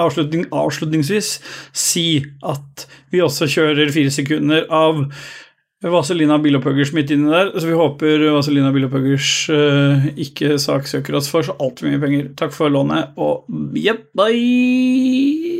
avslutning, 0.00 0.46
avslutningsvis 0.54 1.34
si 1.76 2.06
at 2.46 2.86
vi 3.12 3.22
også 3.24 3.48
kjører 3.50 3.92
fire 3.92 4.12
sekunder 4.14 4.66
av 4.72 5.04
Vazelina 5.80 6.36
Bilopphøggers 6.40 6.92
midt 6.92 7.12
inni 7.14 7.30
der, 7.32 7.54
så 7.56 7.64
vi 7.64 7.76
håper 7.76 8.26
Vazelina 8.34 8.72
Bilopphøggers 8.74 9.30
uh, 9.54 10.10
ikke 10.20 10.58
saksøker 10.60 11.16
oss 11.16 11.30
for 11.32 11.46
så 11.46 11.56
altfor 11.56 11.88
mye 11.88 12.02
penger. 12.02 12.28
Takk 12.40 12.52
for 12.56 12.72
lånet, 12.72 13.16
og 13.16 13.48
jepp, 13.80 14.10
bye! 14.16 15.59